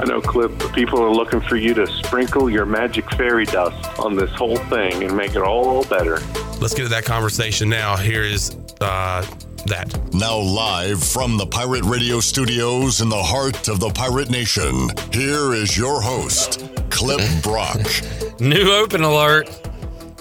I 0.00 0.04
know, 0.04 0.22
Clip, 0.22 0.50
people 0.72 1.02
are 1.02 1.12
looking 1.12 1.42
for 1.42 1.56
you 1.56 1.74
to 1.74 1.86
sprinkle 1.86 2.48
your 2.48 2.64
magic 2.64 3.08
fairy 3.16 3.44
dust 3.44 3.98
on 3.98 4.16
this 4.16 4.30
whole 4.30 4.56
thing 4.56 5.02
and 5.04 5.14
make 5.14 5.34
it 5.34 5.42
all 5.42 5.84
better. 5.84 6.20
Let's 6.58 6.72
get 6.72 6.84
to 6.84 6.88
that 6.88 7.04
conversation 7.04 7.68
now. 7.68 7.98
Here 7.98 8.22
is 8.22 8.56
uh, 8.80 9.26
that. 9.66 10.14
Now, 10.14 10.38
live 10.38 11.04
from 11.04 11.36
the 11.36 11.44
Pirate 11.44 11.84
Radio 11.84 12.20
studios 12.20 13.02
in 13.02 13.10
the 13.10 13.22
heart 13.22 13.68
of 13.68 13.78
the 13.78 13.90
Pirate 13.90 14.30
Nation, 14.30 14.88
here 15.12 15.52
is 15.52 15.76
your 15.76 16.00
host, 16.00 16.66
Clip 16.88 17.20
Brock. 17.42 17.80
New 18.40 18.72
open 18.72 19.02
alert. 19.02 19.50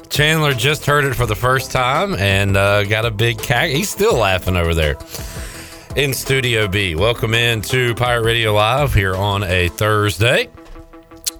Chandler 0.09 0.53
just 0.53 0.86
heard 0.86 1.05
it 1.05 1.14
for 1.14 1.25
the 1.25 1.36
first 1.36 1.72
time 1.72 2.16
and 2.16 2.58
uh, 2.58 2.84
got 2.84 3.05
a 3.05 3.11
big 3.11 3.38
cack. 3.38 3.70
He's 3.70 3.89
still 3.89 4.16
laughing 4.16 4.58
over 4.58 4.73
there 4.73 4.98
in 5.99 6.13
Studio 6.13 6.67
B. 6.70 6.95
Welcome 6.95 7.34
in 7.34 7.62
to 7.63 7.94
Pirate 7.95 8.23
Radio 8.23 8.53
Live 8.53 8.94
here 8.94 9.13
on 9.13 9.44
a 9.44 9.67
Thursday. 9.67 10.48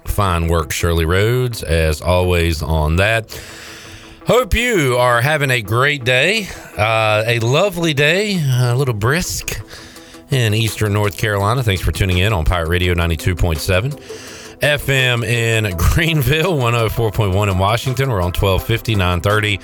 Fine 0.04 0.48
work, 0.48 0.70
Shirley 0.70 1.06
Rhodes, 1.06 1.62
as 1.62 2.02
always 2.02 2.60
on 2.60 2.96
that. 2.96 3.40
Hope 4.26 4.52
you 4.52 4.98
are 4.98 5.22
having 5.22 5.50
a 5.50 5.62
great 5.62 6.04
day, 6.04 6.46
uh, 6.76 7.24
a 7.26 7.38
lovely 7.38 7.94
day, 7.94 8.38
a 8.38 8.76
little 8.76 8.92
brisk 8.92 9.58
in 10.30 10.52
eastern 10.52 10.92
North 10.92 11.16
Carolina. 11.16 11.62
Thanks 11.62 11.80
for 11.80 11.92
tuning 11.92 12.18
in 12.18 12.34
on 12.34 12.44
Pirate 12.44 12.68
Radio 12.68 12.92
92.7. 12.92 13.92
FM 14.58 15.24
in 15.24 15.74
Greenville, 15.78 16.58
104.1 16.58 17.50
in 17.50 17.56
Washington. 17.56 18.10
We're 18.10 18.20
on 18.20 18.34
1250, 18.34 18.94
930. 18.94 19.58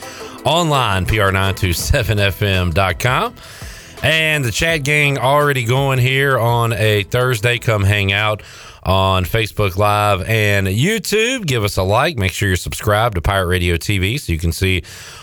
Online, 0.46 1.04
pr927fm.com. 1.04 3.34
And 4.02 4.44
the 4.44 4.52
chat 4.52 4.84
gang 4.84 5.18
already 5.18 5.64
going 5.64 5.98
here 5.98 6.38
on 6.38 6.72
a 6.72 7.02
Thursday. 7.04 7.58
Come 7.58 7.82
hang 7.82 8.12
out 8.12 8.42
on 8.82 9.24
Facebook 9.24 9.76
Live 9.76 10.22
and 10.28 10.66
YouTube. 10.68 11.46
Give 11.46 11.64
us 11.64 11.76
a 11.76 11.82
like. 11.82 12.16
Make 12.16 12.32
sure 12.32 12.48
you're 12.48 12.56
subscribed 12.56 13.16
to 13.16 13.20
Pirate 13.20 13.46
Radio 13.46 13.76
TV 13.76 14.20
so 14.20 14.32
you 14.32 14.38
can 14.38 14.52
see 14.52 14.82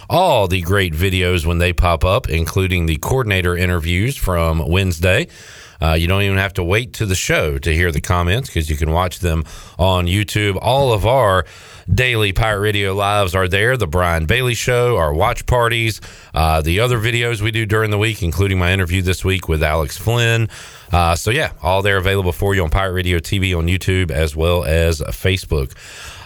all 0.09 0.47
the 0.47 0.61
great 0.61 0.93
videos 0.93 1.45
when 1.45 1.59
they 1.59 1.71
pop 1.71 2.03
up, 2.03 2.29
including 2.29 2.85
the 2.87 2.97
coordinator 2.97 3.55
interviews 3.55 4.17
from 4.17 4.67
Wednesday. 4.67 5.27
Uh, 5.81 5.93
you 5.93 6.07
don't 6.07 6.21
even 6.21 6.37
have 6.37 6.53
to 6.53 6.63
wait 6.63 6.93
to 6.93 7.05
the 7.05 7.15
show 7.15 7.57
to 7.57 7.73
hear 7.73 7.91
the 7.91 8.01
comments 8.01 8.49
because 8.49 8.69
you 8.69 8.77
can 8.77 8.91
watch 8.91 9.19
them 9.19 9.43
on 9.77 10.07
YouTube. 10.07 10.57
All 10.61 10.93
of 10.93 11.05
our 11.05 11.45
daily 11.91 12.33
Pirate 12.33 12.59
Radio 12.59 12.93
lives 12.93 13.35
are 13.35 13.47
there. 13.47 13.77
The 13.77 13.87
Brian 13.87 14.25
Bailey 14.25 14.53
Show, 14.53 14.97
our 14.97 15.13
watch 15.13 15.45
parties, 15.45 16.01
uh, 16.33 16.61
the 16.61 16.79
other 16.79 16.97
videos 16.97 17.41
we 17.41 17.51
do 17.51 17.65
during 17.65 17.91
the 17.91 17.97
week, 17.97 18.23
including 18.23 18.57
my 18.57 18.71
interview 18.71 19.01
this 19.01 19.23
week 19.23 19.47
with 19.47 19.63
Alex 19.63 19.97
Flynn. 19.97 20.49
Uh, 20.91 21.15
so, 21.15 21.31
yeah, 21.31 21.53
all 21.61 21.81
there 21.81 21.97
available 21.97 22.31
for 22.31 22.53
you 22.53 22.63
on 22.63 22.69
Pirate 22.69 22.93
Radio 22.93 23.19
TV 23.19 23.57
on 23.57 23.67
YouTube 23.67 24.11
as 24.11 24.35
well 24.35 24.63
as 24.63 25.01
Facebook. 25.01 25.73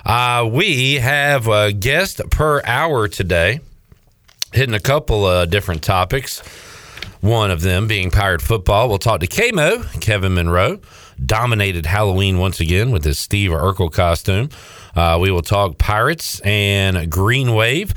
Uh, 0.06 0.48
we 0.48 0.96
have 0.96 1.48
a 1.48 1.72
guest 1.74 2.22
per 2.30 2.62
hour 2.64 3.08
today, 3.08 3.60
hitting 4.54 4.76
a 4.76 4.80
couple 4.80 5.26
of 5.26 5.50
different 5.50 5.84
topics. 5.84 6.42
One 7.22 7.50
of 7.52 7.62
them 7.62 7.88
being 7.88 8.12
Pirate 8.12 8.42
football. 8.42 8.90
We'll 8.90 9.00
talk 9.00 9.22
to 9.22 9.28
KMO, 9.28 10.00
Kevin 10.02 10.36
Monroe, 10.36 10.80
dominated 11.26 11.86
Halloween 11.86 12.38
once 12.38 12.60
again 12.60 12.92
with 12.92 13.04
his 13.04 13.18
Steve 13.18 13.52
Urkel 13.52 13.92
costume. 13.92 14.50
Uh, 14.98 15.20
we 15.22 15.30
will 15.30 15.44
talk 15.44 15.78
Pirates 15.78 16.40
and 16.40 17.12
Green 17.12 17.54
Wave 17.54 17.94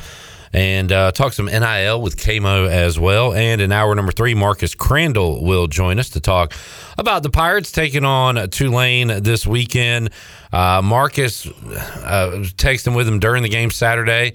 and 0.53 0.93
uh, 0.93 1.13
talk 1.13 1.33
some 1.33 1.47
NIL 1.47 2.03
with 2.03 2.17
KMO 2.17 2.69
as 2.69 2.99
well. 2.99 3.33
And 3.33 3.61
in 3.63 3.73
hour 3.73 3.95
number 3.95 4.13
three, 4.13 4.35
Marcus 4.35 4.75
Crandell 4.75 5.43
will 5.43 5.67
join 5.67 5.99
us 5.99 6.11
to 6.11 6.21
talk 6.21 6.53
about 6.99 7.23
the 7.23 7.31
Pirates 7.31 7.73
taking 7.73 8.05
on 8.05 8.51
Tulane 8.51 9.23
this 9.23 9.47
weekend. 9.47 10.11
Uh, 10.53 10.83
Marcus 10.85 11.47
uh, 11.47 12.45
texting 12.57 12.95
with 12.95 13.09
him 13.09 13.19
during 13.19 13.43
the 13.43 13.49
game 13.49 13.71
Saturday 13.71 14.35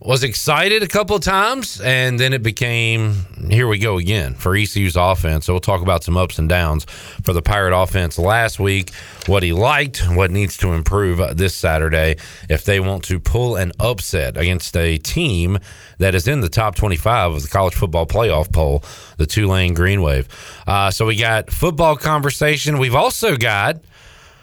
was 0.00 0.22
excited 0.22 0.82
a 0.84 0.86
couple 0.86 1.16
of 1.16 1.22
times, 1.22 1.80
and 1.80 2.20
then 2.20 2.32
it 2.32 2.42
became 2.42 3.26
here 3.50 3.66
we 3.66 3.78
go 3.78 3.98
again 3.98 4.34
for 4.34 4.54
ECU's 4.54 4.94
offense. 4.94 5.46
So 5.46 5.54
we'll 5.54 5.60
talk 5.60 5.82
about 5.82 6.04
some 6.04 6.16
ups 6.16 6.38
and 6.38 6.48
downs 6.48 6.84
for 6.84 7.32
the 7.32 7.42
Pirate 7.42 7.76
offense 7.76 8.16
last 8.16 8.60
week, 8.60 8.92
what 9.26 9.42
he 9.42 9.52
liked, 9.52 9.98
what 10.10 10.30
needs 10.30 10.56
to 10.58 10.72
improve 10.72 11.36
this 11.36 11.54
Saturday 11.54 12.16
if 12.48 12.64
they 12.64 12.78
want 12.78 13.02
to 13.04 13.18
pull 13.18 13.56
an 13.56 13.72
upset 13.80 14.36
against 14.36 14.76
a 14.76 14.98
team 14.98 15.58
that 15.98 16.14
is 16.14 16.28
in 16.28 16.42
the 16.42 16.48
top 16.48 16.76
25 16.76 17.32
of 17.32 17.42
the 17.42 17.48
college 17.48 17.74
football 17.74 18.06
playoff 18.06 18.52
poll, 18.52 18.84
the 19.16 19.26
Tulane 19.26 19.74
Green 19.74 20.00
Wave. 20.00 20.28
Uh, 20.66 20.92
so 20.92 21.06
we 21.06 21.16
got 21.16 21.50
football 21.50 21.96
conversation. 21.96 22.78
We've 22.78 22.94
also 22.94 23.36
got 23.36 23.78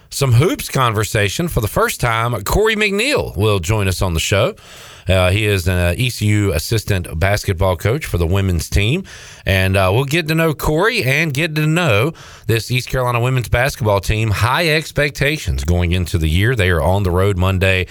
some 0.10 0.34
hoops 0.34 0.68
conversation 0.68 1.48
for 1.48 1.62
the 1.62 1.68
first 1.68 2.02
time. 2.02 2.42
Cory 2.44 2.76
McNeill 2.76 3.36
will 3.38 3.60
join 3.60 3.88
us 3.88 4.02
on 4.02 4.14
the 4.14 4.20
show. 4.20 4.56
Uh, 5.08 5.30
he 5.30 5.46
is 5.46 5.68
an 5.68 5.96
ECU 5.98 6.52
assistant 6.52 7.20
basketball 7.20 7.78
coach 7.78 8.06
for 8.06 8.18
the 8.18 8.28
women's 8.28 8.70
team. 8.70 9.04
And 9.46 9.78
uh, 9.78 9.92
we'll 9.94 10.06
get 10.06 10.28
to 10.30 10.36
know 10.36 10.54
Cory 10.54 11.04
and 11.04 11.34
get 11.34 11.56
to 11.56 11.68
know 11.68 12.14
this 12.48 12.72
East 12.72 12.90
Carolina 12.90 13.20
women's 13.20 13.50
basketball 13.50 14.00
team. 14.00 14.32
High 14.32 14.70
expectations 14.70 15.64
going 15.64 15.92
into 15.92 16.18
the 16.18 16.30
year. 16.30 16.56
They 16.56 16.70
are 16.70 16.82
on 16.82 17.04
the 17.04 17.12
road 17.12 17.38
Monday 17.38 17.88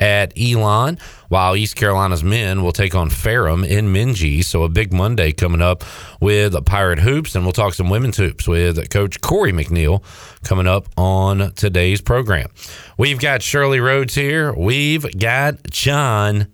at 0.00 0.32
Elon, 0.38 0.98
while 1.28 1.56
East 1.56 1.76
Carolina's 1.76 2.22
men 2.22 2.62
will 2.62 2.72
take 2.72 2.94
on 2.94 3.10
Ferrum 3.10 3.64
in 3.64 3.92
Minges. 3.92 4.44
So 4.44 4.62
a 4.62 4.68
big 4.68 4.92
Monday 4.92 5.32
coming 5.32 5.62
up 5.62 5.84
with 6.20 6.64
Pirate 6.66 7.00
Hoops, 7.00 7.34
and 7.34 7.44
we'll 7.44 7.52
talk 7.52 7.74
some 7.74 7.90
women's 7.90 8.16
hoops 8.16 8.46
with 8.46 8.90
Coach 8.90 9.20
Cory 9.20 9.52
McNeill 9.52 10.02
coming 10.44 10.66
up 10.66 10.88
on 10.96 11.52
today's 11.54 12.00
program. 12.00 12.48
We've 12.96 13.18
got 13.18 13.42
Shirley 13.42 13.80
Rhodes 13.80 14.14
here. 14.14 14.52
We've 14.52 15.06
got 15.18 15.70
John. 15.70 16.48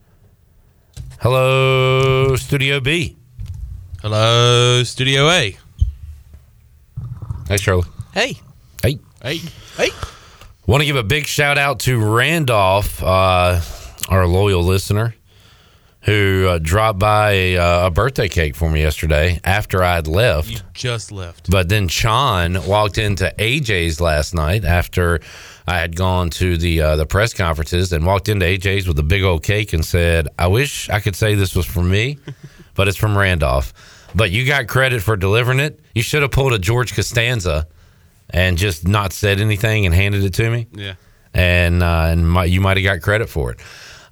Hello, 1.24 2.36
Studio 2.36 2.80
B. 2.80 3.16
Hello, 4.02 4.82
Studio 4.82 5.30
A. 5.30 5.56
Hey, 7.48 7.56
Charlie. 7.56 7.88
Hey. 8.12 8.36
Hey. 8.82 8.98
Hey. 9.22 9.38
Hey. 9.78 9.88
Want 10.66 10.82
to 10.82 10.86
give 10.86 10.96
a 10.96 11.02
big 11.02 11.24
shout 11.24 11.56
out 11.56 11.80
to 11.80 11.98
Randolph, 11.98 13.02
uh, 13.02 13.58
our 14.10 14.26
loyal 14.26 14.62
listener, 14.64 15.14
who 16.02 16.46
uh, 16.46 16.58
dropped 16.58 16.98
by 16.98 17.30
a, 17.30 17.56
uh, 17.56 17.86
a 17.86 17.90
birthday 17.90 18.28
cake 18.28 18.54
for 18.54 18.70
me 18.70 18.82
yesterday 18.82 19.40
after 19.44 19.82
I'd 19.82 20.06
left. 20.06 20.50
You 20.50 20.58
just 20.74 21.10
left. 21.10 21.50
But 21.50 21.70
then 21.70 21.88
Sean 21.88 22.66
walked 22.66 22.98
into 22.98 23.32
AJ's 23.38 23.98
last 23.98 24.34
night 24.34 24.66
after 24.66 25.20
I 25.66 25.78
had 25.78 25.96
gone 25.96 26.30
to 26.30 26.56
the 26.58 26.80
uh, 26.80 26.96
the 26.96 27.06
press 27.06 27.32
conferences 27.32 27.92
and 27.92 28.04
walked 28.04 28.28
into 28.28 28.44
AJ's 28.44 28.86
with 28.86 28.98
a 28.98 29.02
big 29.02 29.22
old 29.22 29.42
cake 29.42 29.72
and 29.72 29.84
said, 29.84 30.28
"I 30.38 30.46
wish 30.46 30.90
I 30.90 31.00
could 31.00 31.16
say 31.16 31.34
this 31.34 31.56
was 31.56 31.66
from 31.66 31.90
me, 31.90 32.18
but 32.74 32.88
it's 32.88 32.98
from 32.98 33.16
Randolph." 33.16 33.72
But 34.14 34.30
you 34.30 34.46
got 34.46 34.68
credit 34.68 35.02
for 35.02 35.16
delivering 35.16 35.60
it. 35.60 35.80
You 35.94 36.02
should 36.02 36.22
have 36.22 36.30
pulled 36.30 36.52
a 36.52 36.58
George 36.58 36.94
Costanza 36.94 37.66
and 38.30 38.56
just 38.56 38.86
not 38.86 39.12
said 39.12 39.40
anything 39.40 39.86
and 39.86 39.94
handed 39.94 40.22
it 40.22 40.34
to 40.34 40.50
me. 40.50 40.68
Yeah. 40.72 40.94
And 41.32 41.82
uh, 41.82 42.06
and 42.08 42.28
my, 42.28 42.44
you 42.44 42.60
might 42.60 42.76
have 42.76 42.84
got 42.84 43.00
credit 43.00 43.28
for 43.28 43.50
it. 43.52 43.60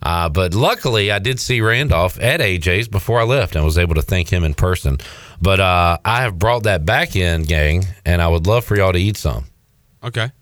Uh, 0.03 0.29
but 0.29 0.55
luckily, 0.55 1.13
I 1.13 1.21
did 1.21 1.39
see 1.39 1.61
Randolph 1.61 2.21
at 2.21 2.41
AJ's 2.41 2.89
before 2.89 3.21
I 3.21 3.25
left 3.25 3.55
and 3.55 3.65
was 3.65 3.79
able 3.79 3.95
to 3.95 4.03
thank 4.03 4.29
him 4.29 4.43
in 4.43 4.55
person. 4.55 4.99
But 5.41 5.61
uh, 5.61 5.99
I 6.05 6.23
have 6.23 6.39
brought 6.39 6.65
that 6.65 6.85
back 6.85 7.15
in, 7.15 7.45
gang, 7.45 7.87
and 8.05 8.21
I 8.21 8.27
would 8.27 8.47
love 8.47 8.65
for 8.65 8.77
y'all 8.77 8.93
to 8.93 8.99
eat 8.99 9.17
some. 9.17 9.45
Okay. 10.03 10.33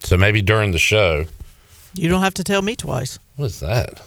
So 0.00 0.16
maybe 0.16 0.42
during 0.42 0.72
the 0.72 0.78
show. 0.78 1.24
You 1.94 2.08
don't 2.08 2.22
have 2.22 2.34
to 2.34 2.44
tell 2.44 2.62
me 2.62 2.76
twice. 2.76 3.18
What 3.36 3.46
is 3.46 3.60
that? 3.60 4.00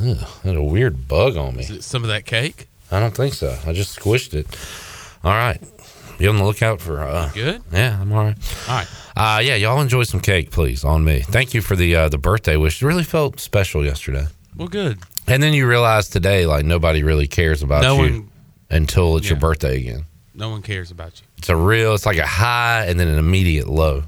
Ugh, 0.00 0.16
had 0.44 0.56
a 0.56 0.62
weird 0.62 1.08
bug 1.08 1.36
on 1.36 1.56
me. 1.56 1.62
Is 1.62 1.70
it 1.70 1.84
some 1.84 2.02
of 2.02 2.08
that 2.08 2.24
cake? 2.24 2.68
I 2.90 3.00
don't 3.00 3.14
think 3.14 3.34
so. 3.34 3.56
I 3.66 3.72
just 3.72 3.98
squished 3.98 4.34
it. 4.34 4.46
All 5.22 5.32
right. 5.32 5.60
Be 6.18 6.26
on 6.26 6.36
the 6.36 6.44
lookout 6.44 6.80
for. 6.80 7.00
Uh, 7.02 7.30
Good. 7.32 7.62
yeah, 7.72 7.98
I'm 8.00 8.12
all 8.12 8.24
right. 8.24 8.36
All 8.68 8.76
right. 8.76 8.88
Uh, 9.16 9.40
yeah, 9.40 9.54
y'all 9.56 9.80
enjoy 9.80 10.02
some 10.04 10.20
cake, 10.20 10.50
please, 10.50 10.84
on 10.84 11.04
me. 11.04 11.20
Thank 11.20 11.54
you 11.54 11.60
for 11.60 11.76
the 11.76 11.94
uh, 11.96 12.08
the 12.08 12.18
birthday 12.18 12.56
wish. 12.56 12.82
It 12.82 12.86
really 12.86 13.04
felt 13.04 13.40
special 13.40 13.84
yesterday. 13.84 14.26
Well, 14.56 14.68
good. 14.68 14.98
And 15.26 15.42
then 15.42 15.52
you 15.54 15.66
realize 15.66 16.08
today, 16.08 16.46
like 16.46 16.64
nobody 16.64 17.02
really 17.02 17.26
cares 17.26 17.62
about 17.62 17.82
No 17.82 18.02
you 18.02 18.12
one- 18.12 18.30
until 18.70 19.16
it's 19.16 19.28
your 19.28 19.38
birthday 19.38 19.78
again. 19.78 20.04
No 20.34 20.50
one 20.50 20.62
cares 20.62 20.90
about 20.90 21.20
you. 21.20 21.26
It's 21.38 21.48
a 21.48 21.56
real. 21.56 21.94
It's 21.94 22.06
like 22.06 22.18
a 22.18 22.26
high 22.26 22.86
and 22.86 22.98
then 22.98 23.08
an 23.08 23.18
immediate 23.18 23.68
low. 23.68 24.04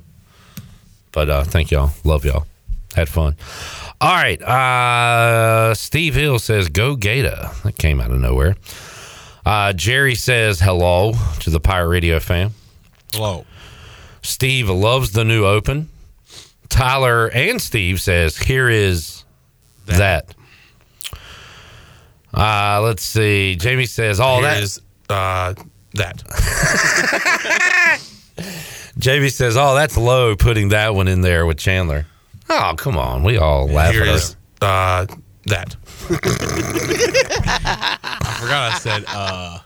But 1.12 1.30
uh, 1.30 1.44
thank 1.44 1.70
y'all. 1.70 1.90
Love 2.04 2.24
y'all. 2.24 2.46
Had 2.94 3.08
fun. 3.08 3.36
All 4.00 4.14
right. 4.14 4.40
Uh, 4.42 5.74
Steve 5.74 6.14
Hill 6.14 6.38
says, 6.38 6.68
"Go 6.68 6.96
Gator." 6.96 7.50
That 7.64 7.76
came 7.78 8.00
out 8.00 8.10
of 8.10 8.18
nowhere. 8.18 8.56
Uh, 9.44 9.72
Jerry 9.72 10.14
says 10.14 10.60
hello 10.60 11.12
to 11.40 11.50
the 11.50 11.60
Pirate 11.60 11.88
Radio 11.88 12.18
fam. 12.20 12.52
Hello. 13.12 13.44
Steve 14.22 14.68
loves 14.68 15.12
the 15.12 15.24
new 15.24 15.44
open. 15.44 15.88
Tyler 16.68 17.28
and 17.28 17.60
Steve 17.60 18.00
says, 18.00 18.36
"Here 18.36 18.68
is 18.68 19.24
that." 19.86 20.34
Uh, 22.34 22.80
let's 22.82 23.02
see. 23.02 23.56
Jamie 23.56 23.86
says, 23.86 24.20
"All 24.20 24.40
Here 24.40 24.50
that 24.50 24.62
is, 24.62 24.80
uh, 25.10 25.54
that. 25.94 26.22
Jamie 29.02 29.28
says, 29.30 29.56
"Oh, 29.56 29.74
that's 29.74 29.96
low." 29.96 30.36
Putting 30.36 30.68
that 30.70 30.94
one 30.94 31.08
in 31.08 31.20
there 31.20 31.44
with 31.44 31.58
Chandler. 31.58 32.06
Oh, 32.48 32.74
come 32.76 32.96
on. 32.96 33.22
We 33.24 33.36
all 33.36 33.66
laugh 33.68 33.92
Here 33.92 34.02
at 34.02 34.08
is, 34.08 34.14
us. 34.14 34.36
uh, 34.62 35.06
that. 35.46 35.76
I 37.34 38.36
forgot 38.40 38.72
I 38.72 38.78
said 38.78 39.04
uh. 39.08 39.58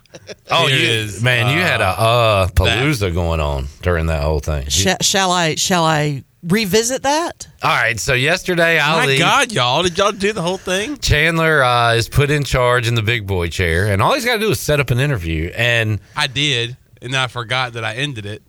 Oh, 0.51 0.67
Here 0.67 0.77
you, 0.79 0.89
is, 0.89 1.23
man, 1.23 1.55
you 1.55 1.61
had 1.63 1.81
a 1.81 1.89
uh 1.89 2.49
palooza 2.49 3.13
going 3.13 3.41
on 3.41 3.69
during 3.83 4.07
that 4.07 4.23
whole 4.23 4.41
thing. 4.41 4.65
You- 4.65 4.71
Sh- 4.71 4.97
shall 5.07 5.31
I? 5.31 5.55
Shall 5.57 5.85
I 5.85 6.25
revisit 6.43 7.03
that? 7.03 7.47
all 7.63 7.71
right. 7.71 7.99
So 8.01 8.15
yesterday, 8.15 8.79
Ali 8.79 9.15
My 9.15 9.19
God, 9.19 9.53
y'all! 9.53 9.83
Did 9.83 9.99
y'all 9.99 10.13
do 10.13 10.33
the 10.33 10.43
whole 10.43 10.57
thing? 10.59 10.97
Chandler 10.99 11.63
uh, 11.63 11.93
is 11.95 12.09
put 12.09 12.31
in 12.31 12.43
charge 12.45 12.89
in 12.89 12.95
the 12.95 13.03
big 13.03 13.27
boy 13.27 13.49
chair, 13.49 13.87
and 13.87 14.01
all 14.01 14.15
he's 14.15 14.25
got 14.25 14.35
to 14.35 14.41
do 14.41 14.51
is 14.51 14.61
set 14.61 14.81
up 14.81 14.91
an 14.91 14.99
interview. 14.99 15.51
And 15.55 16.01
I 16.17 16.27
did, 16.27 16.77
and 17.03 17.15
I 17.15 17.27
forgot 17.27 17.75
that 17.75 17.85
I 17.85 17.97
ended 17.97 18.25
it. 18.25 18.43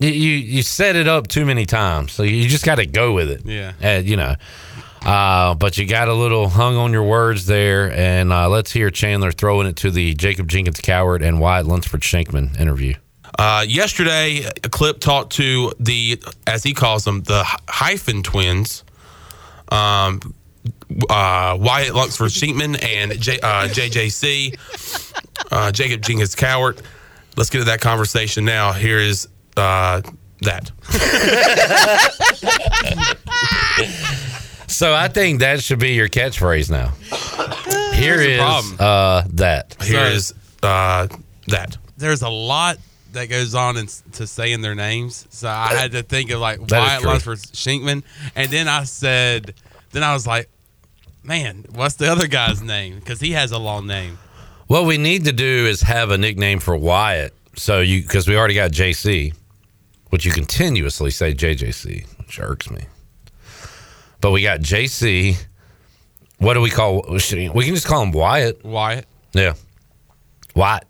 You 0.00 0.08
you, 0.08 0.62
set 0.62 0.96
it 0.96 1.06
up 1.06 1.28
too 1.28 1.44
many 1.44 1.66
times, 1.66 2.12
so 2.12 2.22
you 2.22 2.48
just 2.48 2.64
got 2.64 2.76
to 2.76 2.86
go 2.86 3.12
with 3.12 3.30
it. 3.30 3.42
Yeah. 3.44 3.74
And, 3.80 4.08
you 4.08 4.16
know. 4.16 4.34
Uh, 5.04 5.54
but 5.54 5.78
you 5.78 5.86
got 5.86 6.08
a 6.08 6.14
little 6.14 6.48
hung 6.48 6.76
on 6.76 6.92
your 6.92 7.04
words 7.04 7.46
there, 7.46 7.90
and 7.92 8.32
uh, 8.32 8.48
let's 8.48 8.70
hear 8.70 8.90
Chandler 8.90 9.32
throwing 9.32 9.66
it 9.66 9.76
to 9.76 9.90
the 9.90 10.14
Jacob 10.14 10.48
Jenkins 10.48 10.80
Cowart 10.80 11.22
and 11.26 11.40
Wyatt 11.40 11.66
Lunsford 11.66 12.02
Shankman 12.02 12.58
interview. 12.60 12.94
Uh, 13.38 13.64
yesterday, 13.66 14.44
a 14.62 14.68
clip 14.68 15.00
talked 15.00 15.32
to 15.34 15.72
the, 15.80 16.22
as 16.46 16.62
he 16.62 16.74
calls 16.74 17.04
them, 17.04 17.22
the 17.22 17.42
hyphen 17.68 18.22
twins, 18.22 18.84
um, 19.70 20.34
uh, 21.08 21.56
Wyatt 21.58 21.94
Lunsford 21.94 22.30
Sheetman 22.30 22.82
and 22.84 23.18
J, 23.20 23.38
uh, 23.40 23.68
JJC, 23.68 25.48
uh, 25.50 25.72
Jacob 25.72 26.02
Jenkins 26.02 26.34
Cowart. 26.34 26.82
Let's 27.36 27.48
get 27.48 27.58
to 27.60 27.64
that 27.64 27.80
conversation 27.80 28.44
now. 28.44 28.72
Here 28.72 28.98
is 28.98 29.28
uh, 29.56 30.02
that. 30.42 30.70
So 34.66 34.94
I 34.94 35.08
think 35.08 35.40
that 35.40 35.62
should 35.62 35.78
be 35.80 35.94
your 35.94 36.08
catchphrase 36.08 36.70
now. 36.70 36.92
Here's 37.92 38.20
the 38.20 38.32
is 38.32 38.38
problem. 38.38 38.76
uh, 38.78 39.24
that. 39.34 39.76
Here 39.82 39.96
Sorry. 39.98 40.14
is 40.14 40.34
uh, 40.62 41.08
that. 41.48 41.76
There's 41.96 42.22
a 42.22 42.28
lot 42.28 42.78
that 43.12 43.26
goes 43.28 43.54
on 43.54 43.76
in, 43.76 43.88
to 44.12 44.26
saying 44.26 44.60
their 44.62 44.76
names, 44.76 45.26
so 45.30 45.48
I 45.48 45.74
had 45.74 45.92
to 45.92 46.02
think 46.04 46.30
of 46.30 46.40
like 46.40 46.60
That 46.68 46.82
is 46.82 46.86
Wyatt 46.88 47.00
true. 47.02 47.10
Lunsford 47.10 47.38
Shinkman, 47.38 48.04
and 48.36 48.50
then 48.50 48.68
I 48.68 48.84
said, 48.84 49.54
then 49.90 50.04
I 50.04 50.14
was 50.14 50.26
like, 50.26 50.48
man, 51.24 51.66
what's 51.74 51.96
the 51.96 52.06
other 52.10 52.28
guy's 52.28 52.62
name? 52.62 52.94
Because 53.00 53.20
he 53.20 53.32
has 53.32 53.50
a 53.50 53.58
long 53.58 53.86
name. 53.88 54.18
What 54.68 54.86
we 54.86 54.96
need 54.96 55.24
to 55.24 55.32
do 55.32 55.66
is 55.66 55.82
have 55.82 56.10
a 56.12 56.16
nickname 56.18 56.60
for 56.60 56.76
Wyatt. 56.76 57.34
So 57.56 57.80
you 57.80 58.00
because 58.02 58.28
we 58.28 58.36
already 58.36 58.54
got 58.54 58.70
JC, 58.70 59.34
which 60.10 60.24
you 60.24 60.32
continuously 60.32 61.10
say 61.10 61.32
JJC, 61.34 62.06
which 62.18 62.38
irks 62.40 62.70
me. 62.70 62.82
But 64.20 64.32
we 64.32 64.42
got 64.42 64.60
JC. 64.60 65.36
What 66.38 66.54
do 66.54 66.60
we 66.60 66.70
call? 66.70 67.02
We 67.08 67.18
can 67.20 67.74
just 67.74 67.86
call 67.86 68.02
him 68.02 68.12
Wyatt. 68.12 68.64
Wyatt 68.64 69.06
Yeah, 69.32 69.54
Wyatt. 70.54 70.84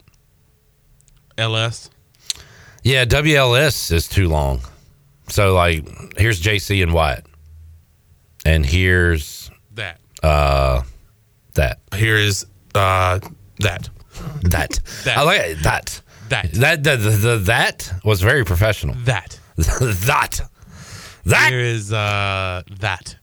LS. 1.39 1.91
Yeah, 2.83 3.05
WLS 3.05 3.93
is 3.93 4.09
too 4.09 4.29
long. 4.29 4.61
So 5.29 5.55
like, 5.55 5.87
here's 6.19 6.41
JC 6.41 6.83
and 6.83 6.93
Wyatt, 6.93 7.25
and 8.45 8.65
here's 8.67 9.51
That 9.75 10.01
uh 10.23 10.83
that 11.55 11.79
Here 11.95 12.17
is 12.17 12.47
uh, 12.75 13.19
that. 13.59 13.89
that. 14.43 14.81
That. 15.05 15.19
I 15.19 15.23
like 15.23 15.41
it. 15.41 15.63
that. 15.65 16.01
That. 16.31 16.53
That 16.53 16.83
the, 16.85 16.97
the, 16.97 17.11
the 17.11 17.37
that 17.39 17.93
was 18.05 18.23
very 18.23 18.45
professional. 18.45 18.95
that. 19.05 19.39
that. 19.57 20.41
That. 21.27 21.51
Here 21.51 21.61
is 21.61 21.93
uh 21.93 22.63
that. 22.79 23.17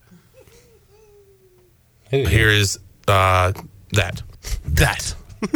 Here 2.10 2.48
is 2.48 2.78
uh, 3.06 3.52
that. 3.92 4.22
That. 4.64 5.14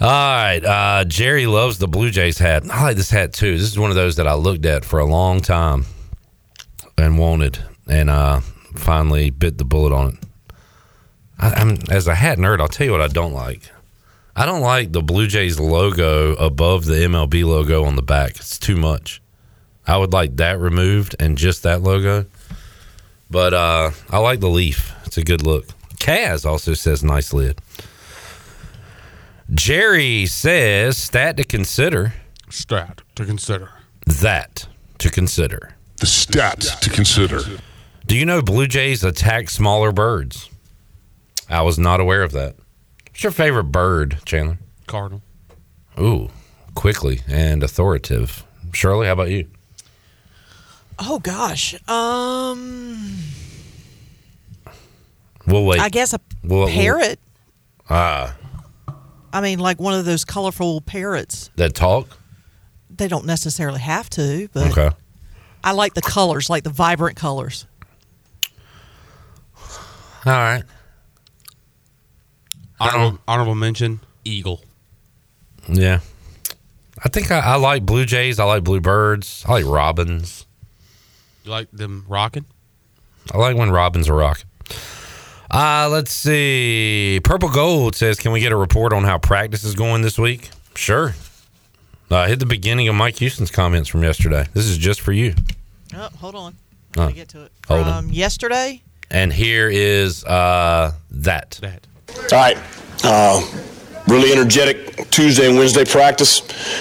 All 0.00 0.08
right. 0.08 0.64
Uh, 0.64 1.04
Jerry 1.04 1.46
loves 1.46 1.78
the 1.78 1.88
Blue 1.88 2.10
Jays 2.10 2.38
hat. 2.38 2.64
I 2.70 2.82
like 2.82 2.96
this 2.96 3.10
hat 3.10 3.32
too. 3.32 3.56
This 3.56 3.70
is 3.70 3.78
one 3.78 3.90
of 3.90 3.96
those 3.96 4.16
that 4.16 4.26
I 4.26 4.34
looked 4.34 4.66
at 4.66 4.84
for 4.84 4.98
a 4.98 5.06
long 5.06 5.40
time 5.40 5.86
and 6.98 7.18
wanted, 7.18 7.58
and 7.88 8.10
uh, 8.10 8.40
finally 8.74 9.30
bit 9.30 9.56
the 9.56 9.64
bullet 9.64 9.92
on 9.92 10.14
it. 10.14 10.18
I, 11.38 11.50
I'm 11.50 11.78
as 11.90 12.06
a 12.06 12.14
hat 12.14 12.38
nerd. 12.38 12.60
I'll 12.60 12.68
tell 12.68 12.86
you 12.86 12.92
what 12.92 13.00
I 13.00 13.08
don't 13.08 13.32
like. 13.32 13.70
I 14.36 14.46
don't 14.46 14.62
like 14.62 14.92
the 14.92 15.02
Blue 15.02 15.26
Jays 15.28 15.60
logo 15.60 16.34
above 16.34 16.86
the 16.86 16.94
MLB 16.94 17.44
logo 17.44 17.84
on 17.84 17.94
the 17.94 18.02
back. 18.02 18.32
It's 18.36 18.58
too 18.58 18.76
much. 18.76 19.22
I 19.86 19.96
would 19.96 20.12
like 20.12 20.36
that 20.36 20.58
removed 20.58 21.14
and 21.20 21.38
just 21.38 21.62
that 21.62 21.82
logo. 21.82 22.26
But 23.30 23.54
uh, 23.54 23.90
I 24.10 24.18
like 24.18 24.40
the 24.40 24.48
leaf. 24.48 24.92
It's 25.06 25.18
a 25.18 25.22
good 25.22 25.42
look. 25.42 25.66
Kaz 25.98 26.44
also 26.44 26.74
says 26.74 27.04
nice 27.04 27.32
lid. 27.32 27.60
Jerry 29.52 30.26
says 30.26 30.96
stat 30.96 31.36
to 31.36 31.44
consider. 31.44 32.14
Stat 32.50 33.02
to 33.14 33.24
consider. 33.24 33.70
That 34.06 34.66
to 34.98 35.10
consider. 35.10 35.76
The 36.00 36.06
stat 36.06 36.60
to 36.80 36.90
consider. 36.90 37.40
Do 38.06 38.16
you 38.16 38.26
know 38.26 38.42
Blue 38.42 38.66
Jays 38.66 39.04
attack 39.04 39.48
smaller 39.48 39.92
birds? 39.92 40.50
I 41.48 41.62
was 41.62 41.78
not 41.78 42.00
aware 42.00 42.22
of 42.22 42.32
that. 42.32 42.56
What's 43.14 43.22
your 43.22 43.30
favorite 43.30 43.70
bird, 43.70 44.18
Chandler? 44.24 44.58
Cardinal. 44.88 45.22
Ooh, 46.00 46.30
quickly 46.74 47.20
and 47.28 47.62
authoritative. 47.62 48.44
Shirley, 48.72 49.06
how 49.06 49.12
about 49.12 49.30
you? 49.30 49.46
Oh 50.98 51.20
gosh. 51.20 51.76
Um, 51.88 53.16
We'll 55.46 55.64
wait. 55.64 55.78
I 55.80 55.90
guess 55.90 56.12
a 56.12 56.20
We'll- 56.42 56.64
we'll- 56.64 56.68
parrot. 56.74 57.20
Ah, 57.88 58.34
I 59.32 59.40
mean, 59.40 59.60
like 59.60 59.78
one 59.80 59.94
of 59.94 60.04
those 60.04 60.24
colorful 60.24 60.80
parrots. 60.80 61.50
that 61.54 61.74
talk. 61.76 62.18
They 62.90 63.06
don't 63.06 63.26
necessarily 63.26 63.80
have 63.80 64.10
to, 64.10 64.48
but 64.52 64.76
Okay. 64.76 64.90
I 65.62 65.70
like 65.70 65.94
the 65.94 66.02
colors, 66.02 66.50
like 66.50 66.64
the 66.64 66.70
vibrant 66.70 67.16
colors. 67.16 67.66
All 70.26 70.32
right. 70.32 70.64
Honorable, 72.92 73.18
honorable 73.28 73.54
mention. 73.54 74.00
Eagle. 74.24 74.62
Yeah. 75.68 76.00
I 77.04 77.08
think 77.08 77.30
I, 77.30 77.40
I 77.40 77.56
like 77.56 77.84
Blue 77.84 78.04
Jays. 78.04 78.38
I 78.38 78.44
like 78.44 78.64
Blue 78.64 78.80
Birds. 78.80 79.44
I 79.46 79.52
like 79.52 79.64
Robins. 79.66 80.46
You 81.44 81.50
like 81.50 81.70
them 81.72 82.04
rocking? 82.08 82.46
I 83.32 83.38
like 83.38 83.56
when 83.56 83.70
Robins 83.70 84.08
are 84.08 84.14
rocking. 84.14 84.46
Uh, 85.50 85.88
let's 85.90 86.12
see. 86.12 87.20
Purple 87.22 87.48
Gold 87.50 87.94
says, 87.94 88.18
Can 88.18 88.32
we 88.32 88.40
get 88.40 88.52
a 88.52 88.56
report 88.56 88.92
on 88.92 89.04
how 89.04 89.18
practice 89.18 89.64
is 89.64 89.74
going 89.74 90.02
this 90.02 90.18
week? 90.18 90.50
Sure. 90.74 91.14
Uh, 92.10 92.26
hit 92.26 92.38
the 92.38 92.46
beginning 92.46 92.88
of 92.88 92.94
Mike 92.94 93.16
Houston's 93.16 93.50
comments 93.50 93.88
from 93.88 94.02
yesterday. 94.02 94.46
This 94.54 94.66
is 94.66 94.78
just 94.78 95.00
for 95.00 95.12
you. 95.12 95.34
Oh, 95.94 96.08
hold 96.18 96.34
on. 96.34 96.54
Oh, 96.96 97.00
Let 97.02 97.08
me 97.08 97.14
get 97.14 97.28
to 97.30 97.44
it. 97.44 97.52
hold 97.66 97.80
From 97.84 97.92
on. 97.92 98.12
yesterday. 98.12 98.82
And 99.10 99.32
here 99.32 99.68
is 99.68 100.24
uh, 100.24 100.92
that. 101.10 101.58
That. 101.62 101.86
All 102.16 102.38
right. 102.38 102.58
Uh, 103.02 103.42
really 104.08 104.32
energetic 104.32 105.10
Tuesday 105.10 105.48
and 105.48 105.58
Wednesday 105.58 105.84
practice. 105.84 106.40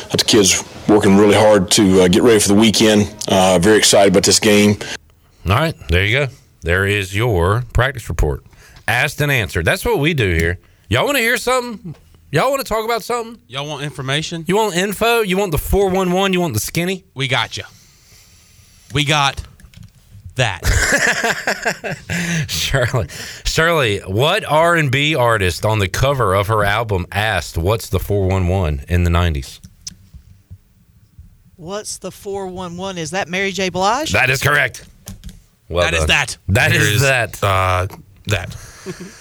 Got 0.10 0.20
the 0.20 0.26
kids 0.26 0.64
working 0.88 1.18
really 1.18 1.36
hard 1.36 1.72
to 1.72 2.02
uh, 2.02 2.08
get 2.08 2.24
ready 2.24 2.40
for 2.40 2.50
the 2.50 2.56
weekend. 2.56 3.14
Uh, 3.28 3.60
very 3.60 3.78
excited 3.78 4.14
about 4.14 4.24
this 4.24 4.40
game. 4.40 4.78
All 5.48 5.56
right. 5.56 5.76
There 5.90 6.06
you 6.06 6.26
go. 6.26 6.34
There 6.62 6.86
is 6.86 7.16
your 7.16 7.64
practice 7.74 8.08
report. 8.10 8.46
Asked 8.88 9.22
and 9.22 9.32
answered. 9.32 9.66
That's 9.66 9.84
what 9.86 10.00
we 10.00 10.14
do 10.14 10.34
here. 10.34 10.60
Y'all 10.90 11.06
want 11.06 11.18
to 11.18 11.22
hear 11.22 11.38
something? 11.38 11.96
Y'all 12.32 12.50
want 12.50 12.62
to 12.62 12.68
talk 12.68 12.84
about 12.84 13.04
something? 13.04 13.42
Y'all 13.48 13.68
want 13.68 13.84
information? 13.84 14.44
You 14.48 14.56
want 14.56 14.76
info? 14.76 15.22
You 15.22 15.38
want 15.38 15.52
the 15.52 15.58
411? 15.58 16.34
You 16.34 16.42
want 16.42 16.54
the 16.54 16.60
skinny? 16.60 17.04
We 17.14 17.28
got 17.28 17.58
you. 17.58 17.64
We 18.94 19.06
got 19.06 19.42
that. 20.36 20.62
Shirley, 22.48 23.08
Shirley, 23.46 24.00
what 24.00 24.44
R 24.46 24.76
and 24.76 24.92
B 24.92 25.16
artist 25.16 25.66
on 25.66 25.80
the 25.80 25.88
cover 25.88 26.34
of 26.34 26.48
her 26.48 26.64
album 26.64 27.06
asked, 27.12 27.58
"What's 27.58 27.90
the 27.90 28.00
411 28.00 28.86
in 28.88 29.04
the 29.04 29.10
'90s?" 29.12 29.60
What's 31.56 31.98
the 32.00 32.12
411? 32.12 32.98
Is 32.98 33.12
that 33.12 33.30
Mary 33.30 33.52
J. 33.52 33.70
Blige? 33.70 34.12
That 34.12 34.30
is 34.30 34.42
correct. 34.42 34.86
Well 35.70 35.84
That 35.84 35.94
is 35.94 36.00
done. 36.02 36.08
that. 36.08 36.38
That 36.50 36.72
Here 36.74 36.82
is 36.82 36.88
is, 36.96 37.02
that. 37.02 37.42
Uh, 37.44 37.88
that. 38.28 38.56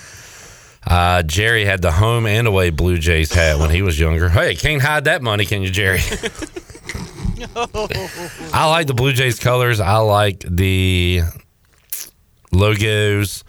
Uh, 0.84 1.22
Jerry 1.22 1.64
had 1.64 1.80
the 1.80 1.92
home 1.92 2.26
and 2.26 2.48
away 2.48 2.70
Blue 2.70 2.98
Jays 2.98 3.32
hat 3.32 3.60
when 3.60 3.70
he 3.70 3.82
was 3.82 4.00
younger. 4.00 4.28
Hey, 4.28 4.56
can't 4.56 4.82
hide 4.82 5.04
that 5.04 5.22
money, 5.22 5.46
can 5.46 5.62
you, 5.62 5.70
Jerry? 5.70 6.00
I 8.54 8.66
like 8.68 8.86
the 8.86 8.94
Blue 8.94 9.12
Jays 9.12 9.38
colors. 9.38 9.80
I 9.80 9.98
like 9.98 10.40
the 10.48 11.22
logos. 12.52 13.44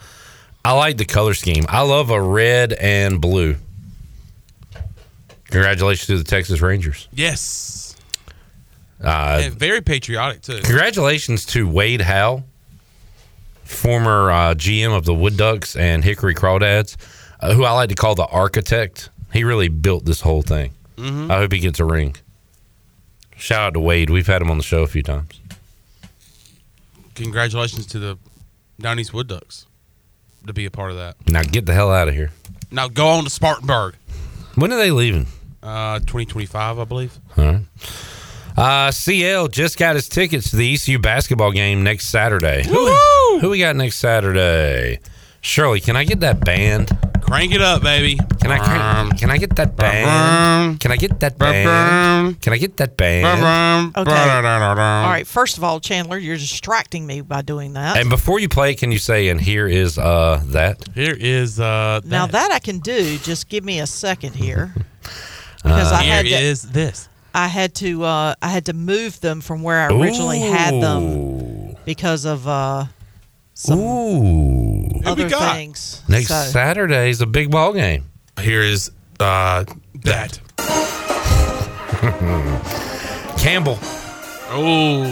I 0.66 0.74
like 0.74 0.98
the 0.98 1.06
color 1.06 1.34
scheme. 1.34 1.66
I 1.68 1.82
love 1.82 2.10
a 2.10 2.22
red 2.22 2.74
and 2.74 3.20
blue. 3.20 3.56
Congratulations 5.46 6.08
to 6.08 6.18
the 6.18 6.24
Texas 6.24 6.62
Rangers. 6.62 7.08
Yes. 7.14 7.96
Uh, 9.04 9.42
And 9.44 9.54
very 9.54 9.82
patriotic 9.82 10.42
too. 10.42 10.62
Congratulations 10.64 11.46
to 11.48 11.68
Wade 11.68 12.02
Howe, 12.02 12.44
former 13.64 14.32
uh, 14.32 14.54
GM 14.56 14.96
of 14.96 15.06
the 15.06 15.14
Wood 15.14 15.36
Ducks 15.38 15.76
and 15.76 16.04
Hickory 16.04 16.34
Crawdads, 16.34 16.96
uh, 17.42 17.54
who 17.54 17.66
I 17.66 17.72
like 17.72 17.90
to 17.90 17.96
call 17.96 18.16
the 18.16 18.26
architect. 18.26 19.10
He 19.34 19.44
really 19.44 19.68
built 19.68 20.06
this 20.06 20.22
whole 20.22 20.42
thing. 20.42 20.72
Mhm. 20.96 21.30
I 21.30 21.38
hope 21.38 21.52
he 21.52 21.60
gets 21.60 21.80
a 21.80 21.86
ring. 21.86 22.16
Shout 23.44 23.62
out 23.62 23.74
to 23.74 23.82
Wade. 23.82 24.10
We've 24.10 24.26
had 24.26 24.42
him 24.42 24.50
on 24.50 24.56
the 24.56 24.64
show 24.64 24.84
a 24.84 24.88
few 24.88 25.04
times. 25.04 25.42
Congratulations 27.16 27.86
to 27.88 28.00
the 28.00 28.18
Down 28.80 29.02
East 29.02 29.14
Wood 29.14 29.28
Ducks 29.28 29.66
to 30.48 30.54
be 30.54 30.66
a 30.66 30.72
part 30.72 30.92
of 30.92 30.98
that. 30.98 31.18
Now 31.28 31.44
get 31.44 31.66
the 31.66 31.74
hell 31.74 31.92
out 31.92 32.08
of 32.08 32.14
here. 32.14 32.32
Now 32.72 32.88
go 32.88 33.06
on 33.06 33.26
to 33.26 33.30
Spartanburg. 33.30 33.96
When 34.56 34.72
are 34.72 34.78
they 34.78 34.92
leaving? 34.92 35.28
Uh, 35.62 36.00
2025, 36.00 36.80
I 36.80 36.84
believe. 36.86 37.20
All 37.38 37.44
right. 37.44 37.62
Uh, 38.56 38.92
CL 38.92 39.50
just 39.50 39.78
got 39.78 39.96
his 39.96 40.08
tickets 40.08 40.52
to 40.52 40.56
the 40.56 40.74
ECU 40.74 40.98
basketball 40.98 41.52
game 41.52 41.84
next 41.84 42.08
Saturday. 42.08 42.64
Who, 42.66 42.96
who 43.42 43.50
we 43.50 43.60
got 43.60 43.76
next 43.76 43.98
Saturday? 43.98 45.00
Shirley, 45.42 45.82
can 45.82 45.98
I 45.98 46.06
get 46.06 46.22
that 46.22 46.46
band? 46.46 46.98
Crank 47.34 47.52
it 47.52 47.62
up, 47.64 47.82
baby. 47.82 48.16
Can 48.42 48.52
I 48.52 48.60
can, 48.60 49.18
can 49.18 49.32
I 49.32 49.40
get 49.40 49.56
that 49.56 49.76
band? 49.76 50.80
Can 50.80 50.92
I 50.92 50.98
get 50.98 51.20
that 51.22 51.40
band? 51.40 52.40
Can 52.40 52.54
I 52.54 52.60
get 52.60 52.78
that 52.78 52.96
band? 52.96 53.98
Okay. 53.98 54.12
All 54.12 55.10
right. 55.10 55.26
First 55.26 55.58
of 55.58 55.64
all, 55.64 55.80
Chandler, 55.80 56.20
you're 56.20 56.38
distracting 56.38 57.08
me 57.08 57.22
by 57.22 57.42
doing 57.42 57.74
that. 57.74 57.98
And 57.98 58.08
before 58.12 58.40
you 58.40 58.48
play, 58.50 58.76
can 58.76 58.92
you 58.92 59.00
say, 59.00 59.30
and 59.30 59.42
here 59.42 59.68
is 59.68 59.98
uh 59.98 60.44
that? 60.50 60.88
Here 60.94 61.18
is 61.20 61.60
uh 61.60 62.02
now 62.06 62.28
that 62.28 62.52
I 62.52 62.60
can 62.60 62.78
do. 62.78 63.18
Just 63.18 63.50
give 63.50 63.64
me 63.64 63.80
a 63.80 63.88
second 63.88 64.36
here, 64.36 64.72
because 65.64 65.92
I 65.92 66.04
Here 66.04 66.14
had 66.14 66.26
to. 66.26 66.36
is 66.36 66.62
this. 66.62 67.10
I 67.34 67.48
had 67.48 67.74
to. 67.76 68.04
Uh, 68.04 68.36
I 68.44 68.50
had 68.50 68.68
to 68.68 68.74
move 68.74 69.20
them 69.22 69.42
from 69.42 69.64
where 69.64 69.80
I 69.80 69.88
originally 69.88 70.40
had 70.40 70.80
them 70.80 71.78
because 71.84 72.26
of 72.26 72.48
uh, 72.48 72.86
some 73.54 73.80
Ooh. 73.80 74.90
other 75.06 75.30
things. 75.30 76.02
Next 76.08 76.28
So- 76.28 76.44
Saturday 76.52 77.10
is 77.10 77.22
a 77.22 77.26
big 77.28 77.52
ball 77.52 77.74
game. 77.74 78.06
Here 78.42 78.62
is 78.62 78.92
uh, 79.20 79.64
that. 80.04 80.40
Campbell. 83.38 83.78
Oh, 84.56 85.04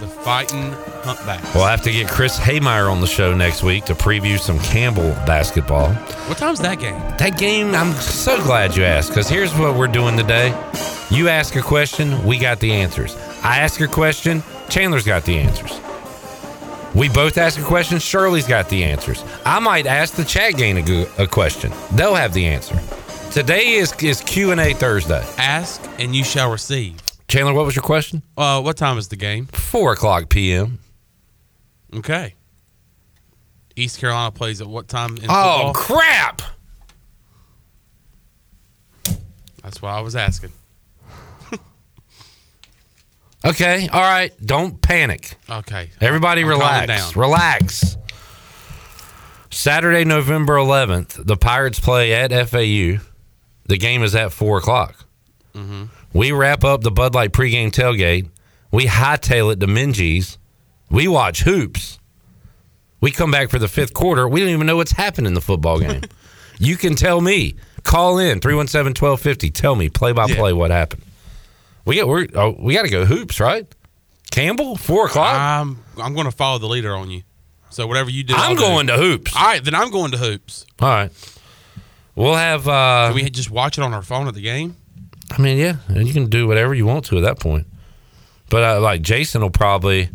the 0.00 0.06
fighting 0.06 0.70
humpback. 1.02 1.42
We'll 1.54 1.66
have 1.66 1.82
to 1.82 1.90
get 1.90 2.08
Chris 2.08 2.38
Haymeyer 2.38 2.90
on 2.90 3.00
the 3.00 3.06
show 3.06 3.34
next 3.34 3.62
week 3.62 3.84
to 3.86 3.94
preview 3.94 4.38
some 4.38 4.58
Campbell 4.60 5.10
basketball. 5.26 5.90
What 6.28 6.38
time's 6.38 6.60
that 6.60 6.80
game? 6.80 6.98
That 7.18 7.38
game, 7.38 7.74
I'm 7.74 7.92
so 7.94 8.42
glad 8.42 8.76
you 8.76 8.84
asked 8.84 9.10
because 9.10 9.28
here's 9.28 9.54
what 9.54 9.76
we're 9.76 9.86
doing 9.86 10.16
today. 10.16 10.48
You 11.10 11.28
ask 11.28 11.56
a 11.56 11.62
question, 11.62 12.24
we 12.24 12.38
got 12.38 12.60
the 12.60 12.72
answers. 12.72 13.16
I 13.42 13.58
ask 13.58 13.80
a 13.80 13.86
question, 13.86 14.42
Chandler's 14.68 15.04
got 15.06 15.24
the 15.24 15.38
answers. 15.38 15.78
We 16.94 17.08
both 17.08 17.38
ask 17.38 17.58
a 17.60 17.64
question, 17.64 17.98
Shirley's 17.98 18.46
got 18.46 18.68
the 18.68 18.84
answers. 18.84 19.24
I 19.44 19.58
might 19.58 19.86
ask 19.86 20.14
the 20.14 20.24
chat 20.24 20.54
game 20.54 20.76
a, 20.76 21.22
a 21.22 21.26
question. 21.26 21.72
They'll 21.92 22.14
have 22.14 22.32
the 22.32 22.46
answer. 22.46 22.78
Today 23.32 23.72
is, 23.74 23.92
is 24.00 24.20
Q&A 24.20 24.74
Thursday. 24.74 25.24
Ask 25.38 25.82
and 25.98 26.14
you 26.14 26.22
shall 26.22 26.52
receive. 26.52 26.96
Chandler, 27.26 27.52
what 27.52 27.66
was 27.66 27.74
your 27.74 27.82
question? 27.82 28.22
Uh, 28.36 28.60
what 28.62 28.76
time 28.76 28.96
is 28.96 29.08
the 29.08 29.16
game? 29.16 29.46
4 29.46 29.94
o'clock 29.94 30.28
p.m. 30.28 30.78
Okay. 31.92 32.34
East 33.74 33.98
Carolina 33.98 34.30
plays 34.30 34.60
at 34.60 34.68
what 34.68 34.86
time 34.86 35.16
in 35.16 35.24
Oh, 35.28 35.72
football? 35.72 35.74
crap! 35.74 36.42
That's 39.64 39.82
what 39.82 39.88
I 39.90 40.00
was 40.00 40.14
asking. 40.14 40.52
Okay, 43.44 43.88
all 43.92 44.00
right. 44.00 44.32
Don't 44.44 44.80
panic. 44.80 45.36
Okay. 45.48 45.90
Everybody 46.00 46.42
I'm 46.42 46.48
relax. 46.48 46.86
down. 46.86 47.12
Relax. 47.20 47.96
Saturday, 49.50 50.04
November 50.04 50.54
11th, 50.54 51.24
the 51.24 51.36
Pirates 51.36 51.78
play 51.78 52.12
at 52.14 52.30
FAU. 52.48 52.98
The 53.66 53.78
game 53.78 54.02
is 54.02 54.14
at 54.14 54.32
4 54.32 54.58
o'clock. 54.58 55.04
Mhm. 55.54 55.88
We 56.12 56.32
wrap 56.32 56.64
up 56.64 56.82
the 56.82 56.90
Bud 56.90 57.14
Light 57.14 57.32
pregame 57.32 57.70
tailgate. 57.70 58.28
We 58.72 58.86
hightail 58.86 59.52
it 59.52 59.60
to 59.60 59.66
Minges's. 59.66 60.38
We 60.90 61.06
watch 61.06 61.42
hoops. 61.42 61.98
We 63.00 63.10
come 63.10 63.30
back 63.30 63.50
for 63.50 63.58
the 63.58 63.68
fifth 63.68 63.94
quarter. 63.94 64.28
We 64.28 64.40
don't 64.40 64.48
even 64.48 64.66
know 64.66 64.76
what's 64.76 64.92
happened 64.92 65.26
in 65.26 65.34
the 65.34 65.40
football 65.40 65.78
game. 65.78 66.02
you 66.58 66.76
can 66.76 66.94
tell 66.94 67.20
me. 67.20 67.54
Call 67.84 68.18
in 68.18 68.40
317 68.40 68.94
1250. 69.00 69.50
Tell 69.50 69.76
me 69.76 69.88
play 69.90 70.12
by 70.12 70.26
play 70.32 70.52
what 70.52 70.70
happened. 70.70 71.03
We 71.84 71.96
got 71.96 72.08
we're, 72.08 72.26
oh, 72.34 72.56
we 72.58 72.74
got 72.74 72.82
to 72.82 72.88
go 72.90 73.04
hoops, 73.04 73.40
right? 73.40 73.66
Campbell, 74.30 74.76
four 74.76 75.06
o'clock. 75.06 75.34
I'm 75.36 75.82
I'm 76.00 76.14
going 76.14 76.26
to 76.26 76.32
follow 76.32 76.58
the 76.58 76.66
leader 76.68 76.94
on 76.94 77.10
you. 77.10 77.22
So 77.70 77.86
whatever 77.86 78.08
you 78.10 78.22
do, 78.24 78.34
I'm 78.34 78.50
I'll 78.50 78.54
do. 78.54 78.60
going 78.60 78.86
to 78.88 78.96
hoops. 78.96 79.34
All 79.36 79.42
right, 79.44 79.62
then 79.64 79.74
I'm 79.74 79.90
going 79.90 80.12
to 80.12 80.16
hoops. 80.18 80.64
All 80.80 80.88
right. 80.88 81.10
We'll 82.14 82.34
have. 82.36 82.68
uh 82.68 83.08
Can 83.08 83.16
we 83.16 83.28
just 83.30 83.50
watch 83.50 83.78
it 83.78 83.82
on 83.82 83.92
our 83.92 84.02
phone 84.02 84.28
at 84.28 84.34
the 84.34 84.40
game? 84.42 84.76
I 85.32 85.40
mean, 85.40 85.58
yeah, 85.58 85.76
and 85.88 86.06
you 86.06 86.12
can 86.12 86.26
do 86.30 86.46
whatever 86.46 86.74
you 86.74 86.86
want 86.86 87.04
to 87.06 87.16
at 87.16 87.22
that 87.22 87.40
point. 87.40 87.66
But 88.50 88.62
uh, 88.76 88.80
like 88.80 89.02
Jason 89.02 89.40
will 89.42 89.50
probably, 89.50 90.08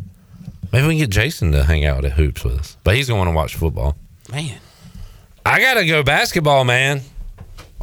maybe 0.71 0.87
we 0.87 0.93
can 0.93 0.99
get 0.99 1.09
Jason 1.09 1.51
to 1.51 1.63
hang 1.63 1.83
out 1.83 2.05
at 2.05 2.13
hoops 2.13 2.43
with 2.43 2.59
us. 2.59 2.77
But 2.83 2.95
he's 2.95 3.09
going 3.09 3.25
to 3.25 3.31
watch 3.33 3.55
football. 3.55 3.97
Man, 4.31 4.57
I 5.45 5.59
gotta 5.59 5.85
go 5.85 6.03
basketball, 6.03 6.63
man, 6.63 7.01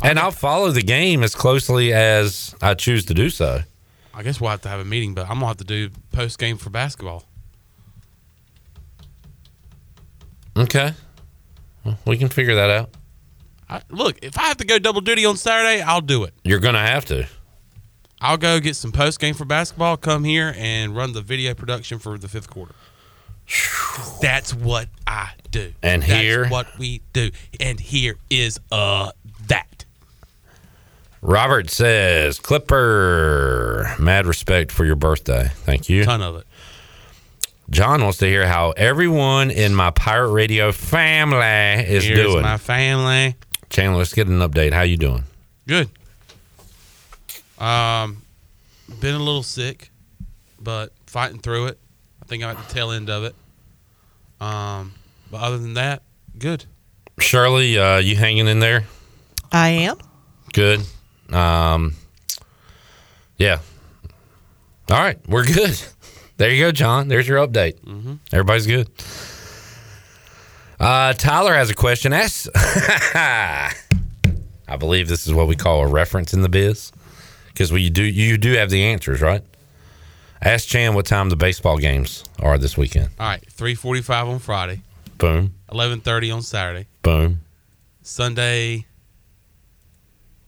and 0.04 0.18
I'll 0.18 0.30
follow 0.30 0.70
the 0.70 0.82
game 0.82 1.22
as 1.22 1.34
closely 1.34 1.92
as 1.92 2.54
I 2.62 2.74
choose 2.74 3.04
to 3.06 3.14
do 3.14 3.28
so. 3.28 3.60
I 4.16 4.22
guess 4.22 4.40
we'll 4.40 4.50
have 4.50 4.62
to 4.62 4.68
have 4.70 4.80
a 4.80 4.84
meeting, 4.84 5.12
but 5.14 5.28
I'm 5.28 5.34
gonna 5.36 5.46
have 5.48 5.58
to 5.58 5.64
do 5.64 5.90
post 6.12 6.38
game 6.38 6.56
for 6.56 6.70
basketball. 6.70 7.22
Okay, 10.56 10.94
Well, 11.84 11.98
we 12.06 12.16
can 12.16 12.28
figure 12.30 12.54
that 12.54 12.70
out. 12.70 12.90
I, 13.68 13.82
look, 13.90 14.18
if 14.22 14.38
I 14.38 14.44
have 14.44 14.56
to 14.58 14.64
go 14.64 14.78
double 14.78 15.02
duty 15.02 15.26
on 15.26 15.36
Saturday, 15.36 15.82
I'll 15.82 16.00
do 16.00 16.24
it. 16.24 16.32
You're 16.44 16.60
gonna 16.60 16.80
have 16.86 17.04
to. 17.06 17.26
I'll 18.22 18.38
go 18.38 18.58
get 18.58 18.74
some 18.74 18.90
post 18.90 19.20
game 19.20 19.34
for 19.34 19.44
basketball, 19.44 19.98
come 19.98 20.24
here 20.24 20.54
and 20.56 20.96
run 20.96 21.12
the 21.12 21.20
video 21.20 21.52
production 21.52 21.98
for 21.98 22.16
the 22.16 22.28
fifth 22.28 22.48
quarter. 22.48 22.74
That's 24.22 24.54
what 24.54 24.88
I 25.06 25.32
do. 25.50 25.74
And 25.82 26.02
That's 26.02 26.12
here- 26.12 26.48
what 26.48 26.66
we 26.78 27.02
do. 27.12 27.30
And 27.60 27.78
here 27.78 28.16
is 28.30 28.58
uh 28.72 29.12
that. 29.48 29.75
Robert 31.26 31.70
says, 31.70 32.38
Clipper, 32.38 33.96
mad 33.98 34.26
respect 34.26 34.70
for 34.70 34.84
your 34.84 34.94
birthday. 34.94 35.48
Thank 35.52 35.88
you. 35.88 36.04
Ton 36.04 36.22
of 36.22 36.36
it. 36.36 36.46
John 37.68 38.00
wants 38.04 38.18
to 38.18 38.26
hear 38.26 38.46
how 38.46 38.70
everyone 38.70 39.50
in 39.50 39.74
my 39.74 39.90
Pirate 39.90 40.30
Radio 40.30 40.70
family 40.70 41.82
is 41.84 42.04
Here's 42.04 42.16
doing. 42.30 42.42
my 42.42 42.58
family. 42.58 43.34
Chandler, 43.70 43.98
let's 43.98 44.14
get 44.14 44.28
an 44.28 44.38
update. 44.38 44.72
How 44.72 44.82
you 44.82 44.96
doing? 44.96 45.24
Good. 45.66 45.88
Um, 47.58 48.22
been 49.00 49.16
a 49.16 49.18
little 49.18 49.42
sick, 49.42 49.90
but 50.60 50.92
fighting 51.06 51.40
through 51.40 51.66
it. 51.66 51.78
I 52.22 52.26
think 52.26 52.44
I'm 52.44 52.56
at 52.56 52.68
the 52.68 52.72
tail 52.72 52.92
end 52.92 53.10
of 53.10 53.24
it. 53.24 53.34
Um, 54.40 54.94
but 55.32 55.38
other 55.40 55.58
than 55.58 55.74
that, 55.74 56.02
good. 56.38 56.66
Shirley, 57.18 57.76
uh, 57.76 57.98
you 57.98 58.14
hanging 58.14 58.46
in 58.46 58.60
there? 58.60 58.84
I 59.50 59.70
am. 59.70 59.96
Good. 60.52 60.86
Um, 61.32 61.94
yeah. 63.38 63.58
All 64.90 64.98
right, 64.98 65.18
we're 65.28 65.44
good. 65.44 65.80
There 66.38 66.50
you 66.50 66.62
go, 66.62 66.70
John. 66.70 67.08
There's 67.08 67.26
your 67.26 67.38
update. 67.38 67.78
Everybody's 68.30 68.66
good. 68.66 68.90
Uh, 70.78 71.14
Tyler 71.14 71.54
has 71.54 71.70
a 71.70 71.74
question. 71.74 72.12
Ask. 72.12 72.50
I 72.54 73.72
believe 74.78 75.08
this 75.08 75.26
is 75.26 75.32
what 75.32 75.46
we 75.46 75.56
call 75.56 75.80
a 75.80 75.86
reference 75.88 76.34
in 76.34 76.42
the 76.42 76.50
biz, 76.50 76.92
because 77.48 77.72
we 77.72 77.88
do 77.88 78.02
you 78.02 78.36
do 78.36 78.52
have 78.52 78.68
the 78.68 78.82
answers, 78.84 79.22
right? 79.22 79.42
Ask 80.42 80.68
Chan 80.68 80.92
what 80.94 81.06
time 81.06 81.30
the 81.30 81.36
baseball 81.36 81.78
games 81.78 82.22
are 82.40 82.58
this 82.58 82.76
weekend. 82.76 83.08
All 83.18 83.26
right, 83.28 83.42
three 83.50 83.74
forty-five 83.74 84.28
on 84.28 84.38
Friday, 84.38 84.82
Boom, 85.16 85.54
eleven 85.72 86.00
thirty 86.00 86.30
on 86.30 86.42
Saturday, 86.42 86.86
boom. 87.00 87.40
Sunday. 88.02 88.84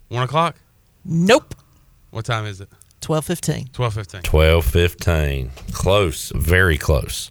One 0.08 0.22
o'clock. 0.22 0.56
Nope. 1.04 1.54
What 2.10 2.24
time 2.24 2.46
is 2.46 2.60
it? 2.60 2.68
Twelve 3.00 3.24
fifteen. 3.24 3.68
Twelve 3.72 3.94
fifteen. 3.94 4.22
12 4.22 4.64
15. 4.64 5.50
Close. 5.72 6.32
Very 6.34 6.76
close. 6.78 7.30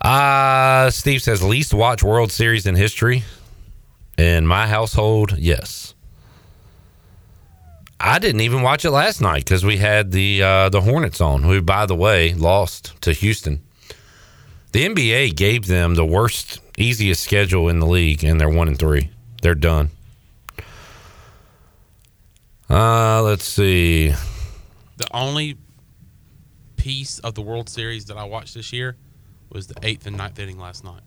Uh, 0.00 0.90
Steve 0.90 1.22
says, 1.22 1.42
least 1.42 1.72
watch 1.74 2.02
World 2.02 2.32
Series 2.32 2.66
in 2.66 2.74
history. 2.74 3.24
In 4.18 4.46
my 4.46 4.66
household, 4.66 5.38
yes. 5.38 5.94
I 7.98 8.18
didn't 8.18 8.40
even 8.40 8.62
watch 8.62 8.84
it 8.84 8.90
last 8.90 9.20
night 9.20 9.44
because 9.44 9.64
we 9.64 9.76
had 9.76 10.10
the 10.10 10.42
uh, 10.42 10.68
the 10.68 10.80
Hornets 10.80 11.20
on, 11.20 11.44
who, 11.44 11.62
by 11.62 11.86
the 11.86 11.94
way, 11.94 12.34
lost 12.34 13.00
to 13.02 13.12
Houston. 13.12 13.62
The 14.72 14.88
NBA 14.88 15.36
gave 15.36 15.66
them 15.66 15.94
the 15.94 16.04
worst, 16.04 16.60
easiest 16.76 17.22
schedule 17.22 17.68
in 17.68 17.78
the 17.78 17.86
league, 17.86 18.24
and 18.24 18.40
they're 18.40 18.48
one 18.48 18.68
and 18.68 18.78
three. 18.78 19.10
They're 19.42 19.54
done. 19.54 19.90
Uh, 22.72 23.20
let's 23.22 23.44
see. 23.44 24.08
The 24.96 25.06
only 25.12 25.58
piece 26.76 27.18
of 27.18 27.34
the 27.34 27.42
World 27.42 27.68
Series 27.68 28.06
that 28.06 28.16
I 28.16 28.24
watched 28.24 28.54
this 28.54 28.72
year 28.72 28.96
was 29.50 29.66
the 29.66 29.74
eighth 29.82 30.06
and 30.06 30.16
ninth 30.16 30.38
inning 30.38 30.58
last 30.58 30.82
night. 30.84 31.02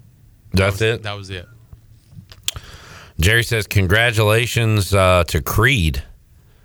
That's 0.54 0.78
That 0.80 0.86
was- 0.86 1.00
it. 1.00 1.04
That 1.04 1.18
was 1.18 1.30
it. 1.32 1.48
Jerry 3.20 3.44
says, 3.44 3.66
Congratulations 3.66 4.94
uh, 4.94 5.24
to 5.30 5.42
Creed. 5.42 6.04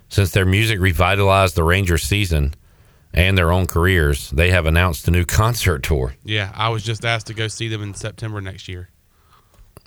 Since 0.09 0.33
their 0.33 0.45
music 0.45 0.81
revitalized 0.81 1.55
the 1.55 1.63
Rangers 1.63 2.03
season 2.03 2.55
and 3.15 3.39
their 3.39 3.53
own 3.53 3.67
careers, 3.67 4.31
they 4.31 4.51
have 4.51 4.67
announced 4.67 5.07
a 5.07 5.13
new 5.13 5.25
concert 5.25 5.85
tour. 5.85 6.17
Yeah, 6.25 6.51
I 6.55 6.69
was 6.71 6.83
just 6.83 7.05
asked 7.05 7.29
to 7.29 7.35
go 7.35 7.47
see 7.47 7.69
them 7.69 7.83
in 7.83 7.95
September 7.95 8.41
next 8.41 8.67
year. 8.69 8.91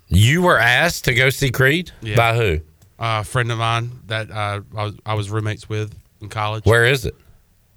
You 0.08 0.42
were 0.44 0.58
asked 0.58 1.06
to 1.06 1.14
go 1.14 1.30
see 1.30 1.52
Creed? 1.52 1.92
Yeah. 2.02 2.16
By 2.16 2.36
who? 2.38 2.62
Uh, 3.04 3.20
a 3.20 3.24
friend 3.26 3.52
of 3.52 3.58
mine 3.58 3.92
that 4.06 4.32
uh, 4.32 4.62
I, 4.78 4.84
was, 4.86 4.96
I 5.06 5.14
was 5.16 5.30
roommates 5.30 5.68
with 5.68 5.94
in 6.22 6.30
college. 6.30 6.64
Where 6.64 6.86
is 6.86 7.04
it? 7.06 7.14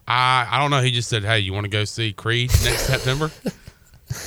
I 0.06 0.46
I 0.48 0.60
don't 0.60 0.70
know. 0.70 0.80
He 0.80 0.92
just 0.92 1.08
said, 1.08 1.24
"Hey, 1.24 1.40
you 1.40 1.52
want 1.52 1.64
to 1.64 1.68
go 1.68 1.84
see 1.84 2.12
Creed 2.12 2.50
next 2.62 2.82
September?" 2.86 3.32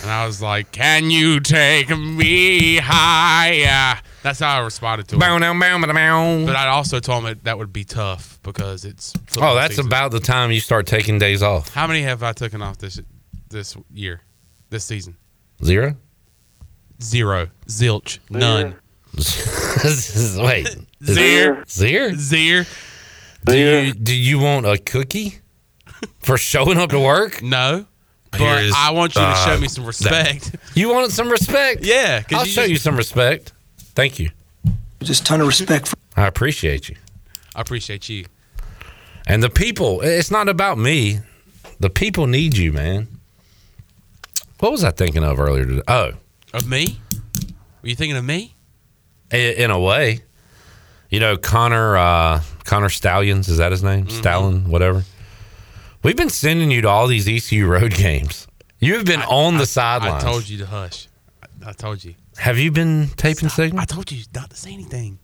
And 0.02 0.12
I 0.12 0.26
was 0.26 0.42
like, 0.42 0.74
"Can 0.74 1.10
you 1.10 1.40
take 1.40 1.90
me 1.98 2.80
higher?" 2.84 4.02
That's 4.24 4.40
how 4.42 4.60
I 4.60 4.60
responded 4.60 5.08
to 5.08 5.16
him. 5.16 5.20
Bow, 5.20 5.40
bow, 5.40 5.58
bow, 5.58 5.88
bow, 5.88 5.94
bow. 5.94 6.46
But 6.46 6.58
I 6.58 6.68
also 6.68 7.00
told 7.00 7.24
him 7.24 7.40
that 7.44 7.58
would 7.58 7.72
be 7.72 7.86
tough 7.86 8.38
because 8.44 8.84
it's. 8.84 9.14
Oh, 9.38 9.56
that's 9.56 9.76
season. 9.76 9.88
about 9.88 10.12
the 10.12 10.20
time 10.20 10.52
you 10.52 10.60
start 10.60 10.86
taking 10.86 11.18
days 11.18 11.42
off. 11.42 11.74
How 11.74 11.88
many 11.88 12.02
have 12.02 12.24
I 12.24 12.34
taken 12.34 12.62
off 12.62 12.78
this 12.78 13.00
this 13.48 13.78
year, 13.94 14.20
this 14.70 14.84
season? 14.84 15.16
Zero? 15.64 15.96
Zero, 17.02 17.48
zilch, 17.68 18.20
none. 18.30 18.76
Wait. 20.46 20.68
Zero. 21.04 21.64
Zero? 21.68 22.12
Zero. 22.16 22.66
Do 23.46 23.58
you, 23.58 23.94
do 23.94 24.16
you 24.16 24.40
want 24.40 24.66
a 24.66 24.78
cookie 24.78 25.40
for 26.20 26.38
showing 26.38 26.78
up 26.78 26.90
to 26.92 27.00
work? 27.00 27.42
No. 27.50 27.86
But 28.32 28.42
Here's, 28.42 28.74
I 28.78 28.92
want 28.92 29.16
you 29.16 29.22
to 29.22 29.28
uh, 29.28 29.46
show 29.46 29.60
me 29.60 29.68
some 29.68 29.86
respect. 29.86 30.56
You 30.76 30.90
wanted 30.94 31.12
some 31.12 31.30
respect? 31.30 31.84
yeah. 31.84 32.22
I'll 32.32 32.46
you 32.46 32.52
show 32.52 32.62
just- 32.62 32.70
you 32.72 32.78
some 32.78 32.96
respect. 32.96 33.54
Thank 33.96 34.20
you. 34.20 34.30
Just 35.02 35.26
ton 35.26 35.42
of 35.42 35.48
respect. 35.48 35.88
For- 35.88 35.96
I 36.16 36.28
appreciate 36.28 36.90
you. 36.90 36.96
I 37.56 37.62
appreciate 37.62 38.08
you. 38.08 38.26
And 39.26 39.42
the 39.42 39.50
people, 39.50 40.02
it's 40.02 40.30
not 40.30 40.48
about 40.48 40.78
me. 40.78 41.20
The 41.80 41.90
people 41.90 42.28
need 42.28 42.56
you, 42.56 42.72
man. 42.72 43.08
What 44.60 44.72
was 44.74 44.84
I 44.84 44.92
thinking 44.92 45.24
of 45.24 45.40
earlier 45.40 45.66
today? 45.66 45.82
Oh, 45.88 46.12
Of 46.54 46.68
me? 46.68 47.00
Were 47.82 47.90
you 47.90 47.96
thinking 47.96 48.18
of 48.18 48.26
me? 48.26 48.54
i- 49.32 49.38
in 49.38 49.72
a 49.72 49.80
way. 49.80 50.20
You 51.10 51.20
know, 51.20 51.38
Connor 51.38 51.98
uh, 51.98 52.42
Connor 52.66 52.90
Stalions, 52.90 53.48
is 53.48 53.58
that 53.58 53.72
his 53.72 53.84
name? 53.84 54.06
Mm-hmm. 54.06 54.18
Stallion, 54.18 54.70
whatever. 54.70 55.04
We've 56.04 56.16
been 56.16 56.30
sending 56.30 56.72
you 56.72 56.82
to 56.82 56.88
all 56.88 57.08
these 57.08 57.28
ECU 57.28 57.66
road 57.68 57.94
games. 57.94 58.48
You 58.80 58.96
have 58.96 59.06
been 59.06 59.22
on 59.24 59.56
the 59.56 59.62
I 59.62 59.66
sidelines. 59.66 60.24
I 60.24 60.28
told 60.28 60.48
you 60.48 60.60
to 60.60 60.66
hush. 60.66 61.08
I, 61.44 61.70
I 61.70 61.74
told 61.74 62.04
you. 62.04 62.16
Have 62.38 62.58
you 62.58 62.72
been 62.72 63.10
taping 63.18 63.50
signals? 63.50 63.82
I 63.82 63.86
told 63.86 64.12
you 64.12 64.24
not 64.34 64.50
to 64.52 64.56
say 64.56 64.72
anything. 64.72 65.20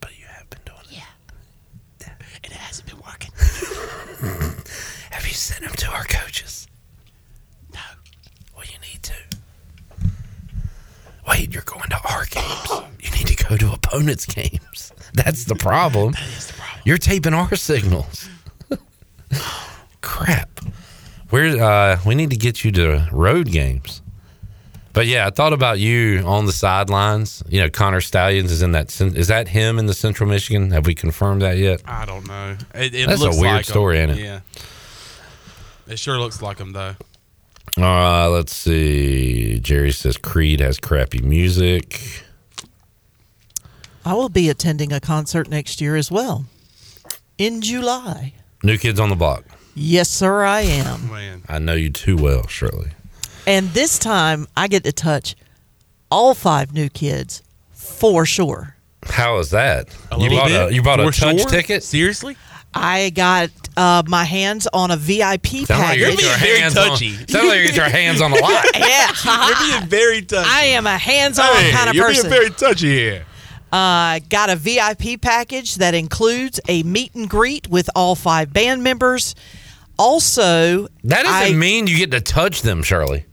But 0.00 0.16
you 0.16 0.26
have 0.26 0.48
been 0.50 0.60
doing 0.64 0.78
it. 0.82 0.98
Yeah. 0.98 2.12
And 2.44 2.52
it 2.52 2.58
hasn't 2.58 2.88
been 2.88 3.00
working. 3.00 3.32
Have 5.10 5.26
you 5.26 5.34
sent 5.34 5.62
them 5.64 5.72
to 5.72 5.86
our 5.88 6.04
coaches? 6.04 6.68
No. 7.74 7.80
Well, 8.56 8.66
you 8.66 8.78
need 8.92 9.02
to. 9.02 9.14
Wait, 11.28 11.52
you're 11.52 11.62
going 11.62 11.90
to 11.90 12.00
our 12.08 12.24
games. 12.26 12.70
You 13.00 13.10
need 13.18 13.26
to 13.36 13.44
go 13.48 13.56
to 13.56 13.72
opponents' 13.72 14.26
games. 14.26 14.91
That's 15.14 15.44
the 15.44 15.54
problem. 15.54 16.14
That 16.22 16.28
is 16.28 16.46
the 16.48 16.52
problem. 16.54 16.80
You're 16.84 16.98
taping 16.98 17.34
our 17.34 17.54
signals. 17.54 18.28
Crap. 20.00 20.60
We're 21.30 21.62
uh, 21.62 21.98
we 22.04 22.14
need 22.14 22.30
to 22.30 22.36
get 22.36 22.64
you 22.64 22.72
to 22.72 23.08
road 23.12 23.46
games. 23.46 24.02
But 24.92 25.06
yeah, 25.06 25.26
I 25.26 25.30
thought 25.30 25.54
about 25.54 25.78
you 25.78 26.18
on 26.26 26.44
the 26.44 26.52
sidelines. 26.52 27.42
You 27.48 27.62
know, 27.62 27.70
Connor 27.70 28.02
Stalions 28.02 28.52
is 28.52 28.60
in 28.62 28.72
that. 28.72 29.00
Is 29.00 29.28
that 29.28 29.48
him 29.48 29.78
in 29.78 29.86
the 29.86 29.94
Central 29.94 30.28
Michigan? 30.28 30.70
Have 30.70 30.86
we 30.86 30.94
confirmed 30.94 31.40
that 31.42 31.56
yet? 31.56 31.82
I 31.86 32.04
don't 32.04 32.26
know. 32.26 32.56
It, 32.74 32.94
it 32.94 33.08
That's 33.08 33.22
a 33.22 33.30
weird 33.30 33.56
like 33.56 33.64
story, 33.64 33.98
ain't 33.98 34.10
it? 34.10 34.18
Yeah. 34.18 34.40
It 35.86 35.98
sure 35.98 36.18
looks 36.18 36.42
like 36.42 36.58
him 36.58 36.72
though. 36.72 36.96
Uh, 37.78 38.28
let's 38.28 38.54
see. 38.54 39.58
Jerry 39.60 39.92
says 39.92 40.18
Creed 40.18 40.60
has 40.60 40.78
crappy 40.78 41.22
music. 41.22 42.24
I 44.04 44.14
will 44.14 44.28
be 44.28 44.48
attending 44.48 44.92
a 44.92 45.00
concert 45.00 45.48
next 45.48 45.80
year 45.80 45.96
as 45.96 46.10
well. 46.10 46.46
In 47.38 47.60
July. 47.62 48.34
New 48.62 48.78
Kids 48.78 48.98
on 49.00 49.08
the 49.10 49.16
Block. 49.16 49.44
Yes, 49.74 50.08
sir, 50.08 50.42
I 50.44 50.60
am. 50.62 51.10
Man. 51.10 51.42
I 51.48 51.58
know 51.58 51.74
you 51.74 51.90
too 51.90 52.16
well, 52.16 52.46
Shirley. 52.46 52.90
And 53.46 53.68
this 53.70 53.98
time 53.98 54.46
I 54.56 54.68
get 54.68 54.84
to 54.84 54.92
touch 54.92 55.34
all 56.10 56.34
five 56.34 56.72
new 56.74 56.88
kids 56.88 57.42
for 57.72 58.26
sure. 58.26 58.76
How 59.04 59.38
is 59.38 59.50
that? 59.50 59.88
A 60.12 60.18
you 60.20 60.30
bought 60.30 60.48
bit? 60.48 60.70
a 60.70 60.74
you 60.74 60.82
bought 60.82 61.00
a 61.00 61.10
touch 61.10 61.40
sure? 61.40 61.48
ticket? 61.48 61.82
Seriously? 61.82 62.36
I 62.74 63.10
got 63.10 63.50
uh, 63.76 64.02
my 64.06 64.24
hands 64.24 64.68
on 64.72 64.90
a 64.90 64.96
VIP 64.96 65.46
Sound 65.66 65.68
like 65.70 65.98
you 65.98 66.04
package. 66.06 66.20
get 66.20 66.22
your 66.22 66.36
very 66.38 66.70
touchy. 66.70 67.16
on. 67.16 67.28
Sound 67.28 67.48
like 67.48 67.58
you 67.60 67.66
get 67.66 67.76
your 67.76 67.88
hands 67.88 68.20
on 68.20 68.32
a 68.32 68.36
lot. 68.36 68.64
yeah, 68.78 69.10
You're 69.48 69.78
being 69.78 69.88
very 69.88 70.22
touchy. 70.22 70.48
I 70.50 70.64
am 70.66 70.86
a 70.86 70.96
hands-on 70.96 71.46
kind 71.46 71.90
of 71.90 71.96
person. 71.96 71.96
you're 71.96 72.08
being 72.08 72.30
very 72.30 72.50
touchy 72.50 72.88
here. 72.94 73.26
Uh, 73.72 74.20
got 74.28 74.50
a 74.50 74.56
VIP 74.56 75.18
package 75.20 75.76
that 75.76 75.94
includes 75.94 76.60
a 76.68 76.82
meet 76.82 77.14
and 77.14 77.28
greet 77.30 77.68
with 77.68 77.88
all 77.96 78.14
five 78.14 78.52
band 78.52 78.82
members. 78.82 79.34
Also, 79.98 80.88
That 81.04 81.22
doesn't 81.22 81.54
I- 81.54 81.56
mean 81.56 81.86
you 81.86 81.96
get 81.96 82.10
to 82.10 82.20
touch 82.20 82.62
them, 82.62 82.82
Shirley. 82.82 83.24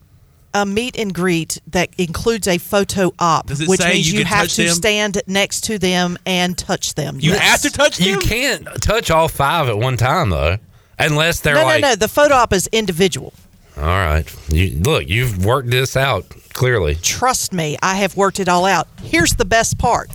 a 0.54 0.66
meet 0.66 0.98
and 0.98 1.14
greet 1.14 1.60
that 1.68 1.90
includes 2.00 2.48
a 2.48 2.58
photo 2.58 3.14
op, 3.20 3.50
which 3.52 3.80
means 3.82 4.12
you 4.12 4.20
you, 4.20 4.26
have 4.26 4.48
to 4.48 4.64
them? 4.66 4.74
stand 4.74 5.22
next 5.28 5.62
to 5.66 5.78
them 5.78 6.18
and 6.26 6.58
touch 6.58 6.96
them. 6.96 7.20
You 7.20 7.34
Yes. 7.34 7.42
have 7.42 7.62
to 7.62 7.70
touch 7.70 7.98
them. 7.98 8.08
You 8.08 8.18
can't 8.20 8.68
touch 8.82 9.12
all 9.12 9.28
five 9.28 9.70
at 9.70 9.78
one 9.78 9.96
time 9.98 10.30
though, 10.32 10.58
unless 10.98 11.40
they're 11.42 11.54
No, 11.56 11.64
like. 11.66 11.82
no, 11.82 11.90
no. 11.90 11.96
The 11.96 12.08
photo 12.08 12.34
op 12.36 12.52
is 12.54 12.68
individual. 12.72 13.34
All 13.78 13.84
right, 13.86 14.26
you, 14.50 14.80
look, 14.80 15.08
you've 15.08 15.46
worked 15.46 15.70
this 15.70 15.96
out 15.96 16.26
clearly. 16.54 16.96
Trust 16.96 17.54
me, 17.54 17.78
I 17.84 17.96
have 17.98 18.18
worked 18.18 18.40
it 18.40 18.50
all 18.50 18.66
out. 18.66 18.88
Here's 19.04 19.34
the 19.34 19.46
best 19.46 19.78
part. 19.78 20.10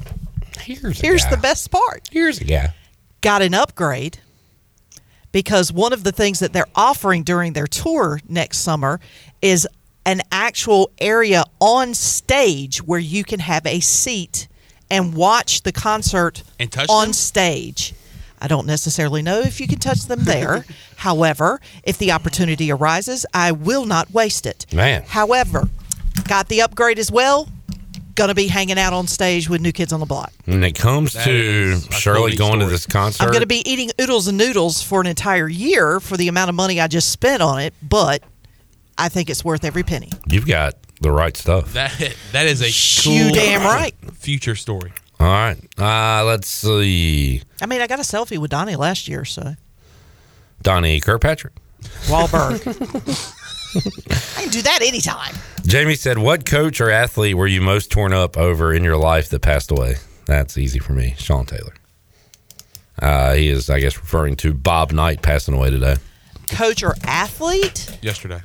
Here's 0.60 1.00
Here's 1.00 1.24
guy. 1.24 1.30
the 1.30 1.36
best 1.38 1.70
part. 1.70 2.08
Here's 2.10 2.40
a 2.40 2.44
guy. 2.44 2.74
Got 3.20 3.42
an 3.42 3.54
upgrade 3.54 4.18
because 5.32 5.72
one 5.72 5.92
of 5.92 6.04
the 6.04 6.12
things 6.12 6.38
that 6.40 6.52
they're 6.52 6.66
offering 6.74 7.22
during 7.22 7.52
their 7.54 7.66
tour 7.66 8.20
next 8.28 8.58
summer 8.58 9.00
is 9.42 9.66
an 10.06 10.20
actual 10.30 10.90
area 10.98 11.44
on 11.60 11.94
stage 11.94 12.82
where 12.82 13.00
you 13.00 13.24
can 13.24 13.40
have 13.40 13.64
a 13.66 13.80
seat 13.80 14.48
and 14.90 15.14
watch 15.14 15.62
the 15.62 15.72
concert 15.72 16.42
And 16.60 16.70
touch 16.70 16.88
on 16.90 17.06
them? 17.06 17.12
stage. 17.14 17.94
I 18.40 18.46
don't 18.48 18.66
necessarily 18.66 19.22
know 19.22 19.40
if 19.40 19.58
you 19.60 19.66
can 19.66 19.78
touch 19.78 20.02
them 20.06 20.24
there. 20.24 20.66
However, 20.96 21.60
if 21.84 21.96
the 21.96 22.12
opportunity 22.12 22.70
arises, 22.70 23.24
I 23.32 23.52
will 23.52 23.86
not 23.86 24.12
waste 24.12 24.44
it. 24.44 24.66
Man. 24.72 25.02
However, 25.06 25.70
got 26.28 26.48
the 26.48 26.60
upgrade 26.60 26.98
as 26.98 27.10
well. 27.10 27.48
Going 28.14 28.28
to 28.28 28.34
be 28.34 28.46
hanging 28.46 28.78
out 28.78 28.92
on 28.92 29.06
stage 29.08 29.48
with 29.48 29.60
New 29.60 29.72
Kids 29.72 29.92
on 29.92 29.98
the 30.00 30.06
Block. 30.06 30.32
When 30.44 30.62
it 30.62 30.76
comes 30.76 31.14
That 31.14 31.24
to 31.24 31.80
Shirley 31.90 32.36
cool 32.36 32.48
going 32.48 32.60
to 32.60 32.66
this 32.66 32.86
concert, 32.86 33.24
I'm 33.24 33.30
going 33.30 33.40
to 33.40 33.46
be 33.46 33.68
eating 33.68 33.90
oodles 34.00 34.28
and 34.28 34.38
noodles 34.38 34.82
for 34.82 35.00
an 35.00 35.06
entire 35.08 35.48
year 35.48 35.98
for 36.00 36.16
the 36.16 36.28
amount 36.28 36.48
of 36.48 36.54
money 36.54 36.80
I 36.80 36.86
just 36.86 37.10
spent 37.10 37.42
on 37.42 37.60
it, 37.60 37.74
but 37.82 38.22
I 38.96 39.08
think 39.08 39.30
it's 39.30 39.44
worth 39.44 39.64
every 39.64 39.82
penny. 39.82 40.10
you've 40.28 40.46
got 40.46 40.74
the 41.00 41.10
right 41.10 41.36
stuff. 41.36 41.72
That 41.72 41.92
that 42.32 42.46
is 42.46 42.62
a 42.62 42.68
You 43.10 43.24
cool 43.30 43.34
damn 43.34 43.62
right. 43.62 43.94
future 44.12 44.54
story. 44.54 44.92
All 45.18 45.26
right, 45.26 45.56
uh, 45.78 46.24
let's 46.24 46.48
see. 46.48 47.42
I 47.60 47.66
mean, 47.66 47.80
I 47.80 47.86
got 47.88 47.98
a 47.98 48.02
selfie 48.02 48.38
with 48.38 48.50
Donnie 48.50 48.76
last 48.76 49.08
year, 49.08 49.24
so 49.24 49.54
Donnie 50.62 51.00
Kirkpatrick. 51.00 51.52
Wahlberg. 52.06 52.60
I 54.38 54.42
can 54.42 54.50
do 54.50 54.62
that 54.62 54.82
anytime. 54.82 55.34
Jamie 55.66 55.94
said, 55.94 56.18
"What 56.18 56.44
coach 56.44 56.80
or 56.80 56.90
athlete 56.90 57.36
were 57.36 57.46
you 57.46 57.60
most 57.60 57.90
torn 57.90 58.12
up 58.12 58.36
over 58.36 58.72
in 58.72 58.84
your 58.84 58.96
life 58.96 59.28
that 59.30 59.40
passed 59.40 59.70
away?" 59.70 59.96
That's 60.26 60.56
easy 60.58 60.78
for 60.78 60.92
me, 60.92 61.14
Sean 61.18 61.46
Taylor. 61.46 61.74
Uh, 63.00 63.34
he 63.34 63.48
is, 63.48 63.68
I 63.68 63.80
guess, 63.80 63.96
referring 63.98 64.36
to 64.36 64.52
Bob 64.54 64.92
Knight 64.92 65.20
passing 65.22 65.54
away 65.54 65.70
today. 65.70 65.96
Coach 66.48 66.82
or 66.82 66.94
athlete? 67.04 67.98
Yesterday. 68.02 68.40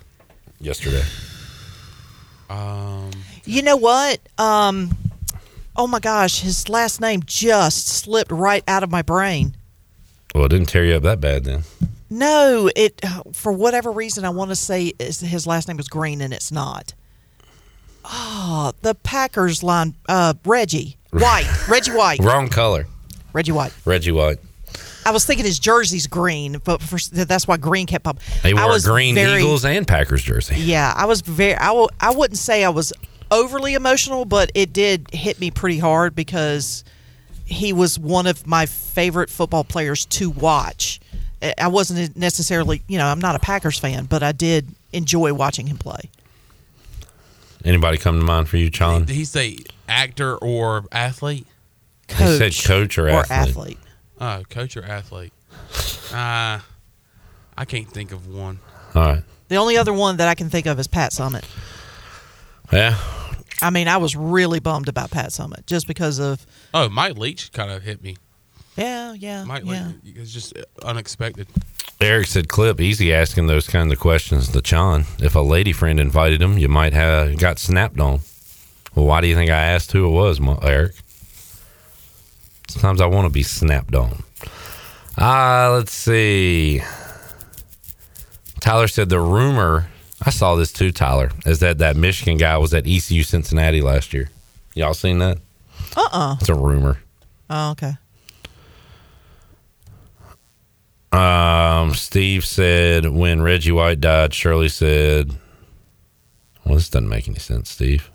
Yesterday. 0.60 1.03
Um, 2.49 3.12
You 3.45 3.62
know 3.62 3.77
what? 3.77 4.19
Um, 4.38 4.97
oh 5.75 5.88
my 5.88 5.99
gosh, 5.99 6.41
his 6.41 6.67
last 6.67 6.99
name 6.99 7.21
just 7.25 7.88
slipped 7.88 8.32
right 8.32 8.63
out 8.67 8.84
of 8.84 8.89
my 8.89 9.01
brain. 9.01 9.55
Well, 10.34 10.45
it 10.45 10.49
didn't 10.49 10.69
tear 10.69 10.86
you 10.86 10.95
up 10.95 11.03
that 11.03 11.21
bad 11.21 11.43
then. 11.43 11.63
No, 12.10 12.69
it 12.75 12.99
for 13.34 13.51
whatever 13.51 13.91
reason 13.91 14.25
I 14.25 14.29
want 14.29 14.49
to 14.49 14.55
say 14.55 14.93
his 14.99 15.45
last 15.45 15.67
name 15.67 15.77
was 15.77 15.88
Green 15.88 16.21
and 16.21 16.34
it's 16.34 16.51
not. 16.51 16.93
Oh, 18.12 18.72
the 18.82 18.95
Packers 18.95 19.62
line, 19.63 19.95
uh, 20.08 20.34
Reggie 20.45 20.98
White, 21.12 21.48
Reggie 21.69 21.91
White, 21.91 22.19
Wrong 22.19 22.48
color. 22.50 22.88
Reggie 23.34 23.52
White. 23.52 23.74
Reggie 23.86 24.12
White. 24.12 24.38
I 25.06 25.12
was 25.12 25.26
thinking 25.26 25.45
his 25.45 25.60
jersey's 25.60 26.08
green, 26.08 26.58
but 26.63 26.82
for, 26.82 26.98
that's 27.13 27.48
why 27.48 27.58
green 27.58 27.86
kept 27.88 28.04
popping. 28.04 28.22
He 28.43 28.50
I 28.52 28.54
wore 28.54 28.63
a 28.63 28.67
was 28.74 28.86
green 28.86 29.15
very- 29.15 29.39
Eagles 29.41 29.63
and 29.65 29.88
Packers 29.88 30.24
jersey. 30.24 30.56
Yeah, 30.58 30.93
I 30.95 31.06
was 31.06 31.22
very. 31.22 31.56
I 31.56 31.67
w- 31.67 31.88
I 32.00 32.12
wouldn't 32.13 32.38
say 32.38 32.63
I 32.63 32.69
was 32.69 32.91
overly 33.32 33.76
emotional, 33.76 34.26
but 34.26 34.52
it 34.56 34.74
did 34.74 35.08
hit 35.13 35.39
me 35.39 35.52
pretty 35.52 35.78
hard 35.80 36.15
because 36.15 36.84
he 37.45 37.74
was 37.74 37.98
one 37.98 38.28
of 38.28 38.45
my 38.45 38.65
favorite 38.65 39.30
football 39.30 39.63
players 39.63 40.06
to 40.08 40.30
watch. 40.32 41.00
I- 41.41 41.54
I 41.60 41.67
wasn't 41.67 42.17
necessarily, 42.17 42.82
you 42.88 42.98
know, 42.98 43.06
I'm 43.08 43.19
not 43.22 43.36
a 43.36 43.39
Packers 43.39 43.80
fan, 43.80 44.06
but 44.06 44.22
I 44.24 44.32
did 44.32 44.67
enjoy 44.93 45.34
watching 45.34 45.67
him 45.67 45.78
play. 45.78 46.10
Anybody 47.65 47.98
come 47.98 48.19
to 48.19 48.26
mind 48.26 48.48
for 48.48 48.58
you, 48.58 48.69
Challen? 48.69 49.06
Did 49.06 49.15
he 49.15 49.26
say 49.26 49.58
actor 49.88 50.38
or 50.38 50.86
athlete? 50.91 51.45
He 52.08 52.13
said 52.15 52.54
coach 52.65 52.98
or, 52.98 53.08
athlete. 53.10 53.78
Oh, 54.19 54.43
coach 54.50 54.76
or 54.78 54.84
athlete? 54.84 55.34
Uh, 56.12 56.60
I 57.58 57.65
can't 57.65 57.88
think 57.88 58.12
of 58.12 58.28
one. 58.28 58.60
All 58.95 59.04
right. 59.04 59.24
The 59.50 59.58
only 59.58 59.78
other 59.78 59.93
one 59.93 60.17
that 60.17 60.28
I 60.28 60.36
can 60.36 60.50
think 60.50 60.65
of 60.65 60.80
is 60.80 60.88
Pat 60.88 61.12
Summitt. 61.12 61.45
Yeah. 62.72 62.98
I 63.62 63.69
mean, 63.72 63.88
I 63.88 63.98
was 63.98 64.15
really 64.15 64.60
bummed 64.60 64.88
about 64.88 65.12
Pat 65.12 65.30
Summitt 65.30 65.65
just 65.65 65.88
because 65.88 66.19
of 66.19 66.45
Oh, 66.74 66.88
Mike 66.89 67.17
Leach 67.17 67.52
kind 67.52 67.72
of 67.72 67.84
hit 67.84 68.02
me. 68.02 68.15
Yeah, 68.80 69.13
yeah, 69.13 69.44
Mike 69.44 69.63
yeah. 69.65 69.92
Leach 70.04 70.15
is 70.15 70.34
just 70.34 70.54
unexpected. 70.84 71.48
Eric 72.02 72.28
said, 72.28 72.48
"Clip 72.48 72.80
easy 72.80 73.13
asking 73.13 73.48
those 73.48 73.68
kind 73.68 73.92
of 73.92 74.00
questions 74.00 74.50
to 74.50 74.62
John. 74.62 75.06
If 75.20 75.36
a 75.36 75.39
lady 75.42 75.74
friend 75.74 76.00
invited 76.00 76.42
him, 76.42 76.58
you 76.58 76.70
might 76.70 76.94
have 76.94 77.38
got 77.38 77.60
snapped 77.60 78.00
on. 78.00 78.22
Well, 78.96 79.06
why 79.06 79.22
do 79.22 79.28
you 79.28 79.36
think 79.36 79.52
I 79.52 79.62
asked 79.62 79.92
who 79.92 80.06
it 80.06 80.12
was, 80.12 80.39
Eric? 80.63 80.94
Sometimes 82.68 83.02
I 83.02 83.06
want 83.08 83.26
to 83.26 83.34
be 83.34 83.44
snapped 83.44 83.96
on. 83.96 84.24
Ah, 85.18 85.72
let's 85.74 85.92
see. 85.92 86.82
Tyler 88.60 88.88
said 88.88 89.10
the 89.10 89.20
rumor. 89.20 89.88
I 90.22 90.30
saw 90.30 90.56
this 90.56 90.72
too. 90.72 90.92
Tyler 90.92 91.32
is 91.46 91.60
that 91.60 91.78
that 91.80 91.96
Michigan 91.96 92.38
guy 92.38 92.58
was 92.58 92.74
at 92.74 92.86
ECU 92.86 93.24
Cincinnati 93.24 93.82
last 93.82 94.13
year. 94.13 94.30
Y'all 94.76 94.94
seen 94.94 95.20
that? 95.20 95.39
Uh 95.96 96.08
uh 96.12 96.36
It's 96.39 96.50
a 96.50 96.54
rumor. 96.56 97.00
Oh, 97.50 97.72
okay. 97.72 97.94
Um, 101.12 101.93
Steve 101.95 102.45
said 102.45 103.06
when 103.08 103.41
Reggie 103.41 103.72
White 103.72 104.00
died, 104.00 104.34
Shirley 104.34 104.69
said, 104.69 105.32
"Well, 106.63 106.76
this 106.76 106.89
doesn't 106.89 107.10
make 107.10 107.28
any 107.28 107.39
sense, 107.39 107.72
Steve. 107.72 108.12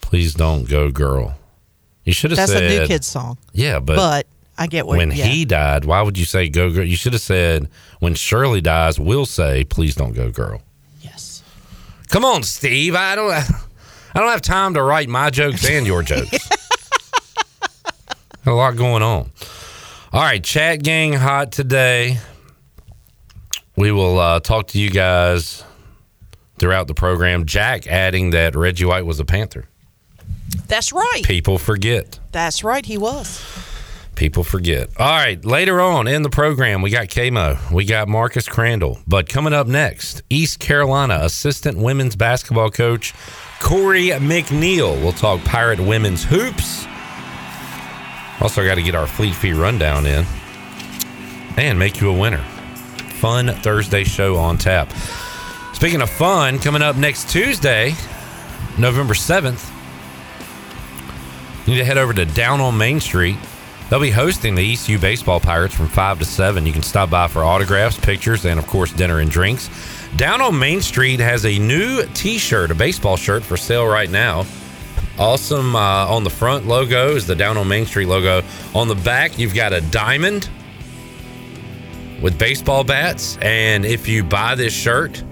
Please 0.00 0.34
don't 0.34 0.68
go, 0.68 0.90
girl." 0.90 1.38
You 2.04 2.14
should 2.14 2.30
have 2.30 2.38
That's 2.38 2.52
said 2.52 2.62
a 2.62 2.80
new 2.80 2.86
kids 2.86 3.06
song. 3.06 3.36
Yeah, 3.52 3.80
but, 3.80 3.96
but 3.96 4.26
I 4.56 4.66
get 4.66 4.86
what 4.86 4.96
when 4.96 5.10
yeah. 5.10 5.26
he 5.26 5.44
died, 5.44 5.84
why 5.84 6.00
would 6.00 6.16
you 6.16 6.24
say 6.24 6.48
"go, 6.48 6.70
girl"? 6.70 6.84
You 6.84 6.96
should 6.96 7.12
have 7.12 7.20
said 7.20 7.68
when 8.00 8.14
Shirley 8.14 8.62
dies, 8.62 8.98
we'll 8.98 9.26
say, 9.26 9.64
"Please 9.64 9.94
don't 9.94 10.14
go, 10.14 10.30
girl." 10.30 10.62
Yes. 11.02 11.42
Come 12.08 12.24
on, 12.24 12.44
Steve. 12.44 12.94
I 12.94 13.14
don't. 13.14 13.30
I 14.14 14.20
don't 14.20 14.30
have 14.30 14.40
time 14.40 14.72
to 14.74 14.82
write 14.82 15.08
my 15.08 15.28
jokes 15.28 15.68
and 15.68 15.86
your 15.86 16.02
jokes. 16.02 16.48
a 18.46 18.50
lot 18.50 18.74
going 18.76 19.02
on. 19.02 19.30
All 20.10 20.22
right, 20.22 20.42
chat 20.42 20.82
gang 20.82 21.12
hot 21.12 21.52
today. 21.52 22.18
We 23.76 23.92
will 23.92 24.18
uh, 24.18 24.40
talk 24.40 24.68
to 24.68 24.78
you 24.80 24.90
guys 24.90 25.62
throughout 26.58 26.88
the 26.88 26.94
program. 26.94 27.44
Jack 27.44 27.86
adding 27.86 28.30
that 28.30 28.56
Reggie 28.56 28.86
White 28.86 29.04
was 29.04 29.20
a 29.20 29.26
Panther. 29.26 29.68
That's 30.66 30.94
right. 30.94 31.22
People 31.24 31.58
forget. 31.58 32.18
That's 32.32 32.64
right. 32.64 32.86
He 32.86 32.96
was. 32.96 33.44
People 34.14 34.44
forget. 34.44 34.88
All 34.98 35.06
right, 35.06 35.44
later 35.44 35.78
on 35.80 36.08
in 36.08 36.22
the 36.22 36.30
program, 36.30 36.80
we 36.80 36.88
got 36.88 37.08
KMO, 37.08 37.70
we 37.70 37.84
got 37.84 38.08
Marcus 38.08 38.48
Crandell. 38.48 39.00
But 39.06 39.28
coming 39.28 39.52
up 39.52 39.66
next, 39.66 40.22
East 40.30 40.58
Carolina 40.58 41.18
assistant 41.20 41.76
women's 41.78 42.16
basketball 42.16 42.70
coach 42.70 43.12
Cory 43.60 44.08
McNeill. 44.08 45.00
We'll 45.02 45.12
talk 45.12 45.44
Pirate 45.44 45.78
women's 45.80 46.24
hoops. 46.24 46.86
Also, 48.40 48.64
got 48.64 48.76
to 48.76 48.82
get 48.82 48.94
our 48.94 49.06
fleet 49.06 49.34
fee 49.34 49.52
rundown 49.52 50.06
in 50.06 50.24
and 51.56 51.78
make 51.78 52.00
you 52.00 52.10
a 52.10 52.16
winner. 52.16 52.42
Fun 53.18 53.48
Thursday 53.48 54.04
show 54.04 54.36
on 54.36 54.58
tap. 54.58 54.92
Speaking 55.72 56.02
of 56.02 56.10
fun, 56.10 56.58
coming 56.58 56.82
up 56.82 56.96
next 56.96 57.30
Tuesday, 57.30 57.94
November 58.78 59.14
7th, 59.14 59.72
you 61.66 61.74
need 61.74 61.80
to 61.80 61.84
head 61.84 61.98
over 61.98 62.12
to 62.14 62.24
Down 62.24 62.60
on 62.60 62.78
Main 62.78 63.00
Street. 63.00 63.36
They'll 63.90 64.00
be 64.00 64.10
hosting 64.10 64.54
the 64.54 64.72
ECU 64.72 64.98
Baseball 64.98 65.40
Pirates 65.40 65.74
from 65.74 65.88
5 65.88 66.20
to 66.20 66.24
7. 66.24 66.64
You 66.64 66.72
can 66.72 66.82
stop 66.82 67.10
by 67.10 67.26
for 67.26 67.42
autographs, 67.42 67.98
pictures, 67.98 68.44
and, 68.44 68.58
of 68.58 68.66
course, 68.66 68.92
dinner 68.92 69.20
and 69.20 69.30
drinks. 69.30 69.68
Down 70.16 70.40
on 70.40 70.58
Main 70.58 70.80
Street 70.80 71.20
has 71.20 71.44
a 71.44 71.58
new 71.58 72.04
t 72.14 72.38
shirt, 72.38 72.70
a 72.70 72.74
baseball 72.74 73.16
shirt 73.16 73.42
for 73.42 73.56
sale 73.56 73.86
right 73.86 74.10
now. 74.10 74.46
Awesome. 75.18 75.74
Uh, 75.74 76.06
on 76.06 76.22
the 76.22 76.30
front 76.30 76.66
logo 76.66 77.16
is 77.16 77.26
the 77.26 77.34
Down 77.34 77.56
on 77.56 77.66
Main 77.66 77.86
Street 77.86 78.06
logo. 78.06 78.42
On 78.74 78.86
the 78.86 78.94
back, 78.94 79.38
you've 79.38 79.54
got 79.54 79.72
a 79.72 79.80
diamond 79.80 80.48
with 82.22 82.38
baseball 82.38 82.84
bats. 82.84 83.36
And 83.42 83.84
if 83.84 84.06
you 84.06 84.22
buy 84.22 84.54
this 84.54 84.72
shirt 84.72 85.22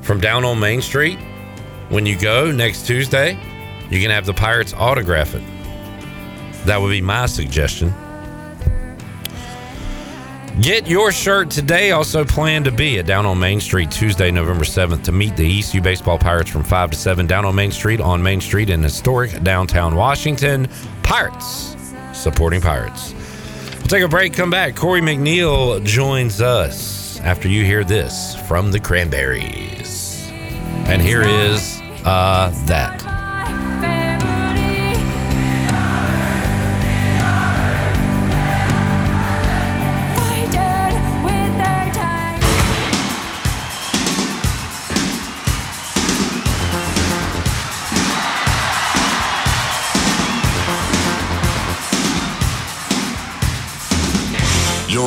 from 0.00 0.20
Down 0.20 0.44
on 0.44 0.58
Main 0.58 0.80
Street, 0.80 1.18
when 1.90 2.06
you 2.06 2.18
go 2.18 2.50
next 2.50 2.86
Tuesday, 2.86 3.38
you 3.90 4.00
can 4.00 4.10
have 4.10 4.24
the 4.24 4.34
Pirates 4.34 4.72
autograph 4.72 5.34
it. 5.34 5.42
That 6.64 6.80
would 6.80 6.90
be 6.90 7.02
my 7.02 7.26
suggestion. 7.26 7.92
Get 10.60 10.86
your 10.86 11.10
shirt 11.10 11.50
today. 11.50 11.92
Also, 11.92 12.22
plan 12.22 12.64
to 12.64 12.70
be 12.70 12.98
at 12.98 13.06
Down 13.06 13.24
on 13.24 13.38
Main 13.38 13.60
Street 13.60 13.90
Tuesday, 13.90 14.30
November 14.30 14.64
7th 14.64 15.04
to 15.04 15.12
meet 15.12 15.34
the 15.34 15.58
ECU 15.58 15.80
Baseball 15.80 16.18
Pirates 16.18 16.50
from 16.50 16.64
5 16.64 16.90
to 16.90 16.96
7 16.98 17.26
down 17.26 17.46
on 17.46 17.54
Main 17.54 17.70
Street 17.70 17.98
on 17.98 18.22
Main 18.22 18.42
Street 18.42 18.68
in 18.68 18.82
historic 18.82 19.42
downtown 19.42 19.96
Washington. 19.96 20.68
Pirates 21.02 21.76
supporting 22.12 22.60
Pirates. 22.60 23.14
We'll 23.78 23.86
take 23.86 24.02
a 24.02 24.08
break, 24.08 24.34
come 24.34 24.50
back. 24.50 24.76
Cory 24.76 25.00
McNeill 25.00 25.82
joins 25.82 26.42
us 26.42 27.18
after 27.20 27.48
you 27.48 27.64
hear 27.64 27.82
this 27.82 28.36
from 28.46 28.70
the 28.70 28.80
Cranberries. 28.80 30.28
And 30.30 31.00
here 31.00 31.22
is 31.22 31.80
uh, 32.04 32.52
that. 32.66 33.09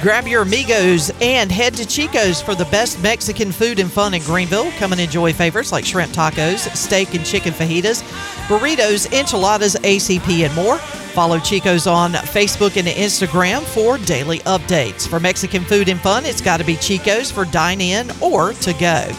Grab 0.00 0.28
your 0.28 0.42
amigos 0.42 1.10
and 1.20 1.50
head 1.50 1.74
to 1.74 1.84
Chico's 1.84 2.40
for 2.40 2.54
the 2.54 2.66
best 2.66 3.02
Mexican 3.02 3.50
food 3.50 3.80
and 3.80 3.90
fun 3.90 4.14
in 4.14 4.22
Greenville. 4.22 4.70
Come 4.78 4.92
and 4.92 5.00
enjoy 5.00 5.32
favorites 5.32 5.72
like 5.72 5.84
shrimp 5.84 6.12
tacos, 6.12 6.72
steak 6.76 7.14
and 7.14 7.26
chicken 7.26 7.52
fajitas, 7.52 8.02
burritos, 8.46 9.12
enchiladas, 9.12 9.74
ACP, 9.74 10.46
and 10.46 10.54
more. 10.54 10.78
Follow 10.78 11.40
Chico's 11.40 11.88
on 11.88 12.12
Facebook 12.12 12.76
and 12.76 12.86
Instagram 12.86 13.62
for 13.62 13.98
daily 13.98 14.38
updates. 14.40 15.08
For 15.08 15.18
Mexican 15.18 15.64
food 15.64 15.88
and 15.88 16.00
fun, 16.00 16.24
it's 16.24 16.40
got 16.40 16.58
to 16.58 16.64
be 16.64 16.76
Chico's 16.76 17.32
for 17.32 17.44
dine 17.44 17.80
in 17.80 18.08
or 18.20 18.52
to 18.52 18.72
go. 18.74 19.10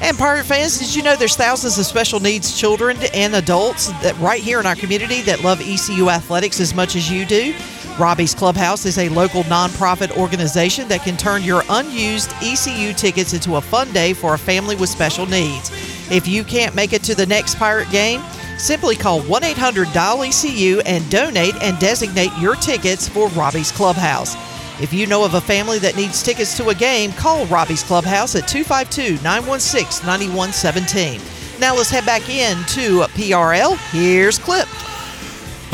And 0.00 0.16
Pirate 0.16 0.46
fans, 0.46 0.78
did 0.78 0.94
you 0.94 1.02
know 1.02 1.16
there's 1.16 1.36
thousands 1.36 1.78
of 1.78 1.84
special 1.84 2.18
needs 2.18 2.58
children 2.58 2.96
and 3.12 3.34
adults 3.34 3.88
that 4.02 4.18
right 4.18 4.42
here 4.42 4.58
in 4.58 4.64
our 4.64 4.74
community 4.74 5.20
that 5.22 5.44
love 5.44 5.60
ECU 5.60 6.08
athletics 6.08 6.60
as 6.60 6.74
much 6.74 6.96
as 6.96 7.10
you 7.10 7.26
do? 7.26 7.54
Robbie's 7.98 8.34
Clubhouse 8.34 8.86
is 8.86 8.98
a 8.98 9.08
local 9.10 9.44
nonprofit 9.44 10.16
organization 10.16 10.88
that 10.88 11.02
can 11.02 11.16
turn 11.16 11.44
your 11.44 11.62
unused 11.70 12.32
ECU 12.42 12.92
tickets 12.92 13.34
into 13.34 13.54
a 13.54 13.60
fun 13.60 13.92
day 13.92 14.12
for 14.12 14.34
a 14.34 14.38
family 14.38 14.74
with 14.74 14.90
special 14.90 15.26
needs. 15.26 15.70
If 16.10 16.26
you 16.26 16.42
can't 16.42 16.74
make 16.74 16.92
it 16.92 17.04
to 17.04 17.14
the 17.14 17.26
next 17.26 17.54
Pirate 17.54 17.88
game, 17.90 18.20
simply 18.58 18.96
call 18.96 19.22
1 19.22 19.44
800 19.44 19.92
Dial 19.92 20.24
ECU 20.24 20.80
and 20.86 21.08
donate 21.08 21.54
and 21.62 21.78
designate 21.78 22.32
your 22.40 22.56
tickets 22.56 23.08
for 23.08 23.28
Robbie's 23.28 23.70
Clubhouse. 23.70 24.34
If 24.82 24.92
you 24.92 25.06
know 25.06 25.24
of 25.24 25.34
a 25.34 25.40
family 25.40 25.78
that 25.78 25.94
needs 25.94 26.20
tickets 26.20 26.56
to 26.56 26.70
a 26.70 26.74
game, 26.74 27.12
call 27.12 27.46
Robbie's 27.46 27.84
Clubhouse 27.84 28.34
at 28.34 28.48
252 28.48 29.22
916 29.22 30.04
9117. 30.04 31.20
Now 31.60 31.76
let's 31.76 31.90
head 31.90 32.04
back 32.04 32.28
into 32.28 33.02
PRL. 33.14 33.78
Here's 33.92 34.36
Clip. 34.36 34.66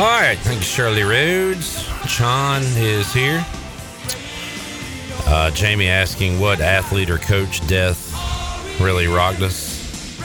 All 0.01 0.07
right, 0.07 0.39
thank 0.39 0.61
you, 0.61 0.65
Shirley 0.65 1.03
Rhodes. 1.03 1.87
Sean 2.09 2.63
is 2.63 3.13
here. 3.13 3.45
Uh, 5.27 5.51
Jamie 5.51 5.89
asking 5.89 6.41
what 6.41 6.63
athlete 6.63 7.11
or 7.11 7.19
coach 7.19 7.67
death 7.67 8.81
really 8.81 9.09
rocked 9.09 9.43
us. 9.43 10.19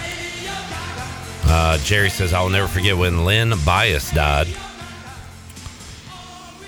Uh, 1.44 1.78
Jerry 1.80 2.10
says, 2.10 2.32
I'll 2.32 2.48
never 2.48 2.70
forget 2.70 2.96
when 2.96 3.26
Len 3.26 3.52
Bias 3.66 4.12
died. 4.12 4.48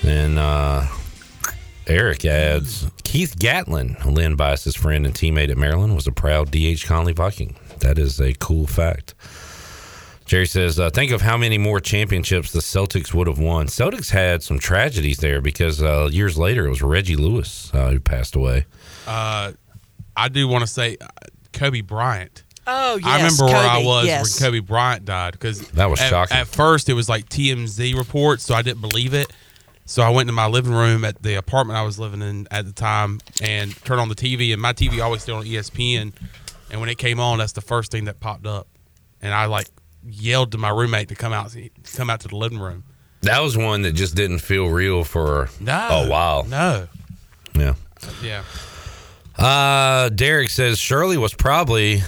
And 0.03 0.37
uh, 0.37 0.85
Eric 1.87 2.25
adds, 2.25 2.91
Keith 3.05 3.39
Gatlin, 3.39 3.95
Len 4.05 4.35
Bias's 4.35 4.75
friend 4.75 5.05
and 5.05 5.15
teammate 5.15 5.49
at 5.49 5.57
Maryland, 5.57 5.95
was 5.95 6.07
a 6.07 6.11
proud 6.11 6.51
D.H. 6.51 6.85
Conley 6.85 7.13
Viking. 7.13 7.55
That 7.79 7.97
is 7.97 8.19
a 8.19 8.33
cool 8.33 8.67
fact. 8.67 9.15
Jerry 10.27 10.45
says, 10.45 10.77
uh, 10.77 10.89
think 10.89 11.11
of 11.11 11.21
how 11.21 11.37
many 11.37 11.57
more 11.57 11.79
championships 11.79 12.51
the 12.51 12.59
Celtics 12.59 13.13
would 13.13 13.27
have 13.27 13.39
won. 13.39 13.67
Celtics 13.67 14.11
had 14.11 14.43
some 14.43 14.59
tragedies 14.59 15.19
there 15.19 15.41
because 15.41 15.81
uh, 15.81 16.09
years 16.11 16.37
later 16.37 16.67
it 16.67 16.69
was 16.69 16.81
Reggie 16.81 17.15
Lewis 17.15 17.71
uh, 17.73 17.91
who 17.91 17.99
passed 18.01 18.35
away. 18.35 18.65
Uh, 19.07 19.53
I 20.17 20.27
do 20.27 20.45
want 20.49 20.63
to 20.63 20.67
say 20.67 20.97
uh, 20.99 21.07
Kobe 21.53 21.79
Bryant. 21.79 22.43
Oh, 22.67 22.97
yes. 22.97 23.05
I 23.05 23.17
yes, 23.19 23.39
remember 23.39 23.57
where 23.57 23.69
I 23.69 23.83
was 23.85 24.05
yes. 24.05 24.41
when 24.41 24.51
Kobe 24.51 24.59
Bryant 24.59 25.05
died 25.05 25.31
because 25.31 25.61
That 25.71 25.89
was 25.89 26.01
at, 26.01 26.09
shocking. 26.09 26.35
At 26.35 26.47
first, 26.47 26.89
it 26.89 26.93
was 26.93 27.07
like 27.07 27.29
TMZ 27.29 27.97
reports, 27.97 28.43
so 28.43 28.53
I 28.53 28.61
didn't 28.61 28.81
believe 28.81 29.13
it. 29.13 29.31
So 29.85 30.03
I 30.03 30.09
went 30.09 30.27
to 30.27 30.33
my 30.33 30.47
living 30.47 30.73
room 30.73 31.05
at 31.05 31.23
the 31.23 31.35
apartment 31.35 31.79
I 31.79 31.83
was 31.83 31.97
living 31.97 32.21
in 32.21 32.45
at 32.51 32.65
the 32.65 32.73
time 32.73 33.21
and 33.41 33.73
turned 33.85 34.01
on 34.01 34.09
the 34.09 34.15
TV, 34.15 34.51
and 34.51 34.61
my 34.61 34.73
TV 34.73 35.01
always 35.01 35.23
stayed 35.23 35.31
on 35.31 35.45
ESPN. 35.45 36.11
And 36.69 36.81
when 36.81 36.89
it 36.89 36.97
came 36.97 37.21
on, 37.21 37.37
that's 37.37 37.53
the 37.53 37.61
first 37.61 37.89
thing 37.89 38.03
that 38.05 38.19
popped 38.19 38.45
up, 38.45 38.67
and 39.21 39.33
I 39.33 39.45
like 39.45 39.67
yelled 40.09 40.51
to 40.53 40.57
my 40.57 40.69
roommate 40.69 41.09
to 41.09 41.15
come 41.15 41.33
out, 41.33 41.55
come 41.95 42.09
out 42.09 42.19
to 42.21 42.27
the 42.27 42.35
living 42.35 42.59
room. 42.59 42.83
That 43.21 43.39
was 43.41 43.57
one 43.57 43.81
that 43.81 43.93
just 43.93 44.15
didn't 44.15 44.39
feel 44.39 44.67
real 44.67 45.03
for 45.03 45.49
No, 45.59 45.73
a 45.73 46.07
while. 46.09 46.43
No, 46.43 46.87
Yeah. 47.55 47.73
yeah. 48.23 48.43
Uh, 49.37 50.09
Derek 50.09 50.49
says 50.49 50.79
Shirley 50.79 51.17
was 51.17 51.33
probably 51.33 52.01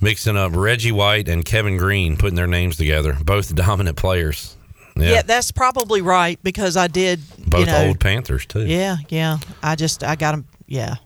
mixing 0.00 0.36
up 0.36 0.52
Reggie 0.54 0.92
White 0.92 1.28
and 1.28 1.44
Kevin 1.44 1.76
Greene, 1.76 2.16
putting 2.16 2.34
their 2.34 2.46
names 2.46 2.76
together. 2.76 3.16
Both 3.24 3.54
dominant 3.54 3.96
players. 3.96 4.56
Yeah. 4.96 5.10
Yeah. 5.10 5.22
that's 5.22 5.50
probably 5.52 6.02
right 6.02 6.38
because 6.42 6.76
I 6.76 6.86
did. 6.86 7.20
Both 7.46 7.60
you 7.60 7.66
know, 7.66 7.86
old 7.88 8.00
Panthers, 8.00 8.44
too. 8.46 8.66
Yeah, 8.66 8.96
yeah. 9.08 9.38
I 9.62 9.74
just 9.74 10.04
I 10.04 10.16
got 10.16 10.32
them. 10.32 10.46
Yeah. 10.66 10.96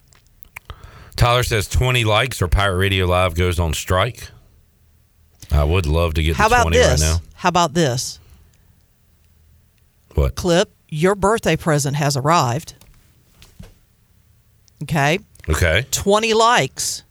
Tyler 1.16 1.44
says 1.44 1.66
20 1.68 2.04
likes 2.04 2.42
or 2.42 2.48
Pirate 2.48 2.76
Radio 2.76 3.06
Live 3.06 3.34
goes 3.34 3.58
on 3.58 3.72
strike. 3.74 4.28
I 5.50 5.64
would 5.64 5.86
love 5.86 6.14
to 6.14 6.22
get 6.22 6.36
How 6.36 6.48
to 6.48 6.54
about 6.54 6.62
20 6.64 6.76
this? 6.76 6.88
right 6.88 7.00
now. 7.00 7.16
How 7.34 7.48
about 7.48 7.74
this? 7.74 8.18
What? 10.14 10.34
Clip. 10.34 10.70
Your 10.88 11.14
birthday 11.14 11.56
present 11.56 11.96
has 11.96 12.16
arrived. 12.16 12.74
Okay. 14.82 15.18
Okay. 15.48 15.86
20 15.90 16.34
likes. 16.34 17.02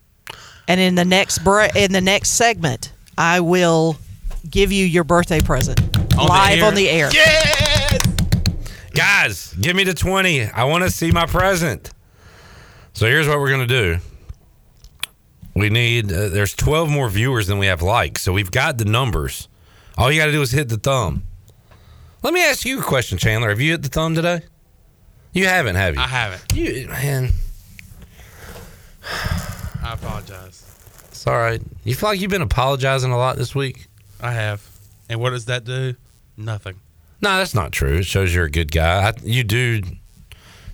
And 0.67 0.79
in 0.79 0.95
the 0.95 1.05
next 1.05 1.39
bre- 1.39 1.67
in 1.75 1.91
the 1.91 2.01
next 2.01 2.31
segment, 2.31 2.91
I 3.17 3.39
will 3.41 3.97
give 4.49 4.71
you 4.71 4.85
your 4.85 5.03
birthday 5.03 5.41
present 5.41 5.79
On 6.17 6.27
live 6.27 6.59
air? 6.59 6.65
on 6.65 6.75
the 6.75 6.89
air. 6.89 7.09
Yes! 7.13 8.01
Guys, 8.93 9.53
give 9.55 9.75
me 9.75 9.83
the 9.83 9.93
20. 9.93 10.43
I 10.45 10.63
want 10.63 10.83
to 10.83 10.89
see 10.89 11.11
my 11.11 11.25
present. 11.25 11.91
So 12.93 13.05
here's 13.07 13.27
what 13.27 13.39
we're 13.39 13.49
going 13.49 13.67
to 13.67 13.97
do. 13.97 13.97
We 15.55 15.69
need, 15.69 16.11
uh, 16.11 16.29
there's 16.29 16.53
12 16.53 16.89
more 16.89 17.09
viewers 17.09 17.47
than 17.47 17.57
we 17.59 17.67
have 17.67 17.81
likes. 17.81 18.21
So 18.21 18.33
we've 18.33 18.51
got 18.51 18.77
the 18.77 18.85
numbers. 18.85 19.47
All 19.97 20.11
you 20.11 20.19
got 20.19 20.25
to 20.25 20.31
do 20.31 20.41
is 20.41 20.51
hit 20.51 20.67
the 20.69 20.77
thumb. 20.77 21.23
Let 22.23 22.33
me 22.33 22.43
ask 22.43 22.65
you 22.65 22.79
a 22.79 22.83
question, 22.83 23.17
Chandler. 23.17 23.49
Have 23.49 23.61
you 23.61 23.71
hit 23.71 23.81
the 23.83 23.89
thumb 23.89 24.15
today? 24.15 24.41
You 25.31 25.45
haven't, 25.47 25.75
have 25.75 25.95
you? 25.95 26.01
I 26.01 26.07
haven't. 26.07 26.43
You, 26.53 26.87
man, 26.87 27.31
I 29.83 29.93
apologize. 29.93 30.63
it's 31.07 31.27
all 31.27 31.37
right. 31.37 31.61
You 31.83 31.93
feel 31.95 32.09
like 32.09 32.19
you've 32.19 32.31
been 32.31 32.41
apologizing 32.41 33.11
a 33.11 33.17
lot 33.17 33.37
this 33.37 33.53
week? 33.53 33.87
I 34.21 34.31
have. 34.31 34.67
And 35.09 35.19
what 35.19 35.31
does 35.31 35.45
that 35.45 35.63
do? 35.63 35.95
Nothing. 36.37 36.75
No, 37.21 37.37
that's 37.37 37.53
not 37.53 37.71
true. 37.71 37.97
It 37.97 38.05
shows 38.05 38.33
you're 38.33 38.45
a 38.45 38.51
good 38.51 38.71
guy. 38.71 39.09
I, 39.09 39.13
you 39.23 39.43
do. 39.43 39.81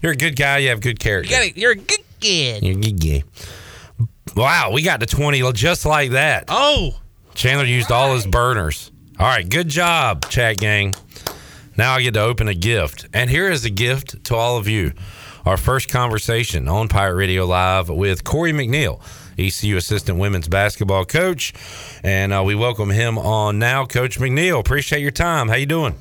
You're 0.01 0.13
a 0.13 0.17
good 0.17 0.35
guy. 0.35 0.59
You 0.59 0.69
have 0.69 0.81
good 0.81 0.99
character. 0.99 1.45
you're 1.55 1.71
a 1.71 1.75
good 1.75 2.03
kid. 2.19 2.63
You're 2.63 2.77
a 2.77 2.81
good 2.81 2.99
guy. 2.99 3.23
Wow, 4.35 4.71
we 4.71 4.81
got 4.81 5.01
to 5.01 5.05
20 5.05 5.51
just 5.53 5.85
like 5.85 6.11
that. 6.11 6.45
Oh. 6.47 6.99
Chandler 7.33 7.65
used 7.65 7.91
all 7.91 8.13
his 8.13 8.25
burners. 8.25 8.91
All 9.19 9.27
right, 9.27 9.47
good 9.47 9.67
job, 9.67 10.29
chat 10.29 10.57
gang. 10.57 10.93
Now 11.77 11.93
I 11.93 12.01
get 12.01 12.13
to 12.13 12.21
open 12.21 12.47
a 12.47 12.53
gift. 12.53 13.07
And 13.13 13.29
here 13.29 13.49
is 13.49 13.65
a 13.65 13.69
gift 13.69 14.23
to 14.25 14.35
all 14.35 14.57
of 14.57 14.67
you. 14.67 14.93
Our 15.45 15.57
first 15.57 15.89
conversation 15.89 16.67
on 16.67 16.87
Pirate 16.87 17.15
Radio 17.15 17.45
Live 17.45 17.89
with 17.89 18.23
Cory 18.23 18.53
McNeill, 18.53 19.01
ECU 19.37 19.75
assistant 19.75 20.17
women's 20.17 20.47
basketball 20.47 21.05
coach. 21.05 21.53
And 22.03 22.31
uh, 22.31 22.43
we 22.45 22.55
welcome 22.55 22.89
him 22.89 23.17
on 23.17 23.59
now. 23.59 23.85
Coach 23.85 24.19
McNeill, 24.19 24.59
appreciate 24.59 25.01
your 25.01 25.11
time. 25.11 25.49
How 25.49 25.55
you 25.55 25.65
doing? 25.65 25.95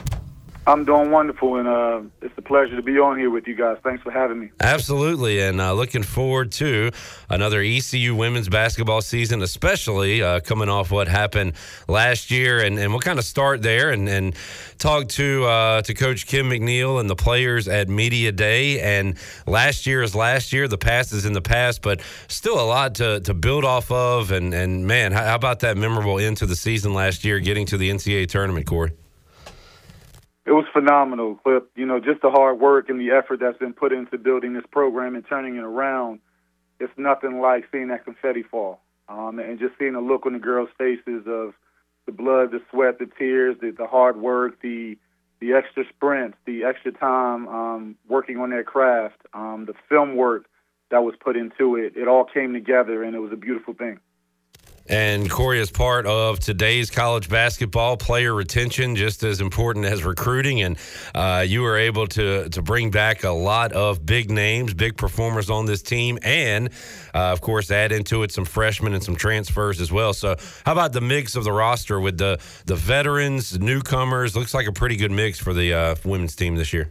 I'm 0.66 0.84
doing 0.84 1.10
wonderful, 1.10 1.56
and 1.56 1.66
uh, 1.66 2.02
it's 2.20 2.36
a 2.36 2.42
pleasure 2.42 2.76
to 2.76 2.82
be 2.82 2.98
on 2.98 3.18
here 3.18 3.30
with 3.30 3.48
you 3.48 3.54
guys. 3.54 3.78
Thanks 3.82 4.02
for 4.02 4.10
having 4.10 4.38
me. 4.38 4.50
Absolutely, 4.60 5.40
and 5.40 5.58
uh, 5.58 5.72
looking 5.72 6.02
forward 6.02 6.52
to 6.52 6.90
another 7.30 7.62
ECU 7.62 8.14
women's 8.14 8.48
basketball 8.48 9.00
season, 9.00 9.40
especially 9.40 10.22
uh, 10.22 10.40
coming 10.40 10.68
off 10.68 10.90
what 10.90 11.08
happened 11.08 11.54
last 11.88 12.30
year, 12.30 12.60
and, 12.60 12.78
and 12.78 12.92
we'll 12.92 13.00
kind 13.00 13.18
of 13.18 13.24
start 13.24 13.62
there 13.62 13.90
and, 13.90 14.06
and 14.06 14.36
talk 14.76 15.08
to 15.08 15.44
uh, 15.46 15.82
to 15.82 15.94
Coach 15.94 16.26
Kim 16.26 16.50
McNeill 16.50 17.00
and 17.00 17.08
the 17.08 17.16
players 17.16 17.66
at 17.66 17.88
Media 17.88 18.30
Day. 18.30 18.80
And 18.80 19.16
last 19.46 19.86
year 19.86 20.02
is 20.02 20.14
last 20.14 20.52
year; 20.52 20.68
the 20.68 20.78
past 20.78 21.14
is 21.14 21.24
in 21.24 21.32
the 21.32 21.42
past, 21.42 21.80
but 21.80 22.02
still 22.28 22.60
a 22.60 22.66
lot 22.66 22.96
to, 22.96 23.20
to 23.20 23.32
build 23.32 23.64
off 23.64 23.90
of. 23.90 24.30
And 24.30 24.52
and 24.52 24.86
man, 24.86 25.12
how, 25.12 25.24
how 25.24 25.34
about 25.36 25.60
that 25.60 25.78
memorable 25.78 26.18
end 26.18 26.36
to 26.38 26.46
the 26.46 26.56
season 26.56 26.92
last 26.92 27.24
year, 27.24 27.40
getting 27.40 27.64
to 27.66 27.78
the 27.78 27.88
NCAA 27.88 28.28
tournament, 28.28 28.66
Cory? 28.66 28.92
It 30.50 30.54
was 30.54 30.66
phenomenal, 30.72 31.38
But 31.44 31.68
You 31.76 31.86
know, 31.86 32.00
just 32.00 32.22
the 32.22 32.30
hard 32.30 32.58
work 32.58 32.88
and 32.88 33.00
the 33.00 33.12
effort 33.12 33.38
that's 33.38 33.56
been 33.58 33.72
put 33.72 33.92
into 33.92 34.18
building 34.18 34.52
this 34.52 34.64
program 34.72 35.14
and 35.14 35.24
turning 35.24 35.54
it 35.54 35.62
around. 35.62 36.18
It's 36.80 36.92
nothing 36.96 37.40
like 37.40 37.66
seeing 37.70 37.86
that 37.88 38.04
confetti 38.04 38.42
fall, 38.42 38.80
um, 39.08 39.38
and 39.38 39.60
just 39.60 39.78
seeing 39.78 39.92
the 39.92 40.00
look 40.00 40.26
on 40.26 40.32
the 40.32 40.40
girls' 40.40 40.70
faces 40.76 41.22
of 41.28 41.54
the 42.06 42.10
blood, 42.10 42.50
the 42.50 42.60
sweat, 42.68 42.98
the 42.98 43.06
tears, 43.16 43.58
the, 43.60 43.70
the 43.70 43.86
hard 43.86 44.16
work, 44.16 44.60
the 44.60 44.98
the 45.40 45.52
extra 45.52 45.84
sprints, 45.88 46.36
the 46.46 46.64
extra 46.64 46.90
time 46.90 47.46
um, 47.46 47.96
working 48.08 48.38
on 48.38 48.50
their 48.50 48.64
craft, 48.64 49.20
um, 49.32 49.66
the 49.66 49.74
film 49.88 50.16
work 50.16 50.46
that 50.90 51.04
was 51.04 51.14
put 51.20 51.36
into 51.36 51.76
it. 51.76 51.96
It 51.96 52.08
all 52.08 52.24
came 52.24 52.54
together, 52.54 53.04
and 53.04 53.14
it 53.14 53.20
was 53.20 53.32
a 53.32 53.36
beautiful 53.36 53.72
thing. 53.72 54.00
And 54.88 55.30
Cory 55.30 55.60
is 55.60 55.70
part 55.70 56.04
of 56.06 56.40
today's 56.40 56.90
college 56.90 57.28
basketball 57.28 57.96
player 57.96 58.34
retention, 58.34 58.96
just 58.96 59.22
as 59.22 59.40
important 59.40 59.84
as 59.84 60.02
recruiting. 60.02 60.62
And 60.62 60.76
uh, 61.14 61.44
you 61.46 61.62
were 61.62 61.76
able 61.76 62.06
to 62.08 62.48
to 62.48 62.62
bring 62.62 62.90
back 62.90 63.22
a 63.22 63.30
lot 63.30 63.72
of 63.72 64.04
big 64.04 64.30
names, 64.30 64.74
big 64.74 64.96
performers 64.96 65.48
on 65.48 65.66
this 65.66 65.82
team, 65.82 66.18
and 66.22 66.70
uh, 67.14 67.30
of 67.30 67.40
course 67.40 67.70
add 67.70 67.92
into 67.92 68.24
it 68.24 68.32
some 68.32 68.44
freshmen 68.44 68.92
and 68.94 69.02
some 69.02 69.14
transfers 69.14 69.80
as 69.80 69.92
well. 69.92 70.12
So, 70.12 70.34
how 70.66 70.72
about 70.72 70.92
the 70.92 71.00
mix 71.00 71.36
of 71.36 71.44
the 71.44 71.52
roster 71.52 72.00
with 72.00 72.18
the 72.18 72.40
the 72.66 72.76
veterans, 72.76 73.60
newcomers? 73.60 74.34
Looks 74.34 74.54
like 74.54 74.66
a 74.66 74.72
pretty 74.72 74.96
good 74.96 75.12
mix 75.12 75.38
for 75.38 75.54
the 75.54 75.72
uh, 75.72 75.94
women's 76.04 76.34
team 76.34 76.56
this 76.56 76.72
year. 76.72 76.90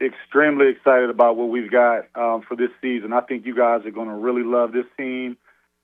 extremely 0.00 0.68
excited 0.68 1.08
about 1.10 1.36
what 1.36 1.48
we've 1.50 1.70
got 1.70 2.06
um, 2.16 2.42
for 2.48 2.56
this 2.56 2.70
season. 2.82 3.12
I 3.12 3.20
think 3.20 3.46
you 3.46 3.54
guys 3.54 3.86
are 3.86 3.90
going 3.92 4.08
to 4.08 4.14
really 4.14 4.42
love 4.42 4.72
this 4.72 4.86
team. 4.96 5.36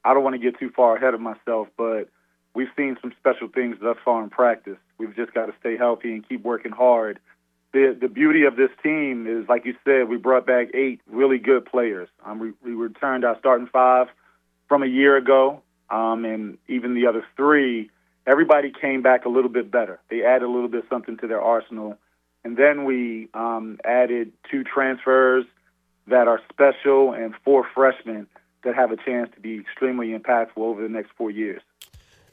I 0.05 0.15
don't 0.15 0.25
want 0.25 0.35
to 0.35 0.38
get 0.38 0.59
too 0.59 0.71
far 0.71 0.97
ahead 0.97 1.15
of 1.15 1.21
myself, 1.21 1.69
but 1.77 2.09
we've 2.55 2.69
seen 2.77 2.97
some 3.01 3.12
special 3.19 3.49
things 3.49 3.77
thus 3.81 3.97
far 4.05 4.23
in 4.23 4.31
practice. 4.31 4.79
We've 4.99 5.15
just 5.15 5.33
got 5.33 5.47
to 5.47 5.55
stay 5.61 5.77
healthy 5.77 6.12
and 6.12 6.29
keep 6.29 6.43
working 6.43 6.73
hard. 6.73 7.19
The 7.73 7.97
the 7.99 8.09
beauty 8.09 8.45
of 8.45 8.57
this 8.57 8.71
team 8.83 9.27
is, 9.27 9.49
like 9.49 9.65
you 9.65 9.75
said, 9.85 10.09
we 10.09 10.17
brought 10.17 10.47
back 10.47 10.69
eight 10.75 11.01
really 11.11 11.38
good 11.38 11.65
players. 11.65 12.09
Um, 12.25 12.38
we, 12.38 12.53
we 12.62 12.73
returned 12.73 13.25
our 13.25 13.38
starting 13.38 13.67
five 13.67 14.09
from 14.69 14.83
a 14.83 14.87
year 14.87 15.17
ago, 15.17 15.62
um, 15.88 16.25
and 16.25 16.59
even 16.69 16.95
the 16.95 17.07
other 17.07 17.25
three, 17.37 17.91
everybody 18.27 18.73
came 18.79 19.03
back 19.03 19.25
a 19.25 19.29
little 19.29 19.51
bit 19.51 19.71
better. 19.71 20.01
They 20.11 20.23
added 20.23 20.45
a 20.45 20.51
little 20.51 20.69
bit 20.69 20.85
something 20.91 21.17
to 21.19 21.27
their 21.27 21.41
arsenal. 21.41 21.97
And 22.45 22.57
then 22.57 22.85
we 22.85 23.29
um, 23.35 23.79
added 23.85 24.33
two 24.51 24.65
transfers 24.65 25.45
that 26.09 26.27
are 26.27 26.41
special 26.51 27.12
and 27.12 27.35
four 27.45 27.65
freshmen 27.75 28.27
that 28.64 28.75
have 28.75 28.92
a 28.92 28.96
chance 28.96 29.31
to 29.35 29.40
be 29.40 29.59
extremely 29.59 30.09
impactful 30.09 30.59
over 30.59 30.83
the 30.83 30.88
next 30.88 31.11
four 31.16 31.31
years. 31.31 31.62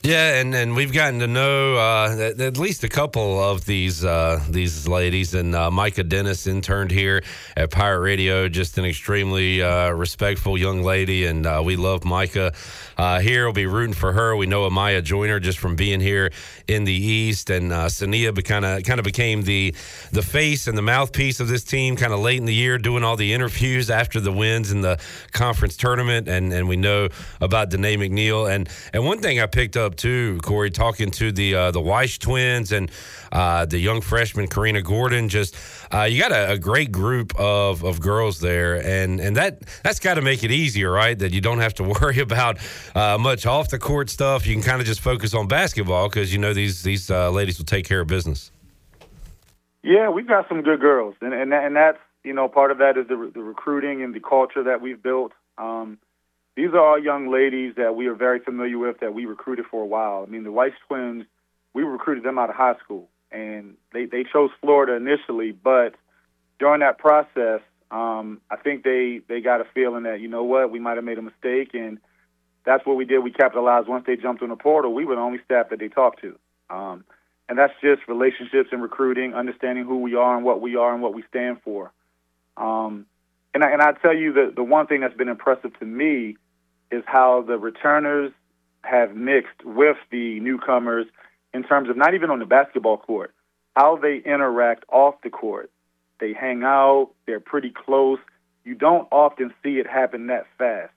Yeah, 0.01 0.39
and, 0.39 0.55
and 0.55 0.77
we've 0.77 0.93
gotten 0.93 1.19
to 1.19 1.27
know 1.27 1.75
uh, 1.75 2.31
at, 2.39 2.57
least 2.57 2.85
a 2.85 2.88
couple 2.88 3.43
of 3.43 3.65
these 3.65 4.05
uh, 4.05 4.41
these 4.49 4.88
ladies, 4.88 5.33
and 5.33 5.53
uh, 5.53 5.69
Micah 5.69 6.03
Dennis 6.03 6.47
interned 6.47 6.89
here 6.89 7.21
at 7.57 7.69
Pirate 7.69 7.99
Radio, 7.99 8.47
just 8.47 8.77
an 8.77 8.85
extremely 8.85 9.62
uh, 9.62 9.89
respectful 9.89 10.57
young 10.57 10.83
lady, 10.83 11.25
and 11.25 11.45
uh, 11.45 11.62
we 11.65 11.75
love 11.75 12.05
Micah 12.05 12.53
uh, 12.97 13.19
here. 13.19 13.43
We'll 13.43 13.53
be 13.53 13.65
rooting 13.65 13.93
for 13.93 14.13
her. 14.13 14.38
We 14.38 14.45
know 14.45 14.69
Amiya 14.69 15.03
Joyner 15.03 15.38
just 15.41 15.59
from 15.59 15.75
being 15.75 15.99
here 15.99 16.31
in 16.69 16.85
the 16.85 16.93
East, 16.93 17.49
and 17.49 17.73
uh, 17.73 17.88
Sania 17.88 18.33
kind 18.45 18.63
of 18.63 18.85
kind 18.85 18.99
of 18.99 19.03
became 19.03 19.41
the 19.41 19.75
the 20.13 20.21
face 20.21 20.67
and 20.67 20.77
the 20.77 20.81
mouthpiece 20.81 21.41
of 21.41 21.49
this 21.49 21.65
team, 21.65 21.97
kind 21.97 22.13
of 22.13 22.21
late 22.21 22.38
in 22.38 22.45
the 22.45 22.55
year, 22.55 22.77
doing 22.77 23.03
all 23.03 23.17
the 23.17 23.33
interviews 23.33 23.89
after 23.89 24.21
the 24.21 24.31
wins 24.31 24.71
in 24.71 24.79
the 24.79 24.97
conference 25.33 25.75
tournament, 25.75 26.29
and 26.29 26.53
and 26.53 26.69
we 26.69 26.77
know 26.77 27.09
about 27.41 27.69
Danae 27.69 27.97
McNeal, 27.97 28.49
and 28.49 28.69
and 28.93 29.05
one 29.05 29.19
thing 29.19 29.41
I 29.41 29.45
picked 29.45 29.75
up 29.75 29.88
too, 29.95 30.39
Cory, 30.43 30.71
talking 30.71 31.12
to 31.12 31.32
the 31.32 31.56
uh, 31.56 31.71
the 31.71 31.82
Weiss 31.82 32.17
twins 32.17 32.71
and 32.71 32.91
uh, 33.32 33.65
the 33.65 33.78
young 33.78 34.02
freshman 34.02 34.47
Karina 34.47 34.82
Gordon. 34.82 35.30
Just 35.30 35.56
uh, 35.93 36.04
you 36.04 36.21
got 36.21 36.32
a, 36.32 36.52
a, 36.52 36.58
great 36.58 36.91
group 36.91 37.34
of, 37.39 37.84
of 37.84 37.99
girls 37.99 38.39
there, 38.39 38.75
and 38.75 39.19
and 39.19 39.36
that 39.36 39.62
that's 39.84 39.99
got 39.99 40.15
to 40.15 40.21
make 40.21 40.43
it 40.43 40.52
easier, 40.52 40.91
right? 40.91 41.17
That 41.17 41.34
you 41.34 41.41
don't 41.41 41.60
have 41.60 41.73
to 41.75 41.84
worry 42.02 42.19
about 42.19 42.58
uh, 42.95 43.17
much 43.19 43.45
off 43.45 43.69
the 43.69 43.80
court 43.80 44.10
stuff. 44.10 44.45
You 44.45 44.54
can 44.54 44.63
kind 44.63 44.82
of 44.82 44.88
just 44.88 45.02
focus 45.02 45.34
on 45.34 45.47
basketball 45.47 46.10
because 46.10 46.32
you 46.34 46.39
know 46.39 46.54
these 46.54 46.84
these 46.84 47.10
uh, 47.10 47.32
ladies 47.32 47.58
will 47.58 47.65
take 47.65 47.86
care 47.86 48.02
of 48.02 48.08
business. 48.08 48.52
Yeah, 49.84 50.10
we've 50.10 50.28
got 50.28 50.47
some 50.49 50.62
good 50.62 50.80
girls, 50.80 51.15
and 51.21 51.34
and 51.34 51.54
and 51.54 51.75
that's 51.75 51.99
you 52.23 52.34
know 52.34 52.47
part 52.47 52.71
of 52.71 52.80
that 52.80 52.97
is 52.97 53.08
the 53.08 53.32
the 53.34 53.41
recruiting 53.41 54.04
and 54.04 54.13
the 54.13 54.19
culture 54.19 54.63
that 54.63 54.82
we've 54.82 55.02
built. 55.02 55.32
Um, 55.58 55.97
these 56.59 56.73
are 56.73 56.79
all 56.79 56.99
young 57.01 57.31
ladies 57.31 57.75
that 57.77 57.95
we 57.95 58.07
are 58.07 58.13
very 58.13 58.39
familiar 58.41 58.77
with 58.77 58.99
that 58.99 59.13
we 59.13 59.25
recruited 59.25 59.65
for 59.71 59.81
a 59.81 59.85
while. 59.85 60.25
I 60.27 60.29
mean, 60.29 60.43
the 60.43 60.51
Weiss 60.51 60.73
twins, 60.87 61.23
we 61.73 61.83
recruited 61.83 62.25
them 62.25 62.37
out 62.37 62.49
of 62.49 62.57
high 62.57 62.75
school, 62.83 63.07
and 63.31 63.75
they 63.93 64.05
they 64.05 64.25
chose 64.25 64.49
Florida 64.59 64.93
initially, 64.93 65.53
but 65.53 65.95
during 66.59 66.81
that 66.81 66.97
process, 66.97 67.61
um, 67.91 68.41
I 68.51 68.57
think 68.57 68.83
they 68.83 69.21
they 69.29 69.39
got 69.39 69.61
a 69.61 69.65
feeling 69.73 70.03
that 70.03 70.19
you 70.19 70.27
know 70.27 70.43
what 70.43 70.69
we 70.69 70.79
might 70.79 70.97
have 70.97 71.05
made 71.05 71.17
a 71.17 71.21
mistake, 71.21 71.69
and 71.73 71.97
that's 72.65 72.85
what 72.85 72.97
we 72.97 73.05
did. 73.05 73.19
We 73.19 73.31
capitalized 73.31 73.87
once 73.87 74.03
they 74.05 74.17
jumped 74.17 74.43
on 74.43 74.49
the 74.49 74.57
portal. 74.57 74.93
We 74.93 75.05
were 75.05 75.15
the 75.15 75.21
only 75.21 75.39
staff 75.45 75.69
that 75.69 75.79
they 75.79 75.87
talked 75.87 76.19
to, 76.23 76.37
um, 76.69 77.05
and 77.47 77.57
that's 77.57 77.73
just 77.81 78.01
relationships 78.09 78.67
and 78.73 78.81
recruiting, 78.81 79.33
understanding 79.33 79.85
who 79.85 79.99
we 79.99 80.15
are 80.15 80.35
and 80.35 80.43
what 80.43 80.59
we 80.59 80.75
are 80.75 80.93
and 80.93 81.01
what 81.01 81.13
we 81.13 81.23
stand 81.29 81.61
for. 81.63 81.93
Um, 82.57 83.05
and 83.53 83.63
I, 83.63 83.71
and 83.71 83.81
I 83.81 83.93
tell 83.93 84.13
you 84.13 84.33
that 84.33 84.57
the 84.57 84.63
one 84.63 84.87
thing 84.87 84.99
that's 84.99 85.15
been 85.15 85.29
impressive 85.29 85.71
to 85.79 85.85
me 85.85 86.35
is 86.91 87.04
how 87.06 87.41
the 87.41 87.58
returners 87.58 88.32
have 88.84 89.15
mixed 89.15 89.63
with 89.63 89.97
the 90.12 90.39
newcomers 90.39 91.06
in 91.54 91.63
terms 91.63 91.89
of 91.89 91.97
not 91.97 92.13
even 92.13 92.30
on 92.30 92.39
the 92.39 92.45
basketball 92.45 92.97
court, 92.97 93.34
how 93.75 93.97
they 93.97 94.17
interact 94.25 94.84
off 94.89 95.15
the 95.23 95.30
court. 95.30 95.71
They 96.19 96.34
hang 96.34 96.63
out, 96.63 97.12
they're 97.25 97.39
pretty 97.39 97.71
close. 97.71 98.19
You 98.63 98.75
don't 98.75 99.08
often 99.12 99.54
see 99.63 99.80
it 99.80 99.88
happen 99.88 100.28
that 100.28 100.47
fast. 100.58 100.91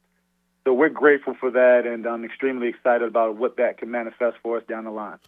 So 0.65 0.73
we're 0.73 0.91
grateful 0.91 1.35
for 1.39 1.51
that, 1.51 1.83
and 1.87 2.07
I'm 2.07 2.25
extremely 2.25 2.69
excited 2.69 3.07
about 3.09 3.37
what 3.37 3.57
that 3.57 3.79
can 3.79 3.91
manifest 3.91 4.37
for 4.43 4.59
us 4.59 4.65
down 4.69 4.85
the 4.85 4.91
line. 4.91 5.19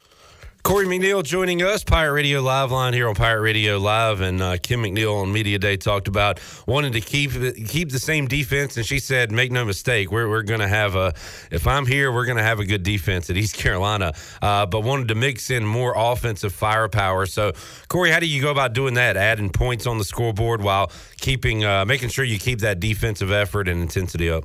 Cory 0.64 0.86
McNeill 0.86 1.22
joining 1.22 1.60
us, 1.60 1.84
Pirate 1.84 2.14
Radio 2.14 2.40
Live 2.40 2.72
line 2.72 2.94
here 2.94 3.06
on 3.06 3.14
Pirate 3.14 3.42
Radio 3.42 3.76
Live, 3.76 4.22
and 4.22 4.40
uh, 4.40 4.56
Kim 4.56 4.82
McNeill 4.82 5.20
on 5.20 5.30
Media 5.30 5.58
Day 5.58 5.76
talked 5.76 6.08
about 6.08 6.40
wanting 6.66 6.94
to 6.94 7.02
keep 7.02 7.32
keep 7.68 7.90
the 7.90 7.98
same 7.98 8.26
defense, 8.26 8.78
and 8.78 8.86
she 8.86 8.98
said, 8.98 9.30
"Make 9.30 9.52
no 9.52 9.66
mistake, 9.66 10.10
we're 10.10 10.26
we're 10.26 10.42
going 10.42 10.60
to 10.60 10.66
have 10.66 10.96
a 10.96 11.12
if 11.50 11.66
I'm 11.66 11.84
here, 11.84 12.10
we're 12.10 12.24
going 12.24 12.38
to 12.38 12.42
have 12.42 12.60
a 12.60 12.64
good 12.64 12.82
defense 12.82 13.28
at 13.28 13.36
East 13.36 13.56
Carolina, 13.58 14.14
uh, 14.40 14.64
but 14.64 14.80
wanted 14.80 15.08
to 15.08 15.14
mix 15.14 15.50
in 15.50 15.66
more 15.66 15.92
offensive 15.94 16.54
firepower." 16.54 17.26
So, 17.26 17.52
Cory, 17.88 18.10
how 18.10 18.18
do 18.18 18.26
you 18.26 18.40
go 18.40 18.50
about 18.50 18.72
doing 18.72 18.94
that? 18.94 19.18
Adding 19.18 19.50
points 19.50 19.86
on 19.86 19.98
the 19.98 20.04
scoreboard 20.04 20.62
while 20.62 20.90
keeping 21.18 21.62
uh, 21.62 21.84
making 21.84 22.08
sure 22.08 22.24
you 22.24 22.38
keep 22.38 22.60
that 22.60 22.80
defensive 22.80 23.30
effort 23.30 23.68
and 23.68 23.82
intensity 23.82 24.30
up. 24.30 24.44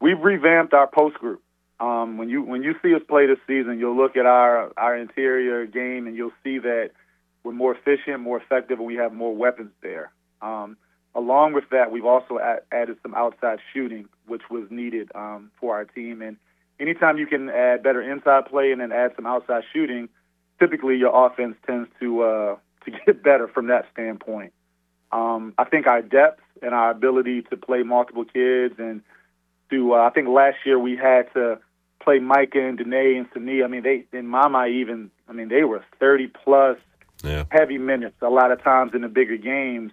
We've 0.00 0.20
revamped 0.20 0.72
our 0.72 0.86
post 0.86 1.16
group. 1.16 1.42
Um, 1.80 2.16
when 2.16 2.28
you 2.28 2.42
when 2.42 2.62
you 2.62 2.74
see 2.82 2.94
us 2.94 3.02
play 3.08 3.26
this 3.26 3.38
season, 3.46 3.78
you'll 3.78 3.96
look 3.96 4.16
at 4.16 4.26
our 4.26 4.72
our 4.76 4.96
interior 4.96 5.66
game 5.66 6.06
and 6.06 6.16
you'll 6.16 6.32
see 6.44 6.58
that 6.58 6.90
we're 7.44 7.52
more 7.52 7.74
efficient, 7.74 8.20
more 8.20 8.38
effective, 8.38 8.78
and 8.78 8.86
we 8.86 8.94
have 8.96 9.12
more 9.12 9.34
weapons 9.34 9.72
there. 9.82 10.12
Um, 10.40 10.76
along 11.14 11.54
with 11.54 11.64
that, 11.70 11.90
we've 11.90 12.04
also 12.04 12.38
added 12.70 12.96
some 13.02 13.14
outside 13.14 13.58
shooting, 13.72 14.08
which 14.26 14.42
was 14.50 14.64
needed 14.70 15.10
um, 15.14 15.50
for 15.60 15.74
our 15.74 15.84
team. 15.84 16.22
And 16.22 16.36
anytime 16.78 17.18
you 17.18 17.26
can 17.26 17.48
add 17.48 17.82
better 17.82 18.00
inside 18.00 18.46
play 18.46 18.72
and 18.72 18.80
then 18.80 18.92
add 18.92 19.12
some 19.16 19.26
outside 19.26 19.64
shooting, 19.72 20.08
typically 20.58 20.96
your 20.96 21.26
offense 21.26 21.56
tends 21.66 21.88
to 22.00 22.22
uh, 22.22 22.56
to 22.84 22.90
get 23.06 23.22
better 23.22 23.48
from 23.48 23.68
that 23.68 23.86
standpoint. 23.92 24.52
Um, 25.10 25.52
I 25.58 25.64
think 25.64 25.86
our 25.86 26.00
depth 26.00 26.40
and 26.62 26.74
our 26.74 26.90
ability 26.90 27.42
to 27.50 27.56
play 27.56 27.82
multiple 27.82 28.24
kids 28.24 28.74
and 28.78 29.02
to 29.72 29.94
uh, 29.94 30.06
I 30.06 30.10
think 30.10 30.28
last 30.28 30.58
year 30.64 30.78
we 30.78 30.96
had 30.96 31.32
to 31.34 31.58
play 32.02 32.18
Micah 32.18 32.60
and 32.60 32.78
Danae 32.78 33.16
and 33.16 33.30
Sania. 33.30 33.64
I 33.64 33.68
mean, 33.68 33.82
they 33.82 34.04
in 34.16 34.26
my 34.26 34.48
mind 34.48 34.74
even 34.74 35.10
I 35.28 35.32
mean 35.32 35.48
they 35.48 35.64
were 35.64 35.84
30 35.98 36.28
plus 36.28 36.78
yeah. 37.24 37.44
heavy 37.50 37.78
minutes 37.78 38.16
a 38.22 38.28
lot 38.28 38.52
of 38.52 38.62
times 38.62 38.92
in 38.94 39.02
the 39.02 39.08
bigger 39.08 39.36
games. 39.36 39.92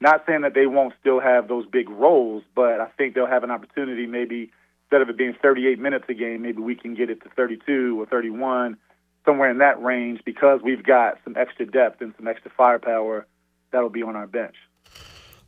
Not 0.00 0.24
saying 0.26 0.42
that 0.42 0.54
they 0.54 0.66
won't 0.66 0.94
still 0.98 1.20
have 1.20 1.46
those 1.46 1.66
big 1.66 1.90
roles, 1.90 2.42
but 2.54 2.80
I 2.80 2.86
think 2.96 3.14
they'll 3.14 3.26
have 3.26 3.44
an 3.44 3.50
opportunity 3.50 4.06
maybe 4.06 4.50
instead 4.84 5.02
of 5.02 5.10
it 5.10 5.18
being 5.18 5.34
38 5.40 5.78
minutes 5.78 6.06
a 6.08 6.14
game, 6.14 6.42
maybe 6.42 6.62
we 6.62 6.74
can 6.74 6.94
get 6.94 7.10
it 7.10 7.22
to 7.22 7.28
32 7.28 8.00
or 8.00 8.06
31, 8.06 8.76
somewhere 9.24 9.50
in 9.50 9.58
that 9.58 9.80
range 9.82 10.20
because 10.24 10.60
we've 10.64 10.82
got 10.82 11.18
some 11.22 11.36
extra 11.36 11.66
depth 11.66 12.00
and 12.00 12.14
some 12.16 12.26
extra 12.26 12.50
firepower 12.56 13.26
that'll 13.70 13.90
be 13.90 14.02
on 14.02 14.16
our 14.16 14.26
bench. 14.26 14.56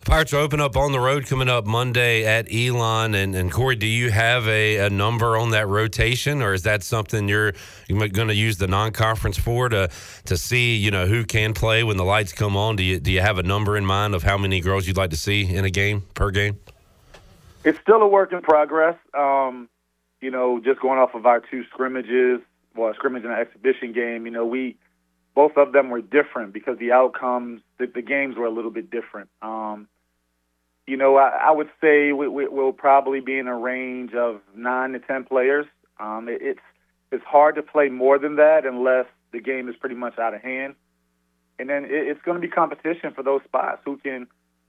Pirates 0.04 0.34
are 0.34 0.38
open 0.38 0.60
up 0.60 0.76
on 0.76 0.90
the 0.90 0.98
road 0.98 1.26
coming 1.26 1.48
up 1.48 1.64
Monday 1.64 2.24
at 2.24 2.52
Elon. 2.52 3.14
And, 3.14 3.34
and 3.34 3.52
Cory, 3.52 3.76
do 3.76 3.86
you 3.86 4.10
have 4.10 4.46
a, 4.48 4.78
a 4.78 4.90
number 4.90 5.36
on 5.36 5.50
that 5.50 5.68
rotation, 5.68 6.42
or 6.42 6.52
is 6.52 6.64
that 6.64 6.82
something 6.82 7.28
you're, 7.28 7.52
you're 7.88 8.08
going 8.08 8.28
to 8.28 8.34
use 8.34 8.58
the 8.58 8.66
non-conference 8.66 9.38
for 9.38 9.68
to 9.68 9.88
to 10.24 10.36
see 10.36 10.76
you 10.76 10.90
know 10.90 11.06
who 11.06 11.24
can 11.24 11.54
play 11.54 11.84
when 11.84 11.96
the 11.96 12.04
lights 12.04 12.32
come 12.32 12.56
on? 12.56 12.76
Do 12.76 12.82
you 12.82 12.98
do 12.98 13.12
you 13.12 13.20
have 13.20 13.38
a 13.38 13.42
number 13.42 13.76
in 13.76 13.86
mind 13.86 14.14
of 14.14 14.22
how 14.24 14.36
many 14.36 14.60
girls 14.60 14.86
you'd 14.86 14.96
like 14.96 15.10
to 15.10 15.16
see 15.16 15.54
in 15.54 15.64
a 15.64 15.70
game 15.70 16.02
per 16.14 16.30
game? 16.30 16.58
It's 17.64 17.78
still 17.80 18.02
a 18.02 18.08
work 18.08 18.32
in 18.32 18.42
progress. 18.42 18.96
Um, 19.16 19.68
you 20.20 20.30
know, 20.30 20.60
just 20.60 20.80
going 20.80 20.98
off 20.98 21.14
of 21.14 21.26
our 21.26 21.40
two 21.40 21.64
scrimmages, 21.72 22.40
well, 22.74 22.92
scrimmage 22.94 23.22
and 23.24 23.32
an 23.32 23.38
exhibition 23.38 23.92
game. 23.92 24.26
You 24.26 24.32
know, 24.32 24.46
we 24.46 24.76
both 25.34 25.56
of 25.56 25.72
them 25.72 25.90
were 25.90 26.00
different 26.00 26.52
because 26.52 26.78
the 26.78 26.92
outcomes, 26.92 27.62
the, 27.78 27.86
the 27.86 28.02
games 28.02 28.36
were 28.36 28.46
a 28.46 28.50
little 28.50 28.70
bit 28.70 28.90
different. 28.90 29.30
Um, 29.40 29.88
you 30.86 30.96
know, 30.96 31.16
I, 31.16 31.48
I 31.48 31.50
would 31.50 31.70
say 31.80 32.12
we, 32.12 32.28
we, 32.28 32.48
will 32.48 32.72
probably 32.72 33.20
be 33.20 33.38
in 33.38 33.46
a 33.46 33.56
range 33.56 34.14
of 34.14 34.40
nine 34.54 34.92
to 34.92 34.98
ten 34.98 35.24
players. 35.24 35.66
Um, 36.00 36.28
it, 36.28 36.40
it's 36.42 36.60
it's 37.12 37.24
hard 37.24 37.54
to 37.56 37.62
play 37.62 37.88
more 37.88 38.18
than 38.18 38.36
that 38.36 38.64
unless 38.64 39.06
the 39.32 39.40
game 39.40 39.68
is 39.68 39.76
pretty 39.76 39.94
much 39.94 40.18
out 40.18 40.34
of 40.34 40.40
hand. 40.40 40.74
And 41.58 41.68
then 41.68 41.84
it, 41.84 41.90
it's 41.90 42.20
going 42.22 42.40
to 42.40 42.46
be 42.46 42.48
competition 42.48 43.12
for 43.14 43.22
those 43.22 43.42
spots. 43.44 43.82
Who 43.84 43.98
can, 43.98 44.26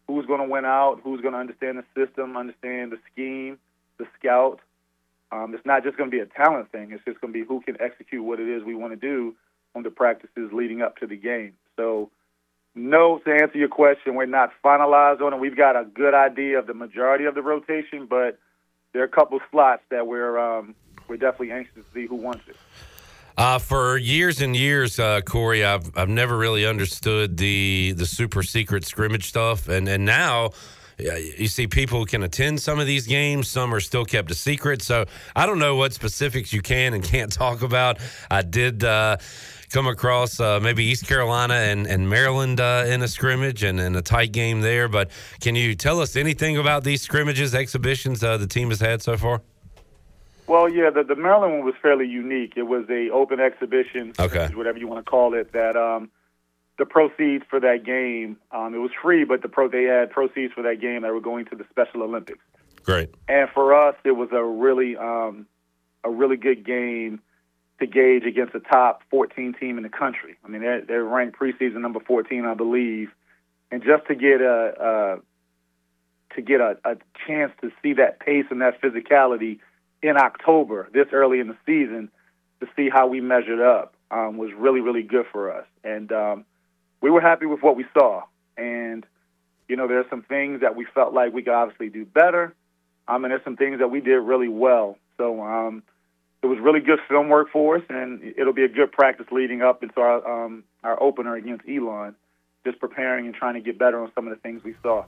who's 0.08 0.26
going 0.26 0.42
to 0.42 0.48
win 0.48 0.66
out? 0.66 1.00
Who's 1.04 1.22
going 1.22 1.34
to 1.34 1.40
understand 1.40 1.78
the 1.78 1.86
system, 1.96 2.36
understand 2.36 2.92
the 2.92 3.00
scheme, 3.12 3.58
the 3.98 4.06
scout? 4.20 4.60
Um, 5.32 5.56
it's 5.56 5.66
not 5.66 5.84
just 5.84 5.98
going 5.98 6.12
to 6.12 6.16
be 6.16 6.22
a 6.22 6.26
talent 6.26 6.72
thing. 6.72 6.92
It's 6.92 7.04
just 7.06 7.20
going 7.22 7.34
to 7.34 7.40
be 7.40 7.46
who 7.46 7.62
can 7.62 7.78
execute 7.82 8.24
what 8.24 8.40
it 8.40 8.48
is 8.48 8.64
we 8.64 8.76
want 8.76 8.94
to 8.94 9.00
do 9.00 9.36
on 9.74 9.84
the 9.84 9.90
practices 9.90 10.52
leading 10.52 10.82
up 10.82 10.98
to 10.98 11.08
the 11.08 11.16
game. 11.16 11.54
So 11.76 12.12
no, 12.76 13.20
to 13.20 13.32
answer 13.32 13.58
your 13.58 13.70
question, 13.70 14.16
we're 14.16 14.26
not 14.26 14.52
finalized 14.64 15.22
on 15.22 15.34
it. 15.34 15.40
We've 15.40 15.56
got 15.56 15.76
a 15.76 15.86
good 15.86 16.14
idea 16.14 16.58
of 16.60 16.68
the 16.68 16.74
majority 16.74 17.26
of 17.26 17.36
the 17.36 17.42
rotation, 17.42 18.08
but 18.10 18.40
there 18.94 19.02
are 19.02 19.06
a 19.06 19.10
couple 19.10 19.40
slots 19.52 19.84
that 19.92 20.08
we're 20.08 20.40
um, 20.40 20.76
we're 21.08 21.18
definitely 21.18 21.52
anxious 21.52 21.76
to 21.76 21.86
see 21.94 22.08
who 22.08 22.16
wants 22.16 22.42
it. 22.48 22.56
Uh, 23.38 23.58
for 23.58 23.98
years 23.98 24.42
and 24.42 24.56
years, 24.56 25.00
uh, 25.00 25.22
Cory, 25.22 25.64
I've 25.64 25.96
I've 25.98 26.10
never 26.10 26.38
really 26.38 26.66
understood 26.66 27.38
the 27.38 27.94
the 27.96 28.06
super 28.06 28.42
secret 28.42 28.86
scrimmage 28.86 29.28
stuff, 29.28 29.68
and 29.68 29.88
and 29.88 30.06
now 30.06 30.52
you 31.00 31.48
see 31.48 31.68
people 31.68 32.06
can 32.06 32.24
attend 32.24 32.62
some 32.62 32.80
of 32.80 32.86
these 32.86 33.08
games 33.08 33.48
some 33.48 33.74
are 33.74 33.80
still 33.80 34.06
kept 34.06 34.30
a 34.30 34.36
secret 34.36 34.80
so 34.80 35.06
i 35.36 35.48
don't 35.48 35.58
know 35.58 35.76
what 35.76 35.92
specifics 35.92 36.54
you 36.54 36.62
can 36.62 36.94
and 36.94 37.04
can't 37.04 37.32
talk 37.32 37.64
about 37.64 37.98
i 38.30 38.44
did 38.44 38.84
uh, 38.84 39.18
come 39.74 39.88
across 39.88 40.40
uh, 40.40 40.60
maybe 40.62 40.86
East 40.86 41.08
Carolina 41.08 41.56
and, 41.56 41.88
and 41.88 42.08
Maryland 42.08 42.60
uh, 42.60 42.86
in 42.88 43.02
a 43.02 43.08
scrimmage 43.08 43.64
and, 43.64 43.80
and 43.80 43.96
a 43.96 44.02
tight 44.04 44.32
game 44.32 44.62
there. 44.62 44.88
But 44.88 45.10
can 45.42 45.56
you 45.56 45.74
tell 45.74 46.00
us 46.00 46.16
anything 46.16 46.58
about 46.58 46.84
these 46.84 47.02
scrimmages, 47.02 47.56
exhibitions 47.56 48.24
uh, 48.24 48.38
the 48.38 48.48
team 48.48 48.70
has 48.70 48.80
had 48.80 49.02
so 49.02 49.18
far? 49.18 49.42
Well, 50.46 50.70
yeah, 50.70 50.92
the, 50.92 51.04
the 51.04 51.16
Maryland 51.16 51.54
one 51.54 51.66
was 51.66 51.74
fairly 51.82 52.08
unique. 52.08 52.54
It 52.56 52.64
was 52.64 52.86
a 52.90 53.10
open 53.10 53.40
exhibition, 53.40 54.14
Okay. 54.20 54.48
whatever 54.54 54.78
you 54.78 54.88
want 54.88 55.04
to 55.04 55.10
call 55.10 55.34
it. 55.34 55.52
That 55.54 55.76
um, 55.76 56.12
the 56.78 56.86
proceeds 56.86 57.44
for 57.50 57.60
that 57.60 57.84
game, 57.84 58.38
um, 58.52 58.76
it 58.76 58.80
was 58.80 58.92
free, 59.02 59.24
but 59.24 59.42
the 59.42 59.50
pro 59.50 59.68
they 59.68 59.84
had 59.84 60.12
proceeds 60.12 60.54
for 60.54 60.62
that 60.64 60.82
game 60.82 61.02
that 61.02 61.12
were 61.12 61.22
going 61.22 61.46
to 61.46 61.56
the 61.56 61.66
Special 61.72 62.04
Olympics. 62.04 62.44
Great. 62.84 63.10
And 63.28 63.50
for 63.50 63.74
us, 63.74 63.96
it 64.04 64.12
was 64.12 64.30
a 64.34 64.44
really 64.44 64.98
um, 64.98 65.48
a 66.04 66.12
really 66.12 66.38
good 66.38 66.64
game 66.64 67.22
to 67.80 67.88
gauge 67.88 68.24
against 68.26 68.54
the 68.54 68.60
top 68.60 69.02
14 69.10 69.56
team 69.60 69.78
in 69.78 69.84
the 69.84 69.90
country. 69.90 70.36
I 70.44 70.48
mean, 70.48 70.62
they're, 70.62 70.82
they're 70.82 71.04
ranked 71.04 71.38
preseason 71.38 71.82
number 71.82 72.00
14, 72.00 72.46
I 72.46 72.54
believe, 72.54 73.10
and 73.72 73.84
just 73.84 74.06
to 74.08 74.16
get 74.16 74.42
a, 74.42 74.74
a 74.80 76.36
to 76.36 76.42
get 76.42 76.62
a, 76.62 76.78
a 76.86 76.96
chance 77.28 77.52
to 77.62 77.72
see 77.82 77.94
that 77.94 78.20
pace 78.20 78.46
and 78.50 78.62
that 78.62 78.82
physicality 78.82 79.60
in 80.02 80.18
October, 80.18 80.90
this 80.94 81.08
early 81.12 81.40
in 81.40 81.48
the 81.48 81.58
season, 81.66 82.10
to 82.60 82.68
see 82.76 82.90
how 82.90 83.08
we 83.08 83.22
measured 83.22 83.62
up 83.62 83.94
um, 84.12 84.38
was 84.38 84.52
really, 84.58 84.82
really 84.82 85.04
good 85.04 85.26
for 85.32 85.52
us. 85.52 85.66
And 85.84 86.12
um, 86.12 86.46
we 87.02 87.10
were 87.10 87.22
happy 87.22 87.46
with 87.46 87.62
what 87.62 87.76
we 87.76 87.86
saw. 87.94 88.24
And, 88.58 89.06
you 89.68 89.76
know, 89.76 89.88
there's 89.88 90.10
some 90.10 90.24
things 90.24 90.62
that 90.62 90.76
we 90.76 90.86
felt 90.94 91.14
like 91.14 91.34
we 91.34 91.44
could 91.44 91.54
obviously 91.54 91.90
do 91.90 92.06
better. 92.06 92.54
Um, 93.08 93.26
and 93.26 93.32
there's 93.32 93.44
some 93.44 93.58
things 93.58 93.80
that 93.80 93.90
we 93.90 94.02
did 94.02 94.18
really 94.18 94.48
well. 94.48 94.98
So 95.18 95.42
um, 95.42 95.84
it 96.44 96.48
was 96.48 96.60
really 96.60 96.82
good 96.82 97.00
film 97.08 97.30
work 97.30 97.50
for 97.52 97.78
us, 97.78 97.84
and 97.90 98.22
it'll 98.38 98.54
be 98.54 98.66
a 98.66 98.70
good 98.70 98.92
practice 98.92 99.26
leading 99.32 99.62
up 99.62 99.82
into 99.82 100.00
our 100.00 100.46
um, 100.46 100.64
our 100.84 101.02
opener 101.02 101.36
against 101.36 101.64
Elon. 101.68 102.16
Just 102.66 102.80
preparing 102.80 103.26
and 103.26 103.36
trying 103.36 103.56
to 103.56 103.62
get 103.62 103.78
better 103.80 104.02
on 104.02 104.12
some 104.14 104.28
of 104.28 104.34
the 104.34 104.40
things 104.42 104.64
we 104.64 104.76
saw. 104.82 105.04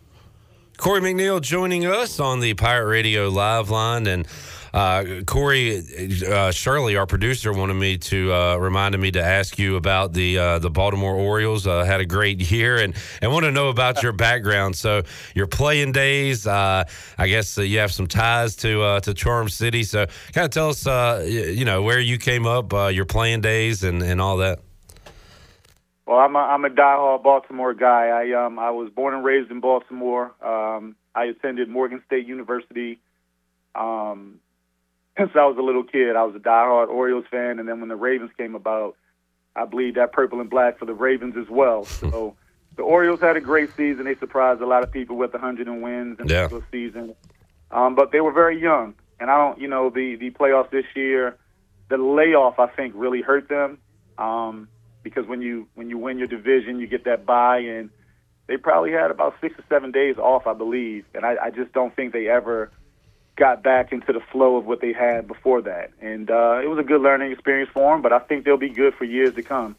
Cory 0.78 1.00
McNeill 1.00 1.42
joining 1.42 1.86
us 1.86 2.20
on 2.20 2.42
the 2.42 2.54
Pirate 2.54 2.88
Radio 2.88 3.30
live 3.30 3.70
line. 3.70 4.08
And 4.08 4.28
uh, 4.74 5.22
Cory, 5.26 5.82
uh, 6.28 6.52
Shirley, 6.52 6.98
our 6.98 7.08
producer, 7.08 7.54
wanted 7.54 7.76
me 7.76 7.98
to 7.98 8.34
uh, 8.34 8.58
reminded 8.58 9.00
me 9.00 9.12
to 9.12 9.24
ask 9.24 9.58
you 9.58 9.78
about 9.78 10.12
the 10.12 10.38
uh, 10.38 10.60
the 10.60 10.70
Baltimore 10.70 11.16
Orioles. 11.16 11.66
Uh, 11.66 11.86
had 11.86 12.02
a 12.02 12.06
great 12.06 12.52
year 12.52 12.78
and, 12.78 12.94
and 13.22 13.32
want 13.32 13.46
to 13.46 13.52
know 13.52 13.70
about 13.70 14.04
your 14.04 14.12
background. 14.12 14.76
So 14.76 15.04
your 15.34 15.48
playing 15.48 15.94
days, 15.94 16.46
uh, 16.46 16.84
I 17.18 17.28
guess 17.28 17.58
uh, 17.58 17.62
you 17.62 17.80
have 17.80 17.94
some 17.94 18.08
ties 18.08 18.58
to 18.58 19.00
to 19.00 19.14
Charm 19.14 19.48
City. 19.48 19.84
So 19.84 20.08
kind 20.34 20.46
of 20.46 20.52
tell 20.52 20.70
us, 20.70 20.86
you 21.26 21.64
know, 21.64 21.84
where 21.84 22.02
you 22.02 22.18
came 22.18 22.46
up, 22.46 22.74
your 22.94 23.06
playing 23.06 23.42
days, 23.42 23.84
and, 23.84 24.04
and 24.04 24.20
all 24.20 24.38
that. 24.38 24.60
Well, 26.06 26.18
I'm 26.20 26.36
a, 26.36 26.40
I'm 26.40 26.66
a 26.66 26.70
diehard 26.70 27.24
Baltimore 27.24 27.74
guy. 27.74 28.08
I 28.08 28.46
um 28.46 28.60
I 28.60 28.72
was 28.72 28.90
born 28.96 29.14
and 29.14 29.24
raised 29.26 29.50
in 29.52 29.60
Baltimore. 29.60 30.32
Um, 30.44 30.96
I 31.16 31.26
attended 31.26 31.68
Morgan 31.70 32.02
State 32.06 32.28
University. 32.28 33.00
Um, 33.74 34.40
since 35.18 35.32
I 35.36 35.46
was 35.46 35.58
a 35.58 35.62
little 35.62 35.84
kid, 35.84 36.16
I 36.16 36.24
was 36.24 36.36
a 36.36 36.40
diehard 36.40 36.90
Orioles 36.90 37.26
fan, 37.32 37.60
and 37.60 37.68
then 37.68 37.80
when 37.80 37.90
the 37.90 37.96
Ravens 37.96 38.32
came 38.38 38.54
about, 38.54 38.96
I 39.56 39.66
bleed 39.66 39.96
that 39.96 40.12
purple 40.12 40.42
and 40.42 40.50
black 40.50 40.78
for 40.78 40.86
the 40.86 40.94
Ravens 40.94 41.36
as 41.38 41.50
well. 41.50 41.88
So 42.00 42.36
the 42.78 42.84
Orioles 42.84 43.22
had 43.22 43.38
a 43.38 43.42
great 43.42 43.70
season. 43.78 44.04
They 44.04 44.16
surprised 44.16 44.62
a 44.62 44.66
lot 44.68 44.84
of 44.84 44.92
people 44.92 45.16
with 45.16 45.32
100 45.32 45.68
and 45.68 45.82
wins 45.82 46.20
in 46.20 46.28
Yeah. 46.28 46.50
the 46.50 46.62
season. 46.72 47.16
Um, 47.72 47.96
but 47.96 48.12
they 48.12 48.20
were 48.20 48.34
very 48.34 48.62
young, 48.62 48.96
and 49.20 49.32
I 49.32 49.38
don't, 49.38 49.60
you 49.60 49.68
know, 49.70 49.90
the 49.90 50.18
the 50.18 50.30
playoffs 50.32 50.70
this 50.72 50.86
year, 50.96 51.38
the 51.90 51.98
layoff 51.98 52.60
I 52.60 52.68
think 52.68 52.94
really 52.96 53.22
hurt 53.22 53.48
them. 53.50 53.80
Um, 54.18 54.68
because 55.06 55.28
when 55.28 55.40
you 55.40 55.68
when 55.76 55.88
you 55.88 56.00
win 56.00 56.18
your 56.18 56.28
division, 56.28 56.80
you 56.80 56.88
get 56.88 57.06
that 57.06 57.28
bye, 57.28 57.60
and 57.60 57.92
they 58.48 58.58
probably 58.58 58.92
had 58.92 59.12
about 59.12 59.36
six 59.40 59.58
or 59.58 59.64
seven 59.70 59.92
days 59.92 60.18
off, 60.18 60.48
I 60.48 60.54
believe, 60.54 61.06
and 61.14 61.24
I, 61.24 61.36
I 61.44 61.50
just 61.52 61.72
don't 61.74 61.96
think 61.96 62.12
they 62.12 62.28
ever 62.28 62.72
got 63.36 63.62
back 63.62 63.92
into 63.92 64.12
the 64.12 64.22
flow 64.32 64.58
of 64.58 64.66
what 64.66 64.82
they 64.82 64.94
had 64.94 65.28
before 65.28 65.62
that. 65.62 65.92
And 66.02 66.32
uh, 66.32 66.60
it 66.64 66.68
was 66.68 66.80
a 66.80 66.84
good 66.84 67.02
learning 67.02 67.32
experience 67.32 67.70
for 67.72 67.94
them, 67.94 68.02
but 68.02 68.14
I 68.14 68.20
think 68.20 68.46
they'll 68.46 68.58
be 68.58 68.70
good 68.70 68.96
for 68.96 69.04
years 69.04 69.36
to 69.36 69.44
come. 69.44 69.76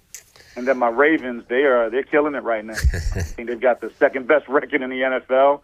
And 0.55 0.68
then 0.68 0.79
my 0.79 0.89
Ravens, 0.89 1.43
they 1.49 1.64
are 1.64 1.91
they're 1.91 2.05
killing 2.05 2.37
it 2.37 2.45
right 2.45 2.64
now. 2.64 2.74
I 2.93 3.22
think 3.22 3.49
they've 3.49 3.61
got 3.61 3.81
the 3.81 3.91
second 3.99 4.29
best 4.29 4.47
record 4.47 4.81
in 4.81 4.91
the 4.91 5.01
NFL, 5.01 5.61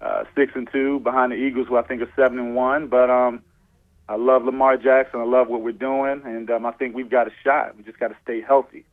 uh, 0.00 0.24
six 0.36 0.52
and 0.54 0.70
two 0.70 1.00
behind 1.00 1.32
the 1.32 1.36
Eagles, 1.36 1.66
who 1.66 1.76
I 1.76 1.82
think 1.82 2.00
are 2.00 2.12
seven 2.14 2.38
and 2.38 2.54
one. 2.54 2.86
But 2.86 3.10
um, 3.10 3.42
I 4.08 4.16
love 4.16 4.44
Lamar 4.44 4.76
Jackson. 4.76 5.20
I 5.20 5.24
love 5.24 5.48
what 5.48 5.62
we're 5.62 5.72
doing, 5.72 6.22
and 6.24 6.50
um, 6.50 6.66
I 6.66 6.72
think 6.72 6.94
we've 6.94 7.10
got 7.10 7.26
a 7.26 7.32
shot. 7.42 7.76
We 7.76 7.82
just 7.84 7.98
got 7.98 8.08
to 8.08 8.16
stay 8.22 8.40
healthy. 8.42 8.84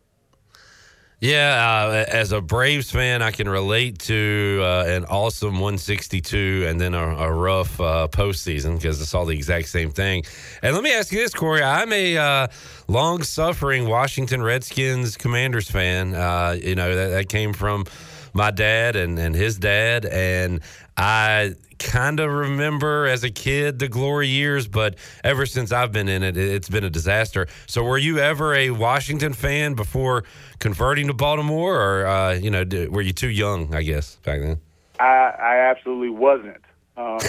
Yeah, 1.21 2.07
uh, 2.09 2.11
as 2.11 2.31
a 2.31 2.41
Braves 2.41 2.89
fan, 2.89 3.21
I 3.21 3.29
can 3.29 3.47
relate 3.47 3.99
to 3.99 4.59
uh, 4.63 4.85
an 4.87 5.05
awesome 5.05 5.59
162 5.59 6.65
and 6.67 6.81
then 6.81 6.95
a, 6.95 7.03
a 7.03 7.31
rough 7.31 7.79
uh, 7.79 8.07
postseason 8.09 8.77
because 8.77 8.99
it's 8.99 9.13
all 9.13 9.27
the 9.27 9.35
exact 9.35 9.67
same 9.67 9.91
thing. 9.91 10.23
And 10.63 10.73
let 10.73 10.83
me 10.83 10.91
ask 10.91 11.11
you 11.11 11.19
this, 11.19 11.31
Cory. 11.31 11.61
I'm 11.61 11.93
a 11.93 12.17
uh, 12.17 12.47
long 12.87 13.21
suffering 13.21 13.87
Washington 13.87 14.41
Redskins 14.41 15.15
Commanders 15.15 15.69
fan. 15.69 16.15
Uh, 16.15 16.57
you 16.59 16.73
know, 16.73 16.95
that, 16.95 17.09
that 17.09 17.29
came 17.29 17.53
from 17.53 17.85
my 18.33 18.49
dad 18.49 18.95
and, 18.95 19.19
and 19.19 19.35
his 19.35 19.59
dad. 19.59 20.07
And 20.07 20.61
I 20.97 21.53
kind 21.83 22.19
of 22.19 22.31
remember 22.31 23.05
as 23.07 23.23
a 23.23 23.29
kid 23.29 23.79
the 23.79 23.87
glory 23.87 24.27
years, 24.27 24.67
but 24.67 24.95
ever 25.23 25.45
since 25.45 25.71
I've 25.71 25.91
been 25.91 26.07
in 26.07 26.23
it, 26.23 26.37
it- 26.37 26.49
it's 26.53 26.69
been 26.69 26.83
a 26.83 26.89
disaster. 26.89 27.47
So, 27.67 27.83
were 27.83 27.97
you 27.97 28.19
ever 28.19 28.53
a 28.53 28.69
Washington 28.71 29.33
fan 29.33 29.73
before 29.73 30.23
converting 30.59 31.07
to 31.07 31.13
Baltimore, 31.13 31.75
or 31.81 32.05
uh, 32.07 32.33
you 32.33 32.51
know, 32.51 32.63
were 32.89 33.01
you 33.01 33.13
too 33.13 33.29
young? 33.29 33.73
I 33.75 33.81
guess 33.83 34.15
back 34.17 34.39
then. 34.41 34.59
I, 34.99 35.03
I 35.03 35.57
absolutely 35.71 36.09
wasn't. 36.11 36.61
Um, 36.97 37.19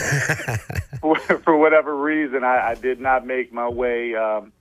for, 1.01 1.17
for 1.45 1.57
whatever 1.57 1.97
reason, 1.97 2.45
I, 2.45 2.71
I 2.71 2.75
did 2.75 3.01
not 3.01 3.27
make 3.27 3.53
my 3.53 3.69
way 3.69 4.15
um, 4.15 4.53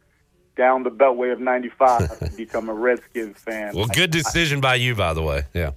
down 0.56 0.84
the 0.84 0.92
beltway 0.92 1.34
of 1.34 1.40
95 1.40 2.20
to 2.20 2.32
become 2.38 2.70
a 2.70 2.74
Redskins 2.74 3.38
fan. 3.38 3.76
Well, 3.76 3.88
good 3.88 4.12
decision 4.12 4.62
by 4.62 4.76
you, 4.76 4.96
by 4.96 5.14
the 5.14 5.22
way. 5.24 5.44
Yeah, 5.54 5.72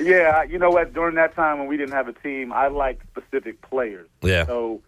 Yeah, 0.00 0.42
you 0.44 0.58
know 0.58 0.70
what? 0.70 0.92
During 0.92 1.16
that 1.16 1.34
time 1.34 1.58
when 1.58 1.68
we 1.68 1.76
didn't 1.76 1.94
have 1.94 2.08
a 2.08 2.12
team, 2.12 2.52
I 2.52 2.68
liked 2.68 3.02
specific 3.10 3.60
players. 3.62 4.08
Yeah. 4.22 4.46
So 4.46 4.80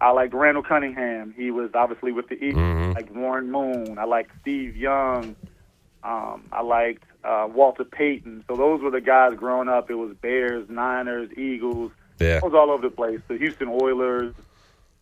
I 0.00 0.10
liked 0.10 0.34
Randall 0.34 0.62
Cunningham. 0.62 1.32
He 1.36 1.50
was 1.50 1.70
obviously 1.74 2.12
with 2.12 2.28
the 2.28 2.34
Eagles. 2.34 2.56
Mhm. 2.62 2.90
I 2.90 2.92
liked 2.92 3.10
Warren 3.12 3.50
Moon. 3.50 3.98
I 3.98 4.04
liked 4.04 4.30
Steve 4.40 4.76
Young. 4.76 5.36
Um, 6.02 6.44
I 6.52 6.62
liked 6.62 7.04
uh, 7.24 7.48
Walter 7.52 7.84
Payton. 7.84 8.44
So 8.46 8.54
those 8.54 8.80
were 8.80 8.90
the 8.90 9.00
guys 9.00 9.34
growing 9.36 9.68
up. 9.68 9.90
It 9.90 9.94
was 9.94 10.14
Bears, 10.20 10.68
Niners, 10.68 11.30
Eagles. 11.36 11.90
Yeah. 12.20 12.36
It 12.36 12.42
was 12.44 12.54
all 12.54 12.70
over 12.70 12.82
the 12.88 12.94
place. 12.94 13.20
The 13.28 13.36
Houston 13.36 13.68
Oilers. 13.68 14.34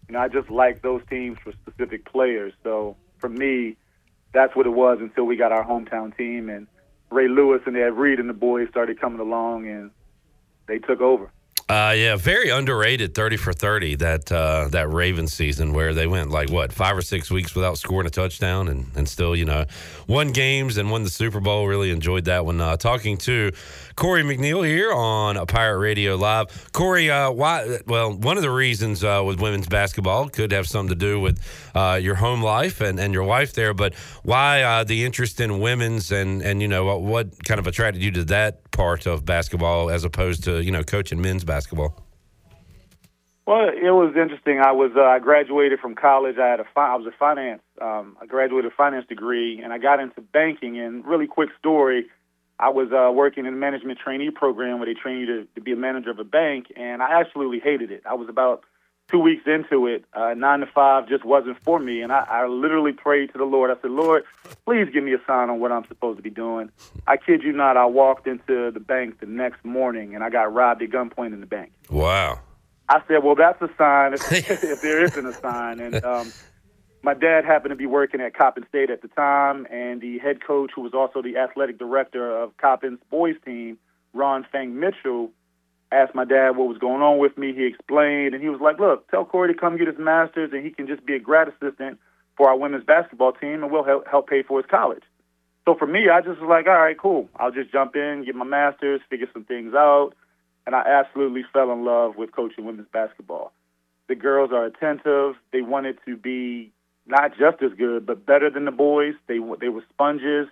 You 0.08 0.14
know, 0.14 0.20
I 0.20 0.28
just 0.28 0.50
liked 0.50 0.82
those 0.82 1.02
teams 1.10 1.38
for 1.42 1.52
specific 1.52 2.04
players. 2.04 2.52
So 2.62 2.96
for 3.18 3.28
me, 3.28 3.76
that's 4.32 4.54
what 4.56 4.66
it 4.66 4.72
was 4.72 4.98
until 5.00 5.24
we 5.24 5.36
got 5.36 5.52
our 5.52 5.64
hometown 5.64 6.16
team 6.16 6.48
and 6.48 6.66
Ray 7.14 7.28
Lewis 7.28 7.62
and 7.66 7.76
Ed 7.76 7.96
Reed 7.96 8.18
and 8.18 8.28
the 8.28 8.34
boys 8.34 8.68
started 8.68 9.00
coming 9.00 9.20
along 9.20 9.68
and 9.68 9.90
they 10.66 10.78
took 10.78 11.00
over. 11.00 11.30
Uh, 11.66 11.94
yeah, 11.96 12.14
very 12.14 12.50
underrated 12.50 13.14
thirty 13.14 13.38
for 13.38 13.54
thirty 13.54 13.94
that 13.94 14.30
uh, 14.30 14.68
that 14.68 14.90
Ravens 14.90 15.32
season 15.32 15.72
where 15.72 15.94
they 15.94 16.06
went 16.06 16.30
like 16.30 16.50
what 16.50 16.74
five 16.74 16.94
or 16.94 17.00
six 17.00 17.30
weeks 17.30 17.54
without 17.54 17.78
scoring 17.78 18.06
a 18.06 18.10
touchdown 18.10 18.68
and, 18.68 18.86
and 18.94 19.08
still 19.08 19.34
you 19.34 19.46
know 19.46 19.64
won 20.06 20.30
games 20.30 20.76
and 20.76 20.90
won 20.90 21.04
the 21.04 21.08
Super 21.08 21.40
Bowl. 21.40 21.66
Really 21.66 21.90
enjoyed 21.90 22.26
that 22.26 22.44
one. 22.44 22.60
Uh, 22.60 22.76
talking 22.76 23.16
to 23.18 23.50
Cory 23.96 24.22
McNeill 24.24 24.66
here 24.66 24.92
on 24.92 25.44
Pirate 25.46 25.78
Radio 25.78 26.16
Live. 26.16 26.72
Cory, 26.72 27.10
uh, 27.10 27.30
why? 27.30 27.78
Well, 27.86 28.12
one 28.12 28.36
of 28.36 28.42
the 28.42 28.50
reasons 28.50 29.04
uh, 29.04 29.22
with 29.24 29.40
women's 29.40 29.68
basketball 29.68 30.28
could 30.28 30.50
have 30.52 30.66
something 30.66 30.88
to 30.88 30.98
do 30.98 31.20
with 31.20 31.40
uh, 31.74 31.98
your 32.02 32.16
home 32.16 32.42
life 32.42 32.80
and, 32.80 32.98
and 32.98 33.14
your 33.14 33.22
wife 33.22 33.52
there, 33.52 33.72
but 33.72 33.94
why 34.24 34.62
uh, 34.62 34.84
the 34.84 35.04
interest 35.04 35.40
in 35.40 35.60
women's 35.60 36.10
and 36.10 36.42
and 36.42 36.60
you 36.60 36.68
know 36.68 36.84
what, 36.84 37.02
what 37.02 37.44
kind 37.44 37.60
of 37.60 37.66
attracted 37.66 38.02
you 38.02 38.10
to 38.12 38.24
that 38.24 38.68
part 38.72 39.06
of 39.06 39.24
basketball 39.24 39.90
as 39.90 40.02
opposed 40.02 40.42
to 40.44 40.62
you 40.62 40.72
know 40.72 40.82
coaching 40.82 41.20
men's 41.20 41.44
basketball? 41.44 42.04
Well, 43.46 43.68
it 43.68 43.90
was 43.90 44.14
interesting. 44.16 44.58
I 44.58 44.72
was 44.72 44.92
uh, 44.96 45.02
I 45.02 45.18
graduated 45.18 45.78
from 45.78 45.94
college. 45.94 46.36
I 46.38 46.48
had 46.48 46.60
a 46.60 46.64
fi- 46.74 46.94
I 46.94 46.96
was 46.96 47.06
a 47.06 47.16
finance. 47.16 47.62
Um, 47.80 48.16
I 48.20 48.26
graduated 48.26 48.72
a 48.72 48.74
finance 48.74 49.06
degree, 49.06 49.60
and 49.62 49.72
I 49.72 49.78
got 49.78 50.00
into 50.00 50.22
banking. 50.22 50.80
And 50.80 51.04
really 51.04 51.26
quick 51.26 51.50
story, 51.58 52.06
I 52.58 52.68
was 52.68 52.88
uh, 52.92 53.10
working 53.12 53.46
in 53.46 53.54
a 53.54 53.56
management 53.56 53.98
trainee 53.98 54.30
program 54.30 54.78
where 54.78 54.86
they 54.86 54.98
train 54.98 55.18
you 55.18 55.26
to, 55.26 55.44
to 55.54 55.60
be 55.60 55.72
a 55.72 55.76
manager 55.76 56.10
of 56.10 56.18
a 56.18 56.24
bank, 56.24 56.66
and 56.76 57.02
I 57.02 57.20
absolutely 57.20 57.58
hated 57.58 57.90
it. 57.90 58.02
I 58.08 58.14
was 58.14 58.28
about 58.28 58.62
two 59.10 59.18
weeks 59.18 59.42
into 59.46 59.86
it. 59.86 60.04
Uh, 60.14 60.34
nine 60.34 60.60
to 60.60 60.66
five 60.66 61.08
just 61.08 61.24
wasn't 61.24 61.62
for 61.62 61.78
me, 61.78 62.00
and 62.00 62.12
I, 62.12 62.24
I 62.28 62.46
literally 62.46 62.92
prayed 62.92 63.32
to 63.32 63.38
the 63.38 63.44
Lord. 63.44 63.70
I 63.70 63.80
said, 63.82 63.90
Lord, 63.90 64.24
please 64.64 64.88
give 64.92 65.04
me 65.04 65.12
a 65.14 65.20
sign 65.26 65.50
on 65.50 65.60
what 65.60 65.72
I'm 65.72 65.86
supposed 65.88 66.16
to 66.18 66.22
be 66.22 66.30
doing. 66.30 66.70
I 67.06 67.16
kid 67.16 67.42
you 67.42 67.52
not. 67.52 67.76
I 67.76 67.86
walked 67.86 68.26
into 68.26 68.70
the 68.70 68.80
bank 68.80 69.20
the 69.20 69.26
next 69.26 69.64
morning, 69.64 70.14
and 70.14 70.22
I 70.22 70.30
got 70.30 70.52
robbed 70.52 70.82
at 70.82 70.90
gunpoint 70.90 71.32
in 71.32 71.40
the 71.40 71.46
bank. 71.46 71.72
Wow. 71.90 72.40
I 72.88 73.00
said, 73.08 73.24
well, 73.24 73.34
that's 73.34 73.60
a 73.62 73.70
sign 73.76 74.14
if, 74.14 74.32
if 74.32 74.80
there 74.80 75.02
isn't 75.04 75.26
a 75.26 75.32
sign. 75.32 75.80
And, 75.80 76.04
um, 76.04 76.32
my 77.04 77.12
dad 77.12 77.44
happened 77.44 77.70
to 77.70 77.76
be 77.76 77.86
working 77.86 78.22
at 78.22 78.34
Coppin 78.34 78.64
State 78.66 78.88
at 78.88 79.02
the 79.02 79.08
time, 79.08 79.66
and 79.70 80.00
the 80.00 80.18
head 80.18 80.42
coach, 80.42 80.70
who 80.74 80.80
was 80.80 80.94
also 80.94 81.20
the 81.20 81.36
athletic 81.36 81.78
director 81.78 82.34
of 82.34 82.56
Coppin's 82.56 82.98
boys 83.10 83.36
team, 83.44 83.76
Ron 84.14 84.46
Fang 84.50 84.80
Mitchell, 84.80 85.30
asked 85.92 86.14
my 86.14 86.24
dad 86.24 86.56
what 86.56 86.66
was 86.66 86.78
going 86.78 87.02
on 87.02 87.18
with 87.18 87.36
me. 87.36 87.52
He 87.52 87.66
explained, 87.66 88.32
and 88.32 88.42
he 88.42 88.48
was 88.48 88.60
like, 88.60 88.80
"Look, 88.80 89.08
tell 89.10 89.26
Cory 89.26 89.52
to 89.52 89.58
come 89.58 89.76
get 89.76 89.86
his 89.86 89.98
master's, 89.98 90.52
and 90.52 90.64
he 90.64 90.70
can 90.70 90.86
just 90.86 91.04
be 91.04 91.14
a 91.14 91.18
grad 91.18 91.48
assistant 91.48 92.00
for 92.36 92.48
our 92.48 92.56
women's 92.56 92.84
basketball 92.84 93.32
team, 93.32 93.62
and 93.62 93.70
we'll 93.70 93.84
help, 93.84 94.08
help 94.08 94.28
pay 94.28 94.42
for 94.42 94.58
his 94.60 94.70
college." 94.70 95.04
So 95.66 95.74
for 95.74 95.86
me, 95.86 96.08
I 96.08 96.22
just 96.22 96.40
was 96.40 96.48
like, 96.48 96.66
"All 96.66 96.80
right, 96.80 96.96
cool. 96.98 97.28
I'll 97.36 97.52
just 97.52 97.70
jump 97.70 97.96
in, 97.96 98.24
get 98.24 98.34
my 98.34 98.46
master's, 98.46 99.02
figure 99.10 99.28
some 99.32 99.44
things 99.44 99.74
out," 99.74 100.14
and 100.66 100.74
I 100.74 100.80
absolutely 100.80 101.42
fell 101.52 101.70
in 101.70 101.84
love 101.84 102.16
with 102.16 102.32
coaching 102.32 102.64
women's 102.64 102.88
basketball. 102.88 103.52
The 104.08 104.14
girls 104.14 104.52
are 104.52 104.64
attentive. 104.64 105.36
They 105.52 105.60
wanted 105.62 105.98
to 106.06 106.16
be 106.16 106.72
not 107.06 107.36
just 107.38 107.62
as 107.62 107.72
good, 107.76 108.06
but 108.06 108.24
better 108.24 108.50
than 108.50 108.64
the 108.64 108.70
boys. 108.70 109.14
They 109.26 109.38
they 109.60 109.68
were 109.68 109.84
sponges. 109.90 110.48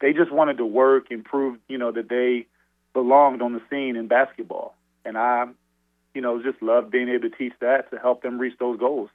They 0.00 0.12
just 0.12 0.30
wanted 0.30 0.58
to 0.58 0.66
work 0.66 1.10
and 1.10 1.24
prove, 1.24 1.58
you 1.68 1.78
know, 1.78 1.90
that 1.92 2.08
they 2.08 2.46
belonged 2.92 3.42
on 3.42 3.52
the 3.54 3.62
scene 3.70 3.96
in 3.96 4.08
basketball. 4.08 4.74
And 5.04 5.16
I, 5.16 5.46
you 6.14 6.20
know, 6.20 6.42
just 6.42 6.60
love 6.60 6.90
being 6.90 7.08
able 7.08 7.30
to 7.30 7.36
teach 7.36 7.54
that 7.60 7.90
to 7.90 7.98
help 7.98 8.22
them 8.22 8.38
reach 8.38 8.58
those 8.58 8.78
goals. 8.78 9.10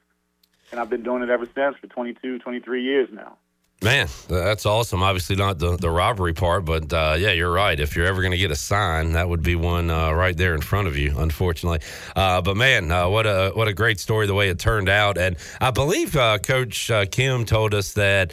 And 0.70 0.80
I've 0.80 0.90
been 0.90 1.02
doing 1.02 1.22
it 1.22 1.30
ever 1.30 1.46
since 1.54 1.76
for 1.80 1.86
22, 1.86 2.38
23 2.38 2.82
years 2.82 3.08
now. 3.12 3.36
Man, 3.82 4.06
that's 4.28 4.64
awesome. 4.64 5.02
Obviously, 5.02 5.34
not 5.34 5.58
the, 5.58 5.76
the 5.76 5.90
robbery 5.90 6.34
part, 6.34 6.64
but 6.64 6.92
uh, 6.92 7.16
yeah, 7.18 7.32
you're 7.32 7.50
right. 7.50 7.78
If 7.78 7.96
you're 7.96 8.06
ever 8.06 8.20
going 8.20 8.30
to 8.30 8.38
get 8.38 8.52
a 8.52 8.56
sign, 8.56 9.12
that 9.14 9.28
would 9.28 9.42
be 9.42 9.56
one 9.56 9.90
uh, 9.90 10.12
right 10.12 10.36
there 10.36 10.54
in 10.54 10.60
front 10.60 10.86
of 10.86 10.96
you. 10.96 11.18
Unfortunately, 11.18 11.80
uh, 12.14 12.40
but 12.42 12.56
man, 12.56 12.92
uh, 12.92 13.08
what 13.08 13.26
a 13.26 13.50
what 13.54 13.66
a 13.66 13.72
great 13.72 13.98
story 13.98 14.28
the 14.28 14.34
way 14.34 14.50
it 14.50 14.60
turned 14.60 14.88
out. 14.88 15.18
And 15.18 15.36
I 15.60 15.72
believe 15.72 16.14
uh, 16.14 16.38
Coach 16.38 16.92
uh, 16.92 17.06
Kim 17.06 17.44
told 17.44 17.74
us 17.74 17.94
that 17.94 18.32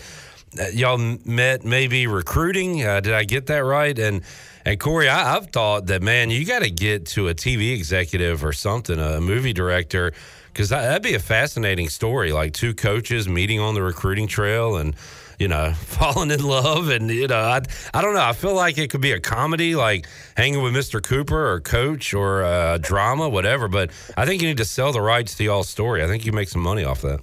y'all 0.72 1.00
met 1.26 1.66
maybe 1.66 2.06
recruiting. 2.06 2.78
did 2.78 3.12
I 3.12 3.24
get 3.24 3.48
that 3.48 3.66
right? 3.66 3.98
And 3.98 4.22
and 4.66 4.80
Cory, 4.80 5.10
I, 5.10 5.34
have 5.34 5.48
thought 5.48 5.88
that 5.88 6.04
man, 6.04 6.30
you 6.30 6.46
got 6.46 6.62
to 6.62 6.70
get 6.70 7.08
to 7.08 7.28
a 7.28 7.34
TV 7.34 7.74
executive 7.74 8.46
or 8.46 8.54
something, 8.54 9.00
a 9.00 9.20
movie 9.20 9.54
director, 9.54 10.14
because 10.54 10.70
that'd 10.70 11.02
be 11.02 11.16
a 11.16 11.20
fascinating 11.20 11.90
story. 11.90 12.32
Like 12.32 12.54
two 12.54 12.76
coaches 12.76 13.28
meeting 13.28 13.60
on 13.60 13.74
the 13.74 13.82
recruiting 13.82 14.28
trail 14.28 14.78
and 14.78 14.96
you 15.40 15.48
know, 15.48 15.72
falling 15.74 16.32
in 16.32 16.44
love. 16.44 16.90
And, 16.90 17.10
you 17.10 17.28
know, 17.28 17.40
I, 17.40 17.62
I 17.94 18.02
don't 18.02 18.14
know. 18.14 18.22
I 18.22 18.34
feel 18.34 18.54
like 18.54 18.78
it 18.78 18.90
could 18.90 19.02
be 19.02 19.14
a 19.14 19.20
comedy, 19.20 19.76
like 19.76 20.06
hanging 20.38 20.62
with 20.62 20.74
Mr. 20.74 21.02
Cooper 21.02 21.52
or 21.52 21.62
Coach 21.62 22.14
or 22.14 22.44
a 22.44 22.78
drama, 22.80 23.30
whatever. 23.30 23.68
But 23.68 23.92
I 24.18 24.26
think 24.26 24.42
you 24.42 24.48
need 24.48 24.58
to 24.58 24.66
sell 24.66 24.92
the 24.92 25.02
rights 25.02 25.36
to 25.36 25.44
y'all 25.44 25.64
story. 25.64 26.04
I 26.04 26.08
think 26.08 26.26
you 26.26 26.32
make 26.34 26.50
some 26.50 26.62
money 26.62 26.84
off 26.84 27.02
that. 27.02 27.22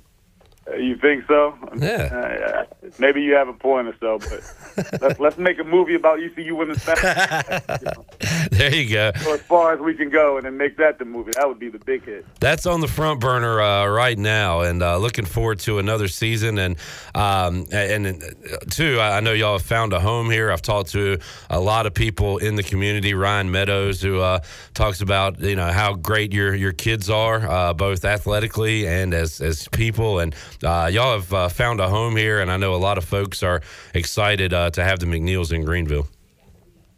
You 0.74 0.96
think 0.96 1.24
so? 1.28 1.54
Yeah. 1.76 2.66
Uh, 2.66 2.90
maybe 2.98 3.22
you 3.22 3.34
have 3.34 3.46
a 3.48 3.52
point 3.52 3.86
or 3.86 3.96
so, 4.00 4.18
but 4.18 5.00
let's, 5.00 5.20
let's 5.20 5.38
make 5.38 5.60
a 5.60 5.64
movie 5.64 5.94
about 5.94 6.20
ECU 6.20 6.56
women's 6.56 6.84
basketball. 6.84 8.04
there 8.50 8.74
you 8.74 8.92
go. 8.92 9.12
So 9.20 9.34
as 9.34 9.42
far 9.42 9.74
as 9.74 9.80
we 9.80 9.94
can 9.94 10.10
go, 10.10 10.36
and 10.36 10.44
then 10.44 10.56
make 10.56 10.76
that 10.78 10.98
the 10.98 11.04
movie. 11.04 11.32
That 11.36 11.46
would 11.46 11.58
be 11.58 11.68
the 11.68 11.78
big 11.78 12.04
hit. 12.04 12.26
That's 12.40 12.66
on 12.66 12.80
the 12.80 12.88
front 12.88 13.20
burner 13.20 13.60
uh, 13.60 13.86
right 13.86 14.18
now, 14.18 14.62
and 14.62 14.82
uh, 14.82 14.96
looking 14.98 15.24
forward 15.24 15.60
to 15.60 15.78
another 15.78 16.08
season. 16.08 16.58
And 16.58 16.76
um, 17.14 17.66
and 17.70 18.06
uh, 18.06 18.56
two, 18.70 19.00
I 19.00 19.20
know 19.20 19.32
y'all 19.32 19.58
have 19.58 19.66
found 19.66 19.92
a 19.92 20.00
home 20.00 20.30
here. 20.30 20.50
I've 20.50 20.62
talked 20.62 20.90
to 20.90 21.18
a 21.48 21.60
lot 21.60 21.86
of 21.86 21.94
people 21.94 22.38
in 22.38 22.56
the 22.56 22.62
community. 22.62 23.14
Ryan 23.14 23.50
Meadows, 23.50 24.02
who 24.02 24.20
uh, 24.20 24.40
talks 24.74 25.00
about 25.00 25.40
you 25.40 25.56
know 25.56 25.70
how 25.70 25.94
great 25.94 26.32
your 26.32 26.54
your 26.54 26.72
kids 26.72 27.08
are, 27.08 27.48
uh, 27.48 27.72
both 27.72 28.04
athletically 28.04 28.86
and 28.86 29.14
as 29.14 29.40
as 29.40 29.68
people, 29.68 30.18
and 30.18 30.34
uh, 30.62 30.88
y'all 30.92 31.12
have 31.12 31.32
uh, 31.32 31.48
found 31.48 31.80
a 31.80 31.88
home 31.88 32.16
here, 32.16 32.40
and 32.40 32.50
I 32.50 32.56
know 32.56 32.74
a 32.74 32.76
lot 32.76 32.98
of 32.98 33.04
folks 33.04 33.42
are 33.42 33.60
excited 33.94 34.52
uh, 34.52 34.70
to 34.70 34.84
have 34.84 34.98
the 34.98 35.06
McNeills 35.06 35.52
in 35.52 35.64
Greenville. 35.64 36.08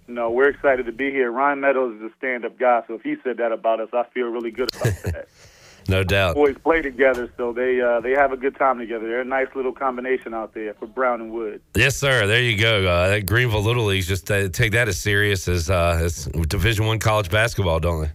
No, 0.07 0.31
we're 0.31 0.49
excited 0.49 0.87
to 0.87 0.93
be 0.93 1.11
here. 1.11 1.31
Ryan 1.31 1.61
Meadows 1.61 1.97
is 1.97 2.03
a 2.03 2.11
stand-up 2.17 2.59
guy, 2.59 2.83
so 2.87 2.95
if 2.95 3.03
he 3.03 3.17
said 3.23 3.37
that 3.39 3.53
about 3.53 3.81
us, 3.81 3.91
I 3.93 4.05
feel 4.15 4.29
really 4.29 4.51
good 4.51 4.75
about 4.75 4.95
that. 5.05 5.29
no 5.87 6.03
doubt. 6.03 6.35
Boys 6.35 6.57
play 6.63 6.81
together, 6.81 7.31
so 7.37 7.53
they 7.53 7.81
uh, 7.81 8.01
they 8.01 8.13
have 8.13 8.33
a 8.33 8.37
good 8.39 8.57
time 8.57 8.79
together. 8.79 9.07
They're 9.07 9.21
a 9.21 9.25
nice 9.25 9.49
little 9.55 9.73
combination 9.73 10.33
out 10.33 10.55
there 10.55 10.73
for 10.75 10.87
Brown 10.87 11.21
and 11.21 11.31
Wood. 11.31 11.61
Yes, 11.75 11.97
sir. 11.97 12.27
There 12.27 12.41
you 12.43 12.57
go. 12.59 12.87
Uh, 12.87 13.21
Greenville 13.21 13.63
Little 13.63 13.85
Leagues 13.85 14.07
just 14.09 14.31
uh, 14.31 14.49
take 14.49 14.73
that 14.73 14.89
as 14.89 14.99
serious 14.99 15.47
as 15.47 15.69
uh, 15.69 15.99
as 16.03 16.25
Division 16.27 16.87
One 16.87 16.99
college 16.99 17.31
basketball, 17.31 17.79
don't 17.81 18.03
they? 18.03 18.11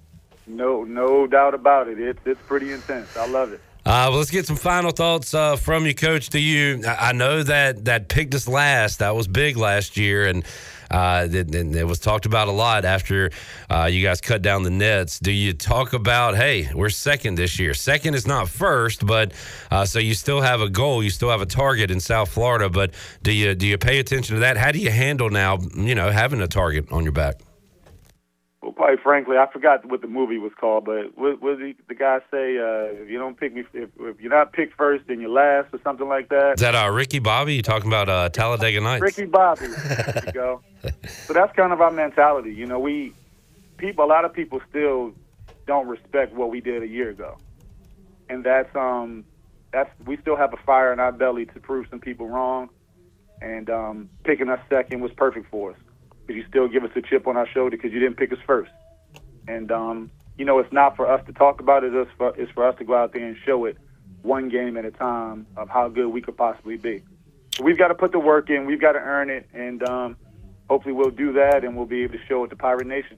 No, 0.48 0.84
no 0.84 1.28
doubt 1.28 1.54
about 1.54 1.88
it. 1.88 2.00
It's 2.00 2.20
it's 2.26 2.42
pretty 2.48 2.72
intense. 2.72 3.16
I 3.16 3.28
love 3.28 3.54
it. 3.54 3.62
Uh, 3.86 4.08
well, 4.10 4.20
let's 4.20 4.32
get 4.32 4.46
some 4.46 4.56
final 4.56 4.92
thoughts 4.92 5.34
uh, 5.34 5.58
from 5.58 5.86
you, 5.86 5.94
Coach. 5.94 6.30
To 6.30 6.40
you, 6.40 6.84
I 6.88 7.12
know 7.12 7.44
that 7.44 7.84
that 7.84 8.08
picked 8.08 8.34
us 8.34 8.48
last. 8.48 9.00
That 9.00 9.14
was 9.14 9.28
big 9.28 9.58
last 9.58 9.98
year, 9.98 10.26
and 10.26 10.46
uh, 10.90 11.28
it, 11.30 11.54
it, 11.54 11.84
was 11.84 12.00
talked 12.00 12.26
about 12.26 12.48
a 12.48 12.52
lot 12.52 12.86
after 12.86 13.30
uh, 13.70 13.90
you 13.92 14.02
guys 14.02 14.22
cut 14.22 14.42
down 14.42 14.64
the 14.64 14.70
nets. 14.70 15.20
Do 15.20 15.34
you 15.34 15.52
talk 15.52 15.92
about, 15.92 16.36
hey, 16.36 16.70
we're 16.74 16.90
second 16.90 17.36
this 17.36 17.60
year? 17.60 17.74
Second 17.74 18.14
is 18.14 18.26
not 18.26 18.48
first, 18.48 19.06
but 19.06 19.34
uh, 19.70 19.84
so 19.84 20.00
you 20.00 20.14
still 20.14 20.40
have 20.40 20.62
a 20.62 20.70
goal, 20.70 21.04
you 21.04 21.10
still 21.10 21.30
have 21.30 21.42
a 21.42 21.46
target 21.46 21.92
in 21.92 22.00
South 22.00 22.30
Florida. 22.30 22.70
But 22.70 22.94
do 23.22 23.34
you 23.34 23.54
do 23.54 23.68
you 23.68 23.78
pay 23.78 24.00
attention 24.00 24.36
to 24.36 24.40
that? 24.42 24.56
How 24.56 24.72
do 24.72 24.80
you 24.80 24.92
handle 24.92 25.30
now? 25.30 25.58
You 25.76 25.96
know, 25.96 26.10
having 26.10 26.40
a 26.40 26.48
target 26.48 26.90
on 26.90 27.04
your 27.04 27.12
back. 27.12 27.36
Quite 28.76 29.02
frankly, 29.02 29.38
I 29.38 29.48
forgot 29.52 29.86
what 29.86 30.02
the 30.02 30.08
movie 30.08 30.38
was 30.38 30.52
called, 30.60 30.86
but 30.86 31.18
what, 31.18 31.42
what 31.42 31.60
did 31.60 31.76
the 31.88 31.94
guy 31.96 32.20
say? 32.32 32.58
Uh, 32.58 33.04
if 33.04 33.10
you 33.10 33.20
don't 33.20 33.38
pick 33.38 33.54
me, 33.54 33.64
if, 33.74 33.90
if, 34.00 34.20
you're 34.20 34.32
not 34.32 34.54
picked 34.54 34.76
first, 34.78 35.06
then 35.08 35.20
you're 35.20 35.30
last, 35.30 35.74
or 35.74 35.80
something 35.84 36.08
like 36.08 36.30
that. 36.30 36.54
Is 36.56 36.62
that 36.62 36.74
uh, 36.74 36.90
Ricky 36.90 37.20
Bobby? 37.20 37.56
You 37.56 37.62
talking 37.62 37.88
about 37.88 38.10
uh, 38.10 38.30
Talladega 38.30 38.80
Nights? 38.82 39.02
Ricky 39.02 39.26
Bobby. 39.26 39.68
There 39.68 40.24
you 40.26 40.32
go. 40.32 40.62
so 41.26 41.34
that's 41.34 41.56
kind 41.56 41.74
of 41.74 41.82
our 41.82 41.92
mentality. 41.92 42.54
You 42.54 42.66
know, 42.66 42.80
we 42.80 43.14
people, 43.78 44.06
a 44.06 44.08
lot 44.08 44.26
of 44.26 44.34
people 44.34 44.62
still 44.70 45.14
don't 45.68 45.88
respect 45.88 46.34
what 46.34 46.50
we 46.50 46.62
did 46.62 46.84
a 46.84 46.88
year 46.88 47.10
ago, 47.10 47.38
and 48.30 48.44
that's 48.44 48.74
um, 48.76 49.26
that's 49.72 49.90
we 50.06 50.18
still 50.18 50.36
have 50.36 50.54
a 50.54 50.58
fire 50.66 50.94
in 50.94 51.00
our 51.00 51.12
belly 51.12 51.46
to 51.48 51.60
prove 51.60 51.86
some 51.90 52.00
people 52.00 52.28
wrong, 52.28 52.70
and 53.42 53.70
um, 53.70 54.10
picking 54.24 54.50
us 54.50 54.60
second 54.70 55.02
was 55.02 55.12
perfect 55.12 55.50
for 55.52 55.72
us 55.72 55.78
but 56.26 56.36
you 56.36 56.46
still 56.48 56.68
give 56.68 56.84
us 56.84 56.92
a 56.96 57.02
chip 57.02 57.28
on 57.28 57.38
our 57.38 57.48
shoulder 57.48 57.78
because 57.78 57.92
you 57.92 58.00
didn't 58.00 58.18
pick 58.18 58.32
us 58.32 58.40
first. 58.46 58.72
And 59.48 59.72
um, 59.72 60.12
you 60.38 60.46
know, 60.46 60.60
it's 60.60 60.72
not 60.72 60.96
for 60.96 61.10
us 61.10 61.26
to 61.28 61.34
talk 61.34 61.60
about 61.60 61.84
it; 61.84 61.94
it's 61.94 62.12
for, 62.18 62.36
it's 62.38 62.52
for 62.52 62.68
us 62.68 62.78
to 62.78 62.84
go 62.84 62.96
out 62.96 63.14
there 63.14 63.26
and 63.26 63.38
show 63.46 63.66
it 63.66 63.78
one 64.22 64.50
game 64.50 64.78
at 64.78 64.86
a 64.86 64.92
time 64.92 65.46
of 65.58 65.70
how 65.70 65.90
good 65.90 66.08
we 66.08 66.22
could 66.22 66.38
possibly 66.38 66.78
be. 66.78 67.04
So 67.56 67.64
we've 67.64 67.78
got 67.78 67.90
to 67.90 67.96
put 67.96 68.12
the 68.12 68.20
work 68.20 68.50
in. 68.50 68.66
We've 68.66 68.82
got 68.82 68.94
to 68.94 69.00
earn 69.00 69.30
it, 69.30 69.48
and 69.54 69.84
um, 69.84 70.18
hopefully, 70.70 70.94
we'll 70.94 71.12
do 71.12 71.34
that, 71.34 71.64
and 71.64 71.76
we'll 71.76 71.86
be 71.86 72.04
able 72.04 72.14
to 72.14 72.26
show 72.26 72.44
it 72.44 72.50
to 72.50 72.56
Pirate 72.56 72.88
Nation. 72.88 73.18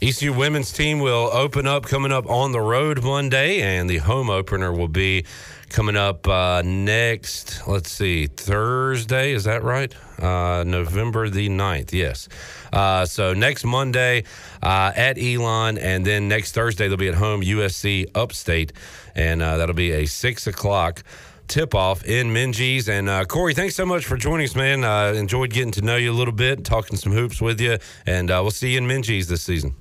ECU 0.00 0.32
women's 0.32 0.72
team 0.72 0.98
will 0.98 1.30
open 1.32 1.64
up 1.64 1.84
coming 1.84 2.10
up 2.10 2.28
on 2.28 2.50
the 2.50 2.60
road 2.60 3.04
Monday, 3.04 3.60
and 3.60 3.88
the 3.88 3.98
home 3.98 4.30
opener 4.30 4.72
will 4.72 4.88
be 4.88 5.24
coming 5.72 5.96
up 5.96 6.28
uh, 6.28 6.62
next, 6.64 7.66
let's 7.66 7.90
see, 7.90 8.26
Thursday. 8.26 9.32
Is 9.32 9.44
that 9.44 9.62
right? 9.62 9.92
Uh, 10.20 10.62
November 10.64 11.28
the 11.28 11.48
9th, 11.48 11.92
yes. 11.92 12.28
Uh, 12.72 13.06
so 13.06 13.32
next 13.32 13.64
Monday 13.64 14.24
uh, 14.62 14.92
at 14.94 15.18
Elon, 15.18 15.78
and 15.78 16.06
then 16.06 16.28
next 16.28 16.52
Thursday 16.52 16.88
they'll 16.88 16.96
be 16.96 17.08
at 17.08 17.14
home, 17.14 17.40
USC 17.40 18.06
Upstate, 18.14 18.72
and 19.14 19.42
uh, 19.42 19.56
that'll 19.56 19.74
be 19.74 19.92
a 19.92 20.06
6 20.06 20.46
o'clock 20.46 21.02
tip 21.48 21.74
off 21.74 22.04
in 22.04 22.28
Minges. 22.28 22.88
And 22.88 23.08
uh, 23.08 23.24
Cory, 23.24 23.54
thanks 23.54 23.74
so 23.74 23.86
much 23.86 24.04
for 24.04 24.16
joining 24.16 24.44
us, 24.44 24.54
man. 24.54 24.84
Uh, 24.84 25.14
enjoyed 25.16 25.50
getting 25.50 25.72
to 25.72 25.82
know 25.82 25.96
you 25.96 26.12
a 26.12 26.14
little 26.14 26.34
bit, 26.34 26.64
talking 26.64 26.96
some 26.96 27.12
hoops 27.12 27.40
with 27.40 27.60
you, 27.60 27.78
and 28.06 28.30
uh, 28.30 28.38
we'll 28.42 28.50
see 28.50 28.72
you 28.72 28.78
in 28.78 28.86
Minges 28.86 29.26
this 29.26 29.42
season. 29.42 29.74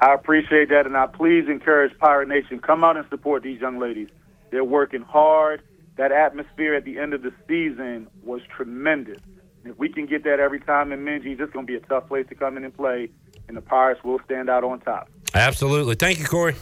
I 0.00 0.14
appreciate 0.14 0.68
that, 0.70 0.86
and 0.86 0.96
I 0.96 1.06
please 1.06 1.46
encourage 1.48 1.96
Pirate 1.98 2.28
Nation 2.28 2.58
come 2.58 2.84
out 2.84 2.96
and 2.96 3.06
support 3.08 3.42
these 3.42 3.60
young 3.60 3.78
ladies. 3.78 4.08
They're 4.50 4.64
working 4.64 5.02
hard. 5.02 5.62
That 5.96 6.12
atmosphere 6.12 6.74
at 6.74 6.84
the 6.84 6.98
end 6.98 7.14
of 7.14 7.22
the 7.22 7.32
season 7.46 8.08
was 8.22 8.40
tremendous. 8.54 9.20
If 9.64 9.78
we 9.78 9.90
can 9.90 10.06
get 10.06 10.24
that 10.24 10.40
every 10.40 10.60
time 10.60 10.92
in 10.92 11.00
Minges, 11.00 11.40
it's 11.40 11.52
going 11.52 11.66
to 11.66 11.70
be 11.70 11.76
a 11.76 11.80
tough 11.80 12.08
place 12.08 12.26
to 12.28 12.34
come 12.34 12.56
in 12.56 12.64
and 12.64 12.74
play, 12.74 13.10
and 13.48 13.56
the 13.56 13.60
Pirates 13.60 14.02
will 14.02 14.18
stand 14.24 14.48
out 14.48 14.64
on 14.64 14.80
top. 14.80 15.10
Absolutely. 15.34 15.96
Thank 15.96 16.18
you, 16.18 16.24
Cory. 16.24 16.56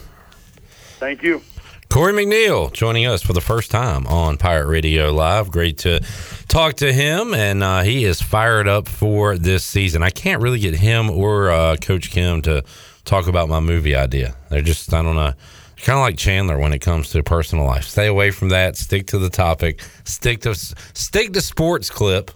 Thank 0.99 1.23
you. 1.23 1.41
Cory 1.89 2.13
McNeill 2.13 2.71
joining 2.71 3.07
us 3.07 3.23
for 3.23 3.33
the 3.33 3.41
first 3.41 3.71
time 3.71 4.05
on 4.05 4.37
Pirate 4.37 4.67
Radio 4.67 5.11
Live. 5.11 5.49
Great 5.49 5.79
to 5.79 6.01
talk 6.47 6.75
to 6.75 6.93
him, 6.93 7.33
and 7.33 7.63
uh, 7.63 7.81
he 7.81 8.03
is 8.03 8.21
fired 8.21 8.67
up 8.67 8.87
for 8.87 9.37
this 9.37 9.65
season. 9.65 10.03
I 10.03 10.11
can't 10.11 10.39
really 10.39 10.59
get 10.59 10.75
him 10.75 11.09
or 11.09 11.49
uh, 11.49 11.77
Coach 11.77 12.11
Kim 12.11 12.43
to 12.43 12.63
talk 13.05 13.27
about 13.27 13.49
my 13.49 13.59
movie 13.59 13.95
idea. 13.95 14.35
They're 14.49 14.61
just, 14.61 14.93
I 14.93 15.01
don't 15.01 15.15
know, 15.15 15.33
kind 15.81 15.97
of 15.97 16.01
like 16.01 16.17
Chandler 16.17 16.59
when 16.59 16.73
it 16.73 16.79
comes 16.79 17.09
to 17.11 17.23
personal 17.23 17.65
life. 17.65 17.85
Stay 17.85 18.07
away 18.07 18.31
from 18.31 18.49
that. 18.49 18.77
Stick 18.77 19.07
to 19.07 19.17
the 19.17 19.29
topic. 19.29 19.81
Stick 20.03 20.41
to 20.41 20.55
stick 20.55 21.33
to 21.33 21.41
sports 21.41 21.89
clip. 21.89 22.31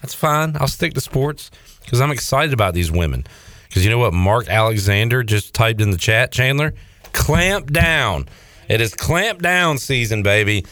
That's 0.00 0.14
fine. 0.14 0.56
I'll 0.60 0.68
stick 0.68 0.94
to 0.94 1.00
sports 1.00 1.50
because 1.82 2.00
I'm 2.00 2.10
excited 2.10 2.52
about 2.52 2.74
these 2.74 2.90
women. 2.90 3.26
Because 3.68 3.84
you 3.84 3.90
know 3.90 3.98
what? 3.98 4.14
Mark 4.14 4.48
Alexander 4.48 5.22
just 5.22 5.54
typed 5.54 5.80
in 5.80 5.90
the 5.90 5.96
chat, 5.96 6.32
Chandler. 6.32 6.74
Clamp 7.12 7.72
down. 7.72 8.28
It 8.68 8.80
is 8.80 8.94
clamp 8.94 9.42
down 9.42 9.78
season, 9.78 10.22
baby. 10.22 10.64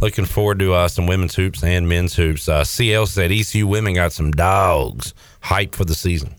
Looking 0.00 0.24
forward 0.24 0.58
to 0.58 0.74
uh, 0.74 0.88
some 0.88 1.06
women's 1.06 1.34
hoops 1.34 1.62
and 1.62 1.88
men's 1.88 2.14
hoops. 2.14 2.48
Uh, 2.48 2.64
CL 2.64 3.06
said 3.06 3.30
ECU 3.30 3.66
women 3.66 3.94
got 3.94 4.12
some 4.12 4.32
dogs. 4.32 5.14
Hype 5.40 5.74
for 5.74 5.84
the 5.84 5.94
season. 5.94 6.34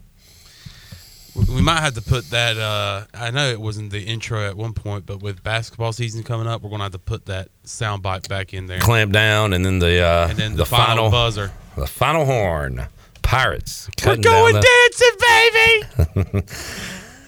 We 1.35 1.61
might 1.61 1.79
have 1.81 1.95
to 1.95 2.01
put 2.01 2.29
that. 2.29 2.57
Uh, 2.57 3.05
I 3.13 3.31
know 3.31 3.49
it 3.49 3.59
wasn't 3.59 3.91
the 3.91 4.01
intro 4.03 4.47
at 4.47 4.55
one 4.55 4.73
point, 4.73 5.05
but 5.05 5.21
with 5.21 5.43
basketball 5.43 5.91
season 5.91 6.23
coming 6.23 6.47
up, 6.47 6.61
we're 6.61 6.69
going 6.69 6.79
to 6.79 6.83
have 6.83 6.91
to 6.91 6.99
put 6.99 7.25
that 7.25 7.49
soundbite 7.65 8.29
back 8.29 8.53
in 8.53 8.67
there. 8.67 8.79
Clamp 8.79 9.11
down, 9.11 9.53
and 9.53 9.65
then 9.65 9.79
the 9.79 10.01
uh, 10.01 10.27
And 10.29 10.37
then 10.37 10.55
the 10.55 10.65
final 10.65 11.09
buzzer. 11.09 11.51
the 11.75 11.87
final 11.87 12.25
horn. 12.25 12.85
Pirates. 13.23 13.89
We're 14.05 14.17
going 14.17 14.53
the- 14.53 15.81
dancing, 16.11 16.33
baby. 16.35 16.47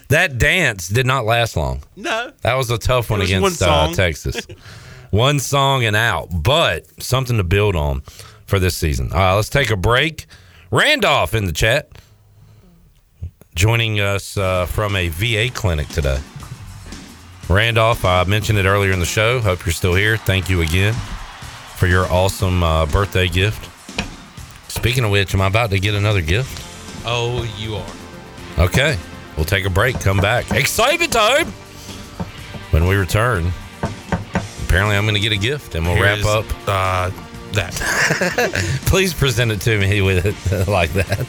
That 0.09 0.37
dance 0.37 0.87
did 0.87 1.05
not 1.05 1.25
last 1.25 1.57
long. 1.57 1.81
No. 1.95 2.31
That 2.41 2.55
was 2.55 2.69
a 2.69 2.77
tough 2.77 3.09
one 3.09 3.21
against 3.21 3.61
one 3.61 3.69
uh. 3.69 3.93
Texas. 3.93 4.45
one 5.09 5.39
song 5.39 5.83
and 5.83 5.95
out, 5.95 6.27
but 6.31 6.85
something 7.01 7.37
to 7.37 7.43
build 7.43 7.75
on 7.75 8.01
for 8.45 8.59
this 8.59 8.75
season. 8.77 9.11
Uh, 9.13 9.35
let's 9.35 9.49
take 9.49 9.71
a 9.71 9.75
break. 9.75 10.27
Randolph 10.69 11.33
in 11.33 11.45
the 11.45 11.51
chat, 11.51 11.89
joining 13.55 14.01
us 14.01 14.37
uh, 14.37 14.65
from 14.65 14.95
a 14.95 15.07
VA 15.07 15.49
clinic 15.51 15.87
today. 15.87 16.19
Randolph, 17.47 18.03
I 18.03 18.23
mentioned 18.25 18.59
it 18.59 18.65
earlier 18.65 18.91
in 18.91 18.99
the 18.99 19.05
show. 19.05 19.39
Hope 19.39 19.65
you're 19.65 19.73
still 19.73 19.95
here. 19.95 20.17
Thank 20.17 20.49
you 20.49 20.61
again 20.61 20.93
for 21.77 21.87
your 21.87 22.05
awesome 22.07 22.63
uh, 22.63 22.85
birthday 22.85 23.29
gift. 23.29 23.71
Speaking 24.69 25.05
of 25.05 25.11
which, 25.11 25.33
am 25.33 25.41
I 25.41 25.47
about 25.47 25.69
to 25.69 25.79
get 25.79 25.95
another 25.95 26.21
gift? 26.21 26.63
Oh, 27.05 27.43
you 27.57 27.75
are. 27.75 28.65
Okay, 28.65 28.97
we'll 29.37 29.45
take 29.45 29.65
a 29.65 29.69
break. 29.69 29.99
Come 29.99 30.17
back. 30.17 30.51
Excitement 30.51 31.13
time. 31.13 31.47
When 32.71 32.87
we 32.87 32.95
return, 32.95 33.51
apparently 34.65 34.97
I'm 34.97 35.03
going 35.03 35.15
to 35.15 35.21
get 35.21 35.31
a 35.31 35.37
gift, 35.37 35.75
and 35.75 35.85
we'll 35.85 35.95
Here's, 35.95 36.23
wrap 36.23 36.45
up 36.45 36.45
uh, 36.67 37.11
that. 37.53 37.73
Please 38.87 39.13
present 39.13 39.51
it 39.51 39.61
to 39.61 39.79
me 39.79 40.01
with 40.01 40.25
it 40.25 40.67
like 40.67 40.91
that. 40.93 41.25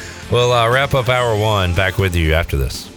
we'll 0.30 0.52
uh, 0.52 0.68
wrap 0.70 0.94
up 0.94 1.08
hour 1.08 1.38
one. 1.38 1.74
Back 1.74 1.98
with 1.98 2.14
you 2.14 2.34
after 2.34 2.56
this. 2.56 2.89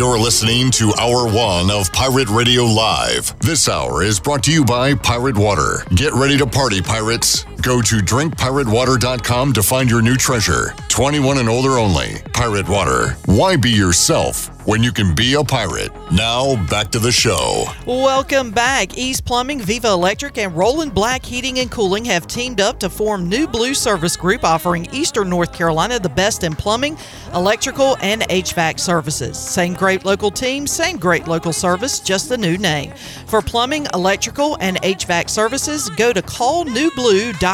You're 0.00 0.18
listening 0.18 0.70
to 0.70 0.94
Hour 0.98 1.30
One 1.30 1.70
of 1.70 1.92
Pirate 1.92 2.30
Radio 2.30 2.64
Live. 2.64 3.38
This 3.40 3.68
hour 3.68 4.02
is 4.02 4.18
brought 4.18 4.42
to 4.44 4.50
you 4.50 4.64
by 4.64 4.94
Pirate 4.94 5.36
Water. 5.36 5.84
Get 5.94 6.14
ready 6.14 6.38
to 6.38 6.46
party, 6.46 6.80
pirates. 6.80 7.44
Go 7.62 7.82
to 7.82 7.96
drinkpiratewater.com 7.96 9.52
to 9.52 9.62
find 9.62 9.90
your 9.90 10.00
new 10.00 10.16
treasure. 10.16 10.72
21 10.88 11.38
and 11.38 11.48
older 11.48 11.78
only. 11.78 12.22
Pirate 12.32 12.68
Water. 12.68 13.16
Why 13.26 13.56
be 13.56 13.70
yourself 13.70 14.48
when 14.66 14.82
you 14.82 14.92
can 14.92 15.14
be 15.14 15.34
a 15.34 15.44
pirate? 15.44 15.90
Now, 16.10 16.56
back 16.68 16.90
to 16.92 16.98
the 16.98 17.12
show. 17.12 17.66
Welcome 17.86 18.50
back. 18.50 18.96
East 18.96 19.26
Plumbing, 19.26 19.60
Viva 19.60 19.88
Electric, 19.88 20.38
and 20.38 20.56
Roland 20.56 20.94
Black 20.94 21.22
Heating 21.22 21.58
and 21.58 21.70
Cooling 21.70 22.04
have 22.06 22.26
teamed 22.26 22.60
up 22.60 22.80
to 22.80 22.88
form 22.88 23.28
New 23.28 23.46
Blue 23.46 23.74
Service 23.74 24.16
Group, 24.16 24.42
offering 24.42 24.88
Eastern 24.92 25.28
North 25.28 25.52
Carolina 25.52 25.98
the 25.98 26.08
best 26.08 26.44
in 26.44 26.54
plumbing, 26.54 26.96
electrical, 27.34 27.98
and 28.00 28.22
HVAC 28.22 28.80
services. 28.80 29.38
Same 29.38 29.74
great 29.74 30.06
local 30.06 30.30
team, 30.30 30.66
same 30.66 30.96
great 30.96 31.28
local 31.28 31.52
service, 31.52 32.00
just 32.00 32.30
a 32.30 32.36
new 32.36 32.56
name. 32.56 32.92
For 33.26 33.42
plumbing, 33.42 33.86
electrical, 33.92 34.56
and 34.60 34.80
HVAC 34.82 35.28
services, 35.28 35.90
go 35.90 36.12
to 36.12 36.22
callnewblue.com. 36.22 37.49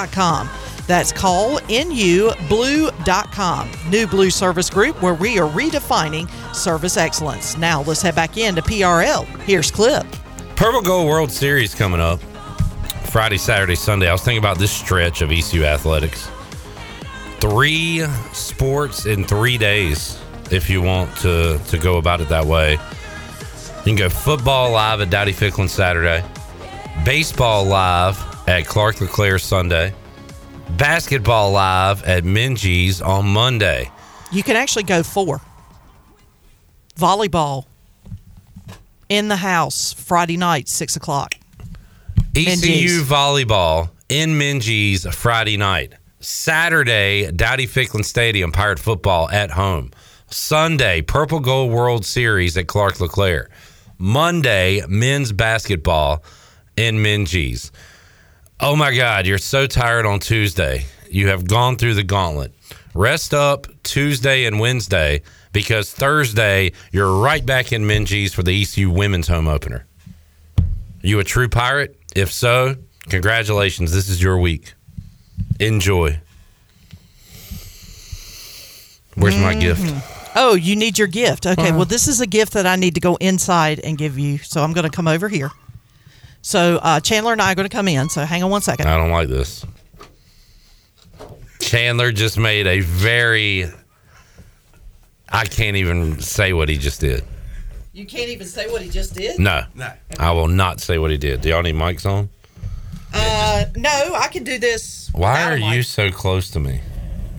That's 0.86 1.12
call 1.12 1.58
callnewblue.com. 1.58 3.70
New 3.90 4.06
Blue 4.06 4.30
Service 4.30 4.70
Group, 4.70 5.02
where 5.02 5.14
we 5.14 5.38
are 5.38 5.50
redefining 5.50 6.30
service 6.54 6.96
excellence. 6.96 7.56
Now 7.56 7.82
let's 7.82 8.02
head 8.02 8.14
back 8.14 8.36
into 8.36 8.62
PRL. 8.62 9.24
Here's 9.42 9.68
Clip. 9.70 10.06
Purple 10.54 10.82
Gold 10.82 11.08
World 11.08 11.32
Series 11.32 11.74
coming 11.74 12.00
up 12.00 12.20
Friday, 13.10 13.38
Saturday, 13.38 13.74
Sunday. 13.74 14.08
I 14.08 14.12
was 14.12 14.22
thinking 14.22 14.38
about 14.38 14.58
this 14.58 14.70
stretch 14.70 15.22
of 15.22 15.32
ECU 15.32 15.64
athletics. 15.64 16.30
Three 17.40 18.06
sports 18.32 19.06
in 19.06 19.24
three 19.24 19.58
days, 19.58 20.20
if 20.50 20.70
you 20.70 20.82
want 20.82 21.14
to, 21.18 21.60
to 21.68 21.78
go 21.78 21.98
about 21.98 22.20
it 22.20 22.28
that 22.28 22.44
way. 22.44 22.72
You 22.72 22.78
can 23.84 23.96
go 23.96 24.08
football 24.08 24.72
live 24.72 25.00
at 25.00 25.10
Dowdy 25.10 25.32
Ficklen 25.32 25.68
Saturday, 25.68 26.24
baseball 27.04 27.64
live 27.64 28.35
at 28.46 28.66
Clark 28.66 29.00
LeClair 29.00 29.38
Sunday, 29.38 29.94
basketball 30.76 31.52
live 31.52 32.02
at 32.04 32.24
Minges 32.24 33.04
on 33.04 33.26
Monday. 33.26 33.90
You 34.32 34.42
can 34.42 34.56
actually 34.56 34.84
go 34.84 35.02
four. 35.02 35.40
Volleyball 36.96 37.66
in 39.08 39.28
the 39.28 39.36
house 39.36 39.92
Friday 39.92 40.36
night, 40.36 40.68
six 40.68 40.96
o'clock. 40.96 41.34
ECU 42.34 42.56
Minges. 42.56 43.02
volleyball 43.02 43.90
in 44.08 44.38
Minges 44.38 45.12
Friday 45.14 45.56
night. 45.56 45.94
Saturday, 46.20 47.30
Dowdy 47.30 47.66
Ficklen 47.66 48.04
Stadium, 48.04 48.50
Pirate 48.52 48.78
football 48.78 49.28
at 49.30 49.50
home. 49.52 49.90
Sunday, 50.28 51.02
Purple 51.02 51.40
Gold 51.40 51.70
World 51.70 52.04
Series 52.04 52.56
at 52.56 52.66
Clark 52.66 53.00
LeClair. 53.00 53.48
Monday, 53.98 54.82
men's 54.88 55.32
basketball 55.32 56.24
in 56.76 56.96
Minges. 56.96 57.70
Oh 58.58 58.74
my 58.76 58.94
God, 58.94 59.26
you're 59.26 59.38
so 59.38 59.66
tired 59.66 60.06
on 60.06 60.18
Tuesday. 60.18 60.86
You 61.10 61.28
have 61.28 61.46
gone 61.46 61.76
through 61.76 61.94
the 61.94 62.02
gauntlet. 62.02 62.52
Rest 62.94 63.34
up 63.34 63.66
Tuesday 63.82 64.46
and 64.46 64.58
Wednesday 64.58 65.22
because 65.52 65.92
Thursday, 65.92 66.72
you're 66.90 67.18
right 67.20 67.44
back 67.44 67.72
in 67.72 67.82
Minges 67.82 68.32
for 68.34 68.42
the 68.42 68.60
ECU 68.62 68.90
women's 68.90 69.28
home 69.28 69.46
opener. 69.46 69.86
You 71.02 71.18
a 71.20 71.24
true 71.24 71.48
pirate? 71.48 72.00
If 72.16 72.32
so, 72.32 72.76
congratulations. 73.08 73.92
This 73.92 74.08
is 74.08 74.22
your 74.22 74.38
week. 74.38 74.72
Enjoy. 75.60 76.18
Where's 79.14 79.36
my 79.36 79.54
gift? 79.54 79.94
Oh, 80.34 80.54
you 80.54 80.76
need 80.76 80.98
your 80.98 81.08
gift. 81.08 81.46
Okay, 81.46 81.68
Uh-huh. 81.68 81.76
well, 81.76 81.84
this 81.86 82.08
is 82.08 82.20
a 82.20 82.26
gift 82.26 82.52
that 82.54 82.66
I 82.66 82.76
need 82.76 82.94
to 82.96 83.00
go 83.00 83.16
inside 83.16 83.80
and 83.80 83.96
give 83.96 84.18
you. 84.18 84.38
So 84.38 84.62
I'm 84.62 84.72
going 84.72 84.84
to 84.84 84.94
come 84.94 85.08
over 85.08 85.28
here. 85.28 85.50
So 86.46 86.78
uh, 86.80 87.00
Chandler 87.00 87.32
and 87.32 87.42
I 87.42 87.50
are 87.50 87.54
going 87.56 87.68
to 87.68 87.76
come 87.76 87.88
in. 87.88 88.08
So 88.08 88.24
hang 88.24 88.44
on 88.44 88.50
one 88.50 88.62
second. 88.62 88.86
I 88.86 88.96
don't 88.96 89.10
like 89.10 89.26
this. 89.28 89.66
Chandler 91.60 92.12
just 92.12 92.38
made 92.38 92.68
a 92.68 92.78
very. 92.82 93.64
I 95.28 95.44
can't 95.44 95.76
even 95.76 96.20
say 96.20 96.52
what 96.52 96.68
he 96.68 96.78
just 96.78 97.00
did. 97.00 97.24
You 97.92 98.06
can't 98.06 98.28
even 98.28 98.46
say 98.46 98.70
what 98.70 98.80
he 98.80 98.88
just 98.88 99.12
did. 99.12 99.40
No. 99.40 99.64
No. 99.74 99.92
I 100.20 100.30
will 100.30 100.46
not 100.46 100.78
say 100.80 100.98
what 100.98 101.10
he 101.10 101.16
did. 101.16 101.40
Do 101.40 101.48
y'all 101.48 101.62
need 101.62 101.74
mics 101.74 102.08
on? 102.08 102.28
Uh, 103.12 103.64
no, 103.74 104.14
I 104.14 104.28
can 104.28 104.44
do 104.44 104.56
this. 104.56 105.10
Why 105.14 105.50
are 105.50 105.56
you 105.56 105.82
so 105.82 106.12
close 106.12 106.48
to 106.52 106.60
me? 106.60 106.80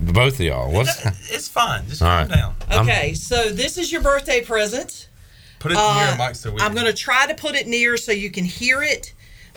Both 0.02 0.34
of 0.34 0.42
y'all. 0.42 0.70
What's 0.70 1.06
It's 1.32 1.48
fine. 1.48 1.88
Just 1.88 2.02
All 2.02 2.10
calm 2.10 2.28
right. 2.28 2.38
down. 2.38 2.56
Okay, 2.82 3.14
so 3.14 3.52
this 3.52 3.78
is 3.78 3.90
your 3.90 4.02
birthday 4.02 4.44
present. 4.44 5.07
Put 5.60 5.72
it 5.72 5.78
Uh, 5.80 6.06
near 6.10 6.18
Mike 6.18 6.36
so 6.36 6.52
we 6.52 6.62
I'm 6.62 6.74
going 6.74 6.86
to 6.86 6.94
try 6.94 7.26
to 7.28 7.34
put 7.36 7.56
it 7.56 7.68
near 7.68 7.98
so 7.98 8.12
you 8.12 8.30
can 8.30 8.46
hear 8.46 8.84
it, 8.84 9.14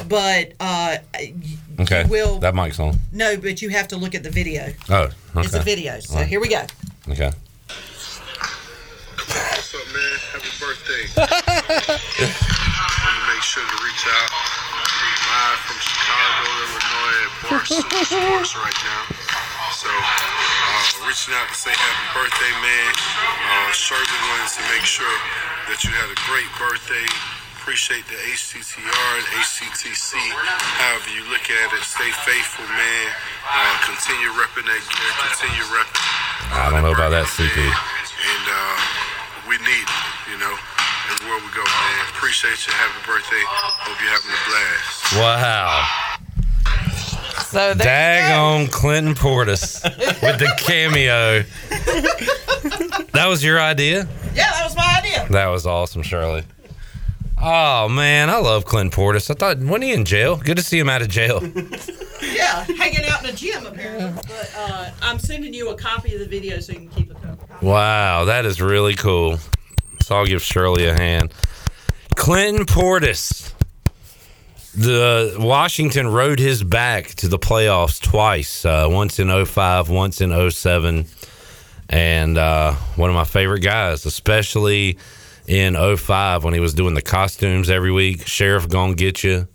but 0.09 0.53
uh, 0.61 0.97
okay? 1.81 2.03
you 2.05 2.09
will. 2.09 2.39
That 2.39 2.55
mic's 2.55 2.79
on. 2.81 2.99
no, 3.13 3.37
but 3.37 3.61
you 3.63 3.69
have 3.71 3.89
to 3.89 3.97
look 3.97 4.15
at 4.15 4.23
the 4.23 4.31
video. 4.31 4.73
Oh, 4.89 4.95
okay. 5.05 5.15
It's 5.37 5.55
a 5.55 5.61
video. 5.61 6.01
So 6.01 6.15
All 6.15 6.21
right. 6.21 6.29
here 6.29 6.41
we 6.41 6.49
go. 6.49 6.65
Okay. 7.11 7.31
What's 9.17 9.75
up, 9.75 9.87
man? 9.93 10.19
Happy 10.33 10.51
birthday. 10.59 11.05
Want 11.21 11.31
to 13.15 13.23
make 13.33 13.43
sure 13.43 13.63
to 13.63 13.77
reach 13.85 14.05
out. 14.09 14.31
Live 15.31 15.61
from 15.69 15.79
Chicago, 15.79 16.49
Illinois 16.65 17.21
at 17.23 17.31
Barstool 17.47 18.03
Sports 18.09 18.57
right 18.57 18.81
now. 18.83 19.03
So, 19.77 19.89
uh, 20.81 21.05
reaching 21.05 21.37
out 21.37 21.45
to 21.53 21.57
say 21.57 21.73
happy 21.77 22.07
birthday, 22.17 22.53
man. 22.65 22.93
Uh, 22.97 23.69
Shirley 23.77 24.21
wanted 24.33 24.49
to 24.57 24.63
make 24.73 24.85
sure 24.89 25.17
that 25.69 25.85
you 25.85 25.93
had 25.93 26.09
a 26.09 26.19
great 26.25 26.49
birthday. 26.57 27.05
Appreciate 27.61 28.09
the 28.09 28.17
HTTR 28.33 28.81
and 29.21 29.27
HCTC. 29.45 30.17
However 30.81 31.11
you 31.13 31.23
look 31.29 31.45
at 31.53 31.69
it, 31.77 31.85
stay 31.85 32.09
faithful, 32.25 32.65
man. 32.65 33.07
Uh, 33.45 33.77
continue 33.85 34.33
repping 34.33 34.65
that 34.65 34.81
gear. 34.89 35.13
Continue 35.29 35.69
repping 35.69 36.01
I 36.57 36.73
don't 36.73 36.83
know 36.83 36.97
about 36.97 37.13
that 37.13 37.29
CP. 37.29 37.53
and 37.61 38.45
uh, 38.49 38.77
we 39.45 39.61
need 39.61 39.85
it, 39.87 40.05
you 40.33 40.39
know. 40.41 40.55
everywhere 41.13 41.39
we 41.45 41.51
go, 41.53 41.63
man. 41.63 42.01
Appreciate 42.17 42.59
you. 42.65 42.73
Happy 42.73 42.97
birthday. 43.05 43.45
Hope 43.85 44.01
you're 44.01 44.09
having 44.09 44.33
a 44.33 44.41
blast. 44.49 45.21
Wow. 45.21 46.10
So 47.51 47.75
Daggone 47.75 48.71
Clinton 48.71 49.15
Portis 49.15 49.83
with 50.23 50.39
the 50.39 50.55
cameo. 50.59 51.43
That 53.13 53.27
was 53.27 53.43
your 53.43 53.61
idea? 53.61 54.07
Yeah, 54.35 54.53
that 54.53 54.63
was 54.65 54.77
my 54.77 54.97
idea. 54.99 55.27
That 55.31 55.49
was 55.49 55.67
awesome, 55.67 56.03
Shirley. 56.03 56.45
Oh 57.43 57.89
man, 57.89 58.31
I 58.31 58.37
love 58.37 58.65
Clinton 58.67 58.97
Portis. 58.97 59.31
I 59.31 59.35
thought 59.35 59.59
when 59.59 59.83
he 59.83 59.93
in 59.93 60.05
jail. 60.05 60.37
Good 60.37 60.59
to 60.59 60.63
see 60.63 60.79
him 60.79 60.89
out 60.89 61.03
of 61.03 61.09
jail. 61.09 61.43
Yeah, 62.23 62.63
hanging 62.79 63.05
out 63.07 63.25
in 63.25 63.31
a 63.31 63.33
gym 63.33 63.67
apparently. 63.67 64.13
But 64.29 64.55
uh, 64.57 64.91
I'm 65.03 65.19
sending 65.19 65.53
you 65.53 65.71
a 65.71 65.77
copy 65.77 66.15
of 66.15 66.21
the 66.21 66.27
video 66.27 66.61
so 66.61 66.73
you 66.73 66.79
can 66.79 66.89
keep 66.91 67.11
it 67.11 67.17
up. 67.25 67.63
Wow, 67.63 68.27
that 68.27 68.47
is 68.47 68.63
really 68.63 68.95
cool. 68.95 69.39
So 70.03 70.15
I'll 70.15 70.27
give 70.27 70.41
Shirley 70.41 70.87
a 70.87 70.95
hand. 70.95 71.35
Clinton 72.15 72.65
Portis. 72.65 73.50
The 74.77 75.37
Washington 75.39 76.09
rode 76.09 76.39
his 76.39 76.63
back 76.63 77.09
to 77.17 77.29
the 77.29 77.39
playoffs 77.39 78.01
twice. 78.01 78.65
Uh, 78.65 78.87
once 78.89 79.19
in 79.19 79.45
05, 79.45 79.91
once 79.91 80.21
in 80.21 80.51
07. 80.51 81.07
And 81.89 82.39
uh, 82.39 82.75
one 82.95 83.11
of 83.11 83.17
my 83.17 83.25
favorite 83.25 83.61
guys, 83.61 84.07
especially 84.07 84.97
in 85.49 85.75
05 85.97 86.45
when 86.45 86.55
he 86.55 86.61
was 86.61 86.75
doing 86.75 86.95
the 86.95 87.03
costumes 87.03 87.69
every 87.69 87.91
week. 87.91 88.27
Sheriff 88.27 88.69
gonna 88.69 88.95
get 88.95 89.25
you. 89.25 89.49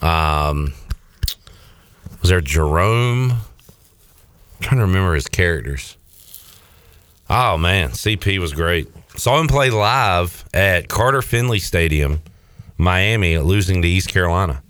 Um, 0.00 0.74
was 2.20 2.30
there 2.30 2.40
Jerome? 2.40 3.30
I'm 3.30 3.38
trying 4.60 4.80
to 4.80 4.86
remember 4.86 5.14
his 5.14 5.28
characters. 5.28 5.96
Oh 7.30 7.56
man, 7.56 7.90
CP 7.90 8.38
was 8.38 8.52
great. 8.52 8.88
Saw 9.16 9.40
him 9.40 9.46
play 9.46 9.70
live 9.70 10.44
at 10.52 10.88
Carter 10.88 11.22
Finley 11.22 11.60
Stadium, 11.60 12.20
Miami, 12.82 13.38
losing 13.38 13.80
to 13.82 13.88
East 13.88 14.08
Carolina. 14.08 14.62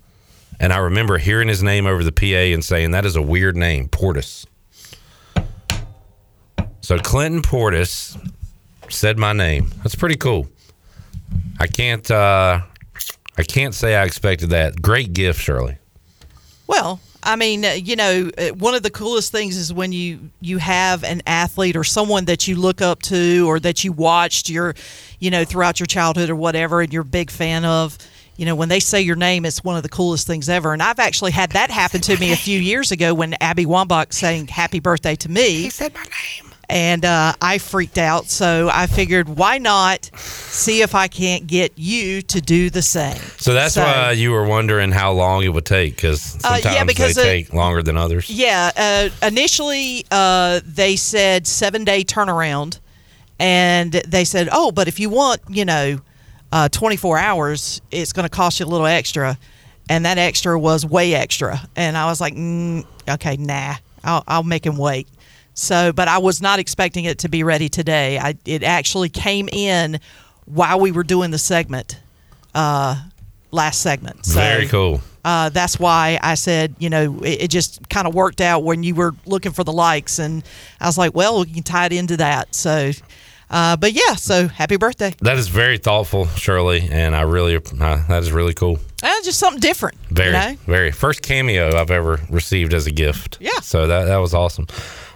And 0.59 0.71
I 0.71 0.77
remember 0.77 1.17
hearing 1.17 1.47
his 1.47 1.63
name 1.63 1.85
over 1.85 2.03
the 2.03 2.11
PA 2.11 2.53
and 2.53 2.63
saying, 2.63 2.91
That 2.91 3.05
is 3.05 3.15
a 3.15 3.21
weird 3.21 3.57
name, 3.57 3.89
Portis. 3.89 4.45
So 6.81 6.99
Clinton 6.99 7.41
Portis 7.41 8.17
said 8.89 9.17
my 9.17 9.33
name. 9.33 9.71
That's 9.81 9.95
pretty 9.95 10.15
cool. 10.15 10.47
I 11.59 11.67
can't 11.67 12.09
uh 12.11 12.61
I 13.37 13.43
can't 13.43 13.73
say 13.73 13.95
I 13.95 14.03
expected 14.03 14.51
that. 14.51 14.81
Great 14.81 15.13
gift, 15.13 15.41
Shirley. 15.41 15.77
Well, 16.67 16.99
I 17.23 17.35
mean, 17.35 17.65
uh, 17.65 17.71
you 17.71 17.95
know, 17.95 18.29
uh, 18.37 18.49
one 18.49 18.75
of 18.75 18.83
the 18.83 18.89
coolest 18.89 19.31
things 19.31 19.57
is 19.57 19.73
when 19.73 19.91
you 19.91 20.31
you 20.41 20.57
have 20.57 21.03
an 21.03 21.21
athlete 21.25 21.75
or 21.75 21.83
someone 21.83 22.25
that 22.25 22.47
you 22.47 22.55
look 22.55 22.81
up 22.81 23.01
to 23.03 23.47
or 23.47 23.59
that 23.59 23.83
you 23.83 23.91
watched 23.91 24.49
your, 24.49 24.75
you 25.19 25.31
know, 25.31 25.45
throughout 25.45 25.79
your 25.79 25.87
childhood 25.87 26.29
or 26.29 26.35
whatever, 26.35 26.81
and 26.81 26.91
you're 26.93 27.03
a 27.03 27.05
big 27.05 27.31
fan 27.31 27.65
of. 27.65 27.97
You 28.35 28.47
know, 28.47 28.55
when 28.55 28.67
they 28.67 28.79
say 28.79 28.99
your 28.99 29.15
name, 29.15 29.45
it's 29.45 29.63
one 29.63 29.77
of 29.77 29.83
the 29.83 29.89
coolest 29.89 30.25
things 30.25 30.49
ever. 30.49 30.73
And 30.73 30.81
I've 30.81 30.97
actually 30.97 31.29
had 31.31 31.51
that 31.51 31.69
happen 31.69 32.01
to 32.01 32.17
me 32.17 32.31
a 32.31 32.35
few 32.35 32.59
years 32.59 32.91
ago 32.91 33.13
when 33.13 33.35
Abby 33.39 33.65
Wambach 33.65 34.11
saying 34.11 34.47
"Happy 34.47 34.79
Birthday" 34.79 35.15
to 35.17 35.29
me. 35.29 35.61
He 35.61 35.69
said 35.69 35.93
my 35.93 36.01
name. 36.01 36.52
And 36.73 37.05
uh, 37.05 37.33
I 37.39 37.59
freaked 37.59 37.99
out. 37.99 38.25
So 38.25 38.67
I 38.73 38.87
figured, 38.87 39.29
why 39.29 39.59
not 39.59 40.09
see 40.15 40.81
if 40.81 40.95
I 40.95 41.07
can't 41.07 41.45
get 41.45 41.71
you 41.75 42.23
to 42.23 42.41
do 42.41 42.71
the 42.71 42.81
same? 42.81 43.21
So 43.37 43.53
that's 43.53 43.75
So- 43.75 43.83
why 43.83 44.11
you 44.13 44.31
were 44.31 44.45
wondering 44.47 44.91
how 44.91 45.11
long 45.11 45.43
it 45.43 45.49
would 45.49 45.67
take 45.67 45.95
because 45.95 46.35
Uh, 46.43 46.55
yeah, 46.55 46.61
sometimes 46.61 46.87
because, 46.87 47.15
they 47.15 47.21
uh, 47.21 47.25
take 47.25 47.53
longer 47.53 47.83
than 47.83 47.95
others. 47.95 48.27
Yeah. 48.27 48.71
Uh, 48.75 49.27
initially, 49.27 50.03
uh, 50.09 50.61
they 50.65 50.95
said 50.95 51.45
seven 51.45 51.83
day 51.83 52.03
turnaround, 52.03 52.79
and 53.37 53.91
they 54.07 54.25
said, 54.25 54.49
oh, 54.51 54.71
but 54.71 54.87
if 54.87 54.99
you 54.99 55.11
want, 55.11 55.41
you 55.49 55.65
know, 55.65 55.99
uh, 56.51 56.69
24 56.69 57.19
hours, 57.19 57.81
it's 57.91 58.13
going 58.13 58.23
to 58.25 58.35
cost 58.35 58.59
you 58.59 58.65
a 58.65 58.67
little 58.67 58.87
extra. 58.87 59.37
And 59.89 60.05
that 60.05 60.17
extra 60.17 60.57
was 60.57 60.85
way 60.87 61.13
extra. 61.13 61.61
And 61.75 61.97
I 61.97 62.05
was 62.05 62.19
like, 62.19 62.33
mm, 62.33 62.83
okay, 63.07 63.37
nah, 63.37 63.75
I'll, 64.03 64.23
I'll 64.27 64.43
make 64.43 64.65
him 64.65 64.77
wait. 64.77 65.07
So, 65.53 65.93
but 65.93 66.07
I 66.07 66.17
was 66.17 66.41
not 66.41 66.59
expecting 66.59 67.05
it 67.05 67.19
to 67.19 67.29
be 67.29 67.43
ready 67.43 67.69
today. 67.69 68.17
I, 68.17 68.35
it 68.45 68.63
actually 68.63 69.09
came 69.09 69.47
in 69.49 69.99
while 70.45 70.79
we 70.79 70.91
were 70.91 71.03
doing 71.03 71.31
the 71.31 71.37
segment, 71.37 71.99
uh, 72.55 73.01
last 73.51 73.81
segment. 73.81 74.25
So, 74.25 74.39
Very 74.39 74.67
cool. 74.67 75.01
uh, 75.23 75.49
that's 75.49 75.79
why 75.79 76.19
I 76.21 76.33
said, 76.35 76.75
you 76.79 76.89
know, 76.89 77.19
it, 77.23 77.43
it 77.43 77.47
just 77.49 77.87
kind 77.89 78.07
of 78.07 78.15
worked 78.15 78.41
out 78.41 78.63
when 78.63 78.83
you 78.83 78.95
were 78.95 79.13
looking 79.25 79.51
for 79.51 79.63
the 79.63 79.73
likes, 79.73 80.19
and 80.19 80.43
I 80.81 80.87
was 80.87 80.97
like, 80.97 81.13
well, 81.13 81.45
you 81.45 81.53
can 81.53 81.63
tie 81.63 81.85
it 81.85 81.93
into 81.93 82.17
that. 82.17 82.55
So, 82.55 82.91
uh, 83.49 83.77
but 83.77 83.93
yeah, 83.93 84.15
so 84.15 84.47
happy 84.47 84.77
birthday! 84.77 85.13
That 85.21 85.37
is 85.37 85.47
very 85.47 85.77
thoughtful, 85.77 86.25
Shirley, 86.29 86.87
and 86.89 87.15
I 87.15 87.21
really 87.21 87.55
uh, 87.57 88.07
that 88.07 88.23
is 88.23 88.31
really 88.31 88.55
cool. 88.55 88.79
Uh, 89.03 89.11
just 89.23 89.37
something 89.37 89.59
different. 89.59 89.97
Very, 90.09 90.27
You 90.27 90.33
know? 90.33 90.55
very 90.65 90.91
first 90.91 91.21
cameo 91.21 91.75
I've 91.75 91.91
ever 91.91 92.19
received 92.29 92.73
as 92.73 92.87
a 92.87 92.91
gift. 92.91 93.37
Yeah. 93.41 93.59
So 93.61 93.85
that 93.87 94.05
that 94.05 94.17
was 94.17 94.33
awesome. 94.33 94.67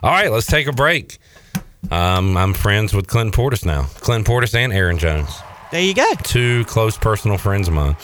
All 0.03 0.11
right, 0.11 0.31
let's 0.31 0.45
take 0.45 0.67
a 0.67 0.73
break. 0.73 1.17
Um, 1.89 2.35
I'm 2.35 2.53
friends 2.53 2.93
with 2.93 3.07
Clinton 3.07 3.31
Portis 3.31 3.65
now. 3.65 3.83
Clinton 4.01 4.25
Portis 4.31 4.53
and 4.55 4.73
Aaron 4.73 4.97
Jones. 4.97 5.29
There 5.71 5.81
you 5.81 5.93
go. 5.93 6.05
Two 6.23 6.65
close 6.65 6.97
personal 6.97 7.37
friends 7.37 7.67
of 7.69 7.73
mine. 7.73 7.95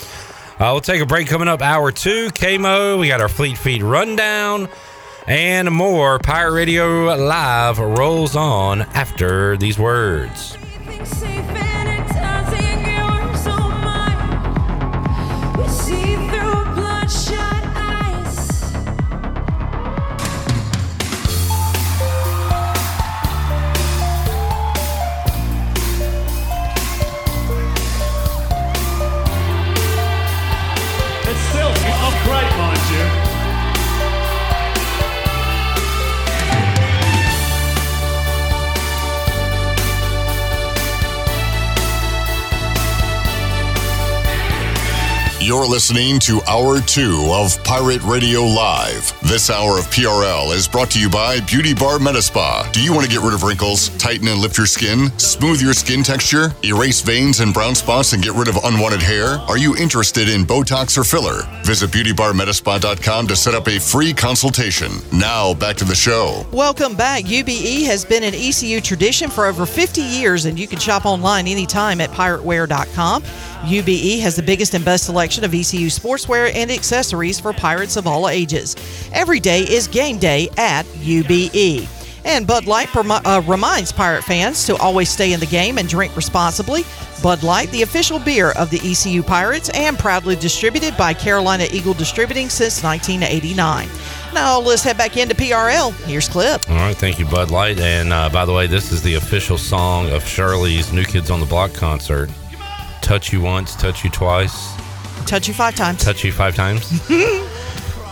Uh, 0.59 0.69
we'll 0.71 0.81
take 0.81 1.01
a 1.01 1.05
break 1.05 1.27
coming 1.27 1.47
up. 1.49 1.61
Hour 1.61 1.91
two, 1.91 2.27
KMO. 2.29 2.97
We 2.99 3.07
got 3.09 3.19
our 3.19 3.27
Fleet 3.29 3.57
Feet 3.57 3.81
rundown 3.84 4.69
and 5.27 5.69
more. 5.71 6.19
Pirate 6.19 6.53
Radio 6.53 7.13
Live 7.15 7.79
rolls 7.79 8.36
on 8.36 8.81
after 8.93 9.57
these 9.57 9.77
words. 9.77 10.55
You're 45.43 45.67
listening 45.67 46.19
to 46.19 46.41
Hour 46.47 46.79
2 46.79 47.27
of 47.33 47.61
Pirate 47.65 48.01
Radio 48.03 48.43
Live. 48.43 49.11
This 49.23 49.49
hour 49.49 49.77
of 49.77 49.83
PRL 49.87 50.55
is 50.55 50.69
brought 50.69 50.89
to 50.91 51.01
you 51.01 51.09
by 51.09 51.41
Beauty 51.41 51.73
Bar 51.73 51.97
Metaspa. 51.97 52.71
Do 52.71 52.81
you 52.81 52.93
want 52.93 53.05
to 53.05 53.11
get 53.11 53.21
rid 53.21 53.33
of 53.33 53.43
wrinkles, 53.43 53.89
tighten 53.97 54.29
and 54.29 54.39
lift 54.39 54.57
your 54.57 54.67
skin, 54.67 55.11
smooth 55.19 55.61
your 55.61 55.73
skin 55.73 56.01
texture, 56.01 56.53
erase 56.63 57.01
veins 57.01 57.41
and 57.41 57.53
brown 57.53 57.75
spots, 57.75 58.13
and 58.13 58.23
get 58.23 58.31
rid 58.35 58.47
of 58.47 58.55
unwanted 58.63 59.01
hair? 59.01 59.39
Are 59.49 59.57
you 59.57 59.75
interested 59.75 60.29
in 60.29 60.45
Botox 60.45 60.97
or 60.97 61.03
filler? 61.03 61.43
Visit 61.65 61.89
beautybarmetaspa.com 61.89 63.27
to 63.27 63.35
set 63.35 63.53
up 63.53 63.67
a 63.67 63.81
free 63.81 64.13
consultation. 64.13 64.93
Now, 65.11 65.53
back 65.55 65.75
to 65.77 65.83
the 65.83 65.93
show. 65.93 66.45
Welcome 66.53 66.95
back. 66.95 67.25
UBE 67.25 67.85
has 67.87 68.05
been 68.05 68.23
an 68.23 68.33
ECU 68.33 68.79
tradition 68.79 69.29
for 69.29 69.45
over 69.47 69.65
50 69.65 69.99
years, 69.99 70.45
and 70.45 70.57
you 70.57 70.69
can 70.69 70.79
shop 70.79 71.05
online 71.05 71.47
anytime 71.47 71.99
at 71.99 72.11
pirateware.com. 72.11 73.23
UBE 73.63 74.19
has 74.19 74.35
the 74.35 74.43
biggest 74.43 74.73
and 74.73 74.83
best 74.83 75.05
selection 75.05 75.32
of 75.41 75.53
ECU 75.53 75.88
sportswear 75.88 76.53
and 76.53 76.69
accessories 76.69 77.39
for 77.39 77.53
pirates 77.53 77.97
of 77.97 78.05
all 78.05 78.29
ages. 78.29 78.75
Every 79.13 79.39
day 79.39 79.61
is 79.61 79.88
game 79.88 80.19
day 80.19 80.49
at 80.57 80.86
UBE. 80.86 81.88
And 82.25 82.47
Bud 82.47 82.65
Light 82.65 82.89
uh, 82.95 83.41
reminds 83.45 83.91
pirate 83.91 84.23
fans 84.23 84.65
to 84.67 84.77
always 84.77 85.09
stay 85.09 85.34
in 85.34 85.39
the 85.39 85.45
game 85.45 85.77
and 85.77 85.89
drink 85.89 86.15
responsibly. 86.15 86.84
Bud 87.21 87.43
Light, 87.43 87.69
the 87.71 87.81
official 87.81 88.19
beer 88.19 88.51
of 88.51 88.69
the 88.69 88.79
ECU 88.79 89.23
Pirates, 89.23 89.69
and 89.69 89.97
proudly 89.97 90.36
distributed 90.36 90.95
by 90.97 91.13
Carolina 91.13 91.65
Eagle 91.71 91.93
Distributing 91.93 92.49
since 92.49 92.84
1989. 92.84 93.89
Now 94.34 94.59
let's 94.59 94.84
head 94.84 94.97
back 94.97 95.17
into 95.17 95.36
PRL. 95.36 95.93
Here's 96.05 96.27
Clip. 96.27 96.69
All 96.69 96.75
right, 96.75 96.95
thank 96.95 97.19
you, 97.19 97.25
Bud 97.25 97.51
Light. 97.51 97.79
And 97.79 98.11
uh, 98.11 98.29
by 98.29 98.45
the 98.45 98.53
way, 98.53 98.67
this 98.67 98.91
is 98.91 99.01
the 99.01 99.15
official 99.15 99.57
song 99.57 100.09
of 100.11 100.25
Shirley's 100.25 100.91
New 100.91 101.05
Kids 101.05 101.29
on 101.29 101.39
the 101.39 101.45
Block 101.45 101.73
concert. 101.73 102.29
Touch 103.01 103.34
you 103.34 103.41
once, 103.41 103.75
touch 103.75 104.03
you 104.03 104.09
twice, 104.09 104.73
Touch 105.26 105.47
you 105.47 105.53
five 105.53 105.76
times. 105.76 106.03
touch 106.03 106.24
you 106.24 106.32
five 106.32 106.55
times. 106.55 106.84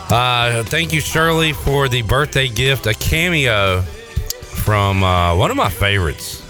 uh, 0.09 0.63
thank 0.67 0.93
you, 0.93 1.01
Shirley, 1.01 1.53
for 1.53 1.87
the 1.87 2.01
birthday 2.03 2.47
gift, 2.47 2.85
a 2.87 2.93
cameo 2.93 3.81
from 3.81 5.03
uh, 5.03 5.35
one 5.35 5.51
of 5.51 5.57
my 5.57 5.69
favorites. 5.69 6.41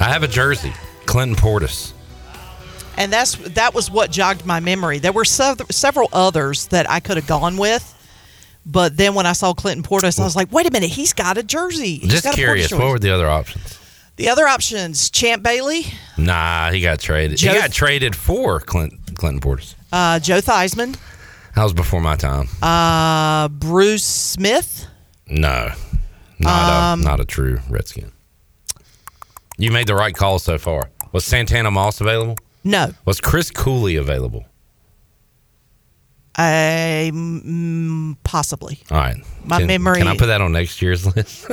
I 0.00 0.04
have 0.04 0.22
a 0.22 0.28
jersey, 0.28 0.72
Clinton 1.06 1.36
Portis. 1.36 1.92
and 2.96 3.12
that's 3.12 3.34
that 3.54 3.74
was 3.74 3.90
what 3.90 4.10
jogged 4.10 4.46
my 4.46 4.60
memory. 4.60 4.98
There 4.98 5.12
were 5.12 5.24
sev- 5.24 5.60
several 5.70 6.08
others 6.12 6.66
that 6.68 6.88
I 6.88 7.00
could 7.00 7.16
have 7.16 7.26
gone 7.26 7.56
with, 7.56 7.94
but 8.64 8.96
then 8.96 9.14
when 9.14 9.26
I 9.26 9.32
saw 9.32 9.54
Clinton 9.54 9.82
Portis, 9.82 10.20
I 10.20 10.24
was 10.24 10.36
like, 10.36 10.52
"Wait 10.52 10.66
a 10.66 10.70
minute, 10.70 10.90
he's 10.90 11.12
got 11.12 11.36
a 11.38 11.42
jersey." 11.42 11.96
He's 11.96 12.10
Just 12.12 12.24
got 12.24 12.34
a 12.34 12.36
curious, 12.36 12.68
jersey. 12.70 12.82
what 12.82 12.90
were 12.92 12.98
the 12.98 13.10
other 13.10 13.28
options? 13.28 13.78
The 14.16 14.28
other 14.28 14.46
options: 14.46 15.10
Champ 15.10 15.42
Bailey, 15.42 15.86
Nah, 16.16 16.70
he 16.70 16.80
got 16.80 17.00
traded. 17.00 17.38
Joe- 17.38 17.52
he 17.54 17.58
got 17.58 17.72
traded 17.72 18.14
for 18.14 18.60
Clint, 18.60 18.94
Clinton 19.18 19.40
Portis. 19.40 19.74
uh, 19.92 20.18
Joe 20.20 20.40
Theismann, 20.40 20.96
That 21.54 21.64
was 21.64 21.74
before 21.74 22.00
my 22.00 22.16
time. 22.16 22.48
uh, 22.62 23.48
Bruce 23.48 24.04
Smith. 24.04 24.86
No, 25.28 25.70
not 26.38 26.92
Um, 26.92 27.00
a 27.00 27.04
not 27.04 27.20
a 27.20 27.24
true 27.26 27.60
Redskin. 27.68 28.12
You 29.58 29.70
made 29.72 29.86
the 29.88 29.94
right 29.94 30.14
call 30.14 30.38
so 30.38 30.56
far. 30.56 30.88
Was 31.12 31.24
Santana 31.24 31.70
Moss 31.70 32.00
available? 32.00 32.36
No, 32.64 32.92
Was 33.04 33.20
Chris 33.20 33.50
Cooley 33.50 33.96
available? 33.96 34.44
I 36.36 37.10
mm, 37.12 38.16
possibly. 38.22 38.78
All 38.92 38.96
right. 38.98 39.16
My 39.44 39.58
can, 39.58 39.66
memory- 39.66 39.98
Can 39.98 40.06
I 40.06 40.16
put 40.16 40.26
that 40.26 40.40
on 40.40 40.52
next 40.52 40.80
year's 40.80 41.04
list? 41.16 41.46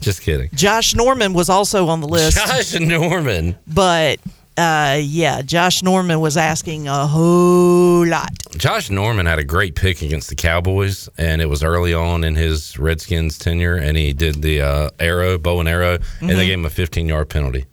Just 0.00 0.22
kidding. 0.22 0.48
Josh 0.54 0.94
Norman 0.94 1.32
was 1.32 1.48
also 1.48 1.88
on 1.88 2.00
the 2.00 2.06
list, 2.06 2.36
Josh 2.36 2.74
Norman. 2.78 3.56
but 3.66 4.20
uh, 4.56 4.98
yeah, 5.02 5.42
Josh 5.42 5.82
Norman 5.82 6.20
was 6.20 6.36
asking 6.36 6.86
a 6.88 7.06
whole 7.06 8.06
lot. 8.06 8.30
Josh 8.56 8.88
Norman 8.90 9.26
had 9.26 9.38
a 9.38 9.44
great 9.44 9.74
pick 9.74 10.00
against 10.02 10.28
the 10.28 10.34
Cowboys, 10.36 11.08
and 11.18 11.42
it 11.42 11.46
was 11.46 11.62
early 11.64 11.92
on 11.92 12.22
in 12.24 12.34
his 12.36 12.78
Redskins 12.78 13.36
tenure, 13.38 13.74
and 13.76 13.96
he 13.96 14.12
did 14.12 14.42
the 14.42 14.60
uh, 14.60 14.90
arrow, 15.00 15.38
bow 15.38 15.60
and 15.60 15.68
arrow, 15.68 15.98
and 16.20 16.30
they 16.30 16.34
Mhm. 16.34 16.46
gave 16.46 16.58
him 16.60 16.64
a 16.66 16.70
15 16.70 17.08
yard 17.08 17.28
penalty. 17.28 17.64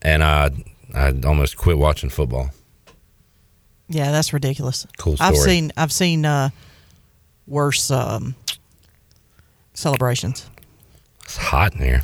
And 0.00 0.22
I, 0.22 0.50
I 0.94 1.12
almost 1.26 1.56
quit 1.56 1.76
watching 1.78 2.10
football. 2.10 2.50
Yeah, 3.88 4.12
that's 4.12 4.32
ridiculous. 4.32 4.86
Cool 4.98 5.16
I've 5.18 5.36
seen 5.36 5.72
I've 5.76 5.92
seen 5.92 6.24
uh, 6.26 6.50
worse 7.46 7.90
um, 7.90 8.34
celebrations. 9.74 10.48
It's 11.24 11.36
hot 11.36 11.74
in 11.74 11.80
here. 11.80 12.02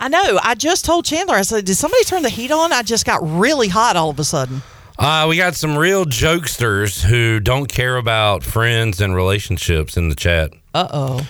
I 0.00 0.08
know. 0.08 0.38
I 0.42 0.54
just 0.54 0.84
told 0.84 1.04
Chandler. 1.04 1.34
I 1.34 1.42
said, 1.42 1.64
"Did 1.64 1.74
somebody 1.74 2.04
turn 2.04 2.22
the 2.22 2.28
heat 2.28 2.50
on?" 2.50 2.72
I 2.72 2.82
just 2.82 3.04
got 3.04 3.20
really 3.22 3.68
hot 3.68 3.96
all 3.96 4.10
of 4.10 4.18
a 4.18 4.24
sudden. 4.24 4.62
Uh, 4.98 5.26
we 5.28 5.36
got 5.36 5.54
some 5.54 5.78
real 5.78 6.04
jokesters 6.04 7.04
who 7.04 7.38
don't 7.38 7.66
care 7.66 7.96
about 7.96 8.42
friends 8.42 9.00
and 9.00 9.14
relationships 9.14 9.96
in 9.96 10.08
the 10.08 10.16
chat. 10.16 10.50
Uh 10.74 10.88
oh. 10.92 11.28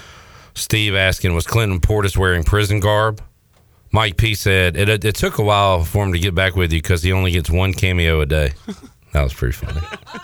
Steve 0.54 0.94
asking, 0.94 1.34
was 1.34 1.46
Clinton 1.46 1.78
Portis 1.80 2.16
wearing 2.16 2.44
prison 2.44 2.80
garb? 2.80 3.22
Mike 3.92 4.16
P 4.16 4.34
said, 4.34 4.76
it, 4.76 4.88
it, 4.88 5.04
it 5.04 5.14
took 5.14 5.38
a 5.38 5.42
while 5.42 5.84
for 5.84 6.04
him 6.04 6.12
to 6.12 6.18
get 6.18 6.34
back 6.34 6.56
with 6.56 6.72
you 6.72 6.80
because 6.80 7.02
he 7.02 7.12
only 7.12 7.30
gets 7.30 7.48
one 7.48 7.72
cameo 7.72 8.20
a 8.20 8.26
day. 8.26 8.52
That 9.12 9.22
was 9.22 9.32
pretty 9.32 9.52
funny. 9.54 9.80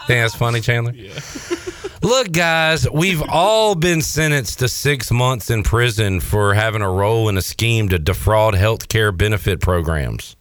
Think 0.07 0.21
that's 0.21 0.35
funny, 0.35 0.61
Chandler? 0.61 0.93
Yeah. 0.93 1.19
Look, 2.03 2.33
guys, 2.33 2.89
we've 2.91 3.23
all 3.23 3.75
been 3.75 4.03
sentenced 4.03 4.59
to 4.59 4.69
six 4.69 5.11
months 5.11 5.49
in 5.49 5.63
prison 5.63 6.21
for 6.21 6.53
having 6.53 6.83
a 6.83 6.91
role 6.91 7.31
in 7.31 7.39
a 7.39 7.43
scheme 7.43 7.89
to 7.89 7.99
defraud 7.99 8.55
health 8.55 8.89
care 8.89 9.11
benefit 9.11 9.61
programs. 9.61 10.37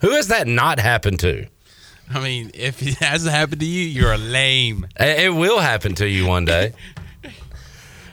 Who 0.00 0.10
has 0.12 0.28
that 0.28 0.46
not 0.46 0.78
happened 0.78 1.20
to? 1.20 1.46
I 2.10 2.20
mean, 2.22 2.50
if 2.54 2.82
it 2.82 2.94
hasn't 2.96 3.34
happened 3.34 3.60
to 3.60 3.66
you, 3.66 3.82
you're 3.86 4.16
lame. 4.16 4.86
It 4.98 5.34
will 5.34 5.60
happen 5.60 5.94
to 5.96 6.08
you 6.08 6.26
one 6.26 6.44
day. 6.44 6.72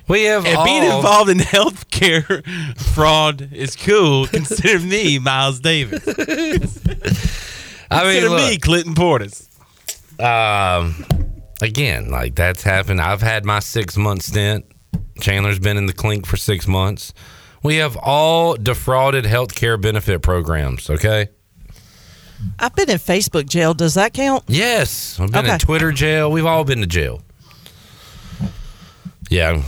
We 0.07 0.23
have 0.23 0.45
And 0.45 0.57
all, 0.57 0.65
being 0.65 0.83
involved 0.83 1.29
in 1.29 1.37
healthcare 1.37 2.45
fraud 2.93 3.47
is 3.53 3.77
cool. 3.77 4.27
Consider 4.27 4.79
me 4.79 5.19
Miles 5.19 5.61
Davis. 5.61 6.05
I 6.05 6.11
mean, 6.15 6.81
Consider 7.89 8.29
look, 8.29 8.49
me 8.49 8.57
Clinton 8.57 8.93
Portis. 8.93 9.47
Um, 10.21 11.05
again, 11.61 12.09
like 12.09 12.35
that's 12.35 12.63
happened. 12.63 13.01
I've 13.01 13.21
had 13.21 13.45
my 13.45 13.59
six 13.59 13.97
month 13.97 14.23
stint. 14.23 14.65
Chandler's 15.19 15.59
been 15.59 15.77
in 15.77 15.85
the 15.85 15.93
clink 15.93 16.25
for 16.25 16.37
six 16.37 16.67
months. 16.67 17.13
We 17.63 17.77
have 17.77 17.95
all 17.97 18.55
defrauded 18.55 19.25
healthcare 19.25 19.79
benefit 19.79 20.21
programs. 20.21 20.89
Okay. 20.89 21.29
I've 22.57 22.75
been 22.75 22.89
in 22.89 22.97
Facebook 22.97 23.47
jail. 23.47 23.73
Does 23.75 23.93
that 23.93 24.13
count? 24.13 24.43
Yes, 24.47 25.19
I've 25.19 25.31
been 25.31 25.45
in 25.45 25.59
Twitter 25.59 25.91
jail. 25.91 26.31
We've 26.31 26.45
all 26.45 26.63
been 26.63 26.81
to 26.81 26.87
jail. 26.87 27.21
Yeah, 29.29 29.61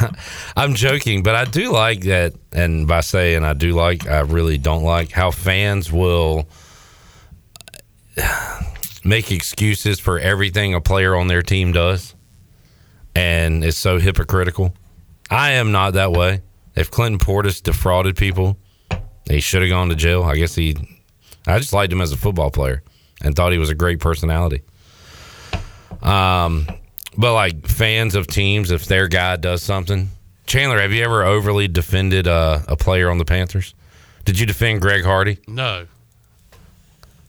I'm, 0.00 0.16
I'm 0.56 0.74
joking, 0.74 1.22
but 1.22 1.34
I 1.36 1.44
do 1.44 1.72
like 1.72 2.02
that. 2.02 2.34
And 2.52 2.86
by 2.88 3.00
saying 3.00 3.44
I 3.44 3.54
do 3.54 3.72
like, 3.72 4.08
I 4.08 4.20
really 4.20 4.58
don't 4.58 4.82
like 4.82 5.12
how 5.12 5.30
fans 5.30 5.92
will 5.92 6.48
make 9.04 9.30
excuses 9.30 10.00
for 10.00 10.18
everything 10.18 10.74
a 10.74 10.80
player 10.80 11.14
on 11.14 11.28
their 11.28 11.42
team 11.42 11.72
does. 11.72 12.14
And 13.14 13.62
it's 13.62 13.76
so 13.76 13.98
hypocritical. 13.98 14.74
I 15.30 15.52
am 15.52 15.70
not 15.70 15.92
that 15.94 16.12
way. 16.12 16.42
If 16.74 16.90
Clinton 16.90 17.20
Portis 17.20 17.62
defrauded 17.62 18.16
people, 18.16 18.58
he 19.28 19.40
should 19.40 19.62
have 19.62 19.70
gone 19.70 19.90
to 19.90 19.94
jail. 19.94 20.24
I 20.24 20.36
guess 20.36 20.54
he 20.54 20.76
I 21.46 21.58
just 21.58 21.72
liked 21.72 21.92
him 21.92 22.00
as 22.00 22.12
a 22.12 22.16
football 22.16 22.50
player 22.50 22.82
and 23.22 23.36
thought 23.36 23.52
he 23.52 23.58
was 23.58 23.70
a 23.70 23.74
great 23.74 24.00
personality. 24.00 24.62
Um, 26.02 26.66
but 27.16 27.34
like 27.34 27.66
fans 27.66 28.14
of 28.14 28.26
teams, 28.26 28.70
if 28.70 28.86
their 28.86 29.08
guy 29.08 29.36
does 29.36 29.62
something, 29.62 30.10
Chandler, 30.46 30.80
have 30.80 30.92
you 30.92 31.04
ever 31.04 31.24
overly 31.24 31.68
defended 31.68 32.26
uh, 32.26 32.60
a 32.66 32.76
player 32.76 33.10
on 33.10 33.18
the 33.18 33.24
Panthers? 33.24 33.74
Did 34.24 34.38
you 34.38 34.46
defend 34.46 34.80
Greg 34.80 35.04
Hardy? 35.04 35.38
No. 35.46 35.86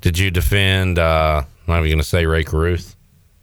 Did 0.02 0.18
you 0.18 0.32
defend? 0.32 0.98
Uh, 1.00 1.44
I'm 1.68 1.74
not 1.74 1.80
even 1.80 1.90
going 1.92 1.98
to 2.00 2.04
say 2.04 2.26
Rae 2.26 2.44
Carruth. 2.44 2.96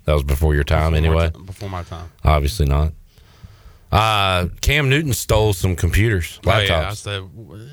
That 0.05 0.15
was 0.15 0.23
before 0.25 0.55
your 0.55 0.65
time, 0.65 0.95
anyway. 0.95 1.31
Before 1.45 1.69
my 1.69 1.83
time. 1.83 2.11
Obviously 2.25 2.67
not. 2.67 2.93
Uh, 3.91 4.49
Cam 4.61 4.89
Newton 4.89 5.13
stole 5.13 5.53
some 5.53 5.77
computers, 5.77 6.41
Oh, 6.47 6.49
laptops. 6.51 6.69
yeah, 6.69 6.89
I 6.91 6.95
said, 6.95 7.21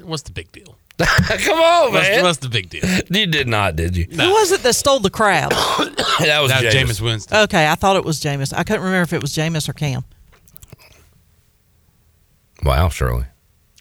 what's 0.04 0.24
the 0.24 0.32
big 0.32 0.52
deal? 0.52 0.78
Come 1.00 1.58
on, 1.60 1.93
What's, 1.93 2.10
man. 2.10 2.24
what's 2.24 2.38
the 2.39 2.50
big 2.50 2.70
deal? 2.70 2.84
You 3.10 3.26
did 3.26 3.47
not, 3.47 3.78
did 3.78 3.95
you? 3.95 4.04
Who 4.04 4.18
was 4.34 4.52
it 4.52 4.62
that 4.64 4.74
stole 4.74 5.00
the 5.00 5.10
crab? 5.10 5.50
that 5.52 5.88
was 5.88 6.20
That 6.20 6.41
was 6.41 6.52
Jameis. 6.52 6.72
Jameis 6.74 7.02
Winston. 7.02 7.38
Okay, 7.38 7.70
I 7.70 7.76
thought 7.76 7.95
it 7.95 8.04
was 8.04 8.20
Jameis. 8.20 8.54
I 8.54 8.64
couldn't 8.66 8.82
remember 8.84 9.04
if 9.04 9.14
it 9.14 9.22
was 9.22 9.34
Jameis 9.34 9.70
or 9.70 9.74
Cam. 9.74 10.04
Wow, 12.64 12.89
Shirley. 12.89 13.26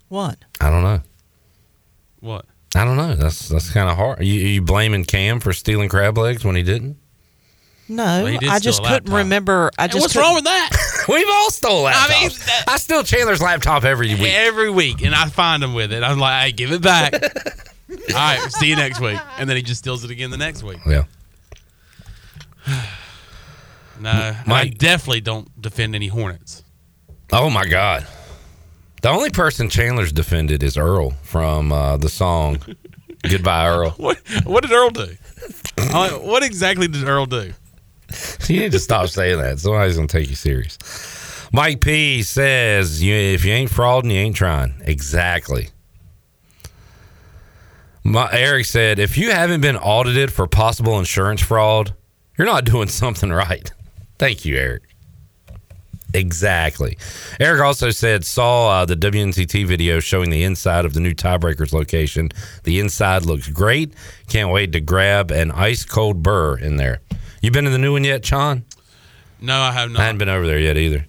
What? 0.09 0.39
I 0.61 0.71
don't 0.71 0.83
know. 0.85 1.01
What? 2.21 2.47
I 2.75 2.85
don't 2.85 2.97
know. 2.97 3.15
That's 3.15 3.49
that's 3.49 3.71
kind 3.71 3.89
of 3.89 3.97
hard. 3.97 4.21
Are 4.21 4.25
you, 4.25 4.45
are 4.45 4.49
you 4.49 4.63
blaming 4.63 5.05
Cam 5.05 5.41
for 5.41 5.53
stealing 5.53 5.89
crab 5.89 6.19
legs 6.19 6.45
when 6.45 6.55
he 6.57 6.63
didn't? 6.63 6.99
No, 7.91 8.05
Well, 8.05 8.27
he 8.27 8.37
did 8.39 8.51
I 8.51 8.59
just 8.59 8.85
couldn't 8.85 9.11
remember. 9.13 9.71
I 9.79 9.85
And 9.85 9.93
just 9.93 10.03
what's 10.03 10.13
couldn't- 10.13 10.27
wrong 10.27 10.35
with 10.35 10.45
that? 10.45 10.71
We've 11.09 11.27
all 11.27 11.51
stole 11.51 11.85
laptops. 11.87 11.95
I 11.95 12.21
mean, 12.21 12.31
I 12.69 12.77
steal 12.77 13.03
Chandler's 13.03 13.41
laptop 13.41 13.85
every 13.85 14.09
week. 14.15 14.31
Every 14.35 14.69
week, 14.69 15.01
and 15.03 15.15
I 15.15 15.27
find 15.31 15.65
him 15.65 15.73
with 15.73 15.91
it. 15.95 16.03
I'm 16.03 16.19
like, 16.19 16.43
hey, 16.45 16.53
give 16.53 16.71
it 16.73 16.83
back. 16.83 17.15
All 17.91 17.97
right, 18.15 18.53
see 18.53 18.69
you 18.69 18.77
next 18.77 19.01
week. 19.01 19.19
And 19.39 19.49
then 19.49 19.57
he 19.57 19.63
just 19.63 19.79
steals 19.79 20.05
it 20.05 20.11
again 20.11 20.29
the 20.31 20.37
next 20.37 20.63
week. 20.63 20.79
Yeah. 20.87 21.05
No, 24.01 24.35
I 24.47 24.69
definitely 24.69 25.23
don't 25.23 25.61
defend 25.61 25.97
any 25.97 26.07
Hornets. 26.07 26.63
Oh 27.33 27.51
my 27.51 27.67
God. 27.67 28.07
The 29.03 29.11
only 29.11 29.31
person 29.31 29.69
Chandler's 29.69 30.13
defended 30.13 30.63
is 30.63 30.77
Earl 30.77 31.11
from 31.23 31.73
uh, 31.73 31.97
the 31.99 32.09
song 32.09 32.59
"Goodbye 33.29 33.69
Earl." 33.69 33.91
What 33.97 34.19
What 34.45 34.63
did 34.63 34.73
Earl 34.73 34.91
do? 34.91 35.17
I'm 35.79 36.13
what 36.27 36.43
exactly 36.43 36.89
did 36.89 37.05
Earl 37.07 37.27
do? 37.27 37.53
You 38.49 38.61
need 38.61 38.73
to 38.73 38.79
stop 38.79 39.09
saying 39.09 39.39
that. 39.39 39.59
Somebody's 39.61 39.97
gonna 39.97 40.09
take 40.09 40.29
you 40.29 40.35
serious. 40.35 40.79
Mike 41.53 41.81
P 41.81 42.23
says, 42.23 43.01
"If 43.03 43.45
you 43.45 43.53
ain't 43.53 43.71
frauding, 43.71 44.11
you 44.13 44.19
ain't 44.19 44.37
trying." 44.37 44.75
Exactly. 44.85 45.69
My, 48.03 48.29
Eric 48.33 48.65
said, 48.67 48.99
"If 48.99 49.17
you 49.19 49.31
haven't 49.31 49.61
been 49.61 49.77
audited 49.77 50.33
for 50.33 50.47
possible 50.47 50.99
insurance 50.99 51.43
fraud, 51.43 51.95
you're 52.37 52.47
not 52.47 52.65
doing 52.65 52.89
something 53.03 53.31
right." 53.31 53.71
Thank 54.19 54.45
you, 54.45 54.57
Eric. 54.57 54.88
Exactly. 56.15 56.97
Eric 57.39 57.61
also 57.61 57.91
said 57.91 58.25
saw 58.25 58.71
uh, 58.71 58.85
the 58.87 58.97
WNCT 58.97 59.67
video 59.67 60.01
showing 60.01 60.31
the 60.31 60.43
inside 60.43 60.85
of 60.85 60.95
the 60.95 61.01
new 61.01 61.15
Tiebreakers 61.15 61.73
location. 61.73 62.31
The 62.65 62.81
inside 62.81 63.25
looks 63.27 63.49
great. 63.49 63.93
Can't 64.27 64.51
wait 64.51 64.73
to 64.73 64.81
grab 64.81 65.31
an 65.31 65.51
ice 65.51 65.85
cold 65.85 66.23
burr 66.23 66.57
in 66.57 66.77
there. 66.77 67.01
You 67.43 67.51
been 67.51 67.65
to 67.65 67.71
the 67.71 67.79
new 67.79 67.93
one 67.93 68.05
yet, 68.05 68.25
Sean? 68.25 68.65
No, 69.41 69.55
I 69.55 69.73
have 69.73 69.91
not. 69.91 70.01
I 70.01 70.05
hadn't 70.07 70.19
been 70.19 70.29
over 70.29 70.47
there 70.47 70.59
yet 70.59 70.77
either. 70.77 71.07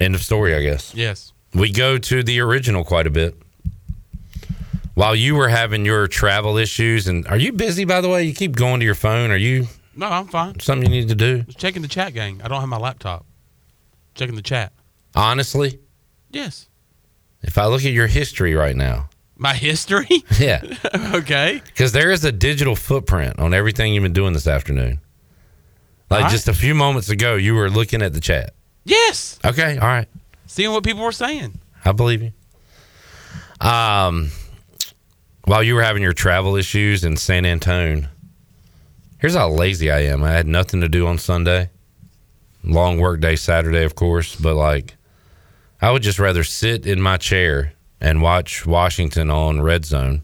End 0.00 0.14
of 0.14 0.22
story, 0.22 0.54
I 0.54 0.62
guess. 0.62 0.94
Yes. 0.94 1.32
We 1.54 1.70
go 1.70 1.98
to 1.98 2.22
the 2.22 2.40
original 2.40 2.84
quite 2.84 3.06
a 3.06 3.10
bit. 3.10 3.36
While 4.94 5.14
you 5.14 5.36
were 5.36 5.48
having 5.48 5.84
your 5.86 6.06
travel 6.08 6.58
issues, 6.58 7.06
and 7.06 7.26
are 7.28 7.38
you 7.38 7.52
busy 7.52 7.84
by 7.84 8.00
the 8.00 8.08
way? 8.08 8.24
You 8.24 8.34
keep 8.34 8.56
going 8.56 8.80
to 8.80 8.84
your 8.84 8.94
phone. 8.94 9.30
Are 9.30 9.36
you 9.36 9.68
No, 9.94 10.06
I'm 10.06 10.26
fine. 10.28 10.58
something 10.60 10.90
you 10.90 11.00
need 11.00 11.08
to 11.08 11.14
do? 11.14 11.42
Just 11.42 11.58
checking 11.58 11.82
the 11.82 11.88
chat, 11.88 12.14
gang. 12.14 12.40
I 12.42 12.48
don't 12.48 12.60
have 12.60 12.68
my 12.68 12.78
laptop. 12.78 13.26
Checking 14.14 14.34
the 14.36 14.42
chat. 14.42 14.72
Honestly, 15.14 15.78
Yes. 16.30 16.68
if 17.42 17.58
I 17.58 17.66
look 17.66 17.84
at 17.84 17.92
your 17.92 18.06
history 18.06 18.54
right 18.54 18.76
now, 18.76 19.10
My 19.36 19.54
history? 19.54 20.06
yeah, 20.38 20.62
okay. 21.14 21.60
because 21.66 21.92
there 21.92 22.10
is 22.10 22.24
a 22.24 22.32
digital 22.32 22.76
footprint 22.76 23.38
on 23.38 23.52
everything 23.54 23.92
you've 23.92 24.02
been 24.02 24.12
doing 24.12 24.32
this 24.32 24.46
afternoon. 24.46 25.00
Like 26.10 26.18
All 26.20 26.24
right. 26.24 26.30
just 26.32 26.48
a 26.48 26.54
few 26.54 26.74
moments 26.74 27.08
ago, 27.10 27.34
you 27.36 27.54
were 27.54 27.68
looking 27.70 28.02
at 28.02 28.12
the 28.12 28.20
chat. 28.20 28.54
Yes. 28.84 29.38
Okay, 29.44 29.78
all 29.78 29.88
right, 29.88 30.08
Seeing 30.46 30.72
what 30.72 30.84
people 30.84 31.02
were 31.02 31.12
saying. 31.12 31.58
I 31.84 31.92
believe 31.92 32.22
you. 32.22 32.32
Um, 33.66 34.30
while 35.44 35.62
you 35.62 35.74
were 35.74 35.82
having 35.82 36.02
your 36.02 36.12
travel 36.12 36.56
issues 36.56 37.04
in 37.04 37.16
San 37.16 37.44
Antone, 37.44 38.08
here's 39.22 39.36
how 39.36 39.48
lazy 39.48 39.88
I 39.88 40.00
am. 40.00 40.24
I 40.24 40.32
had 40.32 40.48
nothing 40.48 40.80
to 40.80 40.88
do 40.88 41.06
on 41.06 41.16
Sunday. 41.16 41.70
Long 42.64 42.98
work 42.98 43.20
day 43.20 43.36
Saturday, 43.36 43.84
of 43.84 43.94
course, 43.94 44.36
but 44.36 44.56
like 44.56 44.96
I 45.80 45.90
would 45.90 46.02
just 46.02 46.18
rather 46.18 46.44
sit 46.44 46.86
in 46.86 47.00
my 47.00 47.16
chair 47.16 47.72
and 48.00 48.20
watch 48.20 48.66
Washington 48.66 49.30
on 49.30 49.62
Red 49.62 49.84
Zone 49.84 50.22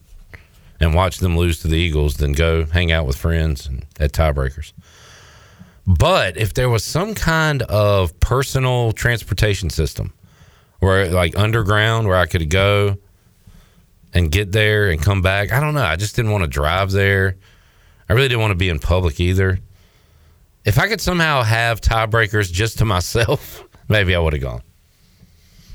and 0.81 0.95
watch 0.95 1.19
them 1.19 1.37
lose 1.37 1.61
to 1.61 1.69
the 1.69 1.77
Eagles 1.77 2.17
than 2.17 2.33
go 2.33 2.65
hang 2.65 2.93
out 2.93 3.07
with 3.07 3.17
friends 3.17 3.67
and, 3.67 3.87
at 3.99 4.13
tiebreakers. 4.13 4.73
But 5.87 6.37
if 6.37 6.55
there 6.55 6.69
was 6.69 6.85
some 6.85 7.15
kind 7.15 7.63
of 7.63 8.19
personal 8.21 8.93
transportation 8.93 9.71
system 9.71 10.13
where 10.81 11.09
like 11.09 11.39
underground 11.39 12.09
where 12.09 12.17
I 12.17 12.27
could 12.27 12.51
go 12.51 12.99
and 14.13 14.31
get 14.31 14.53
there 14.53 14.91
and 14.91 15.01
come 15.01 15.23
back, 15.23 15.53
I 15.53 15.61
don't 15.61 15.75
know. 15.75 15.83
I 15.83 15.97
just 15.97 16.17
didn't 16.17 16.33
want 16.33 16.43
to 16.43 16.49
drive 16.49 16.91
there. 16.91 17.37
I 18.09 18.15
really 18.15 18.29
didn't 18.29 18.41
want 18.41 18.53
to 18.53 18.57
be 18.57 18.69
in 18.69 18.79
public 18.79 19.21
either. 19.21 19.59
If 20.65 20.79
I 20.79 20.89
could 20.89 21.01
somehow 21.01 21.43
have 21.43 21.81
tiebreakers 21.81 22.53
just 22.53 22.79
to 22.79 22.85
myself, 22.85 23.65
maybe 23.89 24.15
I 24.15 24.19
would 24.19 24.33
have 24.33 24.43
gone. 24.43 24.63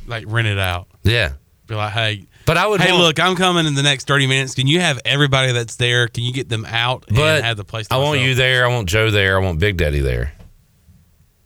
Like 0.07 0.25
rent 0.27 0.47
it 0.47 0.59
out. 0.59 0.87
Yeah. 1.03 1.33
Be 1.67 1.75
like, 1.75 1.93
hey, 1.93 2.25
But 2.45 2.57
I 2.57 2.67
would 2.67 2.81
Hey, 2.81 2.91
want- 2.91 3.03
look, 3.03 3.19
I'm 3.19 3.35
coming 3.35 3.65
in 3.65 3.73
the 3.75 3.83
next 3.83 4.05
30 4.07 4.27
minutes. 4.27 4.53
Can 4.55 4.67
you 4.67 4.81
have 4.81 4.99
everybody 5.05 5.51
that's 5.53 5.77
there? 5.77 6.07
Can 6.09 6.23
you 6.23 6.33
get 6.33 6.49
them 6.49 6.65
out 6.65 7.05
and 7.07 7.17
have 7.17 7.55
the 7.57 7.63
place? 7.63 7.87
To 7.87 7.95
I 7.95 7.97
want 7.97 8.19
you 8.19 8.35
there. 8.35 8.65
I 8.65 8.69
want 8.69 8.89
Joe 8.89 9.09
there. 9.11 9.37
I 9.37 9.41
want 9.41 9.59
Big 9.59 9.77
Daddy 9.77 10.01
there. 10.01 10.33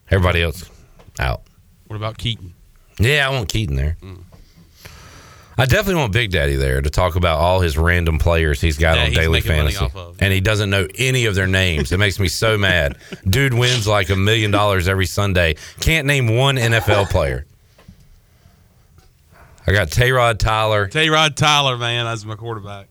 Everybody 0.09 0.41
else 0.41 0.69
out. 1.19 1.41
What 1.87 1.95
about 1.97 2.17
Keaton? 2.17 2.53
Yeah, 2.99 3.27
I 3.27 3.31
want 3.31 3.49
Keaton 3.49 3.75
there. 3.75 3.97
Mm. 4.01 4.23
I 5.59 5.65
definitely 5.65 5.95
want 5.95 6.13
Big 6.13 6.29
Daddy 6.31 6.55
there 6.55 6.81
to 6.81 6.89
talk 6.89 7.15
about 7.15 7.39
all 7.39 7.61
his 7.61 7.77
random 7.79 8.19
players 8.19 8.61
he's 8.61 8.77
got 8.77 8.95
Yeah, 8.95 9.01
on 9.03 9.07
he's 9.09 9.17
Daily 9.17 9.41
Fantasy. 9.41 9.89
of. 9.95 10.17
And 10.21 10.31
he 10.31 10.39
doesn't 10.39 10.69
know 10.69 10.87
any 10.99 11.25
of 11.25 11.33
their 11.33 11.47
names. 11.47 11.91
It 11.91 11.97
makes 11.97 12.19
me 12.19 12.27
so 12.27 12.57
mad. 12.59 12.97
Dude 13.27 13.55
wins 13.55 13.87
like 13.87 14.09
a 14.11 14.15
million 14.15 14.51
dollars 14.51 14.87
every 14.87 15.07
Sunday. 15.07 15.55
Can't 15.79 16.05
name 16.05 16.35
one 16.35 16.57
NFL 16.57 17.09
player. 17.09 17.45
I 19.65 19.71
got 19.73 19.87
Tayrod 19.89 20.37
Tyler. 20.37 20.87
Tayrod 20.87 21.35
Tyler, 21.35 21.75
man, 21.75 22.05
that's 22.05 22.23
my 22.23 22.35
quarterback. 22.35 22.87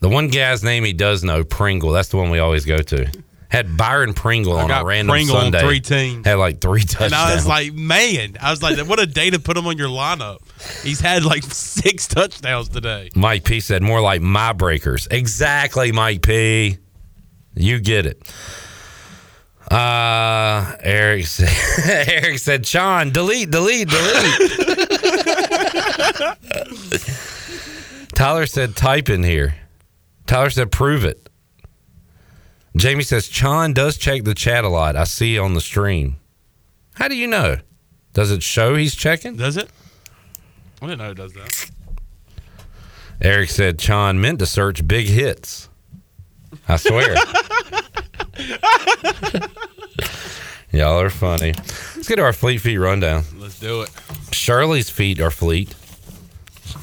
The 0.00 0.08
one 0.08 0.28
guy's 0.28 0.62
name 0.62 0.84
he 0.84 0.92
does 0.92 1.24
know, 1.24 1.42
Pringle. 1.42 1.90
That's 1.90 2.08
the 2.10 2.16
one 2.16 2.30
we 2.30 2.38
always 2.38 2.64
go 2.64 2.78
to. 2.78 3.10
Had 3.48 3.76
Byron 3.76 4.12
Pringle 4.12 4.54
on 4.54 4.70
a 4.70 4.84
random 4.84 5.12
Pringle 5.12 5.36
Sunday. 5.36 5.60
three 5.60 5.80
teams. 5.80 6.26
Had 6.26 6.34
like 6.34 6.60
three 6.60 6.82
touchdowns. 6.82 7.12
And 7.12 7.14
I 7.14 7.34
was 7.34 7.46
like, 7.46 7.72
man, 7.74 8.36
I 8.40 8.50
was 8.50 8.62
like, 8.62 8.78
what 8.86 8.98
a 8.98 9.06
day 9.06 9.30
to 9.30 9.38
put 9.38 9.56
him 9.56 9.66
on 9.66 9.78
your 9.78 9.88
lineup. 9.88 10.38
He's 10.82 11.00
had 11.00 11.24
like 11.24 11.44
six 11.44 12.08
touchdowns 12.08 12.68
today. 12.68 13.10
Mike 13.14 13.44
P 13.44 13.60
said 13.60 13.82
more 13.82 14.00
like 14.00 14.20
my 14.20 14.52
breakers. 14.52 15.06
Exactly, 15.10 15.92
Mike 15.92 16.22
P. 16.22 16.78
You 17.54 17.78
get 17.80 18.06
it. 18.06 18.20
Uh 19.70 20.74
Eric 20.80 21.26
said, 21.28 22.08
Eric 22.08 22.38
said, 22.38 22.66
Sean, 22.66 23.10
delete, 23.10 23.50
delete, 23.50 23.88
delete. 23.88 24.40
Tyler 28.14 28.46
said, 28.46 28.76
type 28.76 29.08
in 29.10 29.22
here. 29.22 29.56
Tyler 30.26 30.50
said, 30.50 30.72
prove 30.72 31.04
it. 31.04 31.28
Jamie 32.76 33.04
says, 33.04 33.26
Sean 33.26 33.72
does 33.72 33.96
check 33.96 34.24
the 34.24 34.34
chat 34.34 34.64
a 34.64 34.68
lot. 34.68 34.96
I 34.96 35.04
see 35.04 35.38
on 35.38 35.54
the 35.54 35.60
stream. 35.60 36.16
How 36.94 37.08
do 37.08 37.16
you 37.16 37.26
know? 37.26 37.56
Does 38.12 38.30
it 38.30 38.42
show 38.42 38.74
he's 38.76 38.94
checking? 38.94 39.36
Does 39.36 39.56
it? 39.56 39.68
I 40.82 40.86
didn't 40.86 40.98
know 40.98 41.10
it 41.10 41.16
does 41.16 41.32
that. 41.32 41.70
Eric 43.20 43.50
said, 43.50 43.80
Sean 43.80 44.20
meant 44.20 44.38
to 44.40 44.46
search 44.46 44.86
big 44.86 45.06
hits. 45.06 45.68
I 46.68 46.76
swear. 46.76 47.16
Y'all 50.70 51.00
are 51.00 51.10
funny. 51.10 51.54
Let's 51.94 52.08
get 52.08 52.16
to 52.16 52.22
our 52.22 52.32
Fleet 52.34 52.58
Feet 52.58 52.76
rundown. 52.76 53.24
Let's 53.38 53.58
do 53.58 53.80
it. 53.82 53.90
Shirley's 54.32 54.90
feet 54.90 55.20
are 55.20 55.30
fleet. 55.30 55.74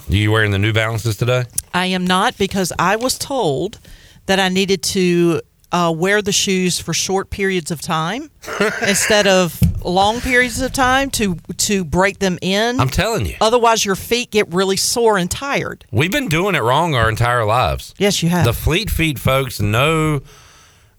Are 0.09 0.15
You 0.15 0.31
wearing 0.31 0.51
the 0.51 0.57
New 0.57 0.73
Balances 0.73 1.17
today? 1.17 1.45
I 1.73 1.87
am 1.87 2.05
not 2.05 2.37
because 2.37 2.71
I 2.79 2.95
was 2.95 3.19
told 3.19 3.79
that 4.25 4.39
I 4.39 4.49
needed 4.49 4.81
to 4.83 5.41
uh, 5.73 5.91
wear 5.93 6.21
the 6.21 6.31
shoes 6.31 6.79
for 6.79 6.93
short 6.93 7.29
periods 7.31 7.71
of 7.71 7.81
time 7.81 8.29
instead 8.87 9.27
of 9.27 9.59
long 9.83 10.21
periods 10.21 10.61
of 10.61 10.71
time 10.71 11.09
to 11.09 11.35
to 11.57 11.83
break 11.83 12.19
them 12.19 12.37
in. 12.41 12.79
I'm 12.79 12.87
telling 12.89 13.25
you. 13.25 13.35
Otherwise, 13.41 13.83
your 13.83 13.95
feet 13.95 14.31
get 14.31 14.47
really 14.53 14.77
sore 14.77 15.17
and 15.17 15.29
tired. 15.29 15.83
We've 15.91 16.11
been 16.11 16.29
doing 16.29 16.55
it 16.55 16.61
wrong 16.61 16.95
our 16.95 17.09
entire 17.09 17.43
lives. 17.43 17.93
Yes, 17.97 18.23
you 18.23 18.29
have. 18.29 18.45
The 18.45 18.53
Fleet 18.53 18.89
Feet 18.89 19.17
folks 19.19 19.59
know, 19.59 20.21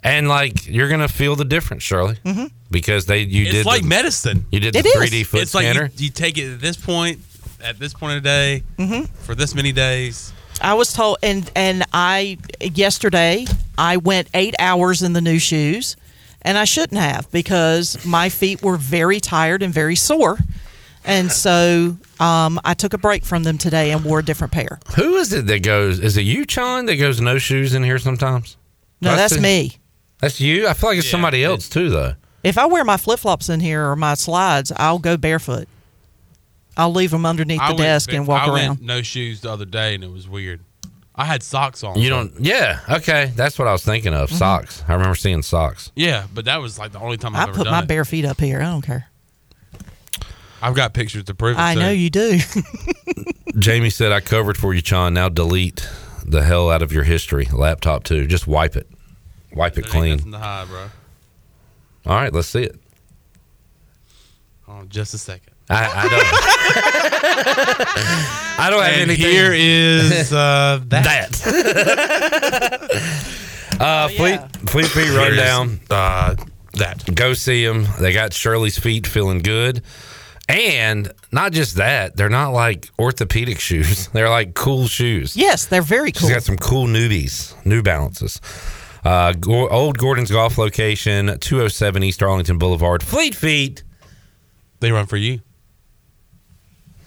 and 0.03 0.29
like 0.29 0.66
you're 0.66 0.89
gonna 0.89 1.09
feel 1.09 1.37
the 1.37 1.45
difference, 1.47 1.83
Shirley, 1.83 2.16
Mhm. 2.25 2.51
because 2.70 3.07
they 3.07 3.20
you 3.20 3.45
it's 3.45 3.53
did 3.53 3.66
like 3.66 3.83
the- 3.83 3.89
medicine. 3.89 4.45
You 4.51 4.61
did 4.61 4.75
the 4.75 4.83
3D 4.83 5.22
foot 5.25 5.41
it's 5.43 5.55
like 5.55 5.64
scanner. 5.64 5.91
you, 5.97 6.07
you 6.07 6.11
take 6.11 6.37
it 6.37 6.53
at 6.53 6.61
this 6.61 6.77
point, 6.77 7.20
at 7.62 7.79
this 7.79 7.95
point 7.95 8.16
of 8.16 8.22
the 8.22 8.29
day, 8.29 8.62
Mhm. 8.79 9.09
for 9.22 9.35
this 9.35 9.55
many 9.55 9.72
days. 9.72 10.33
I 10.61 10.75
was 10.75 10.93
told, 10.93 11.19
and 11.23 11.51
and 11.55 11.85
I 11.93 12.39
yesterday 12.61 13.47
I 13.77 13.97
went 13.97 14.29
eight 14.35 14.55
hours 14.59 15.03
in 15.03 15.13
the 15.13 15.21
new 15.21 15.39
shoes, 15.39 15.97
and 16.43 16.57
I 16.57 16.65
shouldn't 16.65 17.01
have 17.01 17.31
because 17.31 18.05
my 18.07 18.29
feet 18.29 18.63
were 18.63 18.77
very 18.77 19.21
tired 19.21 19.63
and 19.63 19.73
very 19.75 19.97
sore, 19.97 20.39
and 21.05 21.31
so 21.31 21.97
um, 22.21 22.61
I 22.65 22.75
took 22.75 22.93
a 22.95 22.99
break 22.99 23.25
from 23.25 23.43
them 23.43 23.59
today 23.59 23.91
and 23.91 24.05
wore 24.05 24.21
a 24.21 24.25
different 24.25 24.53
pair. 24.53 24.79
Who 24.97 25.17
is 25.17 25.33
it 25.33 25.47
that 25.47 25.63
goes? 25.63 25.99
Is 25.99 26.17
it 26.17 26.23
you, 26.23 26.47
Chon, 26.47 26.87
that 26.87 26.97
goes 26.97 27.21
no 27.21 27.39
shoes 27.39 27.75
in 27.75 27.83
here 27.83 27.99
sometimes? 27.99 28.57
No, 29.01 29.13
I 29.13 29.17
that's 29.17 29.35
see- 29.35 29.41
me. 29.41 29.79
That's 30.21 30.41
you. 30.41 30.67
I 30.69 30.73
feel 30.73 30.91
like 30.91 30.99
it's 30.99 31.11
somebody 31.11 31.45
else 31.45 31.69
too, 31.69 31.91
though. 31.91 32.15
If 32.43 32.57
I 32.57 32.67
wear 32.67 32.85
my 32.85 32.97
flip 32.97 33.21
flops 33.21 33.49
in 33.49 33.61
here 33.61 33.87
or 33.91 33.97
my 33.97 34.15
slides, 34.15 34.73
I'll 34.77 34.99
go 34.99 35.17
barefoot. 35.17 35.69
I'll 36.77 36.93
leave 36.93 37.11
them 37.11 37.25
underneath 37.27 37.61
I 37.61 37.68
the 37.68 37.75
went- 37.75 37.83
desk 37.85 38.12
and 38.12 38.27
walk 38.27 38.49
I 38.49 38.55
around. 38.55 38.68
Went 38.68 38.83
no 38.83 39.03
shoes 39.03 39.41
the 39.43 39.51
other 39.51 39.64
day, 39.64 39.95
and 39.95 40.03
it 40.05 40.11
was 40.11 40.29
weird. 40.29 40.61
I 41.16 41.25
had 41.27 41.43
socks 41.45 41.85
on. 41.85 41.97
You 41.99 42.09
so- 42.09 42.16
don't. 42.29 42.41
Yeah. 42.41 42.81
Okay. 42.91 43.31
That's 43.37 43.57
what 43.59 43.68
I 43.68 43.72
was 43.72 43.85
thinking 43.85 44.12
of. 44.14 44.29
Mm-hmm. 44.29 44.39
Socks. 44.39 44.83
I 44.89 44.95
remember 44.95 45.14
seeing 45.14 45.43
socks. 45.43 45.93
Yeah, 45.95 46.27
but 46.35 46.47
that 46.47 46.61
was 46.61 46.77
like 46.79 46.91
the 46.93 46.99
only 46.99 47.16
time 47.16 47.37
I've 47.37 47.41
I 47.41 47.43
ever 47.51 47.59
put 47.59 47.64
done 47.64 47.72
my 47.72 47.83
it. 47.83 47.89
bare 47.89 48.05
feet 48.05 48.25
up 48.25 48.41
here. 48.41 48.59
I 48.61 48.64
don't 48.64 48.83
care. 48.83 49.09
I've 50.61 50.75
got 50.75 50.95
pictures 50.95 51.25
to 51.25 51.35
prove 51.35 51.57
it. 51.57 51.61
I 51.61 51.75
too. 51.75 51.81
know 51.81 51.91
you 51.91 52.11
do. 52.11 52.39
Jamie 53.59 53.91
said, 53.91 54.11
"I 54.12 54.20
covered 54.20 54.57
for 54.57 54.72
you, 54.75 54.81
Chon. 54.83 55.14
Now 55.14 55.29
delete 55.29 55.89
the 56.27 56.43
hell 56.43 56.70
out 56.70 56.83
of 56.83 56.91
your 56.93 57.05
history. 57.05 57.47
Laptop 57.53 58.03
too. 58.05 58.27
Just 58.27 58.47
wipe 58.49 58.75
it. 58.75 58.89
Wipe 59.53 59.72
it 59.79 59.83
There 59.83 59.85
ain't 59.85 59.91
clean. 59.93 60.16
nothing 60.16 60.33
to 60.33 60.39
hide, 60.39 60.68
bro. 60.68 60.87
All 62.07 62.16
right. 62.16 62.33
Let's 62.33 62.49
see 62.49 62.64
it. 62.64 62.77
Hold 64.62 64.79
on 64.81 64.89
just 64.89 65.14
a 65.14 65.18
second. 65.18 65.54
I, 65.71 66.05
I 66.05 66.09
don't. 66.09 66.25
I 68.59 68.69
don't 68.71 68.83
have 68.83 68.93
And 68.93 69.11
anything. 69.11 69.31
here 69.31 69.53
is, 69.55 70.33
uh, 70.33 70.81
that. 70.89 71.41
uh, 73.81 74.09
Fleet 74.09 74.41
Fleet 74.69 74.87
Feet 74.87 75.11
rundown. 75.17 75.81
Uh, 75.91 76.35
that 76.75 77.15
go 77.15 77.35
see 77.35 77.65
them. 77.65 77.87
They 78.01 78.12
got 78.12 78.33
Shirley's 78.33 78.79
feet 78.79 79.07
feeling 79.07 79.41
good, 79.41 79.83
and 80.49 81.12
not 81.33 81.53
just 81.53 81.77
that. 81.77 82.17
They're 82.17 82.29
not 82.29 82.51
like 82.51 82.91
orthopedic 82.99 83.61
shoes. 83.61 84.09
They're 84.09 84.31
like 84.31 84.55
cool 84.55 84.87
shoes. 84.87 85.37
yes, 85.37 85.67
they're 85.67 85.83
very 85.83 86.12
cool. 86.12 86.29
She's 86.29 86.35
got 86.35 86.43
some 86.43 86.57
cool 86.59 86.87
newbies, 86.87 87.55
New 87.65 87.83
Balances. 87.83 88.41
Uh, 89.05 89.33
Go- 89.35 89.69
old 89.69 89.99
Gordon's 89.99 90.31
Golf 90.31 90.57
location, 90.59 91.39
207 91.39 92.03
East 92.03 92.23
Arlington 92.23 92.59
Boulevard. 92.59 93.03
Fleet 93.03 93.35
Feet. 93.35 93.83
They 94.81 94.91
run 94.93 95.07
for 95.07 95.17
you. 95.17 95.41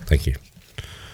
Thank 0.08 0.26
you. 0.26 0.36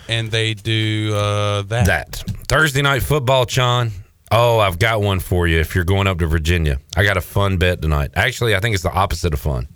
And 0.07 0.31
they 0.31 0.53
do 0.53 1.13
uh, 1.15 1.61
that. 1.63 1.85
That 1.85 2.15
Thursday 2.47 2.81
night 2.81 3.03
football, 3.03 3.45
Sean. 3.47 3.91
Oh, 4.31 4.59
I've 4.59 4.79
got 4.79 5.01
one 5.01 5.19
for 5.19 5.47
you. 5.47 5.59
If 5.59 5.75
you're 5.75 5.83
going 5.83 6.07
up 6.07 6.17
to 6.19 6.27
Virginia, 6.27 6.79
I 6.97 7.03
got 7.03 7.17
a 7.17 7.21
fun 7.21 7.57
bet 7.57 7.81
tonight. 7.81 8.11
Actually, 8.15 8.55
I 8.55 8.59
think 8.59 8.73
it's 8.73 8.83
the 8.83 8.91
opposite 8.91 9.33
of 9.33 9.39
fun. 9.39 9.67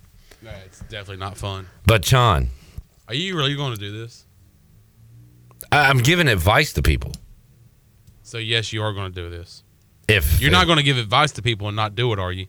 No, 0.42 0.52
it's 0.66 0.80
definitely 0.82 1.18
not 1.18 1.38
fun. 1.38 1.68
But 1.86 2.04
Sean, 2.06 2.50
Are 3.08 3.14
you 3.14 3.38
really 3.38 3.56
going 3.56 3.74
to 3.74 3.80
do 3.80 3.92
this? 3.98 4.26
I- 5.72 5.90
I'm 5.90 6.00
giving 6.00 6.28
advice 6.28 6.74
to 6.74 6.82
people. 6.82 7.12
So 8.24 8.38
yes, 8.38 8.74
you 8.74 8.82
are 8.84 8.94
going 8.94 9.12
to 9.14 9.22
do 9.22 9.30
this. 9.30 9.64
If 10.08 10.42
You're 10.42 10.52
not 10.52 10.66
going 10.66 10.78
to 10.78 10.84
give 10.84 10.98
advice 10.98 11.32
to 11.34 11.42
people 11.42 11.68
and 11.68 11.76
not 11.76 11.96
do 11.96 12.12
it, 12.14 12.20
are 12.20 12.32
you? 12.32 12.48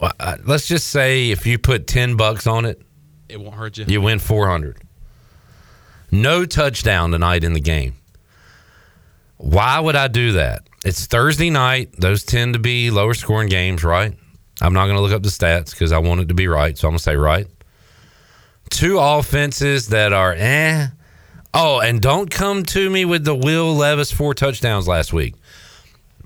Well, 0.00 0.12
uh, 0.18 0.36
let's 0.44 0.66
just 0.66 0.88
say 0.88 1.30
if 1.30 1.46
you 1.46 1.58
put 1.58 1.86
10 1.86 2.16
bucks 2.16 2.46
on 2.46 2.64
it, 2.64 2.80
It 3.28 3.40
won't 3.40 3.54
hurt 3.54 3.76
you. 3.78 3.84
you 3.86 4.00
win 4.00 4.18
400. 4.18 4.80
No 6.10 6.44
touchdown 6.44 7.10
tonight 7.10 7.44
in 7.44 7.52
the 7.52 7.60
game. 7.60 7.94
Why 9.36 9.80
would 9.80 9.96
I 9.96 10.08
do 10.08 10.32
that? 10.32 10.62
It's 10.84 11.06
Thursday 11.06 11.50
night. 11.50 11.92
Those 11.98 12.24
tend 12.24 12.54
to 12.54 12.58
be 12.58 12.90
lower 12.90 13.14
scoring 13.14 13.48
games, 13.48 13.84
right? 13.84 14.14
I'm 14.60 14.74
not 14.74 14.86
going 14.86 14.96
to 14.96 15.02
look 15.02 15.12
up 15.12 15.22
the 15.22 15.28
stats 15.28 15.70
because 15.70 15.92
I 15.92 15.98
want 15.98 16.20
it 16.20 16.28
to 16.28 16.34
be 16.34 16.48
right. 16.48 16.76
So 16.76 16.88
I'm 16.88 16.92
going 16.92 16.98
to 16.98 17.02
say 17.02 17.16
right. 17.16 17.46
Two 18.68 18.98
offenses 18.98 19.88
that 19.88 20.12
are 20.12 20.34
eh 20.36 20.88
Oh, 21.52 21.80
and 21.80 22.00
don't 22.00 22.30
come 22.30 22.62
to 22.64 22.88
me 22.88 23.04
with 23.04 23.24
the 23.24 23.34
Will 23.34 23.74
Levis 23.74 24.12
four 24.12 24.34
touchdowns 24.34 24.86
last 24.86 25.12
week. 25.12 25.34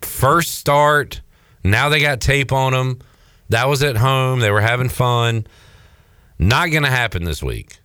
First 0.02 0.58
start. 0.58 1.22
Now 1.62 1.88
they 1.88 2.00
got 2.00 2.20
tape 2.20 2.52
on 2.52 2.72
them. 2.72 2.98
That 3.48 3.68
was 3.68 3.82
at 3.82 3.96
home. 3.96 4.40
They 4.40 4.50
were 4.50 4.60
having 4.60 4.90
fun. 4.90 5.46
Not 6.38 6.70
going 6.70 6.82
to 6.82 6.90
happen 6.90 7.24
this 7.24 7.42
week. 7.42 7.78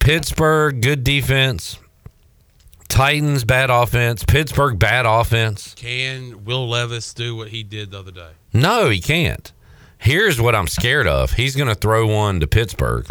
Pittsburgh, 0.00 0.80
good 0.80 1.04
defense. 1.04 1.78
Titans, 2.88 3.44
bad 3.44 3.70
offense. 3.70 4.24
Pittsburgh, 4.24 4.78
bad 4.78 5.06
offense. 5.06 5.74
Can 5.74 6.44
Will 6.44 6.68
Levis 6.68 7.14
do 7.14 7.36
what 7.36 7.48
he 7.48 7.62
did 7.62 7.92
the 7.92 8.00
other 8.00 8.10
day? 8.10 8.30
No, 8.52 8.88
he 8.88 9.00
can't. 9.00 9.52
Here's 9.98 10.40
what 10.40 10.56
I'm 10.56 10.66
scared 10.66 11.06
of. 11.06 11.32
He's 11.34 11.54
going 11.54 11.68
to 11.68 11.74
throw 11.74 12.06
one 12.06 12.40
to 12.40 12.46
Pittsburgh, 12.46 13.06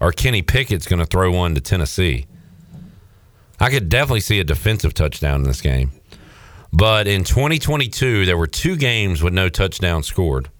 or 0.00 0.12
Kenny 0.12 0.42
Pickett's 0.42 0.86
going 0.86 0.98
to 0.98 1.06
throw 1.06 1.30
one 1.30 1.54
to 1.54 1.60
Tennessee. 1.60 2.26
I 3.60 3.70
could 3.70 3.88
definitely 3.88 4.20
see 4.20 4.40
a 4.40 4.44
defensive 4.44 4.92
touchdown 4.92 5.42
in 5.42 5.46
this 5.46 5.60
game. 5.60 5.92
But 6.72 7.06
in 7.06 7.22
2022, 7.22 8.26
there 8.26 8.36
were 8.36 8.48
two 8.48 8.76
games 8.76 9.22
with 9.22 9.32
no 9.32 9.48
touchdown 9.48 10.02
scored. 10.02 10.50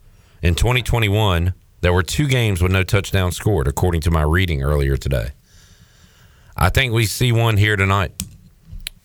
In 0.41 0.55
2021, 0.55 1.53
there 1.81 1.93
were 1.93 2.05
two 2.05 2.29
games 2.29 2.63
with 2.63 2.71
no 2.71 2.85
touchdown 2.85 3.33
scored, 3.33 3.67
according 3.67 4.01
to 4.03 4.11
my 4.13 4.23
reading 4.23 4.63
earlier 4.63 4.97
today. 4.97 5.33
I 6.57 6.71
think 6.71 6.93
we 6.93 7.07
see 7.07 7.33
one 7.33 7.57
here 7.57 7.77
tonight. 7.77 8.13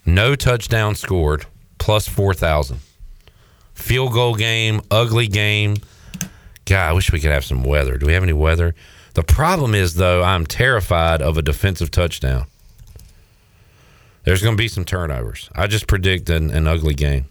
No 0.06 0.36
touchdown 0.36 0.96
scored, 0.96 1.46
plus 1.78 2.08
4,000. 2.08 2.80
Field 3.74 4.14
goal 4.14 4.36
game, 4.36 4.82
ugly 4.92 5.28
game. 5.28 5.78
God, 6.66 6.90
I 6.90 6.94
wish 6.94 7.12
we 7.12 7.20
could 7.20 7.32
have 7.32 7.46
some 7.46 7.64
weather. 7.64 7.98
Do 7.98 8.06
we 8.06 8.14
have 8.14 8.24
any 8.24 8.34
weather? 8.34 8.76
The 9.14 9.24
problem 9.24 9.74
is, 9.74 9.96
though, 9.96 10.24
I'm 10.24 10.46
terrified 10.46 11.22
of 11.22 11.38
a 11.38 11.42
defensive 11.42 11.90
touchdown. 11.90 12.46
There's 14.24 14.44
going 14.44 14.56
to 14.56 14.62
be 14.62 14.68
some 14.68 14.86
turnovers. 14.86 15.50
I 15.56 15.68
just 15.68 15.88
predict 15.88 16.30
an, 16.30 16.52
an 16.52 16.68
ugly 16.68 16.94
game. 16.94 17.26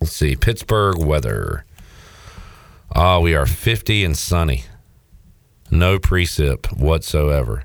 Let's 0.00 0.12
see. 0.12 0.36
Pittsburgh 0.36 0.98
weather. 1.04 1.64
Oh, 2.94 3.20
we 3.20 3.34
are 3.34 3.46
50 3.46 4.04
and 4.04 4.16
sunny. 4.16 4.64
No 5.70 5.98
precip 5.98 6.76
whatsoever. 6.78 7.64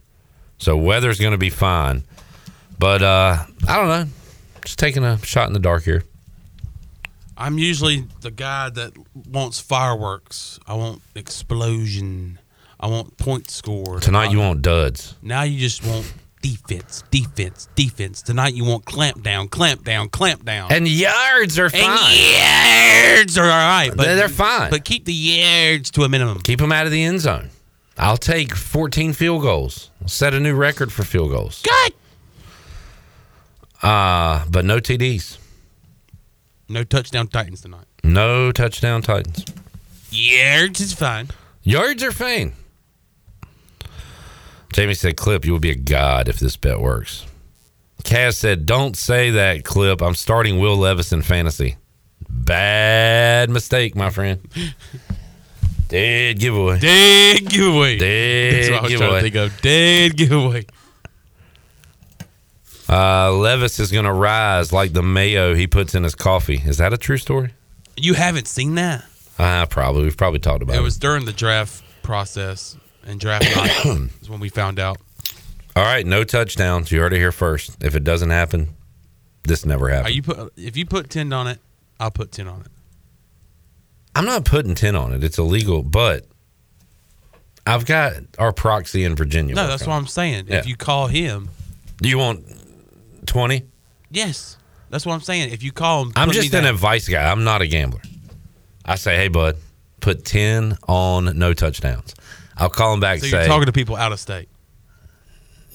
So 0.58 0.76
weather's 0.78 1.20
going 1.20 1.32
to 1.34 1.38
be 1.38 1.50
fine. 1.50 2.04
But 2.80 3.02
uh, 3.02 3.38
I 3.68 3.76
don't 3.78 3.88
know. 3.88 4.06
Just 4.66 4.80
taking 4.80 5.04
a 5.04 5.18
shot 5.20 5.48
in 5.48 5.54
the 5.54 5.60
dark 5.60 5.84
here. 5.84 6.04
I'm 7.38 7.58
usually 7.60 8.04
the 8.22 8.32
guy 8.32 8.70
that 8.72 8.94
wants 9.30 9.60
fireworks. 9.60 10.60
I 10.68 10.74
want 10.74 11.02
explosion. 11.16 12.40
I 12.80 12.88
want 12.88 13.18
point 13.18 13.50
score. 13.50 14.00
Tonight 14.00 14.32
you 14.32 14.40
want 14.40 14.62
duds. 14.62 15.16
Now 15.22 15.44
you 15.44 15.60
just 15.60 15.86
want 15.86 16.12
defense, 16.42 17.04
defense, 17.12 17.68
defense. 17.76 18.22
Tonight 18.22 18.54
you 18.56 18.66
want 18.66 18.86
clamp 18.86 19.22
down, 19.24 19.48
clamp 19.50 19.84
down, 19.84 20.10
clamp 20.10 20.46
down. 20.46 20.72
And 20.72 20.88
yards 20.88 21.58
are 21.60 21.70
fine. 21.70 21.82
And 21.84 23.18
yards 23.18 23.38
are 23.38 23.44
all 23.44 23.50
right. 23.50 23.92
But, 23.96 24.06
They're- 24.06 24.16
they're 24.16 24.30
fine. 24.30 24.70
But 24.72 24.84
keep 24.86 25.06
the 25.06 25.14
yards 25.14 25.92
to 25.92 26.04
a 26.04 26.10
minimum. 26.10 26.40
Keep 26.42 26.60
them 26.60 26.72
out 26.72 26.86
of 26.86 26.92
the 26.92 27.04
end 27.04 27.22
zone. 27.22 27.50
I'll 28.00 28.18
take 28.18 28.56
14 28.56 29.14
field 29.14 29.42
goals. 29.42 29.90
Set 30.08 30.34
a 30.34 30.40
new 30.40 30.56
record 30.56 30.92
for 30.92 31.04
field 31.04 31.32
goals. 31.32 31.62
Good. 31.64 31.94
Uh, 33.84 34.46
but 34.50 34.66
no 34.66 34.80
TDs. 34.80 35.38
No 36.70 36.84
touchdown 36.84 37.28
Titans 37.28 37.62
tonight. 37.62 37.86
No 38.04 38.52
touchdown 38.52 39.02
Titans. 39.02 39.46
Yards 40.10 40.80
is 40.80 40.94
fine. 40.94 41.30
Yards 41.64 42.02
are 42.04 42.12
fine. 42.12 42.54
Jamie 44.74 44.94
said, 44.94 45.18
Clip, 45.18 45.46
you 45.46 45.52
will 45.52 45.60
be 45.60 45.72
a 45.72 45.76
god 45.76 46.28
if 46.28 46.40
this 46.40 46.58
bet 46.58 46.80
works. 46.80 47.26
Cass 48.04 48.38
said, 48.38 48.66
Don't 48.66 48.96
say 48.96 49.32
that, 49.32 49.64
Clip. 49.64 50.02
I'm 50.02 50.16
starting 50.16 50.60
Will 50.60 50.78
Levis 50.78 51.12
in 51.12 51.22
fantasy. 51.22 51.78
Bad 52.30 53.50
mistake, 53.50 53.96
my 53.96 54.10
friend. 54.10 54.40
Dead 55.88 56.40
giveaway. 56.40 56.80
Dead 56.80 57.50
giveaway. 57.50 57.98
Dead 57.98 58.54
That's 58.54 58.70
what 58.70 58.80
I 58.80 58.82
was 58.82 58.92
giveaway. 58.92 59.08
trying 59.10 59.16
to 59.16 59.22
think 59.32 59.36
of. 59.54 59.62
Dead 59.62 60.18
giveaway. 60.18 60.66
Uh, 62.90 63.32
Levis 63.34 63.80
is 63.80 63.92
going 63.92 64.06
to 64.06 64.14
rise 64.14 64.72
like 64.72 64.94
the 64.94 65.04
mayo 65.04 65.54
he 65.56 65.68
puts 65.68 65.94
in 65.94 66.04
his 66.04 66.16
coffee. 66.16 66.62
Is 66.66 66.78
that 66.78 66.94
a 66.94 66.98
true 66.98 67.18
story? 67.18 67.54
You 67.98 68.14
haven't 68.14 68.48
seen 68.48 68.76
that? 68.76 69.04
Uh, 69.38 69.66
probably. 69.66 70.04
We've 70.04 70.18
probably 70.18 70.40
talked 70.40 70.62
about 70.64 70.76
It 70.76 70.80
it. 70.80 70.84
was 70.84 70.98
during 70.98 71.26
the 71.26 71.34
draft 71.34 71.84
process 72.02 72.78
and 73.06 73.20
draft 73.20 73.44
night 73.56 73.86
is 74.22 74.30
when 74.30 74.40
we 74.40 74.50
found 74.50 74.80
out. 74.80 74.98
All 75.76 75.84
right, 75.84 76.06
no 76.06 76.24
touchdowns. 76.24 76.92
You 76.92 77.00
heard 77.02 77.14
it 77.14 77.18
here 77.18 77.32
first. 77.32 77.84
If 77.84 77.96
it 77.96 78.04
doesn't 78.04 78.30
happen, 78.30 78.70
this 79.44 79.66
never 79.66 79.92
Are 79.94 80.10
you 80.10 80.24
put 80.24 80.54
if 80.58 80.76
you 80.76 80.86
put 80.86 81.10
ten 81.10 81.32
on 81.34 81.48
it, 81.48 81.60
I'll 82.00 82.10
put 82.10 82.32
ten 82.32 82.48
on 82.48 82.62
it. 82.62 82.68
I'm 84.18 84.26
not 84.26 84.46
putting 84.46 84.76
10 84.76 84.96
on 84.96 85.14
it. 85.14 85.24
It's 85.24 85.38
illegal, 85.38 85.84
but 85.84 86.26
I've 87.66 87.86
got 87.86 88.14
our 88.40 88.52
proxy 88.54 89.04
in 89.04 89.16
Virginia. 89.16 89.54
No, 89.56 89.68
that's 89.68 89.84
on 89.84 89.90
what. 89.90 89.96
I'm 89.98 90.08
saying. 90.08 90.46
Yeah. 90.48 90.58
If 90.58 90.68
you 90.68 90.76
call 90.76 91.08
him, 91.08 91.50
Do 92.02 92.10
you 92.10 92.18
want 92.18 92.46
20? 93.28 93.64
yes, 94.10 94.58
that's 94.90 95.06
what 95.06 95.14
I'm 95.14 95.22
saying. 95.22 95.52
If 95.52 95.64
you 95.64 95.72
call 95.72 96.04
him, 96.04 96.14
I'm 96.16 96.32
just 96.32 96.54
an 96.54 96.64
down. 96.64 96.74
advice 96.74 97.08
guy. 97.10 97.30
I'm 97.30 97.44
not 97.44 97.62
a 97.62 97.68
gambler. 97.68 98.02
I 98.86 98.96
say, 98.96 99.18
hey, 99.18 99.28
bud, 99.28 99.58
put 100.00 100.24
10 100.24 100.78
on 100.88 101.38
no 101.38 101.54
touchdowns. 101.54 102.16
I'll 102.56 102.70
call 102.70 102.94
him 102.94 103.00
back 103.02 103.20
So 103.20 103.26
and 103.26 103.32
you're 103.34 103.42
say, 103.44 103.48
talking 103.48 103.66
to 103.66 103.74
people 103.74 103.98
out 103.98 104.14
of 104.14 104.20
state. 104.20 104.48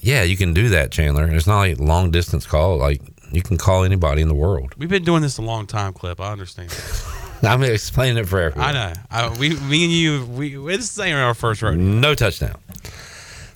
yeah, 0.01 0.23
you 0.23 0.35
can 0.35 0.53
do 0.53 0.69
that, 0.69 0.91
Chandler. 0.91 1.29
It's 1.31 1.45
not 1.47 1.59
like 1.59 1.79
long 1.79 2.09
distance 2.11 2.45
call. 2.47 2.77
Like, 2.77 3.01
you 3.31 3.41
can 3.43 3.57
call 3.57 3.83
anybody 3.83 4.21
in 4.21 4.27
the 4.27 4.33
world. 4.33 4.73
We've 4.77 4.89
been 4.89 5.03
doing 5.03 5.21
this 5.21 5.37
a 5.37 5.41
long 5.43 5.65
time, 5.67 5.93
Clip. 5.93 6.19
I 6.19 6.31
understand. 6.31 6.71
I'm 7.43 7.63
explaining 7.63 8.17
it 8.17 8.27
for 8.27 8.39
everyone. 8.39 8.75
I 8.75 8.93
know. 9.11 9.35
We, 9.37 9.49
me 9.55 9.83
and 9.83 9.93
you, 9.93 10.25
we 10.25 10.57
we're 10.57 10.77
the 10.77 10.83
same 10.83 11.15
in 11.15 11.21
our 11.21 11.33
first 11.33 11.61
rodeo. 11.61 11.79
No 11.79 12.15
touchdown. 12.15 12.55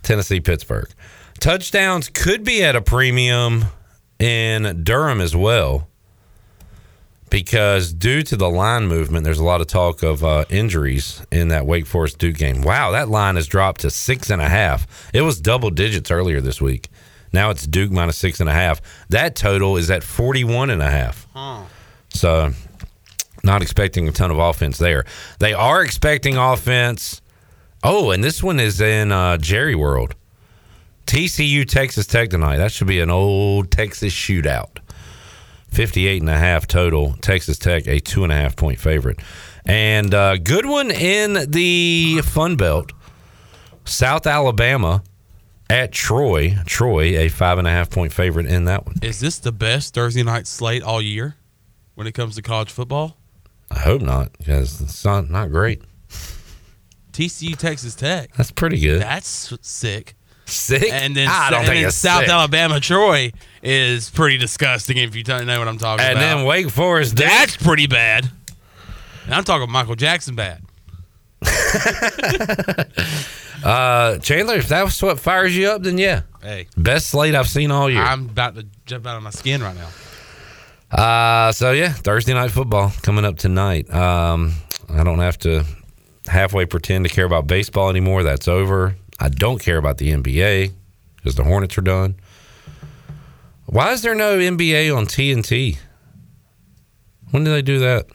Tennessee, 0.04 0.40
Pittsburgh. 0.40 0.90
Touchdowns 1.40 2.10
could 2.10 2.44
be 2.44 2.64
at 2.64 2.76
a 2.76 2.82
premium 2.82 3.66
in 4.20 4.84
Durham 4.84 5.22
as 5.22 5.36
well 5.36 5.88
because 7.30 7.94
due 7.94 8.24
to 8.24 8.36
the 8.36 8.50
line 8.50 8.88
movement, 8.88 9.24
there's 9.24 9.40
a 9.40 9.44
lot 9.44 9.62
of 9.62 9.68
talk 9.68 10.04
of 10.04 10.24
uh, 10.24 10.46
injuries 10.50 11.26
in 11.32 11.50
that 11.50 11.66
Wake 11.66 11.86
Forest 11.86 12.18
Duke 12.20 12.38
game. 12.38 12.62
Wow, 12.62 12.92
that 12.92 13.10
line 13.10 13.36
has 13.36 13.48
dropped 13.48 13.82
to 13.82 13.92
six 13.92 14.30
and 14.30 14.42
a 14.42 14.48
half. 14.50 14.88
It 15.14 15.22
was 15.22 15.40
double 15.40 15.70
digits 15.70 16.10
earlier 16.10 16.42
this 16.42 16.62
week. 16.62 16.90
Now 17.34 17.50
it's 17.50 17.68
Duke 17.68 17.92
minus 17.92 18.18
six 18.18 18.40
and 18.40 18.50
a 18.50 18.54
half. 18.54 18.82
That 19.10 19.36
total 19.36 19.78
is 19.78 19.92
at 19.92 20.04
41 20.04 20.70
and 20.70 20.82
a 20.82 20.90
half. 20.90 21.28
So, 22.14 22.54
not 23.48 23.64
expecting 23.64 24.08
a 24.08 24.12
ton 24.12 24.30
of 24.30 24.38
offense 24.38 24.78
there. 24.78 25.06
They 25.40 25.54
are 25.54 25.82
expecting 25.82 26.38
offense. 26.38 27.22
Oh, 27.84 28.12
and 28.12 28.24
this 28.24 28.44
one 28.44 28.60
is 28.60 28.80
in 28.80 29.12
uh, 29.12 29.38
Jerry 29.38 29.74
World. 29.74 30.14
TCU 31.08 31.66
Texas 31.66 32.06
Tech 32.06 32.30
tonight. 32.30 32.58
That 32.58 32.72
should 32.72 32.88
be 32.88 33.00
an 33.00 33.10
old 33.10 33.72
Texas 33.72 34.14
shootout. 34.14 34.78
58 35.70 36.22
and 36.22 36.30
a 36.30 36.38
half 36.38 36.68
total. 36.68 37.14
Texas 37.22 37.58
Tech, 37.58 37.88
a 37.88 38.00
two 38.00 38.24
and 38.24 38.32
a 38.32 38.36
half 38.36 38.56
point 38.56 38.80
favorite. 38.80 39.20
And 39.66 40.14
uh, 40.14 40.38
good 40.38 40.66
one 40.66 40.92
in 40.92 41.50
the 41.50 42.22
Fun 42.24 42.56
Belt. 42.56 42.92
South 43.86 44.28
Alabama 44.28 45.04
at 45.70 45.92
Troy. 45.92 46.58
Troy, 46.66 47.18
a 47.18 47.30
five 47.30 47.58
and 47.58 47.68
a 47.68 47.72
half 47.72 47.90
point 47.90 48.14
favorite 48.14 48.48
in 48.48 48.66
that 48.66 48.86
one. 48.86 48.96
Is 49.02 49.20
this 49.20 49.40
the 49.40 49.52
best 49.52 49.94
Thursday 49.94 50.24
night 50.24 50.48
slate 50.48 50.84
all 50.84 51.02
year 51.02 51.36
when 51.96 52.08
it 52.08 52.14
comes 52.14 52.36
to 52.36 52.42
college 52.42 52.72
football? 52.72 53.17
I 53.70 53.80
hope 53.80 54.02
not, 54.02 54.32
because 54.38 54.80
it's 54.82 55.04
not, 55.06 55.30
not 55.30 55.52
great. 55.52 55.82
TCU 57.12 57.56
Texas 57.58 57.96
Tech. 57.96 58.32
That's 58.36 58.52
pretty 58.52 58.80
good. 58.80 59.02
That's 59.02 59.54
sick. 59.62 60.16
Sick? 60.46 60.92
And 60.94 61.16
then, 61.16 61.28
I 61.28 61.50
don't 61.50 61.60
and 61.60 61.68
think 61.68 61.80
then 61.82 61.88
it's 61.88 61.98
South 61.98 62.22
sick. 62.22 62.30
Alabama 62.30 62.80
Troy 62.80 63.32
is 63.62 64.10
pretty 64.10 64.38
disgusting 64.38 64.98
if 64.98 65.16
you 65.16 65.24
don't 65.24 65.46
know 65.46 65.60
what 65.60 65.68
I'm 65.68 65.78
talking 65.78 66.06
about. 66.06 66.12
And 66.12 66.20
about. 66.20 66.38
then 66.38 66.46
Wake 66.46 66.70
Forest. 66.70 67.16
Duke. 67.16 67.28
That's 67.28 67.58
pretty 67.58 67.88
bad. 67.88 68.30
And 69.26 69.34
I'm 69.34 69.44
talking 69.44 69.70
Michael 69.70 69.96
Jackson 69.96 70.36
bad. 70.36 70.62
Uh, 73.64 74.20
Chandler, 74.20 74.56
if 74.56 74.68
that's 74.68 75.02
what 75.02 75.20
fires 75.20 75.58
you 75.58 75.68
up, 75.70 75.82
then 75.82 75.98
yeah. 75.98 76.22
Hey. 76.42 76.68
Best 76.78 77.08
slate 77.08 77.34
I've 77.34 77.50
seen 77.50 77.72
all 77.72 77.90
year. 77.90 78.02
I'm 78.02 78.30
about 78.30 78.56
to 78.56 78.66
jump 78.86 79.08
out 79.08 79.18
of 79.18 79.24
my 79.24 79.32
skin 79.32 79.64
right 79.64 79.76
now. 79.76 79.90
Uh, 80.92 81.52
so 81.52 81.72
yeah, 81.72 81.92
Thursday 81.92 82.34
night 82.34 82.52
football 82.52 82.92
coming 83.02 83.26
up 83.26 83.38
tonight. 83.38 83.94
Um, 83.94 84.54
I 84.90 85.04
don't 85.04 85.20
have 85.20 85.38
to 85.40 85.66
halfway 86.28 86.66
pretend 86.66 87.06
to 87.06 87.14
care 87.14 87.26
about 87.26 87.48
baseball 87.48 87.90
anymore. 87.90 88.24
That's 88.24 88.48
over. 88.48 88.96
I 89.20 89.30
don't 89.30 89.60
care 89.62 89.78
about 89.78 89.98
the 89.98 90.12
NBA 90.12 90.72
because 91.18 91.36
the 91.36 91.44
Hornets 91.44 91.78
are 91.78 91.82
done. 91.82 92.16
Why 93.66 93.92
is 93.92 94.02
there 94.02 94.16
no 94.16 94.38
NBA 94.38 94.96
on 94.96 95.08
TNT? 95.08 95.78
When 97.32 97.44
did 97.44 97.52
they 97.52 97.62
do 97.62 97.80
that? 97.80 98.08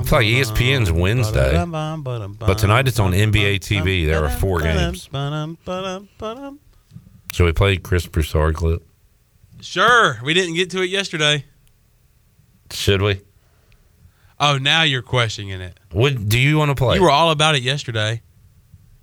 It's 0.00 0.12
like 0.12 0.26
ESPN's 0.26 0.90
Wednesday, 0.92 1.52
but 2.38 2.58
tonight 2.58 2.88
it's 2.88 2.98
on 2.98 3.12
NBA 3.12 3.56
TV. 3.60 4.06
There 4.06 4.24
are 4.24 4.30
four 4.30 4.60
games. 4.60 5.08
Should 7.32 7.44
we 7.44 7.52
play 7.52 7.76
Chris 7.76 8.06
Broussard 8.06 8.54
clip? 8.56 8.86
Sure, 9.62 10.18
we 10.24 10.34
didn't 10.34 10.54
get 10.54 10.70
to 10.70 10.82
it 10.82 10.90
yesterday. 10.90 11.44
Should 12.72 13.00
we? 13.00 13.20
Oh, 14.40 14.58
now 14.58 14.82
you're 14.82 15.02
questioning 15.02 15.60
it. 15.60 15.78
What 15.92 16.28
do 16.28 16.38
you 16.38 16.58
want 16.58 16.70
to 16.70 16.74
play? 16.74 16.96
You 16.96 17.02
were 17.02 17.10
all 17.10 17.30
about 17.30 17.54
it 17.54 17.62
yesterday. 17.62 18.22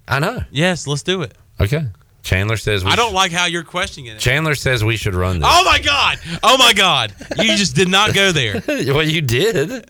I 0.07 0.19
know. 0.19 0.41
Yes, 0.51 0.85
let's 0.85 1.03
do 1.03 1.21
it. 1.21 1.33
Okay. 1.61 1.85
Chandler 2.23 2.57
says 2.57 2.83
we 2.83 2.91
I 2.91 2.97
don't 2.97 3.13
like 3.13 3.31
how 3.31 3.45
you're 3.45 3.63
questioning 3.63 4.11
it. 4.11 4.19
Chandler 4.19 4.53
says 4.53 4.83
we 4.83 4.97
should 4.97 5.15
run 5.15 5.39
this. 5.39 5.47
Oh 5.49 5.63
my 5.63 5.79
god! 5.79 6.19
Oh 6.43 6.57
my 6.57 6.73
god! 6.73 7.13
You 7.37 7.55
just 7.55 7.75
did 7.75 7.87
not 7.87 8.13
go 8.13 8.31
there. 8.33 8.61
well, 8.67 9.07
you 9.07 9.21
did. 9.21 9.89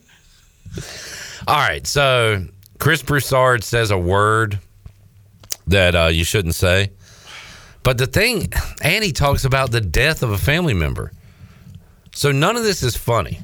All 1.48 1.56
right. 1.56 1.84
So 1.86 2.46
Chris 2.78 3.02
Broussard 3.02 3.64
says 3.64 3.90
a 3.90 3.98
word 3.98 4.60
that 5.66 5.96
uh, 5.96 6.06
you 6.06 6.22
shouldn't 6.24 6.54
say. 6.54 6.92
But 7.82 7.98
the 7.98 8.06
thing, 8.06 8.52
and 8.82 9.02
he 9.02 9.12
talks 9.12 9.44
about 9.44 9.70
the 9.70 9.80
death 9.80 10.22
of 10.22 10.30
a 10.30 10.38
family 10.38 10.74
member. 10.74 11.12
So 12.12 12.32
none 12.32 12.56
of 12.56 12.62
this 12.62 12.82
is 12.82 12.96
funny, 12.96 13.40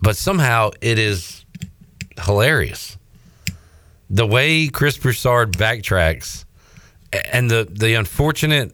but 0.00 0.16
somehow 0.16 0.70
it 0.80 0.98
is 0.98 1.44
hilarious. 2.20 2.96
The 4.08 4.26
way 4.26 4.68
Chris 4.68 4.96
Broussard 4.96 5.52
backtracks 5.52 6.44
and 7.32 7.50
the, 7.50 7.66
the 7.70 7.94
unfortunate, 7.94 8.72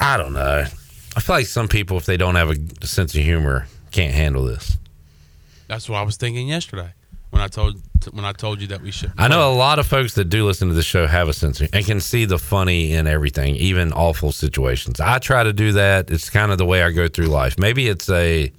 I 0.00 0.16
don't 0.16 0.32
know. 0.32 0.64
I 1.16 1.20
feel 1.20 1.36
like 1.36 1.46
some 1.46 1.68
people, 1.68 1.96
if 1.96 2.06
they 2.06 2.16
don't 2.16 2.36
have 2.36 2.50
a 2.50 2.86
sense 2.86 3.14
of 3.14 3.22
humor, 3.22 3.66
can't 3.90 4.14
handle 4.14 4.44
this. 4.44 4.78
That's 5.66 5.88
what 5.88 5.98
I 5.98 6.02
was 6.02 6.16
thinking 6.16 6.48
yesterday 6.48 6.92
when 7.30 7.42
I 7.42 7.48
told 7.48 7.82
when 8.12 8.24
I 8.24 8.32
told 8.32 8.60
you 8.60 8.68
that 8.68 8.80
we 8.80 8.90
should. 8.90 9.12
I 9.18 9.28
know 9.28 9.50
a 9.50 9.54
lot 9.54 9.78
of 9.78 9.86
folks 9.86 10.14
that 10.14 10.26
do 10.26 10.46
listen 10.46 10.68
to 10.68 10.74
the 10.74 10.82
show 10.82 11.06
have 11.06 11.28
a 11.28 11.32
sense 11.32 11.60
and 11.60 11.84
can 11.84 12.00
see 12.00 12.24
the 12.24 12.38
funny 12.38 12.92
in 12.92 13.06
everything, 13.06 13.56
even 13.56 13.92
awful 13.92 14.32
situations. 14.32 15.00
I 15.00 15.18
try 15.18 15.42
to 15.42 15.52
do 15.52 15.72
that. 15.72 16.10
It's 16.10 16.30
kind 16.30 16.52
of 16.52 16.58
the 16.58 16.66
way 16.66 16.82
I 16.82 16.90
go 16.90 17.08
through 17.08 17.26
life. 17.26 17.58
Maybe 17.58 17.88
it's 17.88 18.08
a 18.08 18.52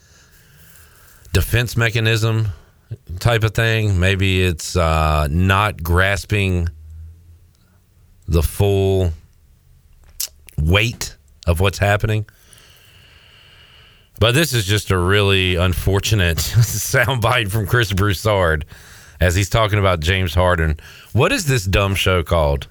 defense 1.33 1.77
mechanism 1.77 2.49
type 3.19 3.43
of 3.43 3.53
thing. 3.53 3.99
Maybe 3.99 4.41
it's 4.43 4.75
uh, 4.75 5.27
not 5.29 5.81
grasping 5.81 6.69
the 8.27 8.43
full 8.43 9.13
weight 10.57 11.15
of 11.47 11.59
what's 11.59 11.79
happening. 11.79 12.25
But 14.19 14.33
this 14.33 14.53
is 14.53 14.65
just 14.65 14.91
a 14.91 14.97
really 14.97 15.55
unfortunate 15.55 16.37
soundbite 16.57 17.49
from 17.49 17.65
Chris 17.65 17.93
Broussard 17.93 18.65
as 19.19 19.35
he's 19.35 19.49
talking 19.49 19.79
about 19.79 20.01
James 20.01 20.33
Harden. 20.33 20.77
What 21.13 21.31
is 21.31 21.45
this 21.45 21.65
dumb 21.65 21.95
show 21.95 22.21
called? 22.23 22.67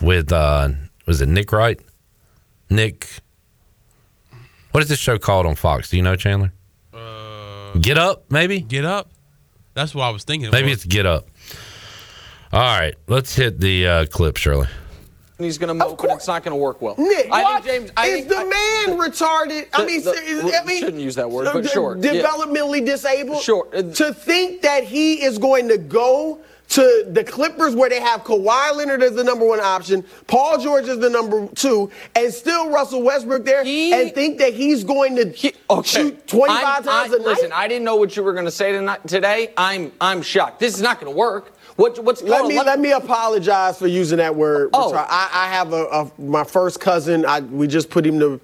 With 0.00 0.32
uh 0.32 0.70
was 1.06 1.20
it 1.20 1.28
Nick 1.28 1.52
Wright? 1.52 1.80
Nick 2.68 3.08
What 4.72 4.82
is 4.82 4.88
this 4.88 4.98
show 4.98 5.18
called 5.18 5.46
on 5.46 5.54
Fox? 5.54 5.90
Do 5.90 5.96
you 5.96 6.02
know, 6.02 6.16
Chandler? 6.16 6.52
Get 7.80 7.98
up, 7.98 8.24
maybe? 8.30 8.60
Get 8.60 8.84
up. 8.84 9.10
That's 9.74 9.94
what 9.94 10.04
I 10.04 10.10
was 10.10 10.24
thinking. 10.24 10.50
Maybe 10.50 10.70
was. 10.70 10.78
it's 10.78 10.84
Get 10.84 11.06
Up. 11.06 11.28
All 12.52 12.60
right, 12.60 12.96
let's 13.06 13.36
hit 13.36 13.60
the 13.60 13.86
uh, 13.86 14.06
clip, 14.06 14.36
Shirley. 14.36 14.66
He's 15.44 15.58
going 15.58 15.68
to 15.68 15.74
mope, 15.74 16.02
and 16.02 16.12
it's 16.12 16.26
not 16.26 16.42
going 16.42 16.52
to 16.52 16.56
work 16.62 16.80
well. 16.82 16.94
Nick, 16.98 17.28
I 17.32 17.60
think 17.60 17.64
James. 17.66 17.90
I 17.96 18.06
is 18.08 18.26
think, 18.26 18.28
the 18.28 18.44
man 18.44 18.98
retarded? 18.98 19.66
I 19.72 19.84
mean, 19.86 20.02
the- 20.02 20.60
I 20.62 20.64
mean, 20.64 20.80
shouldn't 20.80 21.02
use 21.02 21.14
that 21.16 21.30
word, 21.30 21.46
uh, 21.46 21.52
but 21.54 21.68
sure, 21.68 21.96
yeah. 21.98 22.22
Developmentally 22.22 22.84
disabled. 22.84 23.42
Sure. 23.42 23.66
To 23.70 24.12
think 24.14 24.62
that 24.62 24.84
he 24.84 25.22
is 25.22 25.38
going 25.38 25.68
to 25.68 25.78
go 25.78 26.40
to 26.70 27.04
the 27.10 27.24
Clippers 27.24 27.74
where 27.74 27.90
they 27.90 27.98
have 28.00 28.22
Kawhi 28.22 28.76
Leonard 28.76 29.02
as 29.02 29.14
the 29.14 29.24
number 29.24 29.44
one 29.44 29.58
option, 29.58 30.04
Paul 30.28 30.58
George 30.58 30.86
is 30.86 30.98
the 31.00 31.10
number 31.10 31.48
two, 31.48 31.90
and 32.14 32.32
still 32.32 32.70
Russell 32.70 33.02
Westbrook 33.02 33.44
there, 33.44 33.62
and 33.62 34.14
think 34.14 34.38
that 34.38 34.54
he's 34.54 34.84
going 34.84 35.16
to 35.16 35.32
shoot 35.84 36.26
25 36.28 36.64
I'm- 36.64 36.84
times 36.84 37.12
I- 37.12 37.16
a 37.16 37.18
night. 37.18 37.26
Listen, 37.26 37.52
I 37.52 37.66
didn't 37.66 37.84
know 37.84 37.96
what 37.96 38.14
you 38.16 38.22
were 38.22 38.32
going 38.34 38.44
to 38.44 38.50
say 38.52 38.72
tonight, 38.72 39.00
today. 39.08 39.52
I'm 39.56 39.90
I'm 40.00 40.22
shocked. 40.22 40.60
This 40.60 40.74
is 40.74 40.82
not 40.82 41.00
going 41.00 41.10
to 41.12 41.16
work. 41.16 41.52
What 41.80 41.98
what's 42.04 42.22
Let 42.22 42.40
hold 42.42 42.52
on, 42.52 42.56
me 42.58 42.62
let 42.62 42.78
me 42.80 42.92
apologize 42.92 43.78
for 43.78 43.86
using 43.86 44.18
that 44.18 44.36
word. 44.36 44.68
Oh. 44.74 44.94
I, 44.94 45.30
I 45.32 45.46
have 45.48 45.72
a, 45.72 45.84
a 45.86 46.10
my 46.18 46.44
first 46.44 46.78
cousin. 46.78 47.24
I 47.24 47.40
we 47.40 47.66
just 47.66 47.88
put 47.88 48.04
him 48.04 48.20
to. 48.20 48.38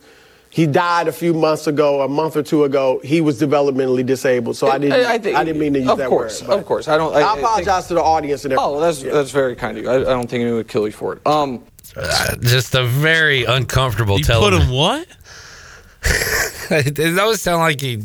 He 0.49 0.67
died 0.67 1.07
a 1.07 1.13
few 1.13 1.35
months 1.35 1.67
ago, 1.67 2.01
a 2.01 2.09
month 2.09 2.35
or 2.35 2.43
two 2.43 2.65
ago. 2.65 2.99
He 3.05 3.21
was 3.21 3.39
developmentally 3.39 4.07
disabled, 4.07 4.57
so 4.57 4.69
I 4.69 4.79
didn't. 4.79 5.05
I, 5.05 5.15
I 5.15 5.19
think- 5.19 5.37
didn't 5.37 5.59
mean 5.59 5.75
to 5.75 5.81
use 5.81 5.91
of 5.91 5.99
that 5.99 6.09
course, 6.09 6.41
word. 6.41 6.49
but 6.49 6.59
of 6.61 6.65
course. 6.65 6.89
I 6.89 6.97
don't- 6.97 7.15
I- 7.15 7.21
I, 7.21 7.35
I 7.35 7.39
apologize 7.39 7.89
to 7.89 7.95
the 7.95 8.03
audience 8.03 8.45
and 8.47 8.55
everything. 8.55 8.75
Oh, 8.77 8.81
that's 8.81 9.03
that's 9.03 9.33
very 9.33 9.55
kind 9.55 9.77
of 9.77 9.85
you. 9.85 9.91
I, 9.91 9.97
I 9.97 10.05
don't 10.05 10.31
think 10.31 10.41
anyone 10.41 10.57
would 10.57 10.69
kill 10.69 10.87
you 10.87 10.93
for 10.93 11.13
it. 11.15 11.27
Um, 11.27 11.63
Uh, 11.95 12.37
just 12.41 12.75
a 12.75 12.85
very 12.85 13.45
uncomfortable 13.45 14.17
You 14.19 14.25
telling. 14.25 14.51
put 14.51 14.63
him 14.63 14.71
what? 14.71 15.07
that 16.71 17.19
always 17.21 17.43
sound 17.43 17.61
like 17.61 17.81
he. 17.83 18.03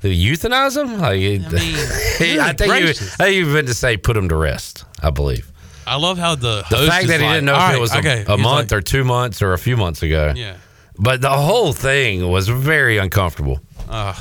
Did 0.00 0.12
he 0.12 0.30
euthanize 0.32 0.76
him? 0.76 0.98
Like 1.00 1.16
he, 1.18 1.38
he- 2.24 2.38
I 2.40 2.52
think 2.52 2.60
you, 2.68 2.72
I 2.72 2.80
gracious. 2.82 3.16
think 3.16 3.34
you 3.36 3.46
meant 3.46 3.68
to 3.68 3.74
say 3.74 3.96
put 3.96 4.16
him 4.16 4.28
to 4.28 4.36
rest. 4.36 4.84
I 5.02 5.10
believe 5.10 5.50
I 5.86 5.96
love 5.96 6.18
how 6.18 6.34
the 6.34 6.64
the 6.70 6.86
fact 6.86 7.04
is 7.04 7.08
that 7.10 7.20
he 7.20 7.26
like, 7.26 7.34
didn't 7.36 7.44
know 7.46 7.54
if 7.54 7.58
right, 7.58 7.74
it 7.76 7.80
was 7.80 7.94
a, 7.94 7.98
okay." 7.98 8.24
a 8.26 8.36
He's 8.36 8.42
month 8.42 8.70
like, 8.72 8.78
or 8.78 8.80
two 8.82 9.04
months 9.04 9.40
or 9.42 9.52
a 9.54 9.58
few 9.58 9.76
months 9.76 10.02
ago. 10.02 10.32
Yeah. 10.36 10.56
But 10.98 11.20
the 11.20 11.30
whole 11.30 11.72
thing 11.72 12.28
was 12.28 12.48
very 12.48 12.98
uncomfortable, 12.98 13.60
Uh, 13.88 14.14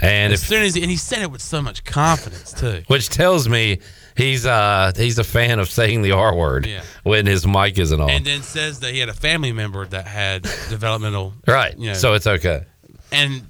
and 0.00 0.32
as 0.32 0.42
if, 0.42 0.48
soon 0.48 0.62
as 0.62 0.74
he, 0.74 0.82
and 0.82 0.90
he 0.90 0.96
said 0.96 1.22
it 1.22 1.30
with 1.30 1.40
so 1.42 1.60
much 1.62 1.84
confidence 1.84 2.52
too. 2.52 2.82
which 2.88 3.08
tells 3.08 3.48
me 3.48 3.78
he's 4.16 4.44
uh 4.46 4.92
he's 4.96 5.18
a 5.18 5.24
fan 5.24 5.58
of 5.58 5.70
saying 5.70 6.02
the 6.02 6.12
R 6.12 6.34
word 6.36 6.66
Yeah. 6.66 6.82
when 7.02 7.26
his 7.26 7.46
mic 7.46 7.78
isn't 7.78 8.00
on. 8.00 8.10
And 8.10 8.24
then 8.24 8.42
says 8.42 8.80
that 8.80 8.92
he 8.92 8.98
had 9.00 9.08
a 9.08 9.14
family 9.14 9.52
member 9.52 9.86
that 9.86 10.06
had 10.06 10.42
developmental. 10.68 11.32
right. 11.46 11.76
You 11.78 11.88
know, 11.88 11.94
So 11.94 12.14
it's 12.14 12.26
okay. 12.26 12.64
and 13.10 13.42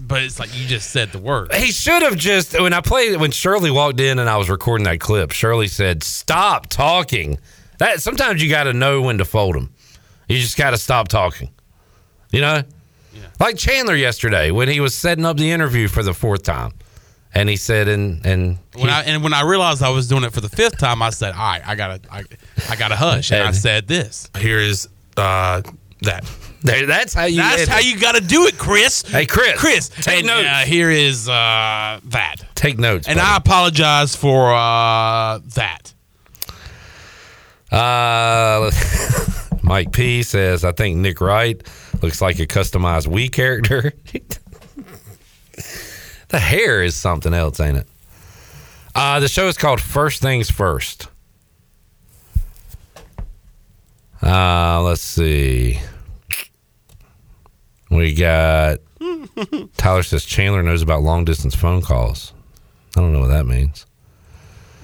but 0.00 0.22
it's 0.22 0.38
like 0.38 0.56
you 0.58 0.66
just 0.66 0.90
said 0.90 1.12
the 1.12 1.18
word. 1.18 1.52
He 1.54 1.72
should 1.72 2.02
have 2.02 2.16
just 2.16 2.58
when 2.60 2.72
I 2.72 2.80
played 2.80 3.16
when 3.20 3.30
Shirley 3.30 3.70
walked 3.70 4.00
in 4.00 4.18
and 4.18 4.28
I 4.28 4.36
was 4.36 4.48
recording 4.48 4.84
that 4.84 5.00
clip. 5.00 5.32
Shirley 5.32 5.68
said, 5.68 6.02
"Stop 6.02 6.68
talking." 6.68 7.38
That 7.78 8.00
sometimes 8.00 8.42
you 8.42 8.48
got 8.48 8.64
to 8.64 8.72
know 8.72 9.02
when 9.02 9.18
to 9.18 9.24
fold 9.24 9.54
them. 9.54 9.74
You 10.28 10.38
just 10.38 10.56
got 10.56 10.70
to 10.70 10.78
stop 10.78 11.08
talking. 11.08 11.50
You 12.30 12.40
know, 12.40 12.62
like 13.38 13.56
Chandler 13.56 13.94
yesterday 13.94 14.50
when 14.50 14.68
he 14.68 14.80
was 14.80 14.94
setting 14.94 15.24
up 15.24 15.36
the 15.36 15.50
interview 15.50 15.88
for 15.88 16.02
the 16.02 16.14
fourth 16.14 16.42
time, 16.42 16.72
and 17.34 17.48
he 17.48 17.56
said, 17.56 17.88
"And 17.88 18.24
and 18.24 18.58
When 18.74 18.88
I 18.88 19.02
and 19.02 19.22
when 19.22 19.34
I 19.34 19.42
realized 19.42 19.82
I 19.82 19.90
was 19.90 20.08
doing 20.08 20.24
it 20.24 20.32
for 20.32 20.40
the 20.40 20.48
fifth 20.48 20.78
time, 20.78 21.02
I 21.02 21.10
said, 21.10 21.34
"All 21.34 21.40
right, 21.40 21.62
I 21.66 21.74
gotta, 21.74 22.00
I, 22.10 22.24
I 22.68 22.76
gotta 22.76 22.96
hush." 22.96 23.30
And 23.30 23.42
I 23.42 23.52
said 23.52 23.86
this. 23.86 24.30
Here 24.38 24.58
is 24.58 24.88
uh, 25.16 25.62
that. 26.02 26.24
There, 26.62 26.86
that's 26.86 27.14
how 27.14 27.24
you. 27.24 27.36
That's 27.36 27.62
end 27.62 27.70
how 27.70 27.78
it. 27.78 27.86
you 27.86 27.98
got 27.98 28.14
to 28.16 28.20
do 28.20 28.46
it, 28.46 28.58
Chris. 28.58 29.02
Hey, 29.02 29.26
Chris, 29.26 29.58
Chris, 29.58 29.88
take 29.88 30.18
and, 30.18 30.26
notes. 30.26 30.48
Uh, 30.48 30.64
here 30.66 30.90
is 30.90 31.28
uh, 31.28 32.00
that, 32.04 32.36
Take 32.54 32.78
notes. 32.78 33.06
and 33.06 33.18
buddy. 33.18 33.28
I 33.28 33.36
apologize 33.36 34.16
for 34.16 34.52
uh, 34.52 35.40
that. 35.54 35.92
Uh, 37.70 38.70
Mike 39.62 39.92
P 39.92 40.22
says, 40.22 40.64
I 40.64 40.72
think 40.72 40.96
Nick 40.98 41.20
Wright 41.20 41.60
looks 42.02 42.22
like 42.22 42.38
a 42.38 42.46
customized 42.46 43.08
Wii 43.08 43.30
character. 43.32 43.92
the 46.28 46.38
hair 46.38 46.82
is 46.82 46.96
something 46.96 47.34
else, 47.34 47.60
ain't 47.60 47.78
it? 47.78 47.86
Uh, 48.94 49.20
the 49.20 49.28
show 49.28 49.48
is 49.48 49.58
called 49.58 49.80
First 49.80 50.22
Things 50.22 50.50
First. 50.50 51.08
Uh, 54.22 54.80
let's 54.82 55.02
see. 55.02 55.80
We 57.90 58.14
got 58.14 58.78
Tyler 59.76 60.02
says 60.02 60.24
Chandler 60.24 60.62
knows 60.62 60.82
about 60.82 61.02
long 61.02 61.24
distance 61.24 61.54
phone 61.54 61.82
calls. 61.82 62.32
I 62.96 63.00
don't 63.00 63.12
know 63.12 63.20
what 63.20 63.28
that 63.28 63.46
means. 63.46 63.86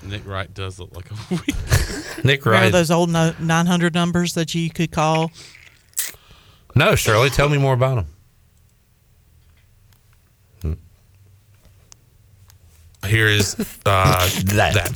Nick 0.05 0.27
Wright 0.27 0.53
does 0.53 0.79
look 0.79 0.95
like 0.95 1.11
a 1.11 1.15
Nick 2.27 2.45
Wright. 2.45 2.47
Remember 2.47 2.51
Wright. 2.51 2.73
those 2.73 2.91
old 2.91 3.11
no- 3.11 3.35
900 3.41 3.95
numbers 3.95 4.35
that 4.35 4.55
you 4.55 4.71
could 4.71 4.91
call? 4.91 5.31
No, 6.75 6.95
Shirley, 6.95 7.31
tell 7.31 7.49
me 7.49 7.59
more 7.59 7.75
about 7.75 7.97
them. 10.63 10.77
Here 13.07 13.27
is 13.27 13.57
uh, 13.85 14.29
that. 14.55 14.89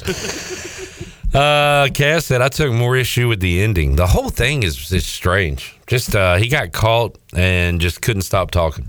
Uh, 1.34 1.88
Cass 1.92 2.24
said 2.26 2.40
I 2.40 2.48
took 2.48 2.72
more 2.72 2.96
issue 2.96 3.28
with 3.28 3.40
the 3.40 3.60
ending. 3.62 3.96
The 3.96 4.06
whole 4.06 4.28
thing 4.28 4.62
is 4.62 4.92
is 4.92 5.04
strange. 5.04 5.75
Just 5.86 6.16
uh, 6.16 6.36
he 6.36 6.48
got 6.48 6.72
caught 6.72 7.16
and 7.34 7.80
just 7.80 8.02
couldn't 8.02 8.22
stop 8.22 8.50
talking. 8.50 8.88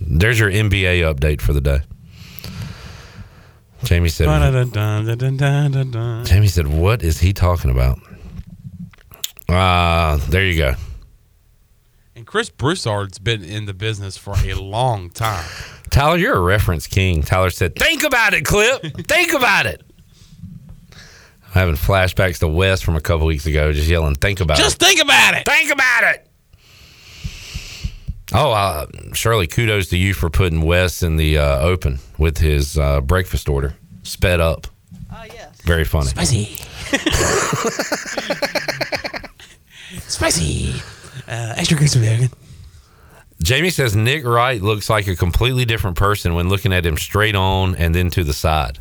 There's 0.00 0.38
your 0.38 0.50
NBA 0.50 1.02
update 1.14 1.40
for 1.40 1.52
the 1.52 1.60
day. 1.60 1.80
Jamie 3.84 4.08
said. 4.08 4.26
Jamie 6.24 6.48
said, 6.48 6.66
"What 6.66 7.02
is 7.02 7.20
he 7.20 7.32
talking 7.32 7.70
about?" 7.70 7.98
Uh, 9.48 10.16
there 10.28 10.44
you 10.44 10.56
go. 10.56 10.74
And 12.14 12.26
Chris 12.26 12.50
Broussard's 12.50 13.18
been 13.18 13.42
in 13.42 13.66
the 13.66 13.74
business 13.74 14.16
for 14.16 14.34
a 14.44 14.54
long 14.54 15.10
time. 15.10 15.48
Tyler, 15.90 16.18
you're 16.18 16.36
a 16.36 16.40
reference 16.40 16.86
king. 16.86 17.22
Tyler 17.22 17.50
said, 17.50 17.74
"Think 17.76 18.04
about 18.04 18.34
it, 18.34 18.44
Clip. 18.44 18.82
Think 19.06 19.32
about 19.32 19.66
it." 19.66 19.82
I'm 21.54 21.60
having 21.60 21.74
flashbacks 21.74 22.38
to 22.38 22.48
Wes 22.48 22.80
from 22.80 22.96
a 22.96 23.00
couple 23.00 23.26
weeks 23.26 23.46
ago, 23.46 23.72
just 23.72 23.88
yelling, 23.88 24.14
"Think 24.14 24.40
about 24.40 24.56
Just 24.56 24.76
it." 24.76 24.80
Just 24.80 24.90
think 24.90 25.02
about 25.02 25.34
it. 25.34 25.44
Think 25.46 25.72
about 25.72 26.04
it. 26.14 26.26
Oh, 28.32 28.52
uh, 28.52 28.86
Shirley, 29.12 29.48
kudos 29.48 29.88
to 29.88 29.96
you 29.96 30.14
for 30.14 30.30
putting 30.30 30.62
Wes 30.62 31.02
in 31.02 31.16
the 31.16 31.38
uh, 31.38 31.58
open 31.58 31.98
with 32.16 32.38
his 32.38 32.78
uh, 32.78 33.00
breakfast 33.00 33.48
order. 33.48 33.74
Sped 34.04 34.40
up. 34.40 34.68
Oh, 35.12 35.24
yes. 35.26 35.60
Very 35.62 35.84
funny. 35.84 36.06
Spicy. 36.06 36.44
Spicy. 40.06 40.74
Uh, 41.26 41.54
extra 41.56 41.76
crispy 41.76 42.00
bacon. 42.00 42.30
Jamie 43.42 43.70
says 43.70 43.96
Nick 43.96 44.24
Wright 44.24 44.62
looks 44.62 44.88
like 44.88 45.08
a 45.08 45.16
completely 45.16 45.64
different 45.64 45.96
person 45.96 46.34
when 46.34 46.48
looking 46.48 46.72
at 46.72 46.86
him 46.86 46.96
straight 46.96 47.34
on 47.34 47.74
and 47.74 47.92
then 47.94 48.10
to 48.10 48.22
the 48.22 48.32
side. 48.32 48.78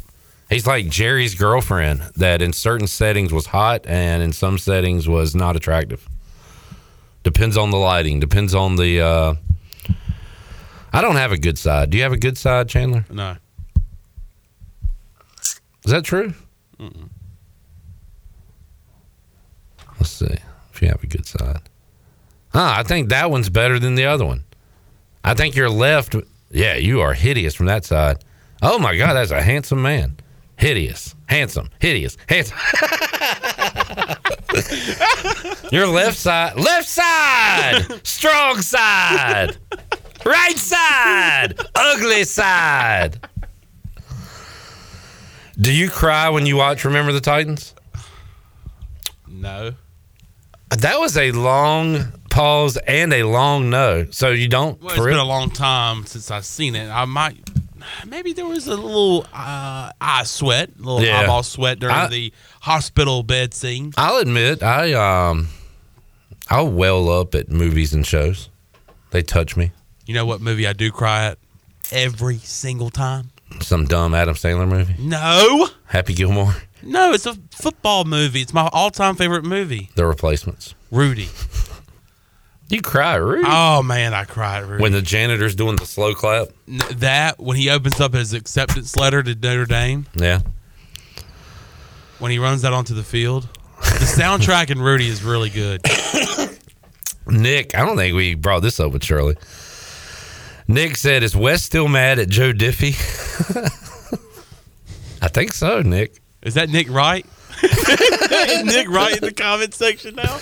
He's 0.49 0.65
like 0.65 0.89
Jerry's 0.89 1.35
girlfriend 1.35 2.01
that 2.15 2.41
in 2.41 2.53
certain 2.53 2.87
settings 2.87 3.31
was 3.31 3.47
hot 3.47 3.85
and 3.85 4.23
in 4.23 4.33
some 4.33 4.57
settings 4.57 5.07
was 5.07 5.35
not 5.35 5.55
attractive. 5.55 6.07
Depends 7.23 7.55
on 7.55 7.69
the 7.69 7.77
lighting, 7.77 8.19
depends 8.19 8.55
on 8.55 8.75
the 8.75 9.01
uh 9.01 9.33
I 10.91 11.01
don't 11.01 11.17
have 11.17 11.31
a 11.31 11.37
good 11.37 11.59
side. 11.59 11.91
Do 11.91 11.97
you 11.97 12.03
have 12.03 12.13
a 12.13 12.17
good 12.17 12.37
side, 12.37 12.67
Chandler? 12.67 13.05
No. 13.11 13.37
Is 15.85 15.91
that 15.91 16.03
true? 16.03 16.33
Mm-mm. 16.79 17.09
Let's 19.99 20.09
see 20.09 20.35
if 20.71 20.81
you 20.81 20.87
have 20.87 21.03
a 21.03 21.07
good 21.07 21.27
side. 21.27 21.61
Huh, 22.51 22.73
I 22.77 22.83
think 22.83 23.09
that 23.09 23.29
one's 23.29 23.49
better 23.49 23.77
than 23.77 23.93
the 23.93 24.05
other 24.05 24.25
one. 24.25 24.43
I 25.23 25.35
think 25.35 25.55
your 25.55 25.69
left, 25.69 26.15
yeah, 26.49 26.75
you 26.75 27.01
are 27.01 27.13
hideous 27.13 27.53
from 27.53 27.67
that 27.67 27.85
side. 27.85 28.23
Oh 28.61 28.79
my 28.79 28.97
God, 28.97 29.13
that's 29.13 29.31
a 29.31 29.41
handsome 29.41 29.81
man. 29.81 30.17
Hideous, 30.59 31.15
handsome, 31.27 31.69
hideous, 31.79 32.17
handsome. 32.27 32.57
your 35.71 35.87
left 35.87 36.17
side, 36.17 36.57
left 36.57 36.89
side, 36.89 38.05
strong 38.05 38.61
side, 38.61 39.55
right 40.25 40.57
side, 40.57 41.53
ugly 41.73 42.25
side. 42.25 43.25
Do 45.57 45.73
you 45.73 45.89
cry 45.89 46.27
when 46.27 46.45
you 46.45 46.57
watch 46.57 46.83
Remember 46.83 47.13
the 47.13 47.21
Titans? 47.21 47.73
No. 49.27 49.71
That 50.77 50.99
was 50.99 51.17
a 51.17 51.31
long 51.31 52.11
pause 52.29 52.77
and 52.85 53.13
a 53.13 53.23
long 53.23 53.69
no. 53.69 54.07
So 54.11 54.31
you 54.31 54.49
don't. 54.49 54.81
Well, 54.81 54.93
it's 54.93 55.05
been 55.05 55.15
a 55.15 55.23
long 55.23 55.51
time 55.51 56.05
since 56.05 56.29
I've 56.29 56.45
seen 56.45 56.75
it. 56.75 56.89
I 56.89 57.05
might. 57.05 57.37
Maybe 58.07 58.33
there 58.33 58.45
was 58.45 58.67
a 58.67 58.75
little 58.75 59.25
uh, 59.33 59.91
eye 60.01 60.23
sweat, 60.23 60.69
a 60.77 60.81
little 60.81 61.01
Yeah. 61.03 61.19
eyeball 61.21 61.43
sweat 61.43 61.79
during 61.79 61.95
I- 61.95 62.07
the 62.07 62.33
hospital 62.61 63.23
bed 63.23 63.53
scene. 63.53 63.93
I'll 63.97 64.17
admit, 64.17 64.61
I 64.63 64.93
um, 64.93 65.47
I'll 66.49 66.69
well 66.71 67.09
up 67.09 67.35
at 67.35 67.49
movies 67.49 67.93
and 67.93 68.05
shows. 68.05 68.49
They 69.11 69.21
touch 69.21 69.55
me. 69.57 69.71
You 70.05 70.13
know 70.13 70.25
what 70.25 70.41
movie 70.41 70.67
I 70.67 70.73
do 70.73 70.91
cry 70.91 71.25
at 71.27 71.37
every 71.91 72.37
single 72.37 72.89
time? 72.89 73.31
Some 73.61 73.85
dumb 73.85 74.13
Adam 74.13 74.35
Sandler 74.35 74.67
movie. 74.67 74.95
No, 74.99 75.67
Happy 75.85 76.13
Gilmore. 76.13 76.55
no, 76.83 77.13
it's 77.13 77.25
a 77.25 77.35
football 77.51 78.05
movie. 78.05 78.41
It's 78.41 78.53
my 78.53 78.69
all-time 78.71 79.15
favorite 79.15 79.43
movie. 79.43 79.89
The 79.95 80.05
replacements. 80.05 80.75
Rudy. 80.91 81.29
You 82.69 82.81
cry, 82.81 83.15
Rudy. 83.15 83.43
Oh 83.47 83.81
man, 83.81 84.13
I 84.13 84.25
cried. 84.25 84.59
Rudy. 84.63 84.81
When 84.83 84.91
the 84.91 85.01
janitor's 85.01 85.55
doing 85.55 85.75
the 85.75 85.85
slow 85.87 86.13
clap. 86.13 86.49
N- 86.67 86.79
that 86.97 87.39
when 87.39 87.57
he 87.57 87.69
opens 87.69 87.99
up 87.99 88.13
his 88.13 88.33
acceptance 88.33 88.95
letter 88.95 89.23
to 89.23 89.33
Notre 89.35 89.65
Dame, 89.65 90.05
Yeah. 90.15 90.41
when 92.19 92.31
he 92.31 92.37
runs 92.37 92.63
out 92.63 92.73
onto 92.73 92.93
the 92.93 93.03
field, 93.03 93.49
the 93.79 94.05
soundtrack 94.05 94.69
in 94.69 94.79
Rudy 94.81 95.07
is 95.07 95.23
really 95.23 95.49
good. 95.49 95.81
Nick, 97.27 97.75
I 97.75 97.85
don't 97.85 97.97
think 97.97 98.15
we 98.15 98.35
brought 98.35 98.61
this 98.61 98.79
up 98.79 98.91
with 98.91 99.03
Shirley. 99.03 99.35
Nick 100.67 100.95
said, 100.95 101.23
"Is 101.23 101.35
Wes 101.35 101.63
still 101.63 101.87
mad 101.87 102.19
at 102.19 102.29
Joe 102.29 102.53
Diffie?" 102.53 102.93
I 105.21 105.27
think 105.27 105.53
so, 105.53 105.81
Nick. 105.81 106.19
Is 106.43 106.53
that 106.53 106.69
Nick 106.69 106.87
Wright? 106.89 107.25
Is 107.63 108.63
Nick 108.63 108.87
Wright 108.89 109.15
in 109.17 109.21
the 109.23 109.33
comment 109.33 109.73
section 109.73 110.15
now? 110.15 110.39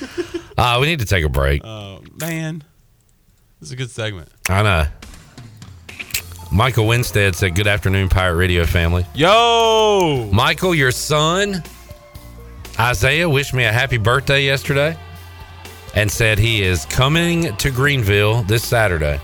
Uh, 0.60 0.76
we 0.78 0.86
need 0.86 0.98
to 0.98 1.06
take 1.06 1.24
a 1.24 1.28
break. 1.30 1.62
Oh 1.64 2.02
man, 2.20 2.62
this 3.60 3.68
is 3.68 3.72
a 3.72 3.76
good 3.76 3.90
segment. 3.90 4.28
I 4.46 4.62
know. 4.62 4.86
Michael 6.52 6.86
Winstead 6.86 7.34
said, 7.34 7.54
Good 7.54 7.66
afternoon, 7.66 8.10
Pirate 8.10 8.34
Radio 8.34 8.66
family. 8.66 9.06
Yo! 9.14 10.28
Michael, 10.30 10.74
your 10.74 10.90
son, 10.90 11.62
Isaiah, 12.78 13.26
wished 13.26 13.54
me 13.54 13.64
a 13.64 13.72
happy 13.72 13.96
birthday 13.96 14.44
yesterday 14.44 14.98
and 15.94 16.10
said 16.10 16.38
he 16.38 16.62
is 16.62 16.84
coming 16.84 17.56
to 17.56 17.70
Greenville 17.70 18.42
this 18.42 18.62
Saturday. 18.62 19.18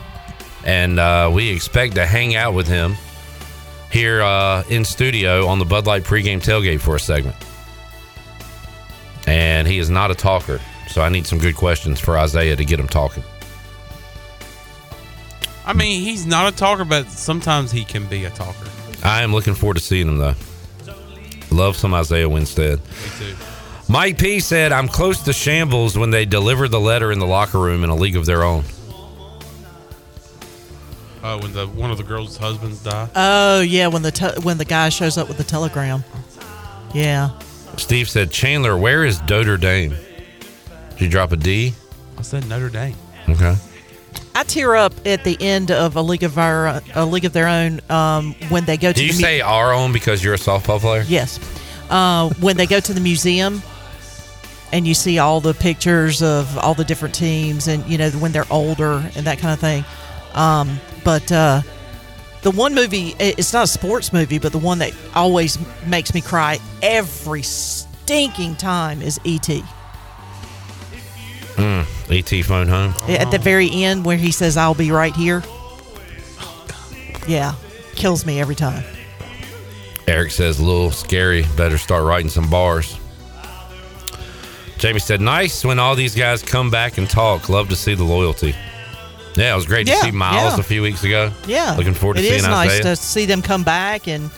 And 0.64 0.98
uh, 0.98 1.30
we 1.34 1.50
expect 1.50 1.96
to 1.96 2.06
hang 2.06 2.34
out 2.34 2.54
with 2.54 2.66
him 2.66 2.94
here 3.92 4.22
uh, 4.22 4.64
in 4.70 4.86
studio 4.86 5.46
on 5.46 5.58
the 5.58 5.66
Bud 5.66 5.84
Light 5.86 6.04
pregame 6.04 6.42
tailgate 6.42 6.80
for 6.80 6.96
a 6.96 7.00
segment. 7.00 7.36
And 9.26 9.68
he 9.68 9.78
is 9.78 9.90
not 9.90 10.10
a 10.10 10.14
talker. 10.14 10.60
So 10.88 11.02
I 11.02 11.08
need 11.08 11.26
some 11.26 11.38
good 11.38 11.56
questions 11.56 12.00
for 12.00 12.18
Isaiah 12.18 12.56
to 12.56 12.64
get 12.64 12.80
him 12.80 12.88
talking. 12.88 13.22
I 15.64 15.72
mean, 15.72 16.02
he's 16.02 16.26
not 16.26 16.52
a 16.52 16.56
talker, 16.56 16.84
but 16.84 17.10
sometimes 17.10 17.72
he 17.72 17.84
can 17.84 18.06
be 18.06 18.24
a 18.24 18.30
talker. 18.30 18.66
I 19.02 19.22
am 19.22 19.32
looking 19.32 19.54
forward 19.54 19.74
to 19.74 19.82
seeing 19.82 20.08
him 20.08 20.18
though. 20.18 20.34
Love 21.50 21.76
some 21.76 21.92
Isaiah 21.94 22.28
Winstead. 22.28 22.78
Me 22.78 22.84
too. 23.18 23.36
Mike 23.88 24.18
P 24.18 24.40
said, 24.40 24.72
I'm 24.72 24.88
close 24.88 25.22
to 25.22 25.32
shambles 25.32 25.96
when 25.96 26.10
they 26.10 26.24
deliver 26.24 26.66
the 26.66 26.80
letter 26.80 27.12
in 27.12 27.18
the 27.18 27.26
locker 27.26 27.58
room 27.58 27.84
in 27.84 27.90
a 27.90 27.94
league 27.94 28.16
of 28.16 28.26
their 28.26 28.42
own. 28.42 28.64
Uh, 31.22 31.38
when 31.40 31.52
the 31.52 31.66
one 31.66 31.90
of 31.90 31.98
the 31.98 32.04
girls' 32.04 32.36
husbands 32.36 32.82
die. 32.82 33.08
Oh 33.16 33.60
yeah, 33.60 33.88
when 33.88 34.02
the 34.02 34.12
te- 34.12 34.40
when 34.42 34.58
the 34.58 34.64
guy 34.64 34.88
shows 34.90 35.18
up 35.18 35.26
with 35.28 35.36
the 35.36 35.44
telegram. 35.44 36.04
Yeah. 36.94 37.36
Steve 37.76 38.08
said, 38.08 38.30
Chandler, 38.30 38.76
where 38.76 39.04
is 39.04 39.20
Doter 39.20 39.56
Dame? 39.56 39.96
Did 40.98 41.04
you 41.04 41.10
drop 41.10 41.32
a 41.32 41.36
D? 41.36 41.74
I 42.18 42.22
said 42.22 42.48
Notre 42.48 42.70
Dame. 42.70 42.94
Okay. 43.28 43.54
I 44.34 44.42
tear 44.44 44.76
up 44.76 44.92
at 45.06 45.24
the 45.24 45.36
end 45.40 45.70
of 45.70 45.96
a 45.96 46.02
league 46.02 46.22
of 46.22 46.38
our 46.38 46.80
a 46.94 47.04
league 47.06 47.24
of 47.24 47.32
their 47.32 47.48
own 47.48 47.80
um, 47.90 48.34
when 48.48 48.64
they 48.64 48.76
go 48.76 48.92
to 48.92 48.94
Did 48.98 49.06
you 49.06 49.12
the 49.12 49.18
mu- 49.18 49.22
say 49.22 49.40
our 49.40 49.72
own 49.72 49.92
because 49.92 50.22
you're 50.22 50.34
a 50.34 50.38
softball 50.38 50.78
player? 50.78 51.04
yes 51.08 51.40
uh, 51.90 52.28
when 52.40 52.56
they 52.56 52.66
go 52.66 52.80
to 52.80 52.92
the 52.92 53.00
museum 53.00 53.62
and 54.72 54.86
you 54.86 54.94
see 54.94 55.18
all 55.18 55.40
the 55.40 55.54
pictures 55.54 56.22
of 56.22 56.58
all 56.58 56.74
the 56.74 56.84
different 56.84 57.14
teams 57.14 57.68
and 57.68 57.84
you 57.86 57.96
know 57.96 58.10
when 58.10 58.32
they're 58.32 58.50
older 58.50 58.94
and 59.16 59.26
that 59.26 59.38
kind 59.38 59.52
of 59.54 59.60
thing 59.60 59.84
um, 60.34 60.78
but 61.04 61.30
uh, 61.32 61.62
the 62.42 62.50
one 62.50 62.74
movie, 62.74 63.14
it's 63.18 63.52
not 63.52 63.64
a 63.64 63.68
sports 63.68 64.12
movie 64.12 64.38
but 64.38 64.52
the 64.52 64.58
one 64.58 64.78
that 64.78 64.92
always 65.14 65.58
makes 65.86 66.12
me 66.12 66.20
cry 66.20 66.58
every 66.82 67.42
stinking 67.42 68.54
time 68.56 69.00
is 69.02 69.18
E 69.24 69.38
et 69.48 69.62
Mm, 71.56 71.86
ET 72.10 72.44
phone 72.44 72.68
home. 72.68 72.94
at 73.08 73.30
the 73.30 73.38
very 73.38 73.70
end 73.70 74.04
where 74.04 74.16
he 74.18 74.30
says 74.30 74.56
i'll 74.56 74.74
be 74.74 74.90
right 74.90 75.14
here 75.16 75.42
yeah 77.26 77.54
kills 77.94 78.24
me 78.26 78.40
every 78.40 78.54
time 78.54 78.84
Eric 80.08 80.30
says, 80.30 80.60
a 80.60 80.64
little 80.64 80.92
scary. 80.92 81.44
Better 81.56 81.76
start 81.78 82.04
writing 82.04 82.28
some 82.28 82.48
bars. 82.48 82.96
Jamie 84.78 85.00
said, 85.00 85.20
nice 85.20 85.64
when 85.64 85.80
all 85.80 85.96
these 85.96 86.14
guys 86.14 86.42
come 86.44 86.70
back 86.70 86.96
and 86.96 87.10
talk. 87.10 87.48
Love 87.48 87.68
to 87.70 87.74
see 87.76 87.94
the 87.94 88.04
loyalty. 88.04 88.54
Yeah, 89.34 89.52
it 89.52 89.56
was 89.56 89.66
great 89.66 89.88
Yeah, 89.88 89.94
to 89.96 90.00
see 90.02 90.10
Miles 90.12 90.54
yeah. 90.54 90.60
a 90.60 90.62
few 90.62 90.80
weeks 90.80 91.02
ago. 91.02 91.32
Yeah, 91.48 91.74
Looking 91.76 91.92
forward 91.92 92.18
to 92.18 92.20
It 92.20 92.26
seeing 92.26 92.36
is 92.36 92.42
nice 92.46 92.70
Isaiah. 92.70 92.82
to 92.84 92.96
see 92.96 93.26
them 93.26 93.42
come 93.42 93.64
back 93.64 94.06
and 94.06 94.30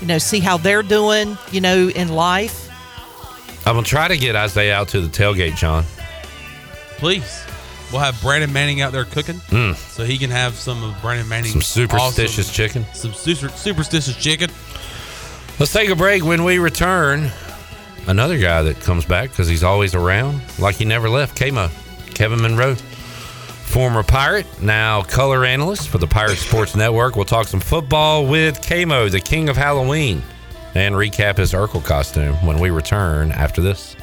you 0.00 0.06
know 0.06 0.18
see 0.18 0.38
how 0.38 0.56
they're 0.58 0.84
doing. 0.84 1.36
You 1.50 1.60
know, 1.60 1.88
in 1.88 2.08
life. 2.08 2.68
I'm 3.66 3.74
going 3.74 3.84
to 3.84 3.90
try 3.90 4.06
to 4.06 4.16
get 4.16 4.36
Isaiah 4.36 4.76
out 4.76 4.88
to 4.90 5.00
the 5.00 5.08
tailgate, 5.08 5.56
John. 5.56 5.84
Please. 7.00 7.44
We'll 7.90 8.00
have 8.00 8.20
Brandon 8.22 8.52
Manning 8.52 8.82
out 8.82 8.92
there 8.92 9.04
cooking, 9.04 9.36
Mm. 9.50 9.74
so 9.74 10.04
he 10.04 10.16
can 10.16 10.30
have 10.30 10.54
some 10.54 10.84
of 10.84 11.00
Brandon 11.02 11.28
Manning's 11.28 11.52
Some 11.54 11.62
superstitious 11.62 12.46
awesome- 12.48 12.54
chicken. 12.54 12.86
Some 12.94 13.12
super, 13.12 13.48
superstitious 13.56 14.14
chicken. 14.16 14.48
Let's 15.58 15.72
take 15.72 15.90
a 15.90 15.96
break. 15.96 16.24
When 16.24 16.44
we 16.44 16.58
return, 16.58 17.32
another 18.06 18.38
guy 18.38 18.62
that 18.62 18.80
comes 18.80 19.04
back 19.04 19.30
because 19.30 19.48
he's 19.48 19.64
always 19.64 19.94
around, 19.96 20.40
like 20.58 20.76
he 20.76 20.84
never 20.84 21.08
left, 21.10 21.36
KMO, 21.36 21.68
Kevin 22.14 22.40
Monroe. 22.40 22.76
Former 23.64 24.02
Pirate, 24.02 24.46
now 24.62 25.02
color 25.02 25.44
analyst 25.44 25.88
for 25.88 25.98
the 25.98 26.06
Pirate 26.06 26.38
Sports 26.38 26.74
Network. 26.76 27.16
We'll 27.16 27.24
talk 27.24 27.46
some 27.48 27.60
football 27.60 28.26
with 28.26 28.60
KMO, 28.60 29.08
the 29.08 29.20
king 29.20 29.48
of 29.48 29.56
Halloween, 29.56 30.22
and 30.74 30.94
recap 30.94 31.38
his 31.38 31.52
Urkel 31.52 31.84
costume 31.84 32.34
when 32.46 32.58
we 32.58 32.70
return 32.70 33.30
after 33.32 33.60
this. 33.60 33.96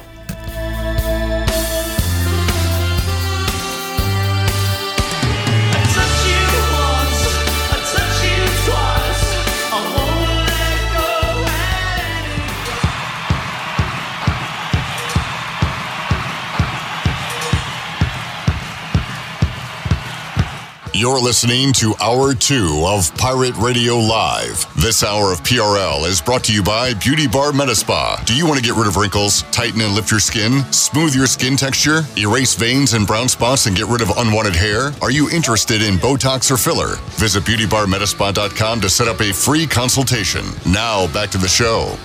You're 20.98 21.20
listening 21.20 21.72
to 21.74 21.94
Hour 22.00 22.34
2 22.34 22.82
of 22.84 23.16
Pirate 23.16 23.54
Radio 23.54 23.98
Live. 23.98 24.66
This 24.74 25.04
hour 25.04 25.32
of 25.32 25.40
PRL 25.44 26.04
is 26.08 26.20
brought 26.20 26.42
to 26.46 26.52
you 26.52 26.60
by 26.60 26.92
Beauty 26.94 27.28
Bar 27.28 27.52
Metaspa. 27.52 28.24
Do 28.24 28.34
you 28.34 28.44
want 28.44 28.58
to 28.58 28.64
get 28.64 28.74
rid 28.74 28.88
of 28.88 28.96
wrinkles, 28.96 29.42
tighten 29.52 29.80
and 29.80 29.94
lift 29.94 30.10
your 30.10 30.18
skin, 30.18 30.64
smooth 30.72 31.14
your 31.14 31.28
skin 31.28 31.56
texture, 31.56 32.00
erase 32.16 32.56
veins 32.56 32.94
and 32.94 33.06
brown 33.06 33.28
spots, 33.28 33.66
and 33.66 33.76
get 33.76 33.86
rid 33.86 34.02
of 34.02 34.10
unwanted 34.16 34.56
hair? 34.56 34.90
Are 35.00 35.12
you 35.12 35.30
interested 35.30 35.82
in 35.82 35.98
Botox 35.98 36.50
or 36.50 36.56
filler? 36.56 36.96
Visit 37.10 37.44
beautybarmetaspa.com 37.44 38.80
to 38.80 38.90
set 38.90 39.06
up 39.06 39.20
a 39.20 39.32
free 39.32 39.68
consultation. 39.68 40.46
Now, 40.66 41.06
back 41.12 41.30
to 41.30 41.38
the 41.38 41.46
show. 41.46 41.96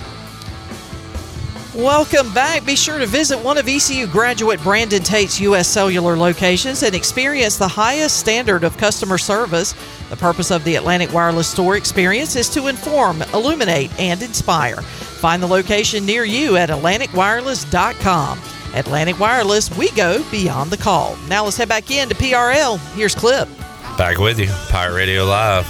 Welcome 1.76 2.32
back. 2.36 2.68
Be 2.68 2.76
sure 2.76 3.00
to 3.00 3.08
visit 3.08 3.44
one 3.44 3.58
of 3.58 3.68
ECU 3.68 4.06
graduate 4.06 4.62
Brandon 4.62 5.02
Tate's 5.02 5.40
U.S. 5.40 5.68
Cellular 5.68 6.16
locations 6.16 6.84
and 6.84 6.94
experience 6.94 7.58
the 7.58 7.68
highest 7.68 8.20
standard 8.20 8.64
of 8.64 8.78
customer 8.78 9.18
service. 9.18 9.74
The 10.12 10.16
purpose 10.16 10.52
of 10.52 10.64
the 10.66 10.76
Atlantic 10.76 11.12
Wireless 11.12 11.48
Store 11.48 11.76
experience 11.76 12.36
is 12.36 12.48
to 12.50 12.68
inform, 12.68 13.24
illuminate, 13.34 13.90
and 14.00 14.22
inspire. 14.22 14.84
Find 14.84 15.42
the 15.42 15.48
location 15.48 16.06
near 16.06 16.24
you 16.24 16.58
at 16.58 16.70
AtlanticWireless.com. 16.70 18.40
Atlantic 18.76 19.20
Wireless, 19.20 19.76
we 19.76 19.90
go 19.92 20.24
beyond 20.30 20.70
the 20.70 20.78
call. 20.78 21.18
Now 21.28 21.46
let's 21.46 21.58
head 21.58 21.70
back 21.70 21.90
in 21.90 22.08
to 22.08 22.14
PRL. 22.14 22.78
Here's 22.94 23.16
Clip. 23.16 23.50
Back 23.98 24.20
with 24.20 24.38
you, 24.38 24.50
Pirate 24.70 24.94
Radio 24.94 25.26
Live. 25.26 25.66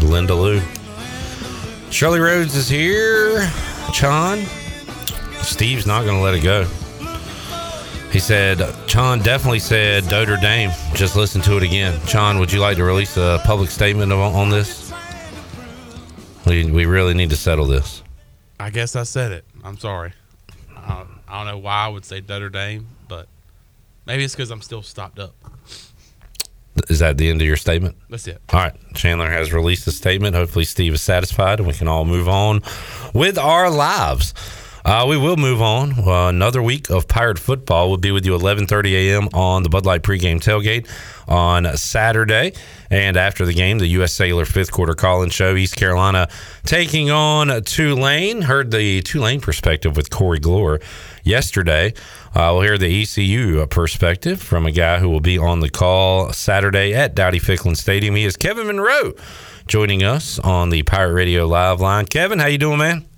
Linda 0.00 0.34
Lou. 0.34 0.60
Shirley 1.90 2.20
Rhodes 2.20 2.54
is 2.54 2.68
here. 2.68 3.50
Chon. 3.92 4.44
Steve's 5.42 5.86
not 5.86 6.04
going 6.04 6.16
to 6.16 6.22
let 6.22 6.34
it 6.34 6.42
go. 6.42 6.64
He 8.10 8.18
said, 8.18 8.58
Chon 8.86 9.20
definitely 9.20 9.60
said 9.60 10.04
Notre 10.06 10.36
Dame. 10.36 10.70
Just 10.94 11.14
listen 11.14 11.40
to 11.42 11.56
it 11.56 11.62
again. 11.62 11.98
Chon, 12.06 12.38
would 12.40 12.52
you 12.52 12.58
like 12.58 12.76
to 12.76 12.84
release 12.84 13.16
a 13.16 13.40
public 13.44 13.70
statement 13.70 14.12
on, 14.12 14.50
this? 14.50 14.92
We, 16.44 16.70
we 16.70 16.86
really 16.86 17.14
need 17.14 17.30
to 17.30 17.36
settle 17.36 17.66
this. 17.66 18.02
I 18.58 18.70
guess 18.70 18.96
I 18.96 19.04
said 19.04 19.32
it. 19.32 19.44
I'm 19.62 19.78
sorry. 19.78 20.12
I 20.76 20.88
don't, 20.88 21.08
I 21.28 21.38
don't 21.38 21.46
know 21.46 21.58
why 21.58 21.84
I 21.84 21.88
would 21.88 22.04
say 22.04 22.20
Notre 22.20 22.50
Dame, 22.50 22.88
but 23.08 23.28
maybe 24.06 24.24
it's 24.24 24.34
because 24.34 24.50
I'm 24.50 24.62
still 24.62 24.82
stopped 24.82 25.18
up. 25.20 25.34
Is 26.88 27.00
that 27.00 27.18
the 27.18 27.28
end 27.28 27.40
of 27.40 27.46
your 27.46 27.56
statement? 27.56 27.96
That's 28.08 28.26
it. 28.28 28.40
All 28.52 28.60
right. 28.60 28.74
Chandler 28.94 29.28
has 29.28 29.52
released 29.52 29.86
a 29.86 29.92
statement. 29.92 30.36
Hopefully, 30.36 30.64
Steve 30.64 30.94
is 30.94 31.02
satisfied 31.02 31.58
and 31.58 31.66
we 31.66 31.74
can 31.74 31.88
all 31.88 32.04
move 32.04 32.28
on 32.28 32.62
with 33.12 33.38
our 33.38 33.70
lives. 33.70 34.34
Uh, 34.84 35.04
we 35.08 35.16
will 35.16 35.36
move 35.36 35.60
on. 35.60 35.92
Uh, 35.98 36.28
another 36.28 36.62
week 36.62 36.88
of 36.90 37.06
Pirate 37.06 37.38
football 37.38 37.90
will 37.90 37.98
be 37.98 38.10
with 38.10 38.24
you 38.24 38.32
11:30 38.32 38.92
a.m. 38.92 39.28
on 39.34 39.62
the 39.62 39.68
Bud 39.68 39.84
Light 39.84 40.02
pregame 40.02 40.40
tailgate 40.40 40.88
on 41.28 41.76
Saturday, 41.76 42.52
and 42.90 43.16
after 43.16 43.44
the 43.44 43.52
game, 43.52 43.78
the 43.78 43.86
U.S. 43.88 44.12
Cellular 44.12 44.46
fifth 44.46 44.72
quarter 44.72 44.94
call-in 44.94 45.30
show. 45.30 45.54
East 45.54 45.76
Carolina 45.76 46.28
taking 46.64 47.10
on 47.10 47.62
Tulane. 47.62 48.42
Heard 48.42 48.70
the 48.70 49.02
Tulane 49.02 49.40
perspective 49.40 49.96
with 49.96 50.08
Corey 50.08 50.40
Glore 50.40 50.80
yesterday. 51.24 51.92
Uh, 52.32 52.52
we'll 52.52 52.62
hear 52.62 52.78
the 52.78 53.02
ECU 53.02 53.66
perspective 53.66 54.40
from 54.40 54.64
a 54.64 54.70
guy 54.70 55.00
who 55.00 55.08
will 55.08 55.20
be 55.20 55.36
on 55.36 55.58
the 55.60 55.68
call 55.68 56.32
Saturday 56.32 56.94
at 56.94 57.14
Dowdy 57.14 57.40
Ficklen 57.40 57.76
Stadium. 57.76 58.14
He 58.14 58.24
is 58.24 58.36
Kevin 58.36 58.68
Monroe, 58.68 59.14
joining 59.66 60.04
us 60.04 60.38
on 60.38 60.70
the 60.70 60.84
Pirate 60.84 61.14
Radio 61.14 61.46
Live 61.46 61.80
line. 61.80 62.06
Kevin, 62.06 62.38
how 62.38 62.46
you 62.46 62.58
doing, 62.58 62.78
man? 62.78 63.09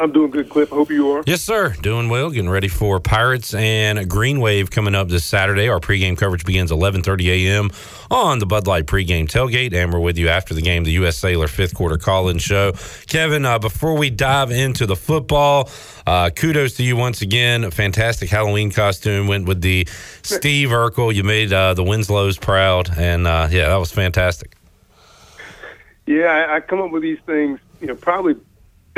I'm 0.00 0.12
doing 0.12 0.30
good, 0.30 0.48
Clip. 0.48 0.72
I 0.72 0.76
hope 0.76 0.90
you 0.90 1.12
are. 1.12 1.22
Yes, 1.26 1.42
sir. 1.42 1.74
Doing 1.82 2.08
well. 2.08 2.30
Getting 2.30 2.48
ready 2.48 2.68
for 2.68 3.00
Pirates 3.00 3.52
and 3.52 4.08
Green 4.08 4.40
Wave 4.40 4.70
coming 4.70 4.94
up 4.94 5.08
this 5.08 5.26
Saturday. 5.26 5.68
Our 5.68 5.78
pregame 5.78 6.16
coverage 6.16 6.46
begins 6.46 6.70
11:30 6.70 7.26
a.m. 7.26 7.70
on 8.10 8.38
the 8.38 8.46
Bud 8.46 8.66
Light 8.66 8.86
pregame 8.86 9.28
tailgate, 9.28 9.74
and 9.74 9.92
we're 9.92 10.00
with 10.00 10.16
you 10.16 10.28
after 10.28 10.54
the 10.54 10.62
game, 10.62 10.84
the 10.84 10.92
U.S. 10.92 11.18
Cellular 11.18 11.48
fifth 11.48 11.74
quarter 11.74 11.98
call-in 11.98 12.38
show. 12.38 12.72
Kevin, 13.08 13.44
uh, 13.44 13.58
before 13.58 13.94
we 13.94 14.08
dive 14.08 14.50
into 14.50 14.86
the 14.86 14.96
football, 14.96 15.68
uh, 16.06 16.30
kudos 16.30 16.74
to 16.76 16.82
you 16.82 16.96
once 16.96 17.20
again. 17.20 17.64
A 17.64 17.70
fantastic 17.70 18.30
Halloween 18.30 18.70
costume 18.70 19.26
went 19.26 19.46
with 19.46 19.60
the 19.60 19.86
Steve 20.22 20.70
Urkel. 20.70 21.14
You 21.14 21.24
made 21.24 21.52
uh, 21.52 21.74
the 21.74 21.84
Winslows 21.84 22.38
proud, 22.38 22.88
and 22.96 23.26
uh, 23.26 23.48
yeah, 23.50 23.68
that 23.68 23.76
was 23.76 23.92
fantastic. 23.92 24.56
Yeah, 26.06 26.24
I, 26.24 26.56
I 26.56 26.60
come 26.60 26.80
up 26.80 26.90
with 26.90 27.02
these 27.02 27.20
things, 27.26 27.60
you 27.82 27.86
know, 27.86 27.94
probably 27.94 28.36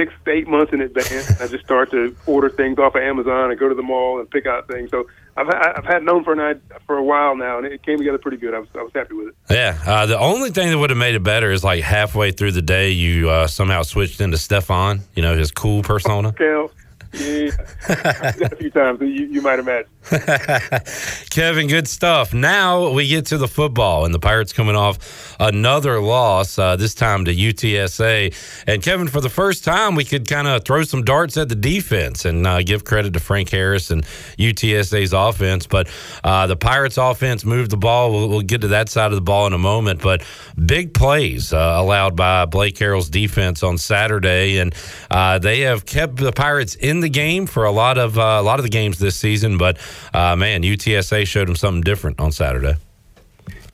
six 0.03 0.13
to 0.25 0.31
eight 0.31 0.49
months 0.49 0.73
in 0.73 0.81
advance. 0.81 1.41
I 1.41 1.47
just 1.47 1.65
start 1.65 1.91
to 1.93 2.15
order 2.27 2.49
things 2.49 2.79
off 2.79 2.95
of 2.95 3.03
Amazon 3.03 3.51
and 3.51 3.59
go 3.59 3.69
to 3.69 3.75
the 3.75 3.83
mall 3.83 4.19
and 4.19 4.29
pick 4.31 4.47
out 4.47 4.67
things. 4.69 4.91
So 4.91 5.07
I've 5.37 5.49
I've 5.49 5.85
had 5.85 6.03
known 6.03 6.25
for 6.25 6.33
a 6.33 6.61
for 6.87 6.97
a 6.97 7.05
while 7.05 7.37
now, 7.37 7.59
and 7.59 7.67
it 7.67 7.83
came 7.83 7.99
together 7.99 8.19
pretty 8.19 8.37
good. 8.37 8.55
I 8.55 8.59
was 8.59 8.69
I 8.75 8.83
was 8.83 8.93
happy 8.95 9.15
with 9.15 9.29
it. 9.29 9.35
Yeah, 9.51 9.79
uh, 9.87 10.07
the 10.07 10.19
only 10.19 10.51
thing 10.51 10.71
that 10.71 10.79
would 10.79 10.91
have 10.91 10.99
made 10.99 11.15
it 11.15 11.23
better 11.23 11.51
is 11.51 11.63
like 11.63 11.83
halfway 11.83 12.33
through 12.33 12.53
the 12.53 12.63
day, 12.63 12.91
you 12.91 13.31
uh, 13.31 13.47
somehow 13.47 13.83
switched 13.83 14.21
into 14.21 14.39
Stefan. 14.39 15.01
You 15.15 15.23
know 15.23 15.37
his 15.37 15.51
cool 15.51 15.83
persona. 15.83 16.33
Cal. 16.33 16.71
Yeah, 17.15 17.51
a 17.91 18.57
few 18.57 18.71
times 18.71 19.01
you, 19.03 19.27
you 19.27 19.43
might 19.43 19.59
imagine. 19.59 19.91
Kevin, 21.31 21.69
good 21.69 21.87
stuff. 21.87 22.35
Now 22.35 22.91
we 22.91 23.07
get 23.07 23.27
to 23.27 23.39
the 23.39 23.47
football, 23.47 24.05
and 24.05 24.13
the 24.13 24.19
Pirates 24.19 24.53
coming 24.53 24.75
off 24.75 25.37
another 25.39 26.01
loss, 26.01 26.59
uh, 26.59 26.75
this 26.75 26.93
time 26.93 27.25
to 27.27 27.35
UTSA. 27.35 28.35
And 28.67 28.83
Kevin, 28.83 29.07
for 29.07 29.21
the 29.21 29.29
first 29.29 29.65
time, 29.65 29.95
we 29.95 30.05
could 30.05 30.29
kind 30.29 30.49
of 30.49 30.65
throw 30.65 30.83
some 30.83 31.05
darts 31.05 31.37
at 31.37 31.49
the 31.49 31.55
defense 31.55 32.25
and 32.25 32.45
uh, 32.47 32.63
give 32.63 32.85
credit 32.85 33.13
to 33.13 33.21
Frank 33.21 33.51
Harris 33.51 33.93
and 33.93 34.05
UTSA's 34.39 35.13
offense. 35.13 35.69
But 35.69 35.89
uh, 36.25 36.49
the 36.49 36.57
Pirates' 36.57 36.99
offense 36.99 37.45
moved 37.45 37.71
the 37.71 37.77
ball. 37.77 38.11
We'll, 38.11 38.29
we'll, 38.29 38.43
get 38.43 38.63
to 38.63 38.69
that 38.69 38.89
side 38.89 39.13
of 39.13 39.15
the 39.15 39.23
ball 39.23 39.47
in 39.47 39.53
a 39.53 39.59
moment. 39.59 40.03
But 40.03 40.25
big 40.67 40.95
plays 40.95 41.53
uh, 41.53 41.77
allowed 41.79 42.17
by 42.17 42.45
Blake 42.47 42.77
Harrell's 42.77 43.09
defense 43.09 43.63
on 43.63 43.79
Saturday, 43.79 44.59
and 44.59 44.75
uh, 45.13 45.39
they 45.39 45.61
have 45.61 45.87
kept 45.87 46.17
the 46.17 46.33
Pirates 46.33 46.75
in 46.75 47.01
the 47.01 47.09
game 47.09 47.47
for 47.47 47.65
a 47.65 47.71
lot 47.71 47.99
of 47.99 48.19
uh, 48.19 48.39
a 48.41 48.43
lot 48.43 48.59
of 48.59 48.65
the 48.65 48.69
games 48.69 48.99
this 48.99 49.15
season. 49.15 49.59
But 49.59 49.79
man, 50.15 50.63
UTSA 50.63 51.27
showed 51.27 51.49
them 51.49 51.57
something 51.57 51.83
different 51.83 52.21
on 52.21 52.33
Saturday. 52.33 52.77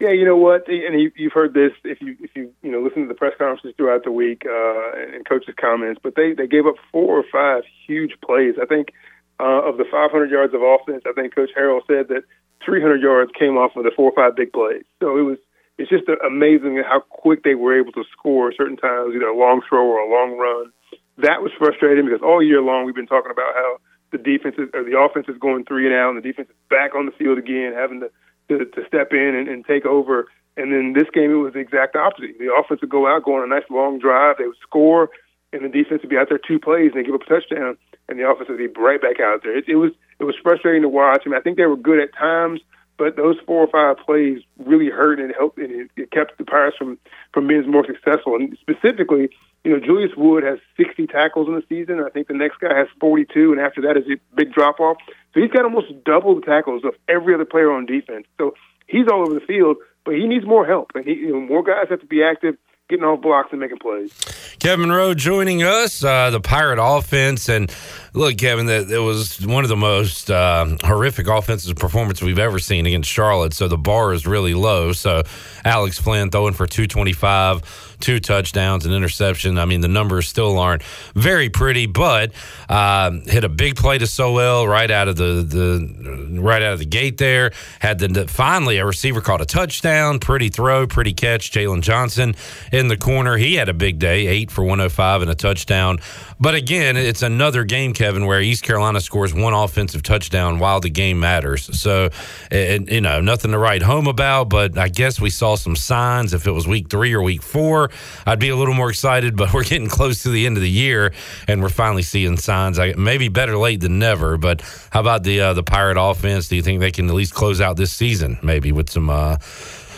Yeah, 0.01 0.11
you 0.11 0.25
know 0.25 0.37
what, 0.37 0.69
and 0.69 1.11
you've 1.17 1.33
heard 1.33 1.55
this 1.55 1.73
if 1.83 2.01
you 2.01 2.17
if 2.21 2.31
you 2.37 2.55
you 2.63 2.71
know 2.71 2.81
listen 2.81 3.03
to 3.03 3.09
the 3.09 3.15
press 3.15 3.33
conferences 3.37 3.75
throughout 3.77 4.05
the 4.05 4.13
week 4.13 4.47
uh, 4.47 4.93
and 4.95 5.29
coaches' 5.29 5.57
comments, 5.61 6.01
but 6.01 6.15
they 6.15 6.35
they 6.35 6.47
gave 6.47 6.67
up 6.67 6.77
four 6.93 7.19
or 7.19 7.25
five 7.33 7.65
huge 7.85 8.13
plays. 8.25 8.55
I 8.63 8.67
think 8.67 8.93
uh, 9.41 9.63
of 9.67 9.77
the 9.77 9.85
500 9.91 10.31
yards 10.31 10.55
of 10.55 10.63
offense, 10.63 11.03
I 11.05 11.13
think 11.13 11.35
Coach 11.35 11.51
Harrell 11.57 11.81
said 11.89 12.09
that 12.09 12.23
300 12.65 13.03
yards 13.03 13.33
came 13.37 13.57
off 13.57 13.75
of 13.75 13.83
the 13.83 13.91
four 13.95 14.11
or 14.11 14.15
five 14.15 14.37
big 14.37 14.53
plays. 14.53 14.85
So 15.01 15.19
it 15.19 15.23
was 15.23 15.39
it's 15.79 15.91
just 15.91 16.05
amazing 16.27 16.83
how 16.87 17.01
quick 17.01 17.43
they 17.43 17.55
were 17.55 17.79
able 17.79 17.93
to 17.93 18.05
score 18.13 18.53
certain 18.53 18.77
times, 18.77 19.15
either 19.15 19.27
a 19.27 19.37
long 19.37 19.63
throw 19.69 19.87
or 19.87 19.99
a 19.99 20.11
long 20.11 20.39
run. 20.39 20.73
That 21.19 21.43
was 21.43 21.51
frustrating 21.59 22.05
because 22.05 22.23
all 22.23 22.43
year 22.43 22.63
long 22.63 22.85
we've 22.85 22.95
been 22.95 23.07
talking 23.07 23.31
about 23.31 23.55
how 23.55 23.79
the 24.11 24.19
defense 24.19 24.57
is, 24.59 24.69
or 24.75 24.85
the 24.85 24.99
offense 24.99 25.27
is 25.29 25.37
going 25.39 25.65
three 25.65 25.87
and 25.87 25.95
out, 25.95 26.11
and 26.11 26.19
the 26.19 26.27
defense 26.27 26.49
is 26.49 26.57
back 26.71 26.95
on 26.95 27.07
the 27.07 27.13
field 27.13 27.39
again, 27.39 27.73
having 27.75 28.01
to 28.01 28.11
to, 28.49 28.65
to 28.65 28.87
step 28.87 29.13
in 29.13 29.35
and, 29.35 29.49
and 29.49 29.65
take 29.67 29.85
over. 29.85 30.29
And 30.57 30.73
then 30.73 30.95
this 30.95 31.09
game, 31.13 31.31
it 31.31 31.35
was 31.35 31.53
the 31.53 31.61
exact 31.61 31.95
opposite. 31.95 32.39
The 32.39 32.53
offense 32.53 32.81
would 32.81 32.91
go 32.91 33.07
out, 33.07 33.25
go 33.25 33.37
on 33.37 33.45
a 33.45 33.47
nice 33.47 33.69
long 33.71 33.99
drive, 33.99 34.37
they 34.39 34.47
would 34.47 34.57
score, 34.63 35.11
and 35.53 35.65
the 35.65 35.69
defense 35.69 36.03
would 36.03 36.11
be 36.11 36.17
out 36.17 36.29
there 36.29 36.39
two 36.39 36.59
plays 36.59 36.91
and 36.93 37.01
they 37.01 37.07
give 37.07 37.15
up 37.15 37.23
a 37.23 37.27
touchdown, 37.27 37.77
and 38.09 38.19
the 38.19 38.29
offense 38.29 38.49
would 38.49 38.59
be 38.59 38.67
right 38.81 39.01
back 39.01 39.21
out 39.21 39.43
there. 39.43 39.57
It, 39.57 39.69
it 39.69 39.77
was 39.77 39.93
it 40.19 40.25
was 40.25 40.35
frustrating 40.43 40.83
to 40.83 40.89
watch. 40.89 41.23
I 41.25 41.29
mean, 41.29 41.39
I 41.39 41.43
think 41.43 41.57
they 41.57 41.67
were 41.67 41.77
good 41.77 42.01
at 42.01 42.15
times, 42.15 42.61
but 42.97 43.17
those 43.17 43.37
four 43.47 43.63
or 43.63 43.69
five 43.69 44.05
plays 44.05 44.43
really 44.59 44.91
hurt 44.91 45.21
and 45.21 45.33
helped, 45.39 45.59
and 45.59 45.71
it, 45.71 45.91
it 45.97 46.11
kept 46.11 46.37
the 46.39 46.45
Pirates 46.45 46.77
from 46.77 46.99
from 47.33 47.47
being 47.47 47.71
more 47.71 47.87
successful. 47.87 48.35
And 48.35 48.57
specifically, 48.61 49.31
you 49.69 49.75
know, 49.75 49.85
Julius 49.85 50.13
Wood 50.17 50.45
has 50.45 50.59
60 50.79 51.09
tackles 51.09 51.47
in 51.47 51.55
the 51.55 51.63
season. 51.69 52.01
I 52.01 52.09
think 52.09 52.27
the 52.27 52.33
next 52.33 52.59
guy 52.59 52.75
has 52.75 52.89
42, 53.01 53.53
and 53.53 53.61
after 53.61 53.83
that 53.83 53.99
is 53.99 54.05
a 54.07 54.17
big 54.35 54.51
drop 54.51 54.81
off. 54.81 54.97
So 55.35 55.41
he's 55.41 55.51
got 55.51 55.65
almost 55.65 55.93
double 56.05 56.35
the 56.37 56.41
tackles 56.41 56.85
of 56.85 56.95
every 57.07 57.35
other 57.35 57.45
player 57.45 57.71
on 57.71 57.85
defense. 57.85 58.27
So 58.39 58.55
he's 58.87 59.09
all 59.13 59.21
over 59.21 59.35
the 59.35 59.45
field, 59.45 59.77
but 60.07 60.15
he 60.15 60.27
needs 60.27 60.47
more 60.47 60.67
help, 60.67 60.93
and 60.95 61.05
he, 61.05 61.17
you 61.17 61.33
know, 61.33 61.41
more 61.41 61.63
guys 61.63 61.89
have 61.91 62.01
to 62.01 62.07
be 62.07 62.23
active 62.23 62.57
getting 62.89 63.05
off 63.05 63.21
blocks 63.21 63.49
and 63.51 63.61
making 63.61 63.79
plays. 63.79 64.13
Kevin 64.59 64.89
Monroe 64.89 65.13
joining 65.13 65.63
us, 65.63 66.03
uh, 66.03 66.31
the 66.31 66.41
Pirate 66.41 66.79
offense. 66.83 67.49
And 67.49 67.73
look, 68.15 68.39
Kevin, 68.39 68.67
that 68.67 68.91
it 68.91 68.99
was 68.99 69.47
one 69.47 69.65
of 69.65 69.69
the 69.69 69.77
most 69.77 70.31
uh, 70.31 70.77
horrific 70.83 71.29
offensive 71.29 71.77
performances 71.77 72.23
we've 72.23 72.39
ever 72.39 72.59
seen 72.59 72.87
against 72.87 73.11
Charlotte. 73.11 73.53
So 73.53 73.69
the 73.69 73.77
bar 73.77 74.15
is 74.15 74.27
really 74.27 74.55
low. 74.55 74.93
So 74.93 75.23
Alex 75.65 75.99
Flynn 75.99 76.31
throwing 76.31 76.55
for 76.55 76.67
225 76.67 77.88
two 78.01 78.21
touchdowns, 78.21 78.87
an 78.87 78.93
interception. 78.93 79.59
I 79.59 79.65
mean, 79.65 79.81
the 79.81 79.89
numbers 79.89 80.29
still 80.29 80.59
aren't 80.59 80.83
very 81.15 81.49
pretty, 81.49 81.87
but 81.87 82.33
um, 82.69 83.23
hit 83.23 83.45
a 83.45 83.49
big 83.49 83.77
play 83.77 83.99
to 83.99 84.07
Sowell 84.07 84.67
right 84.67 84.91
out 84.91 85.09
of 85.09 85.17
the, 85.17 85.43
the 85.43 86.41
right 86.41 86.63
out 86.63 86.73
of 86.73 86.79
the 86.79 86.87
gate. 86.87 87.19
There 87.19 87.53
had 87.81 87.99
the 87.99 88.27
finally 88.29 88.79
a 88.79 88.87
receiver 88.87 89.21
caught 89.21 89.41
a 89.41 89.47
touchdown. 89.47 90.19
Pretty 90.19 90.49
throw, 90.49 90.87
pretty 90.87 91.13
catch. 91.13 91.51
Jalen 91.51 91.83
Johnson 91.83 92.35
in 92.73 92.89
the 92.89 92.97
corner. 92.97 93.37
He 93.37 93.55
had 93.55 93.69
a 93.69 93.75
big 93.75 93.99
day, 93.99 94.27
eight 94.27 94.51
for 94.51 94.63
105 94.63 95.23
and 95.23 95.31
a 95.31 95.35
touchdown. 95.35 95.99
But 96.41 96.55
again, 96.55 96.97
it's 96.97 97.23
another 97.23 97.65
game, 97.65 97.93
Kevin, 97.93 98.25
where 98.25 98.41
East 98.41 98.63
Carolina 98.63 99.01
scores 99.01 99.35
one 99.35 99.55
offensive 99.55 100.05
touchdown 100.05 100.61
while 100.61 100.79
the 100.79 100.91
game 100.91 101.19
matters. 101.19 101.69
So, 101.81 102.11
you 102.53 103.01
know, 103.01 103.21
nothing 103.21 103.51
to 103.51 103.59
write 103.59 103.83
home 103.83 104.07
about, 104.07 104.49
but 104.49 104.79
I 104.79 104.89
guess 104.89 105.21
we 105.21 105.31
saw 105.31 105.57
some 105.57 105.75
signs. 105.75 106.33
If 106.33 106.47
it 106.47 106.53
was 106.53 106.69
week 106.69 106.91
three 106.91 107.13
or 107.13 107.23
week 107.23 107.43
four, 107.43 107.91
I'd 108.25 108.39
be 108.39 108.51
a 108.51 108.57
little 108.57 108.75
more 108.75 108.89
excited, 108.89 109.37
but 109.37 109.53
we're 109.55 109.65
getting 109.65 109.89
close 109.89 110.23
to 110.23 110.31
the 110.31 110.47
end 110.47 110.57
of 110.57 110.63
the 110.63 110.71
year 110.71 111.13
and 111.49 111.61
we're 111.61 111.71
finally 111.71 112.03
seeing 112.03 112.37
signs. 112.37 112.79
I, 112.79 112.93
maybe 112.93 113.29
better 113.29 113.57
late 113.57 113.81
than 113.81 113.99
never, 113.99 114.39
but 114.39 114.63
how 114.91 115.01
about 115.01 115.25
the 115.25 115.41
uh, 115.41 115.55
the 115.55 115.65
Pirate 115.65 115.99
offense? 116.01 116.49
Do 116.49 116.57
you 116.57 116.63
think 116.63 116.81
they 116.81 116.93
can 116.93 117.09
at 117.09 117.15
least 117.15 117.35
close 117.35 117.61
out 117.61 117.77
this 117.77 117.93
season 117.93 118.39
maybe 118.43 118.71
with 118.71 118.91
some 118.91 119.11
uh, 119.11 119.39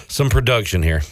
some 0.09 0.31
production 0.31 0.83
here? 0.83 1.03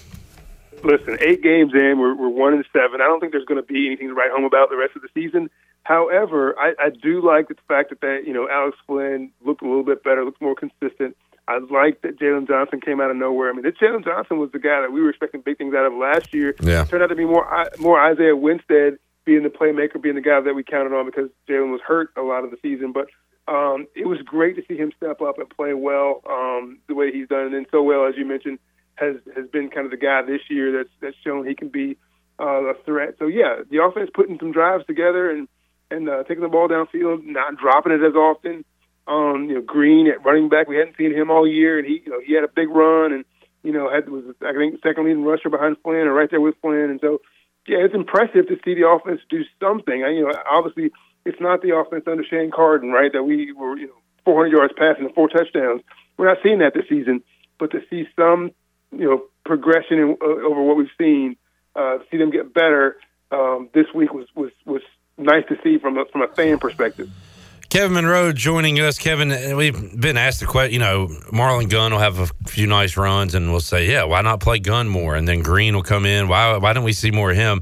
Listen, 0.84 1.18
eight 1.20 1.42
games 1.42 1.72
in, 1.74 1.98
we're, 1.98 2.14
we're 2.14 2.28
one 2.28 2.54
and 2.54 2.64
seven. 2.72 3.00
I 3.00 3.04
don't 3.04 3.20
think 3.20 3.32
there's 3.32 3.44
going 3.44 3.60
to 3.60 3.66
be 3.66 3.86
anything 3.86 4.08
to 4.08 4.14
write 4.14 4.30
home 4.30 4.44
about 4.44 4.70
the 4.70 4.76
rest 4.76 4.96
of 4.96 5.02
the 5.02 5.08
season. 5.14 5.50
However, 5.84 6.58
I, 6.58 6.74
I 6.78 6.90
do 6.90 7.24
like 7.24 7.48
the 7.48 7.56
fact 7.66 7.90
that 7.90 8.00
they, 8.00 8.20
you 8.26 8.32
know 8.32 8.48
Alex 8.48 8.76
Flynn 8.86 9.30
looked 9.44 9.62
a 9.62 9.66
little 9.66 9.84
bit 9.84 10.04
better, 10.04 10.24
looked 10.24 10.42
more 10.42 10.54
consistent. 10.54 11.16
I 11.48 11.58
like 11.70 12.02
that 12.02 12.18
Jalen 12.20 12.46
Johnson 12.46 12.80
came 12.80 13.00
out 13.00 13.10
of 13.10 13.16
nowhere. 13.16 13.48
I 13.48 13.52
mean, 13.54 13.62
this 13.62 13.74
Jalen 13.80 14.04
Johnson 14.04 14.38
was 14.38 14.52
the 14.52 14.58
guy 14.58 14.82
that 14.82 14.92
we 14.92 15.00
were 15.00 15.08
expecting 15.08 15.40
big 15.40 15.56
things 15.56 15.74
out 15.74 15.86
of 15.86 15.94
last 15.94 16.34
year. 16.34 16.54
Yeah. 16.60 16.84
Turned 16.84 17.02
out 17.02 17.06
to 17.06 17.16
be 17.16 17.24
more 17.24 17.70
more 17.78 17.98
Isaiah 17.98 18.36
Winstead 18.36 18.98
being 19.24 19.42
the 19.42 19.48
playmaker, 19.48 20.00
being 20.00 20.14
the 20.14 20.20
guy 20.20 20.40
that 20.40 20.54
we 20.54 20.62
counted 20.62 20.94
on 20.94 21.06
because 21.06 21.30
Jalen 21.48 21.72
was 21.72 21.80
hurt 21.80 22.10
a 22.16 22.22
lot 22.22 22.44
of 22.44 22.50
the 22.50 22.58
season. 22.60 22.92
But 22.92 23.08
um, 23.50 23.86
it 23.94 24.06
was 24.06 24.18
great 24.22 24.56
to 24.56 24.62
see 24.68 24.76
him 24.76 24.92
step 24.94 25.22
up 25.22 25.38
and 25.38 25.48
play 25.48 25.72
well 25.72 26.20
um, 26.28 26.80
the 26.86 26.94
way 26.94 27.10
he's 27.10 27.28
done, 27.28 27.46
and 27.46 27.54
then 27.54 27.66
Sowell 27.70 28.06
as 28.06 28.14
you 28.18 28.26
mentioned 28.26 28.58
has 28.98 29.16
has 29.36 29.46
been 29.48 29.70
kind 29.70 29.84
of 29.84 29.90
the 29.90 29.96
guy 29.96 30.22
this 30.22 30.42
year 30.48 30.72
that's 30.72 30.90
that's 31.00 31.16
shown 31.24 31.46
he 31.46 31.54
can 31.54 31.68
be 31.68 31.96
uh, 32.40 32.64
a 32.64 32.74
threat. 32.84 33.14
So 33.18 33.26
yeah, 33.26 33.62
the 33.70 33.82
offense 33.82 34.10
putting 34.12 34.38
some 34.38 34.52
drives 34.52 34.86
together 34.86 35.30
and 35.30 35.48
and 35.90 36.08
uh, 36.08 36.24
taking 36.24 36.42
the 36.42 36.48
ball 36.48 36.68
downfield, 36.68 37.24
not 37.24 37.56
dropping 37.56 37.92
it 37.92 38.02
as 38.02 38.14
often. 38.14 38.64
Um, 39.06 39.46
you 39.48 39.54
know, 39.54 39.62
Green 39.62 40.06
at 40.06 40.24
running 40.24 40.50
back, 40.50 40.68
we 40.68 40.76
hadn't 40.76 40.96
seen 40.96 41.14
him 41.14 41.30
all 41.30 41.48
year, 41.48 41.78
and 41.78 41.86
he 41.86 42.02
you 42.04 42.10
know 42.10 42.20
he 42.24 42.34
had 42.34 42.44
a 42.44 42.48
big 42.48 42.68
run 42.68 43.12
and 43.12 43.24
you 43.62 43.72
know 43.72 43.90
had 43.90 44.08
was 44.08 44.24
I 44.42 44.52
think 44.52 44.80
second 44.82 45.04
leading 45.04 45.24
rusher 45.24 45.48
behind 45.48 45.76
Flynn 45.82 46.06
or 46.06 46.12
right 46.12 46.30
there 46.30 46.40
with 46.40 46.56
Flynn, 46.60 46.90
and 46.90 47.00
so 47.00 47.20
yeah, 47.66 47.78
it's 47.78 47.94
impressive 47.94 48.48
to 48.48 48.58
see 48.64 48.74
the 48.74 48.88
offense 48.88 49.20
do 49.28 49.44
something. 49.60 50.02
I, 50.04 50.10
you 50.10 50.24
know, 50.24 50.32
obviously 50.50 50.90
it's 51.24 51.40
not 51.40 51.62
the 51.62 51.76
offense 51.76 52.04
under 52.06 52.24
Shane 52.24 52.50
Carden, 52.50 52.90
right? 52.90 53.12
That 53.12 53.24
we 53.24 53.52
were 53.52 53.76
you 53.76 53.88
know 53.88 53.98
400 54.24 54.52
yards 54.52 54.74
passing 54.76 55.06
and 55.06 55.14
four 55.14 55.28
touchdowns. 55.28 55.82
We're 56.16 56.28
not 56.28 56.38
seeing 56.42 56.58
that 56.58 56.74
this 56.74 56.88
season, 56.88 57.22
but 57.58 57.70
to 57.70 57.80
see 57.88 58.06
some 58.18 58.50
you 58.92 59.04
know 59.04 59.22
progression 59.44 59.98
in, 59.98 60.16
uh, 60.20 60.24
over 60.24 60.62
what 60.62 60.76
we've 60.76 60.88
seen, 60.98 61.36
uh, 61.74 61.98
see 62.10 62.16
them 62.16 62.30
get 62.30 62.52
better 62.52 62.96
um, 63.30 63.68
this 63.74 63.86
week 63.94 64.12
was 64.12 64.26
was 64.34 64.50
was 64.64 64.82
nice 65.16 65.44
to 65.48 65.56
see 65.62 65.78
from 65.78 65.98
a, 65.98 66.04
from 66.06 66.22
a 66.22 66.28
fan 66.28 66.58
perspective. 66.58 67.10
Kevin 67.70 67.92
Monroe 67.92 68.32
joining 68.32 68.80
us. 68.80 68.98
Kevin, 68.98 69.56
we've 69.56 70.00
been 70.00 70.16
asked 70.16 70.40
the 70.40 70.46
question. 70.46 70.72
You 70.72 70.78
know, 70.78 71.08
Marlon 71.30 71.68
Gunn 71.68 71.92
will 71.92 71.98
have 71.98 72.18
a 72.18 72.26
few 72.46 72.66
nice 72.66 72.96
runs, 72.96 73.34
and 73.34 73.50
we'll 73.50 73.60
say, 73.60 73.90
"Yeah, 73.90 74.04
why 74.04 74.22
not 74.22 74.40
play 74.40 74.58
Gunn 74.58 74.88
more?" 74.88 75.14
And 75.14 75.28
then 75.28 75.42
Green 75.42 75.74
will 75.74 75.82
come 75.82 76.06
in. 76.06 76.28
Why? 76.28 76.56
Why 76.56 76.72
don't 76.72 76.84
we 76.84 76.94
see 76.94 77.10
more 77.10 77.30
of 77.30 77.36
him? 77.36 77.60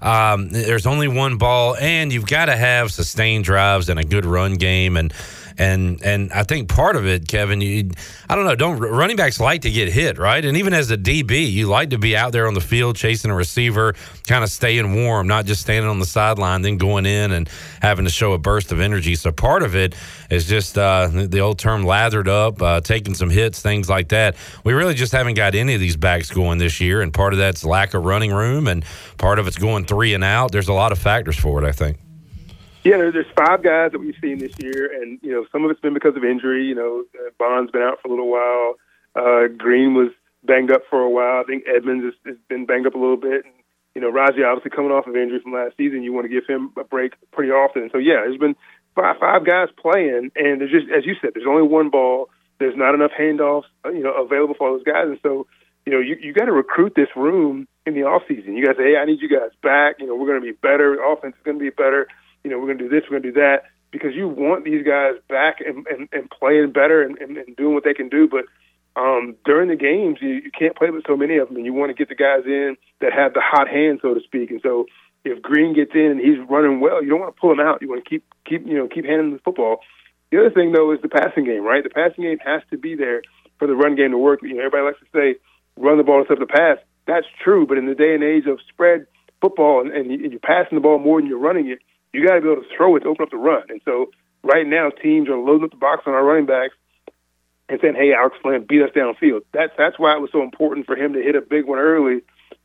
Um, 0.00 0.50
there's 0.50 0.86
only 0.86 1.08
one 1.08 1.38
ball, 1.38 1.74
and 1.76 2.12
you've 2.12 2.26
got 2.26 2.44
to 2.44 2.56
have 2.56 2.92
sustained 2.92 3.44
drives 3.44 3.88
and 3.88 3.98
a 3.98 4.04
good 4.04 4.24
run 4.24 4.54
game, 4.54 4.96
and 4.96 5.12
and 5.58 6.00
and 6.02 6.32
I 6.32 6.44
think 6.44 6.68
part 6.68 6.94
of 6.94 7.06
it, 7.06 7.26
Kevin, 7.26 7.60
you, 7.60 7.90
I 8.28 8.36
don't 8.36 8.44
know, 8.44 8.54
don't 8.54 8.78
running 8.78 9.16
backs 9.16 9.40
like 9.40 9.62
to 9.62 9.70
get 9.70 9.92
hit, 9.92 10.16
right? 10.16 10.42
And 10.44 10.56
even 10.56 10.72
as 10.72 10.90
a 10.90 10.96
DB, 10.96 11.50
you 11.50 11.66
like 11.66 11.90
to 11.90 11.98
be 11.98 12.16
out 12.16 12.32
there 12.32 12.46
on 12.46 12.54
the 12.54 12.60
field 12.60 12.94
chasing 12.96 13.30
a 13.30 13.34
receiver, 13.34 13.94
kind 14.26 14.44
of 14.44 14.50
staying 14.50 14.94
warm, 14.94 15.26
not 15.26 15.46
just 15.46 15.60
standing 15.60 15.90
on 15.90 15.98
the 15.98 16.06
sideline, 16.06 16.62
then 16.62 16.78
going 16.78 17.06
in 17.06 17.32
and 17.32 17.50
having 17.82 18.04
to 18.04 18.10
show 18.10 18.32
a 18.32 18.38
burst 18.38 18.70
of 18.70 18.80
energy. 18.80 19.16
So 19.16 19.32
part 19.32 19.64
of 19.64 19.74
it 19.74 19.96
is 20.30 20.46
just 20.46 20.78
uh, 20.78 21.08
the 21.08 21.40
old 21.40 21.58
term 21.58 21.82
lathered 21.82 22.28
up, 22.28 22.62
uh, 22.62 22.80
taking 22.80 23.14
some 23.14 23.30
hits, 23.30 23.60
things 23.60 23.88
like 23.88 24.08
that. 24.10 24.36
We 24.62 24.74
really 24.74 24.94
just 24.94 25.12
haven't 25.12 25.34
got 25.34 25.56
any 25.56 25.74
of 25.74 25.80
these 25.80 25.96
backs 25.96 26.30
going 26.30 26.58
this 26.58 26.80
year, 26.80 27.02
and 27.02 27.12
part 27.12 27.32
of 27.32 27.40
that's 27.40 27.64
lack 27.64 27.94
of 27.94 28.04
running 28.04 28.32
room, 28.32 28.68
and 28.68 28.84
part 29.18 29.40
of 29.40 29.48
it's 29.48 29.58
going 29.58 29.86
three 29.86 30.14
and 30.14 30.22
out. 30.22 30.52
There's 30.52 30.68
a 30.68 30.72
lot 30.72 30.92
of 30.92 30.98
factors 30.98 31.36
for 31.36 31.62
it, 31.62 31.66
I 31.66 31.72
think. 31.72 31.98
Yeah, 32.84 32.98
there's 32.98 33.26
five 33.36 33.62
guys 33.62 33.92
that 33.92 33.98
we've 33.98 34.16
seen 34.22 34.38
this 34.38 34.52
year, 34.58 35.02
and 35.02 35.18
you 35.22 35.32
know 35.32 35.46
some 35.50 35.64
of 35.64 35.70
it's 35.70 35.80
been 35.80 35.94
because 35.94 36.16
of 36.16 36.24
injury. 36.24 36.64
You 36.64 36.74
know, 36.74 37.04
uh, 37.14 37.30
Bond's 37.38 37.72
been 37.72 37.82
out 37.82 37.98
for 38.00 38.08
a 38.08 38.10
little 38.10 38.30
while. 38.30 38.74
Uh, 39.14 39.48
Green 39.48 39.94
was 39.94 40.10
banged 40.44 40.70
up 40.70 40.82
for 40.88 41.00
a 41.00 41.10
while. 41.10 41.40
I 41.40 41.44
think 41.44 41.64
Edmonds 41.66 42.04
has, 42.04 42.14
has 42.24 42.36
been 42.48 42.66
banged 42.66 42.86
up 42.86 42.94
a 42.94 42.98
little 42.98 43.16
bit. 43.16 43.44
And, 43.44 43.54
you 43.94 44.00
know, 44.00 44.10
Raji 44.10 44.44
obviously 44.44 44.70
coming 44.70 44.92
off 44.92 45.06
of 45.06 45.16
injury 45.16 45.40
from 45.40 45.52
last 45.52 45.76
season. 45.76 46.02
You 46.02 46.12
want 46.12 46.24
to 46.24 46.28
give 46.28 46.46
him 46.46 46.70
a 46.78 46.84
break 46.84 47.14
pretty 47.32 47.50
often. 47.50 47.90
So 47.90 47.98
yeah, 47.98 48.22
there's 48.24 48.38
been 48.38 48.54
five 48.94 49.16
five 49.18 49.44
guys 49.44 49.68
playing, 49.76 50.30
and 50.36 50.60
there's 50.60 50.70
just 50.70 50.86
as 50.90 51.04
you 51.04 51.14
said, 51.20 51.30
there's 51.34 51.46
only 51.48 51.66
one 51.66 51.90
ball. 51.90 52.30
There's 52.58 52.76
not 52.76 52.94
enough 52.94 53.12
handoffs, 53.18 53.70
uh, 53.84 53.90
you 53.90 54.02
know, 54.02 54.12
available 54.12 54.54
for 54.54 54.68
all 54.68 54.74
those 54.76 54.84
guys, 54.84 55.06
and 55.06 55.18
so 55.22 55.46
you 55.84 55.92
know 55.92 56.00
you 56.00 56.16
you 56.20 56.32
got 56.32 56.46
to 56.46 56.52
recruit 56.52 56.94
this 56.94 57.08
room 57.16 57.66
in 57.86 57.94
the 57.94 58.02
off 58.04 58.22
season. 58.28 58.56
You 58.56 58.66
guys 58.66 58.76
say, 58.76 58.92
hey, 58.92 58.96
I 58.96 59.04
need 59.04 59.20
you 59.20 59.28
guys 59.28 59.50
back. 59.62 59.96
You 59.98 60.06
know, 60.06 60.14
we're 60.14 60.26
going 60.26 60.40
to 60.40 60.46
be 60.46 60.52
better. 60.52 61.02
Offense 61.02 61.34
is 61.36 61.42
going 61.44 61.58
to 61.58 61.64
be 61.64 61.70
better 61.70 62.06
you 62.48 62.54
know, 62.54 62.60
we're 62.60 62.66
going 62.66 62.78
to 62.78 62.88
do 62.88 62.90
this, 62.90 63.04
we're 63.04 63.20
going 63.20 63.22
to 63.24 63.32
do 63.32 63.40
that, 63.40 63.64
because 63.90 64.14
you 64.14 64.26
want 64.26 64.64
these 64.64 64.84
guys 64.84 65.14
back 65.28 65.60
and, 65.60 65.86
and, 65.86 66.08
and 66.12 66.30
playing 66.30 66.72
better 66.72 67.02
and, 67.02 67.18
and, 67.18 67.36
and 67.36 67.56
doing 67.56 67.74
what 67.74 67.84
they 67.84 67.94
can 67.94 68.08
do. 68.08 68.26
But 68.26 68.46
um, 68.96 69.36
during 69.44 69.68
the 69.68 69.76
games, 69.76 70.18
you, 70.20 70.30
you 70.30 70.50
can't 70.50 70.76
play 70.76 70.90
with 70.90 71.04
so 71.06 71.16
many 71.16 71.36
of 71.36 71.48
them, 71.48 71.56
and 71.58 71.66
you 71.66 71.74
want 71.74 71.90
to 71.90 71.94
get 71.94 72.08
the 72.08 72.14
guys 72.14 72.44
in 72.46 72.76
that 73.00 73.12
have 73.12 73.34
the 73.34 73.42
hot 73.44 73.68
hand, 73.68 74.00
so 74.00 74.14
to 74.14 74.20
speak. 74.20 74.50
And 74.50 74.60
so, 74.62 74.86
if 75.24 75.42
Green 75.42 75.74
gets 75.74 75.92
in 75.94 76.06
and 76.06 76.20
he's 76.20 76.38
running 76.48 76.80
well, 76.80 77.02
you 77.02 77.10
don't 77.10 77.20
want 77.20 77.34
to 77.34 77.40
pull 77.40 77.52
him 77.52 77.60
out. 77.60 77.82
You 77.82 77.88
want 77.88 78.04
to 78.04 78.08
keep 78.08 78.24
keep 78.46 78.66
you 78.66 78.74
know 78.78 78.88
keep 78.88 79.04
handing 79.04 79.32
the 79.32 79.40
football. 79.40 79.80
The 80.30 80.38
other 80.38 80.50
thing 80.50 80.72
though 80.72 80.92
is 80.92 81.00
the 81.02 81.08
passing 81.08 81.44
game, 81.44 81.64
right? 81.64 81.82
The 81.82 81.90
passing 81.90 82.24
game 82.24 82.38
has 82.44 82.62
to 82.70 82.78
be 82.78 82.94
there 82.94 83.22
for 83.58 83.66
the 83.66 83.74
run 83.74 83.96
game 83.96 84.12
to 84.12 84.18
work. 84.18 84.40
You 84.42 84.54
know, 84.54 84.60
everybody 84.60 84.84
likes 84.84 85.00
to 85.00 85.06
say 85.12 85.38
run 85.76 85.98
the 85.98 86.04
ball 86.04 86.20
instead 86.20 86.40
of 86.40 86.48
the 86.48 86.52
pass. 86.52 86.78
That's 87.06 87.26
true, 87.42 87.66
but 87.66 87.78
in 87.78 87.86
the 87.86 87.94
day 87.94 88.14
and 88.14 88.22
age 88.22 88.46
of 88.46 88.58
spread 88.68 89.06
football 89.40 89.80
and, 89.80 89.90
and 89.92 90.10
you're 90.10 90.40
passing 90.40 90.76
the 90.76 90.82
ball 90.82 90.98
more 90.98 91.20
than 91.20 91.28
you're 91.28 91.38
running 91.38 91.68
it, 91.68 91.78
you 92.12 92.26
got 92.26 92.34
to 92.34 92.40
be 92.40 92.50
able 92.50 92.62
to 92.62 92.68
throw 92.76 92.96
it 92.96 93.00
to 93.00 93.08
open 93.08 93.24
up 93.24 93.30
the 93.30 93.36
run. 93.36 93.64
And 93.68 93.80
so 93.84 94.10
right 94.42 94.66
now, 94.66 94.90
teams 94.90 95.28
are 95.28 95.36
loading 95.36 95.64
up 95.64 95.70
the 95.70 95.76
box 95.76 96.04
on 96.06 96.14
our 96.14 96.24
running 96.24 96.46
backs 96.46 96.74
and 97.68 97.78
saying, 97.80 97.94
"Hey, 97.94 98.12
Alex 98.14 98.36
Flynn, 98.42 98.64
beat 98.68 98.82
us 98.82 98.90
downfield." 98.90 99.42
That's 99.52 99.72
that's 99.76 99.98
why 99.98 100.14
it 100.14 100.20
was 100.20 100.30
so 100.32 100.42
important 100.42 100.86
for 100.86 100.96
him 100.96 101.12
to 101.12 101.22
hit 101.22 101.36
a 101.36 101.40
big 101.40 101.66
one 101.66 101.78
early 101.78 102.22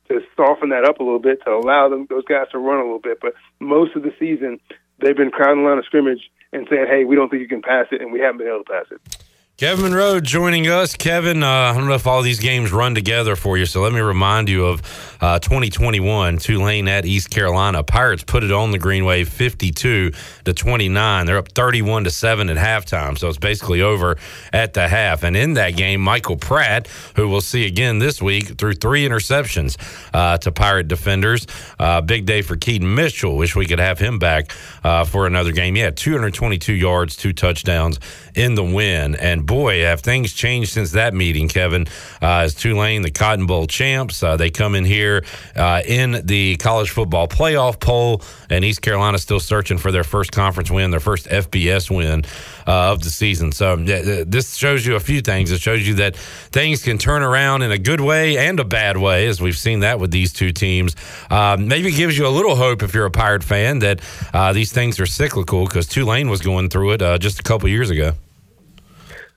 to 0.08 0.20
soften 0.36 0.68
that 0.70 0.84
up 0.84 1.00
a 1.00 1.02
little 1.02 1.18
bit 1.18 1.42
to 1.44 1.50
allow 1.50 1.88
them 1.88 2.06
those 2.10 2.24
guys 2.24 2.46
to 2.52 2.58
run 2.58 2.78
a 2.78 2.82
little 2.82 2.98
bit. 2.98 3.18
But 3.20 3.34
most 3.58 3.96
of 3.96 4.02
the 4.02 4.12
season, 4.18 4.60
they've 4.98 5.16
been 5.16 5.30
crowding 5.30 5.62
the 5.62 5.68
line 5.68 5.78
of 5.78 5.84
scrimmage 5.84 6.30
and 6.52 6.66
saying, 6.68 6.86
"Hey, 6.86 7.04
we 7.04 7.16
don't 7.16 7.30
think 7.30 7.42
you 7.42 7.48
can 7.48 7.62
pass 7.62 7.86
it," 7.90 8.00
and 8.00 8.12
we 8.12 8.20
haven't 8.20 8.38
been 8.38 8.48
able 8.48 8.64
to 8.64 8.70
pass 8.70 8.86
it. 8.90 9.23
Kevin 9.56 9.84
Monroe 9.84 10.18
joining 10.18 10.66
us. 10.66 10.96
Kevin, 10.96 11.44
uh, 11.44 11.48
I 11.48 11.74
don't 11.74 11.86
know 11.86 11.94
if 11.94 12.08
all 12.08 12.22
these 12.22 12.40
games 12.40 12.72
run 12.72 12.92
together 12.96 13.36
for 13.36 13.56
you, 13.56 13.66
so 13.66 13.82
let 13.82 13.92
me 13.92 14.00
remind 14.00 14.48
you 14.48 14.66
of 14.66 14.82
uh, 15.20 15.38
2021 15.38 16.38
Tulane 16.38 16.88
at 16.88 17.06
East 17.06 17.30
Carolina. 17.30 17.84
Pirates 17.84 18.24
put 18.24 18.42
it 18.42 18.50
on 18.50 18.72
the 18.72 18.80
Green 18.80 19.04
Wave 19.04 19.28
52 19.28 20.10
to 20.44 20.52
29. 20.52 21.26
They're 21.26 21.38
up 21.38 21.52
31 21.52 22.02
to 22.02 22.10
7 22.10 22.50
at 22.50 22.56
halftime, 22.56 23.16
so 23.16 23.28
it's 23.28 23.38
basically 23.38 23.80
over 23.80 24.16
at 24.52 24.74
the 24.74 24.88
half. 24.88 25.22
And 25.22 25.36
in 25.36 25.54
that 25.54 25.76
game, 25.76 26.00
Michael 26.00 26.36
Pratt, 26.36 26.88
who 27.14 27.28
we'll 27.28 27.40
see 27.40 27.64
again 27.64 28.00
this 28.00 28.20
week, 28.20 28.58
threw 28.58 28.72
three 28.72 29.08
interceptions 29.08 29.76
uh, 30.12 30.36
to 30.38 30.50
Pirate 30.50 30.88
defenders. 30.88 31.46
Uh, 31.78 32.00
big 32.00 32.26
day 32.26 32.42
for 32.42 32.56
Keaton 32.56 32.92
Mitchell. 32.92 33.36
Wish 33.36 33.54
we 33.54 33.66
could 33.66 33.78
have 33.78 34.00
him 34.00 34.18
back 34.18 34.50
uh, 34.84 35.04
for 35.04 35.26
another 35.26 35.50
game. 35.50 35.76
Yeah, 35.76 35.90
222 35.90 36.72
yards, 36.72 37.16
two 37.16 37.32
touchdowns 37.32 37.98
in 38.34 38.54
the 38.54 38.62
win. 38.62 39.14
And 39.14 39.46
boy, 39.46 39.80
have 39.82 40.00
things 40.00 40.32
changed 40.32 40.72
since 40.72 40.92
that 40.92 41.14
meeting, 41.14 41.48
Kevin. 41.48 41.86
Uh, 42.22 42.44
as 42.44 42.54
Tulane, 42.54 43.02
the 43.02 43.10
Cotton 43.10 43.46
Bowl 43.46 43.66
champs, 43.66 44.22
uh, 44.22 44.36
they 44.36 44.50
come 44.50 44.74
in 44.74 44.84
here 44.84 45.24
uh, 45.56 45.82
in 45.86 46.20
the 46.24 46.56
college 46.56 46.90
football 46.90 47.26
playoff 47.26 47.80
poll, 47.80 48.22
and 48.50 48.64
East 48.64 48.82
Carolina 48.82 49.18
still 49.18 49.40
searching 49.40 49.78
for 49.78 49.90
their 49.90 50.04
first 50.04 50.32
conference 50.32 50.70
win, 50.70 50.90
their 50.90 51.00
first 51.00 51.26
FBS 51.26 51.90
win 51.94 52.24
uh, 52.66 52.92
of 52.92 53.02
the 53.02 53.10
season. 53.10 53.52
So 53.52 53.76
this 53.76 54.56
shows 54.56 54.84
you 54.84 54.96
a 54.96 55.00
few 55.00 55.20
things. 55.20 55.50
It 55.50 55.60
shows 55.60 55.86
you 55.86 55.94
that 55.94 56.16
things 56.16 56.82
can 56.82 56.98
turn 56.98 57.22
around 57.22 57.62
in 57.62 57.72
a 57.72 57.78
good 57.78 58.00
way 58.00 58.36
and 58.36 58.60
a 58.60 58.64
bad 58.64 58.96
way, 58.96 59.26
as 59.26 59.40
we've 59.40 59.56
seen 59.56 59.80
that 59.80 59.98
with 59.98 60.10
these 60.10 60.32
two 60.32 60.52
teams. 60.52 60.94
Um, 61.30 61.68
maybe 61.68 61.90
gives 61.92 62.18
you 62.18 62.26
a 62.26 62.28
little 62.28 62.56
hope 62.56 62.82
if 62.82 62.94
you're 62.94 63.06
a 63.06 63.10
Pirate 63.10 63.44
fan 63.44 63.78
that 63.80 64.00
uh, 64.32 64.52
these 64.52 64.72
things 64.74 65.00
are 65.00 65.06
cyclical 65.06 65.64
because 65.64 65.86
Tulane 65.86 66.28
was 66.28 66.40
going 66.40 66.68
through 66.68 66.92
it 66.92 67.02
uh, 67.02 67.16
just 67.18 67.40
a 67.40 67.42
couple 67.42 67.68
years 67.68 67.90
ago. 67.90 68.12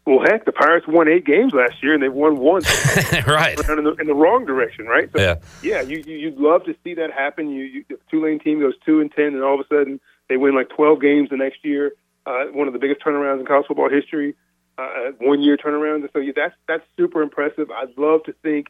Well, 0.06 0.22
heck, 0.22 0.46
the 0.46 0.54
Pirates 0.54 0.88
won 0.88 1.10
eight 1.10 1.26
games 1.26 1.52
last 1.54 1.84
year, 1.84 1.94
and 1.94 2.02
they've 2.02 2.14
won 2.14 2.38
one. 2.38 2.62
right. 3.28 3.60
In 3.70 3.84
the, 3.84 3.96
in 4.00 4.08
the, 4.08 4.16
wrong 4.16 4.46
direction, 4.46 4.86
right? 4.86 5.10
So, 5.12 5.20
yeah. 5.22 5.36
Yeah, 5.62 5.82
you, 5.82 6.02
you 6.08 6.16
you'd 6.16 6.38
love 6.38 6.64
to 6.64 6.74
see 6.82 6.94
that 6.94 7.12
happen. 7.12 7.50
You, 7.50 7.66
you 7.66 7.86
the 7.90 8.00
Tulane 8.10 8.40
team 8.40 8.62
goes 8.62 8.74
two 8.86 9.02
and 9.02 9.12
ten, 9.12 9.28
and 9.28 9.44
all 9.44 9.60
of 9.60 9.60
a 9.60 9.68
sudden 9.68 10.00
they 10.30 10.38
win 10.38 10.56
like 10.56 10.70
twelve 10.70 11.02
games 11.02 11.30
the 11.30 11.36
next 11.36 11.64
year. 11.66 11.92
Uh, 12.26 12.46
one 12.54 12.68
of 12.68 12.74
the 12.74 12.80
biggest 12.80 13.02
turnarounds 13.02 13.42
in 13.42 13.46
college 13.46 13.68
football 13.68 13.90
history. 13.90 14.36
Uh, 14.78 15.12
one 15.20 15.42
year 15.42 15.58
turnaround. 15.58 16.08
So 16.14 16.20
yeah, 16.20 16.32
that's 16.34 16.56
that's 16.70 16.84
super 16.96 17.22
impressive. 17.22 17.70
I'd 17.70 17.98
love 17.98 18.24
to 18.26 18.34
think 18.44 18.68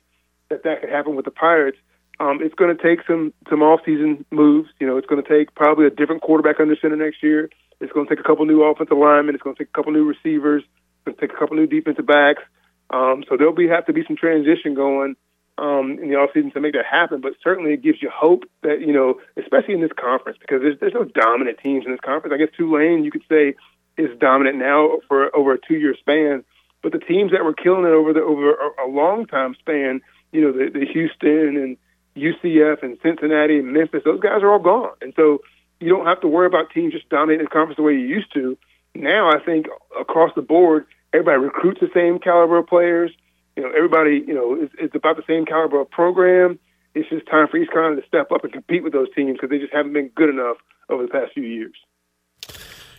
that 0.49 0.63
that 0.63 0.81
could 0.81 0.89
happen 0.89 1.15
with 1.15 1.25
the 1.25 1.31
Pirates. 1.31 1.77
Um, 2.19 2.39
it's 2.41 2.55
going 2.55 2.75
to 2.75 2.81
take 2.81 3.05
some 3.05 3.33
some 3.49 3.61
off-season 3.61 4.25
moves. 4.31 4.69
You 4.79 4.87
know, 4.87 4.97
it's 4.97 5.07
going 5.07 5.21
to 5.21 5.29
take 5.29 5.53
probably 5.53 5.85
a 5.85 5.89
different 5.91 6.21
quarterback 6.21 6.59
under 6.59 6.75
center 6.75 6.95
next 6.95 7.21
year. 7.21 7.49
It's 7.79 7.91
going 7.91 8.07
to 8.07 8.15
take 8.15 8.19
a 8.19 8.27
couple 8.27 8.45
new 8.45 8.63
offensive 8.63 8.97
linemen. 8.97 9.35
It's 9.35 9.43
going 9.43 9.55
to 9.55 9.63
take 9.63 9.69
a 9.69 9.77
couple 9.77 9.91
new 9.91 10.05
receivers. 10.05 10.63
It's 10.63 11.05
going 11.05 11.15
to 11.15 11.21
take 11.21 11.35
a 11.35 11.39
couple 11.39 11.57
new 11.57 11.67
defensive 11.67 12.07
backs. 12.07 12.41
Um, 12.89 13.23
so 13.29 13.37
there'll 13.37 13.53
be 13.53 13.67
have 13.67 13.85
to 13.85 13.93
be 13.93 14.03
some 14.07 14.17
transition 14.17 14.73
going 14.73 15.15
um, 15.57 15.99
in 16.01 16.09
the 16.09 16.15
offseason 16.15 16.53
to 16.53 16.61
make 16.61 16.73
that 16.73 16.85
happen. 16.85 17.21
But 17.21 17.33
certainly 17.43 17.73
it 17.73 17.83
gives 17.83 18.01
you 18.01 18.09
hope 18.09 18.45
that, 18.63 18.81
you 18.81 18.93
know, 18.93 19.19
especially 19.35 19.75
in 19.75 19.81
this 19.81 19.91
conference, 19.95 20.39
because 20.39 20.61
there's, 20.61 20.79
there's 20.79 20.93
no 20.93 21.03
dominant 21.03 21.59
teams 21.61 21.85
in 21.85 21.91
this 21.91 21.99
conference. 21.99 22.33
I 22.33 22.37
guess 22.37 22.55
Tulane, 22.57 23.03
you 23.03 23.11
could 23.11 23.25
say, 23.29 23.55
is 23.97 24.17
dominant 24.19 24.57
now 24.57 24.99
for 25.07 25.35
over 25.35 25.53
a 25.53 25.59
two 25.59 25.75
year 25.75 25.95
span. 25.99 26.43
But 26.81 26.91
the 26.93 26.99
teams 26.99 27.31
that 27.31 27.43
were 27.43 27.53
killing 27.53 27.85
it 27.85 27.93
over 27.93 28.13
the 28.13 28.21
over 28.21 28.53
a, 28.53 28.85
a 28.85 28.87
long 28.87 29.25
time 29.25 29.55
span, 29.59 30.01
you 30.31 30.41
know, 30.41 30.51
the, 30.51 30.69
the 30.71 30.85
Houston 30.85 31.57
and 31.57 31.77
UCF 32.17 32.83
and 32.83 32.97
Cincinnati 33.01 33.59
and 33.59 33.73
Memphis, 33.73 34.01
those 34.03 34.19
guys 34.19 34.41
are 34.43 34.51
all 34.51 34.59
gone. 34.59 34.93
And 35.01 35.13
so 35.15 35.39
you 35.79 35.89
don't 35.89 36.05
have 36.05 36.21
to 36.21 36.27
worry 36.27 36.47
about 36.47 36.71
teams 36.73 36.93
just 36.93 37.09
dominating 37.09 37.45
the 37.45 37.49
conference 37.49 37.77
the 37.77 37.83
way 37.83 37.93
you 37.93 38.07
used 38.07 38.33
to. 38.33 38.57
Now 38.95 39.29
I 39.29 39.39
think 39.43 39.67
across 39.99 40.31
the 40.35 40.41
board, 40.41 40.85
everybody 41.13 41.37
recruits 41.37 41.79
the 41.79 41.89
same 41.93 42.19
caliber 42.19 42.57
of 42.57 42.67
players 42.67 43.11
you 43.57 43.63
know, 43.63 43.71
everybody, 43.75 44.23
you 44.25 44.35
know, 44.35 44.55
is, 44.55 44.69
is 44.79 44.91
about 44.93 45.17
the 45.17 45.23
same 45.27 45.45
caliber 45.45 45.81
of 45.81 45.89
program. 45.89 46.59
It's 46.93 47.09
just 47.09 47.27
time 47.27 47.47
for 47.49 47.57
East 47.57 47.71
Carolina 47.71 47.99
to 47.99 48.07
step 48.07 48.31
up 48.31 48.43
and 48.43 48.53
compete 48.53 48.83
with 48.83 48.93
those 48.93 49.07
teams 49.15 49.33
because 49.33 49.49
they 49.49 49.57
just 49.57 49.73
haven't 49.73 49.93
been 49.93 50.09
good 50.09 50.29
enough 50.29 50.57
over 50.89 51.01
the 51.01 51.09
past 51.09 51.33
few 51.33 51.43
years. 51.43 51.73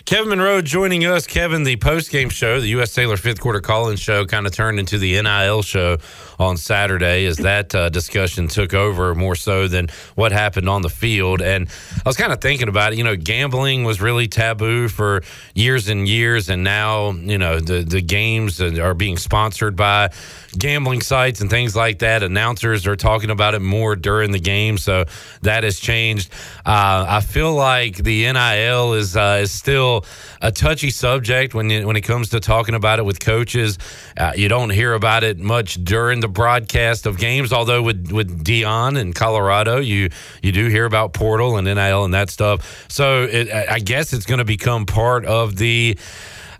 Kevin 0.09 0.31
Monroe 0.31 0.63
joining 0.63 1.05
us. 1.05 1.27
Kevin, 1.27 1.65
the 1.65 1.77
post 1.77 2.11
game 2.11 2.31
show, 2.31 2.63
the 2.63 2.69
U.S. 2.69 2.93
Cellular 2.93 3.19
fifth 3.19 3.41
quarter 3.41 3.61
call 3.61 3.91
in 3.91 3.99
show, 3.99 4.25
kind 4.25 4.47
of 4.47 4.53
turned 4.55 4.79
into 4.79 4.97
the 4.97 5.21
NIL 5.21 5.61
show 5.61 5.99
on 6.39 6.57
Saturday 6.57 7.27
as 7.27 7.37
that 7.37 7.75
uh, 7.75 7.91
discussion 7.91 8.49
took 8.49 8.73
over 8.73 9.15
more 9.15 9.35
so 9.35 9.69
than 9.69 9.89
what 10.15 10.33
happened 10.33 10.67
on 10.67 10.81
the 10.81 10.89
field. 10.89 11.43
And 11.43 11.69
I 11.95 12.09
was 12.09 12.17
kind 12.17 12.33
of 12.33 12.41
thinking 12.41 12.69
about 12.69 12.95
it. 12.95 12.97
You 12.97 13.05
know, 13.05 13.17
gambling 13.17 13.85
was 13.85 14.01
really 14.01 14.29
taboo 14.29 14.89
for 14.89 15.23
years 15.55 15.89
and 15.89 16.09
years, 16.09 16.49
and 16.49 16.65
now 16.65 17.11
you 17.11 17.37
know 17.37 17.61
the 17.61 17.83
the 17.83 18.01
games 18.01 18.63
are 18.63 18.95
being 18.95 19.19
sponsored 19.19 19.77
by 19.77 20.09
gambling 20.57 21.03
sites 21.03 21.43
and 21.43 21.51
things 21.51 21.77
like 21.77 21.99
that. 21.99 22.23
Announcers 22.23 22.87
are 22.87 22.97
talking 22.97 23.29
about 23.29 23.55
it 23.55 23.61
more 23.61 23.95
during 23.95 24.31
the 24.31 24.39
game, 24.39 24.79
so 24.79 25.05
that 25.43 25.65
has 25.65 25.79
changed. 25.79 26.33
Uh, 26.65 27.05
I 27.07 27.21
feel 27.21 27.53
like 27.53 27.97
the 27.97 28.33
NIL 28.33 28.95
is 28.95 29.15
uh, 29.15 29.41
is 29.43 29.53
still 29.53 29.98
a 30.41 30.53
touchy 30.53 30.91
subject 30.91 31.55
when 31.55 31.71
you, 31.71 31.87
when 31.87 31.97
it 31.97 32.03
comes 32.03 32.31
to 32.31 32.41
talking 32.41 32.75
about 32.75 32.99
it 32.99 33.05
with 33.05 33.21
coaches. 33.21 33.79
Uh, 34.17 34.33
you 34.37 34.49
don't 34.49 34.71
hear 34.71 34.95
about 34.95 35.25
it 35.25 35.39
much 35.39 35.83
during 35.85 36.21
the 36.21 36.29
broadcast 36.29 37.07
of 37.07 37.19
games, 37.19 37.53
although 37.53 37.83
with 37.83 38.11
with 38.13 38.45
Deion 38.45 38.99
in 38.99 39.13
Colorado, 39.13 39.79
you 39.79 40.11
you 40.43 40.53
do 40.53 40.69
hear 40.69 40.85
about 40.85 41.13
portal 41.13 41.57
and 41.57 41.67
NIL 41.67 42.05
and 42.05 42.15
that 42.15 42.31
stuff. 42.31 42.87
So 42.89 43.25
it, 43.25 43.51
I 43.51 43.79
guess 43.79 44.13
it's 44.13 44.27
going 44.27 44.39
to 44.39 44.45
become 44.45 44.87
part 44.87 45.25
of 45.25 45.57
the 45.57 45.99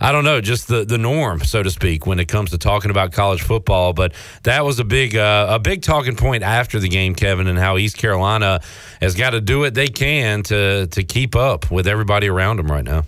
I 0.01 0.13
don't 0.13 0.25
know, 0.25 0.41
just 0.41 0.69
the 0.69 0.85
the 0.85 0.99
norm, 0.99 1.41
so 1.41 1.63
to 1.63 1.71
speak, 1.71 2.07
when 2.07 2.21
it 2.21 2.27
comes 2.29 2.51
to 2.51 2.59
talking 2.59 2.91
about 2.91 3.13
college 3.13 3.43
football. 3.43 3.93
But 3.93 4.13
that 4.45 4.65
was 4.65 4.79
a 4.79 4.85
big 4.85 5.17
uh, 5.17 5.49
a 5.51 5.59
big 5.59 5.83
talking 5.83 6.15
point 6.15 6.45
after 6.45 6.79
the 6.79 6.89
game, 6.89 7.15
Kevin, 7.15 7.49
and 7.49 7.59
how 7.59 7.79
East 7.79 7.99
Carolina 7.99 8.61
has 9.01 9.17
got 9.17 9.31
to 9.31 9.41
do 9.41 9.59
what 9.59 9.75
they 9.75 9.89
can 9.89 10.45
to 10.45 10.87
to 10.87 11.03
keep 11.03 11.35
up 11.35 11.71
with 11.71 11.89
everybody 11.89 12.29
around 12.29 12.59
them 12.59 12.71
right 12.71 12.85
now. 12.85 13.05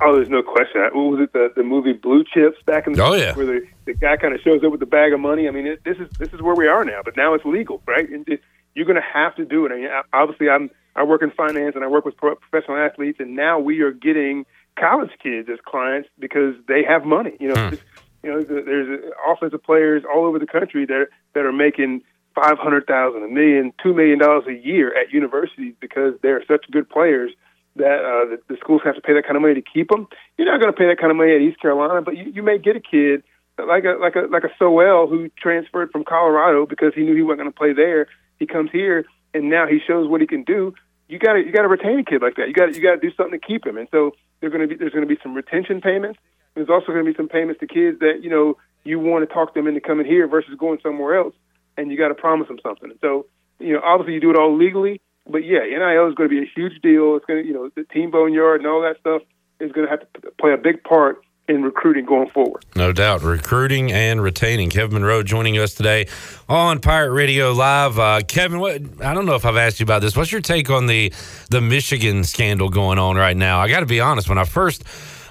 Oh, 0.00 0.14
there's 0.14 0.28
no 0.28 0.42
question. 0.42 0.80
What 0.92 1.10
was 1.10 1.20
it? 1.20 1.32
The, 1.32 1.52
the 1.56 1.64
movie 1.64 1.92
Blue 1.92 2.22
Chips 2.22 2.58
back 2.66 2.86
in 2.86 2.92
the 2.92 3.02
oh 3.04 3.14
yeah, 3.14 3.34
where 3.34 3.46
the, 3.46 3.66
the 3.84 3.94
guy 3.94 4.16
kind 4.16 4.32
of 4.34 4.40
shows 4.40 4.62
up 4.62 4.70
with 4.70 4.80
the 4.80 4.86
bag 4.86 5.12
of 5.12 5.18
money. 5.20 5.48
I 5.48 5.50
mean, 5.50 5.66
it, 5.66 5.82
this 5.84 5.96
is 5.98 6.08
this 6.18 6.32
is 6.32 6.40
where 6.40 6.54
we 6.54 6.68
are 6.68 6.84
now. 6.84 7.00
But 7.04 7.16
now 7.16 7.34
it's 7.34 7.44
legal, 7.44 7.82
right? 7.86 8.08
And 8.08 8.26
it, 8.28 8.40
you're 8.74 8.86
going 8.86 8.96
to 8.96 9.02
have 9.02 9.34
to 9.36 9.44
do 9.44 9.66
it. 9.66 9.72
I 9.72 9.76
mean, 9.76 9.88
obviously, 10.12 10.48
I'm 10.48 10.70
I 10.94 11.02
work 11.02 11.22
in 11.22 11.30
finance 11.32 11.74
and 11.74 11.84
I 11.84 11.88
work 11.88 12.04
with 12.04 12.16
pro- 12.16 12.36
professional 12.36 12.76
athletes, 12.76 13.18
and 13.18 13.34
now 13.34 13.58
we 13.58 13.80
are 13.80 13.90
getting 13.90 14.46
college 14.78 15.10
kids 15.20 15.48
as 15.52 15.58
clients 15.66 16.08
because 16.20 16.54
they 16.68 16.84
have 16.84 17.04
money. 17.04 17.36
You 17.40 17.48
know, 17.48 17.68
Hmm. 17.70 17.74
you 18.22 18.30
know, 18.30 18.42
there's 18.42 19.00
offensive 19.28 19.62
players 19.64 20.04
all 20.12 20.24
over 20.26 20.38
the 20.38 20.46
country 20.46 20.86
that 20.86 21.08
that 21.34 21.44
are 21.44 21.52
making 21.52 22.02
five 22.36 22.58
hundred 22.58 22.86
thousand, 22.86 23.24
a 23.24 23.28
million, 23.28 23.72
two 23.82 23.94
million 23.94 24.20
dollars 24.20 24.44
a 24.46 24.54
year 24.54 24.96
at 24.96 25.12
universities 25.12 25.74
because 25.80 26.14
they're 26.22 26.44
such 26.46 26.66
good 26.70 26.88
players 26.88 27.32
that 27.78 27.98
uh, 28.04 28.36
the, 28.36 28.38
the 28.48 28.56
schools 28.60 28.82
have 28.84 28.94
to 28.94 29.00
pay 29.00 29.14
that 29.14 29.24
kind 29.24 29.36
of 29.36 29.42
money 29.42 29.54
to 29.54 29.62
keep 29.62 29.88
them. 29.88 30.06
You're 30.36 30.50
not 30.50 30.60
going 30.60 30.72
to 30.72 30.76
pay 30.76 30.86
that 30.86 30.98
kind 30.98 31.10
of 31.10 31.16
money 31.16 31.34
at 31.34 31.40
East 31.40 31.60
Carolina, 31.60 32.02
but 32.02 32.16
you, 32.16 32.30
you 32.34 32.42
may 32.42 32.58
get 32.58 32.76
a 32.76 32.80
kid 32.80 33.22
like 33.66 33.84
a 33.84 33.98
like 34.00 34.14
a 34.14 34.28
like 34.30 34.44
a 34.44 34.50
Sowell 34.58 35.08
who 35.08 35.30
transferred 35.40 35.90
from 35.90 36.04
Colorado 36.04 36.66
because 36.66 36.92
he 36.94 37.02
knew 37.02 37.14
he 37.14 37.22
wasn't 37.22 37.40
going 37.40 37.52
to 37.52 37.58
play 37.58 37.72
there. 37.72 38.06
He 38.38 38.46
comes 38.46 38.70
here 38.70 39.04
and 39.34 39.50
now 39.50 39.66
he 39.66 39.78
shows 39.84 40.08
what 40.08 40.20
he 40.20 40.26
can 40.26 40.44
do. 40.44 40.74
You 41.08 41.18
got 41.18 41.34
to 41.34 41.40
you 41.40 41.52
got 41.52 41.62
to 41.62 41.68
retain 41.68 41.98
a 41.98 42.04
kid 42.04 42.22
like 42.22 42.36
that. 42.36 42.48
You 42.48 42.54
got 42.54 42.74
you 42.74 42.82
got 42.82 43.00
to 43.00 43.00
do 43.00 43.14
something 43.16 43.38
to 43.38 43.44
keep 43.44 43.66
him. 43.66 43.76
And 43.76 43.88
so 43.90 44.12
there's 44.40 44.52
going 44.52 44.68
to 44.68 44.68
be 44.68 44.78
there's 44.78 44.92
going 44.92 45.06
to 45.06 45.12
be 45.12 45.20
some 45.22 45.34
retention 45.34 45.80
payments. 45.80 46.18
There's 46.54 46.68
also 46.68 46.86
going 46.86 47.04
to 47.04 47.10
be 47.10 47.16
some 47.16 47.28
payments 47.28 47.60
to 47.60 47.66
kids 47.66 47.98
that 48.00 48.20
you 48.22 48.30
know 48.30 48.56
you 48.84 48.98
want 49.00 49.28
to 49.28 49.32
talk 49.32 49.54
them 49.54 49.66
into 49.66 49.80
coming 49.80 50.06
here 50.06 50.26
versus 50.28 50.54
going 50.58 50.78
somewhere 50.82 51.16
else, 51.16 51.34
and 51.76 51.90
you 51.90 51.98
got 51.98 52.08
to 52.08 52.14
promise 52.14 52.48
them 52.48 52.58
something. 52.62 52.90
And 52.90 52.98
so 53.00 53.26
you 53.58 53.72
know 53.72 53.80
obviously 53.82 54.14
you 54.14 54.20
do 54.20 54.30
it 54.30 54.36
all 54.36 54.56
legally, 54.56 55.00
but 55.28 55.44
yeah, 55.44 55.60
NIL 55.60 56.08
is 56.08 56.14
going 56.14 56.28
to 56.28 56.34
be 56.34 56.42
a 56.42 56.50
huge 56.54 56.80
deal. 56.82 57.16
It's 57.16 57.24
going 57.26 57.42
to 57.42 57.46
you 57.46 57.54
know 57.54 57.70
the 57.74 57.84
team 57.84 58.10
boneyard 58.10 58.60
and 58.60 58.68
all 58.68 58.82
that 58.82 58.98
stuff 59.00 59.22
is 59.60 59.72
going 59.72 59.86
to 59.86 59.90
have 59.90 60.00
to 60.00 60.30
play 60.38 60.52
a 60.52 60.56
big 60.56 60.82
part 60.84 61.22
in 61.48 61.62
recruiting 61.62 62.04
going 62.04 62.28
forward. 62.28 62.64
No 62.76 62.92
doubt. 62.92 63.22
Recruiting 63.22 63.90
and 63.90 64.22
retaining. 64.22 64.68
Kevin 64.68 64.94
Monroe 64.94 65.22
joining 65.22 65.58
us 65.58 65.74
today 65.74 66.06
on 66.48 66.78
Pirate 66.78 67.12
Radio 67.12 67.52
Live. 67.52 67.98
Uh, 67.98 68.20
Kevin, 68.26 68.60
what 68.60 68.82
I 69.02 69.14
don't 69.14 69.26
know 69.26 69.34
if 69.34 69.44
I've 69.44 69.56
asked 69.56 69.80
you 69.80 69.84
about 69.84 70.02
this. 70.02 70.16
What's 70.16 70.30
your 70.30 70.40
take 70.40 70.70
on 70.70 70.86
the 70.86 71.12
the 71.50 71.60
Michigan 71.60 72.24
scandal 72.24 72.68
going 72.68 72.98
on 72.98 73.16
right 73.16 73.36
now? 73.36 73.60
I 73.60 73.68
got 73.68 73.80
to 73.80 73.86
be 73.86 74.00
honest. 74.00 74.28
When 74.28 74.38
I 74.38 74.44
first 74.44 74.84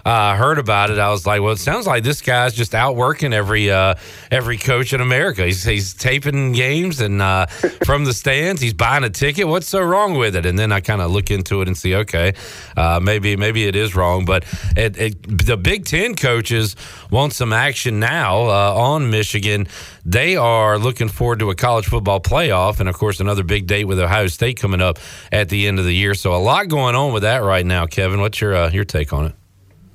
uh, 0.07 0.37
heard 0.37 0.57
about 0.57 0.89
it, 0.89 0.99
I 0.99 1.09
was 1.09 1.25
like, 1.25 1.41
well, 1.41 1.51
it 1.51 1.59
sounds 1.59 1.85
like 1.85 2.01
this 2.01 2.21
guy's 2.21 2.53
just 2.53 2.73
outworking 2.73 3.33
every 3.33 3.69
uh, 3.69 3.95
every 4.31 4.57
coach 4.57 4.93
in 4.93 5.01
America. 5.01 5.43
He's, 5.43 5.65
he's 5.65 5.93
taping 5.93 6.53
games 6.53 7.01
and 7.01 7.21
uh, 7.21 7.45
from 7.85 8.05
the 8.05 8.13
stands, 8.13 8.61
he's 8.61 8.73
buying 8.73 9.03
a 9.03 9.09
ticket. 9.09 9.49
What's 9.49 9.67
so 9.67 9.81
wrong 9.81 10.17
with 10.17 10.37
it? 10.37 10.45
And 10.45 10.57
then 10.57 10.71
I 10.71 10.79
kind 10.79 11.01
of 11.01 11.11
look 11.11 11.29
into 11.29 11.61
it 11.61 11.67
and 11.67 11.77
see, 11.77 11.93
okay, 11.93 12.35
uh, 12.77 13.01
maybe 13.03 13.35
maybe 13.35 13.67
it 13.67 13.75
is 13.75 13.97
wrong. 13.97 14.23
But 14.23 14.45
it, 14.77 14.97
it, 14.97 15.45
the 15.45 15.57
Big 15.57 15.83
Ten 15.83 16.15
coaches 16.15 16.77
want 17.11 17.33
some 17.33 17.51
action 17.51 17.99
now 17.99 18.45
uh, 18.45 18.73
on 18.75 19.11
Michigan. 19.11 19.67
They 20.05 20.37
are 20.37 20.79
looking 20.79 21.09
forward 21.09 21.39
to 21.39 21.49
a 21.49 21.55
college 21.55 21.85
football 21.85 22.21
playoff, 22.21 22.79
and 22.79 22.87
of 22.87 22.95
course, 22.95 23.19
another 23.19 23.43
big 23.43 23.67
date 23.67 23.83
with 23.83 23.99
Ohio 23.99 24.27
State 24.27 24.57
coming 24.57 24.79
up 24.79 24.99
at 25.33 25.49
the 25.49 25.67
end 25.67 25.79
of 25.79 25.85
the 25.85 25.93
year. 25.93 26.13
So 26.13 26.33
a 26.33 26.37
lot 26.37 26.69
going 26.69 26.95
on 26.95 27.11
with 27.11 27.23
that 27.23 27.39
right 27.39 27.65
now. 27.65 27.87
Kevin, 27.87 28.21
what's 28.21 28.39
your 28.39 28.55
uh, 28.55 28.71
your 28.71 28.85
take 28.85 29.11
on 29.11 29.25
it? 29.25 29.35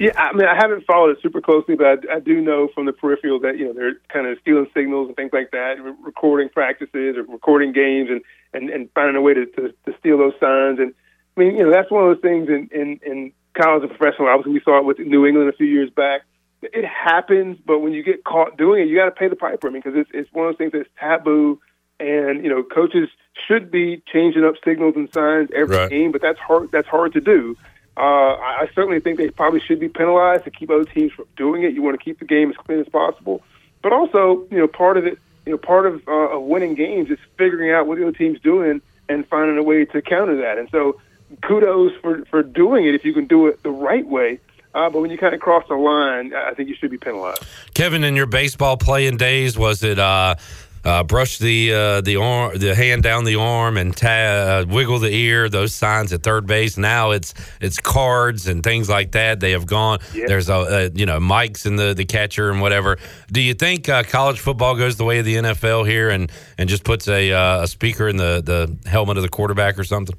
Yeah, 0.02 0.12
I 0.16 0.32
mean, 0.32 0.48
I 0.48 0.56
haven't 0.56 0.84
followed 0.84 1.10
it 1.10 1.18
super 1.22 1.40
closely, 1.40 1.76
but 1.76 1.86
I, 1.86 2.16
I 2.16 2.20
do 2.20 2.40
know 2.40 2.68
from 2.74 2.86
the 2.86 2.92
peripheral 2.92 3.38
that 3.40 3.56
you 3.56 3.66
know 3.66 3.72
they're 3.72 3.94
kind 4.12 4.26
of 4.26 4.36
stealing 4.40 4.66
signals 4.74 5.06
and 5.06 5.14
things 5.16 5.30
like 5.32 5.52
that, 5.52 5.80
re- 5.80 5.94
recording 6.02 6.48
practices 6.48 7.16
or 7.16 7.22
recording 7.22 7.72
games, 7.72 8.10
and 8.10 8.20
and, 8.52 8.68
and 8.68 8.88
finding 8.94 9.14
a 9.14 9.20
way 9.20 9.34
to, 9.34 9.46
to 9.46 9.68
to 9.86 9.94
steal 10.00 10.18
those 10.18 10.32
signs. 10.40 10.80
And 10.80 10.92
I 11.36 11.40
mean, 11.40 11.56
you 11.56 11.62
know, 11.64 11.70
that's 11.70 11.90
one 11.90 12.02
of 12.02 12.14
those 12.16 12.20
things 12.22 12.48
in 12.48 12.68
in, 12.72 12.98
in 13.06 13.32
college 13.56 13.82
and 13.88 13.96
professional. 13.96 14.28
Obviously, 14.28 14.54
we 14.54 14.60
saw 14.64 14.78
it 14.78 14.84
with 14.84 14.98
New 14.98 15.24
England 15.24 15.48
a 15.48 15.52
few 15.52 15.66
years 15.68 15.90
back. 15.90 16.22
It 16.62 16.84
happens, 16.84 17.58
but 17.64 17.78
when 17.78 17.92
you 17.92 18.02
get 18.02 18.24
caught 18.24 18.56
doing 18.56 18.82
it, 18.82 18.88
you 18.88 18.96
got 18.96 19.04
to 19.06 19.10
pay 19.12 19.28
the 19.28 19.36
piper. 19.36 19.68
I 19.68 19.70
mean, 19.70 19.82
because 19.84 19.98
it's 19.98 20.10
it's 20.12 20.32
one 20.32 20.46
of 20.46 20.52
those 20.52 20.58
things 20.58 20.72
that's 20.72 20.88
taboo, 20.98 21.60
and 22.00 22.42
you 22.42 22.50
know, 22.50 22.64
coaches 22.64 23.08
should 23.46 23.70
be 23.70 24.02
changing 24.12 24.44
up 24.44 24.54
signals 24.64 24.94
and 24.96 25.08
signs 25.12 25.48
every 25.54 25.76
Right. 25.76 25.90
game, 25.90 26.10
but 26.10 26.22
that's 26.22 26.38
hard. 26.40 26.70
That's 26.72 26.88
hard 26.88 27.12
to 27.14 27.20
do. 27.20 27.56
Uh, 27.97 28.01
I 28.01 28.69
certainly 28.74 29.01
think 29.01 29.19
they 29.19 29.31
probably 29.31 29.60
should 29.60 29.78
be 29.78 29.89
penalized 29.89 30.44
to 30.44 30.51
keep 30.51 30.70
other 30.70 30.85
teams 30.85 31.12
from 31.12 31.27
doing 31.36 31.62
it. 31.62 31.74
You 31.74 31.82
want 31.82 31.98
to 31.98 32.02
keep 32.02 32.19
the 32.19 32.24
game 32.24 32.51
as 32.51 32.56
clean 32.56 32.81
as 32.81 32.89
possible, 32.89 33.43
but 33.82 33.93
also, 33.93 34.47
you 34.51 34.59
know, 34.59 34.66
part 34.66 34.97
of 34.97 35.06
it, 35.06 35.19
you 35.44 35.52
know, 35.52 35.59
part 35.59 35.86
of, 35.86 36.06
uh, 36.09 36.36
of 36.36 36.43
winning 36.43 36.74
games 36.74 37.10
is 37.10 37.19
figuring 37.36 37.70
out 37.70 37.86
what 37.86 37.98
the 37.98 38.06
other 38.06 38.16
team's 38.16 38.40
doing 38.40 38.81
and 39.09 39.27
finding 39.28 39.59
a 39.59 39.62
way 39.62 39.85
to 39.85 40.01
counter 40.01 40.36
that. 40.36 40.56
And 40.56 40.70
so, 40.70 41.01
kudos 41.43 41.93
for 42.01 42.24
for 42.27 42.43
doing 42.43 42.86
it 42.86 42.94
if 42.94 43.05
you 43.05 43.12
can 43.12 43.27
do 43.27 43.47
it 43.47 43.62
the 43.62 43.70
right 43.70 44.06
way. 44.06 44.39
Uh, 44.74 44.89
but 44.89 45.01
when 45.01 45.10
you 45.10 45.19
kind 45.19 45.35
of 45.35 45.40
cross 45.40 45.64
the 45.69 45.74
line, 45.74 46.32
I 46.35 46.55
think 46.55 46.70
you 46.70 46.74
should 46.74 46.90
be 46.90 46.97
penalized. 46.97 47.43
Kevin, 47.74 48.05
in 48.05 48.16
your 48.16 48.27
baseball 48.27 48.78
playing 48.78 49.19
days, 49.19 49.59
was 49.59 49.82
it 49.82 49.98
uh, 49.98 50.36
uh, 50.84 51.04
brush 51.04 51.38
the 51.38 51.72
uh, 51.72 52.00
the 52.00 52.16
arm, 52.16 52.59
the 52.59 52.74
hand 52.74 53.02
down 53.02 53.24
the 53.24 53.36
arm, 53.36 53.76
and 53.76 53.96
ta- 53.96 54.09
uh, 54.09 54.64
wiggle 54.68 54.98
the 54.98 55.10
ear? 55.12 55.48
Those 55.48 55.74
signs 55.74 56.12
at 56.12 56.22
third 56.22 56.46
base. 56.46 56.76
Now 56.76 57.10
it's 57.12 57.34
it's 57.60 57.78
cards 57.78 58.48
and 58.48 58.62
things 58.62 58.88
like 58.88 59.12
that. 59.12 59.40
They 59.40 59.52
have 59.52 59.66
gone. 59.66 60.00
There's 60.26 60.48
a, 60.48 60.54
uh 60.54 60.90
you 60.94 61.06
know 61.06 61.18
mics 61.20 61.66
in 61.66 61.76
the 61.76 61.94
the 61.94 62.04
catcher 62.04 62.50
and 62.50 62.60
whatever. 62.60 62.98
Do 63.30 63.40
you 63.40 63.54
think 63.54 63.88
uh, 63.88 64.02
college 64.02 64.40
football 64.40 64.76
goes 64.76 64.96
the 64.96 65.04
way 65.04 65.18
of 65.18 65.24
the 65.24 65.36
NFL 65.36 65.88
here 65.88 66.10
and 66.10 66.30
and 66.59 66.68
just 66.68 66.84
puts 66.84 67.09
a 67.09 67.32
uh, 67.32 67.62
a 67.62 67.66
speaker 67.68 68.09
in 68.09 68.16
the 68.16 68.42
the 68.44 68.88
helmet 68.88 69.16
of 69.16 69.22
the 69.22 69.28
quarterback 69.28 69.78
or 69.78 69.84
something? 69.84 70.16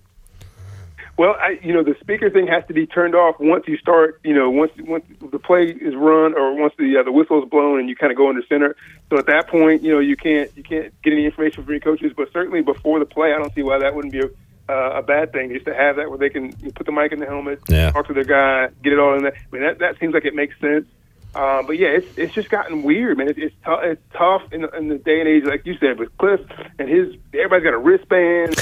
Well, 1.15 1.35
I, 1.39 1.59
you 1.61 1.73
know, 1.73 1.83
the 1.83 1.95
speaker 1.99 2.29
thing 2.31 2.47
has 2.47 2.65
to 2.67 2.73
be 2.73 2.87
turned 2.87 3.13
off 3.13 3.35
once 3.39 3.65
you 3.67 3.77
start. 3.77 4.19
You 4.23 4.33
know, 4.33 4.49
once 4.49 4.71
once 4.79 5.05
the 5.21 5.37
play 5.37 5.65
is 5.65 5.93
run 5.95 6.33
or 6.33 6.55
once 6.55 6.73
the 6.79 6.97
uh, 6.97 7.03
the 7.03 7.11
whistle 7.11 7.43
is 7.43 7.49
blown 7.49 7.79
and 7.79 7.87
you 7.87 7.95
kind 7.95 8.11
of 8.11 8.17
go 8.17 8.29
into 8.31 8.41
center. 8.47 8.75
So 9.11 9.19
at 9.19 9.27
that 9.27 9.47
point, 9.47 9.83
you 9.83 9.91
know, 9.93 9.99
you 9.99 10.15
can't 10.15 10.49
you 10.57 10.63
can't 10.63 10.91
get 11.03 11.13
any 11.13 11.25
information 11.25 11.63
from 11.63 11.71
your 11.71 11.81
coaches. 11.81 12.13
But 12.17 12.31
certainly 12.33 12.61
before 12.61 12.97
the 12.97 13.05
play, 13.05 13.31
I 13.33 13.37
don't 13.37 13.53
see 13.53 13.61
why 13.61 13.77
that 13.77 13.93
wouldn't 13.93 14.11
be 14.11 14.21
a, 14.21 14.29
uh, 14.71 14.99
a 14.99 15.03
bad 15.03 15.31
thing. 15.31 15.53
Just 15.53 15.65
to 15.65 15.73
have 15.75 15.97
that 15.97 16.09
where 16.09 16.17
they 16.17 16.29
can 16.29 16.51
put 16.71 16.87
the 16.87 16.91
mic 16.91 17.11
in 17.11 17.19
the 17.19 17.27
helmet, 17.27 17.59
Yeah. 17.69 17.91
talk 17.91 18.07
to 18.07 18.13
their 18.13 18.23
guy, 18.23 18.69
get 18.83 18.93
it 18.93 18.97
all 18.97 19.15
in 19.15 19.21
there. 19.21 19.33
I 19.35 19.55
mean, 19.55 19.61
that 19.61 19.79
that 19.79 19.99
seems 19.99 20.15
like 20.15 20.25
it 20.25 20.33
makes 20.33 20.59
sense. 20.59 20.87
Uh, 21.35 21.63
but 21.63 21.77
yeah, 21.79 21.87
it's 21.87 22.07
it's 22.17 22.33
just 22.33 22.49
gotten 22.49 22.83
weird, 22.83 23.17
man. 23.17 23.27
It's 23.29 23.39
it's, 23.39 23.55
tou- 23.65 23.79
it's 23.81 24.01
tough 24.13 24.43
in 24.51 24.65
in 24.75 24.87
the 24.89 24.97
day 24.97 25.19
and 25.19 25.27
age, 25.27 25.43
like 25.45 25.65
you 25.65 25.75
said, 25.79 25.97
with 25.99 26.15
Cliff 26.17 26.41
and 26.77 26.87
his. 26.87 27.15
Everybody's 27.33 27.63
got 27.63 27.73
a 27.73 27.77
wristband, 27.79 28.55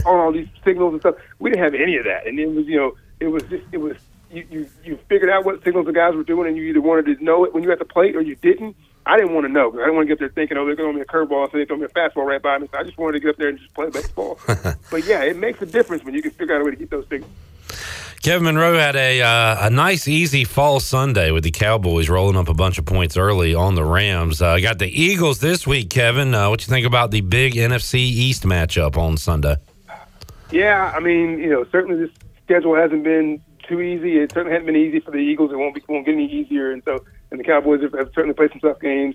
on 0.06 0.16
all 0.20 0.32
these 0.32 0.48
signals 0.64 0.92
and 0.92 1.00
stuff. 1.00 1.14
We 1.38 1.50
didn't 1.50 1.62
have 1.64 1.74
any 1.74 1.96
of 1.96 2.04
that, 2.04 2.26
and 2.26 2.38
it 2.38 2.48
was 2.48 2.66
you 2.66 2.76
know 2.76 2.96
it 3.20 3.28
was 3.28 3.42
just 3.44 3.64
it 3.72 3.78
was 3.78 3.96
you 4.30 4.46
you 4.50 4.68
you 4.84 4.98
figured 5.08 5.30
out 5.30 5.44
what 5.46 5.64
signals 5.64 5.86
the 5.86 5.92
guys 5.92 6.14
were 6.14 6.22
doing, 6.22 6.48
and 6.48 6.56
you 6.56 6.64
either 6.64 6.82
wanted 6.82 7.06
to 7.16 7.24
know 7.24 7.44
it 7.44 7.54
when 7.54 7.62
you 7.62 7.68
were 7.68 7.72
at 7.72 7.78
the 7.78 7.84
plate 7.86 8.14
or 8.14 8.20
you 8.20 8.36
didn't. 8.36 8.76
I 9.06 9.16
didn't 9.16 9.32
want 9.32 9.46
to 9.46 9.52
know. 9.52 9.70
'cause 9.70 9.78
I 9.80 9.84
didn't 9.84 9.96
want 9.96 10.06
to 10.08 10.12
get 10.14 10.18
there 10.18 10.28
thinking, 10.28 10.58
oh, 10.58 10.66
they're 10.66 10.76
going 10.76 10.92
to 10.92 10.96
me 10.96 11.00
a 11.00 11.06
curveball, 11.06 11.50
so 11.50 11.56
they 11.56 11.64
throw 11.64 11.78
me 11.78 11.84
a 11.86 11.88
fastball 11.88 12.26
right 12.26 12.42
by 12.42 12.58
me. 12.58 12.68
So 12.70 12.78
I 12.78 12.82
just 12.82 12.98
wanted 12.98 13.12
to 13.12 13.20
get 13.20 13.30
up 13.30 13.36
there 13.38 13.48
and 13.48 13.58
just 13.58 13.72
play 13.72 13.88
baseball. 13.88 14.38
but 14.46 15.06
yeah, 15.06 15.22
it 15.22 15.38
makes 15.38 15.62
a 15.62 15.66
difference 15.66 16.04
when 16.04 16.12
you 16.12 16.20
can 16.20 16.30
figure 16.32 16.54
out 16.54 16.60
a 16.60 16.64
way 16.64 16.72
to 16.72 16.76
get 16.76 16.90
those 16.90 17.06
signals. 17.08 17.32
Kevin 18.22 18.44
Monroe 18.44 18.76
had 18.76 18.96
a 18.96 19.22
uh, 19.22 19.66
a 19.66 19.70
nice, 19.70 20.08
easy 20.08 20.42
fall 20.42 20.80
Sunday 20.80 21.30
with 21.30 21.44
the 21.44 21.52
Cowboys 21.52 22.08
rolling 22.08 22.36
up 22.36 22.48
a 22.48 22.54
bunch 22.54 22.78
of 22.78 22.84
points 22.84 23.16
early 23.16 23.54
on 23.54 23.76
the 23.76 23.84
Rams. 23.84 24.42
Uh, 24.42 24.58
got 24.58 24.80
the 24.80 24.88
Eagles 24.88 25.38
this 25.38 25.66
week, 25.66 25.88
Kevin. 25.90 26.34
Uh, 26.34 26.50
what 26.50 26.66
you 26.66 26.70
think 26.70 26.84
about 26.84 27.12
the 27.12 27.20
big 27.20 27.54
NFC 27.54 27.94
East 28.00 28.42
matchup 28.42 28.96
on 28.96 29.16
Sunday? 29.16 29.56
Yeah, 30.50 30.92
I 30.94 30.98
mean, 30.98 31.38
you 31.38 31.50
know, 31.50 31.64
certainly 31.70 32.06
this 32.06 32.14
schedule 32.44 32.74
hasn't 32.74 33.04
been 33.04 33.40
too 33.68 33.80
easy. 33.80 34.18
It 34.18 34.32
certainly 34.32 34.52
hasn't 34.52 34.66
been 34.66 34.76
easy 34.76 34.98
for 34.98 35.12
the 35.12 35.18
Eagles. 35.18 35.52
It 35.52 35.56
won't 35.56 35.76
be 35.76 35.82
won't 35.88 36.04
get 36.04 36.14
any 36.14 36.26
easier, 36.26 36.72
and 36.72 36.82
so 36.84 37.04
and 37.30 37.38
the 37.38 37.44
Cowboys 37.44 37.82
have, 37.82 37.92
have 37.92 38.10
certainly 38.14 38.34
played 38.34 38.50
some 38.50 38.60
tough 38.60 38.80
games. 38.80 39.14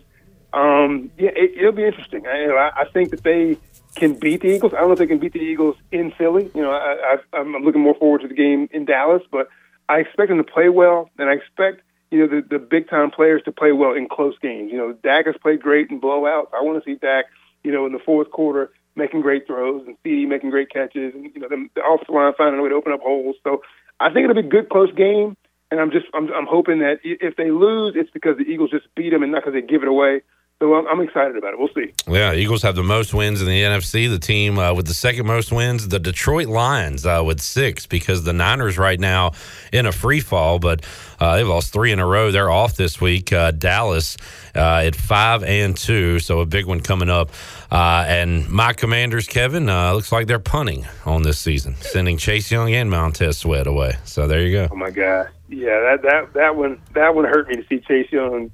Um, 0.53 1.11
yeah, 1.17 1.31
it, 1.35 1.57
it'll 1.57 1.71
be 1.73 1.85
interesting. 1.85 2.25
I, 2.25 2.41
you 2.41 2.47
know, 2.47 2.57
I, 2.57 2.71
I 2.81 2.85
think 2.85 3.09
that 3.09 3.23
they 3.23 3.57
can 3.95 4.13
beat 4.15 4.41
the 4.41 4.47
Eagles. 4.47 4.73
I 4.73 4.77
don't 4.77 4.87
know 4.87 4.93
if 4.93 4.99
they 4.99 5.07
can 5.07 5.19
beat 5.19 5.33
the 5.33 5.39
Eagles 5.39 5.75
in 5.91 6.11
Philly. 6.11 6.49
You 6.55 6.61
know, 6.61 6.71
I, 6.71 7.17
I, 7.33 7.37
I'm 7.37 7.53
looking 7.63 7.81
more 7.81 7.95
forward 7.95 8.21
to 8.21 8.27
the 8.27 8.33
game 8.33 8.67
in 8.71 8.85
Dallas, 8.85 9.21
but 9.31 9.49
I 9.89 9.99
expect 9.99 10.29
them 10.29 10.37
to 10.37 10.43
play 10.43 10.69
well, 10.69 11.09
and 11.17 11.29
I 11.29 11.33
expect 11.33 11.81
you 12.11 12.19
know 12.19 12.27
the, 12.27 12.47
the 12.47 12.59
big 12.59 12.89
time 12.89 13.11
players 13.11 13.41
to 13.45 13.51
play 13.51 13.71
well 13.71 13.93
in 13.93 14.07
close 14.07 14.37
games. 14.41 14.71
You 14.71 14.77
know, 14.77 14.93
Dak 15.03 15.25
has 15.25 15.35
played 15.41 15.61
great 15.61 15.89
in 15.89 15.99
blowouts. 15.99 16.53
I 16.53 16.61
want 16.61 16.83
to 16.83 16.89
see 16.89 16.95
Dak, 16.95 17.25
you 17.63 17.71
know, 17.71 17.85
in 17.85 17.91
the 17.91 17.99
fourth 17.99 18.31
quarter 18.31 18.71
making 18.95 19.21
great 19.21 19.47
throws 19.47 19.83
and 19.87 19.97
CD 20.03 20.25
making 20.25 20.51
great 20.51 20.69
catches, 20.69 21.13
and 21.13 21.25
you 21.33 21.41
know 21.41 21.49
them, 21.49 21.69
the 21.75 21.81
offensive 21.83 22.13
line 22.13 22.33
finding 22.37 22.59
a 22.59 22.63
way 22.63 22.69
to 22.69 22.75
open 22.75 22.93
up 22.93 23.01
holes. 23.01 23.35
So 23.43 23.61
I 23.99 24.11
think 24.11 24.25
it'll 24.25 24.41
be 24.41 24.47
a 24.47 24.49
good 24.49 24.69
close 24.69 24.93
game, 24.93 25.35
and 25.71 25.79
I'm 25.79 25.91
just 25.91 26.05
I'm, 26.13 26.31
I'm 26.33 26.47
hoping 26.47 26.79
that 26.79 26.99
if 27.03 27.35
they 27.35 27.51
lose, 27.51 27.95
it's 27.95 28.11
because 28.11 28.37
the 28.37 28.43
Eagles 28.43 28.71
just 28.71 28.87
beat 28.95 29.09
them 29.09 29.23
and 29.23 29.31
not 29.31 29.43
because 29.43 29.53
they 29.53 29.65
give 29.65 29.81
it 29.81 29.87
away. 29.87 30.21
So 30.63 30.75
I'm, 30.75 30.87
I'm 30.87 31.01
excited 31.01 31.35
about 31.35 31.51
it. 31.51 31.59
We'll 31.59 31.67
see. 31.75 31.93
Yeah, 32.07 32.33
Eagles 32.33 32.61
have 32.61 32.77
the 32.77 32.83
most 32.83 33.13
wins 33.13 33.41
in 33.41 33.47
the 33.49 33.63
NFC. 33.63 34.09
The 34.09 34.17
team 34.17 34.57
uh, 34.57 34.73
with 34.73 34.87
the 34.87 34.93
second 34.93 35.25
most 35.25 35.51
wins, 35.51 35.89
the 35.89 35.99
Detroit 35.99 36.47
Lions 36.47 37.05
uh, 37.05 37.21
with 37.25 37.41
six, 37.41 37.85
because 37.85 38.23
the 38.23 38.31
Niners 38.31 38.77
right 38.77 38.97
now 38.97 39.33
in 39.73 39.85
a 39.85 39.91
free 39.91 40.21
fall, 40.21 40.59
but 40.59 40.85
uh, 41.19 41.35
they've 41.35 41.45
lost 41.45 41.73
three 41.73 41.91
in 41.91 41.99
a 41.99 42.07
row. 42.07 42.31
They're 42.31 42.49
off 42.49 42.77
this 42.77 43.01
week. 43.01 43.33
Uh, 43.33 43.51
Dallas 43.51 44.15
uh, 44.55 44.83
at 44.85 44.95
five 44.95 45.43
and 45.43 45.75
two, 45.75 46.19
so 46.19 46.39
a 46.39 46.45
big 46.45 46.65
one 46.65 46.79
coming 46.79 47.09
up. 47.09 47.31
Uh, 47.69 48.05
and 48.07 48.47
my 48.47 48.71
Commanders, 48.71 49.27
Kevin, 49.27 49.67
uh, 49.67 49.91
looks 49.91 50.13
like 50.13 50.27
they're 50.27 50.39
punting 50.39 50.87
on 51.05 51.23
this 51.23 51.39
season, 51.39 51.75
sending 51.81 52.17
Chase 52.17 52.49
Young 52.49 52.73
and 52.73 52.89
Montez 52.89 53.37
Sweat 53.37 53.67
away. 53.67 53.97
So 54.05 54.27
there 54.27 54.41
you 54.41 54.53
go. 54.53 54.69
Oh 54.71 54.77
my 54.77 54.91
God, 54.91 55.27
yeah, 55.49 55.81
that 55.81 56.03
that 56.03 56.33
that 56.35 56.55
one 56.55 56.81
that 56.93 57.13
one 57.13 57.25
hurt 57.25 57.49
me 57.49 57.57
to 57.57 57.67
see 57.67 57.79
Chase 57.79 58.09
Young 58.13 58.49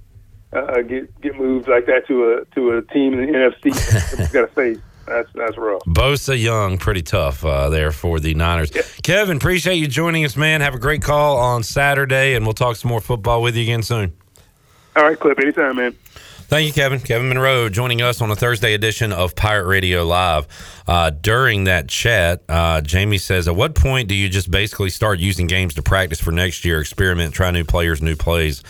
uh, 0.54 0.82
get 0.82 1.22
get 1.22 1.36
moved 1.36 1.68
like 1.68 1.86
that 1.86 2.08
to 2.08 2.34
a 2.34 2.46
to 2.56 2.78
a 2.78 2.82
team 2.94 3.14
in 3.14 3.32
the 3.32 3.38
NFC 3.38 4.34
got 4.34 4.42
to 4.42 4.48
face. 4.48 4.80
That's 5.06 5.30
that's 5.34 5.58
rough. 5.58 5.82
Bosa 5.86 6.40
Young, 6.40 6.78
pretty 6.78 7.02
tough 7.02 7.44
uh, 7.44 7.70
there 7.70 7.92
for 7.92 8.20
the 8.20 8.34
Niners. 8.36 8.72
Kevin, 9.02 9.38
appreciate 9.38 9.76
you 9.76 9.88
joining 9.88 10.24
us, 10.24 10.38
man. 10.38 10.62
Have 10.62 10.76
a 10.76 10.80
great 10.80 11.02
call 11.02 11.38
on 11.38 11.64
Saturday, 11.64 12.36
and 12.36 12.46
we'll 12.46 12.54
talk 12.54 12.76
some 12.76 12.90
more 12.90 13.02
football 13.02 13.42
with 13.42 13.56
you 13.56 13.64
again 13.64 13.82
soon. 13.82 14.14
All 14.96 15.04
right, 15.04 15.20
Clip, 15.20 15.40
anytime, 15.40 15.78
man. 15.78 15.96
Thank 16.50 16.66
you, 16.66 16.74
Kevin. 16.74 17.00
Kevin 17.00 17.30
Monroe 17.30 17.70
joining 17.70 18.02
us 18.02 18.22
on 18.22 18.32
a 18.32 18.36
Thursday 18.36 18.74
edition 18.74 19.14
of 19.14 19.36
Pirate 19.36 19.68
Radio 19.68 20.04
Live. 20.04 20.48
Uh, 20.88 21.12
during 21.12 21.66
that 21.66 21.88
chat, 21.88 22.44
uh, 22.50 22.82
Jamie 22.82 23.20
says, 23.20 23.48
At 23.48 23.56
what 23.56 23.76
point 23.76 24.10
do 24.10 24.16
you 24.16 24.30
just 24.30 24.50
basically 24.50 24.90
start 24.90 25.20
using 25.20 25.46
games 25.46 25.76
to 25.76 25.84
practice 25.84 26.20
for 26.20 26.32
next 26.32 26.66
year, 26.66 26.82
experiment, 26.82 27.36
try 27.36 27.52
new 27.52 27.64
players, 27.64 28.02
new 28.02 28.16
plays? 28.16 28.64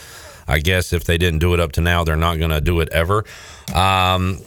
I 0.49 0.59
guess 0.59 0.91
if 0.91 1.03
they 1.03 1.17
didn't 1.17 1.39
do 1.39 1.53
it 1.53 1.59
up 1.59 1.71
to 1.73 1.81
now, 1.81 2.03
they're 2.03 2.15
not 2.15 2.39
going 2.39 2.51
to 2.51 2.59
do 2.61 2.79
it 2.81 2.89
ever. 2.91 3.23
Um, 3.73 4.39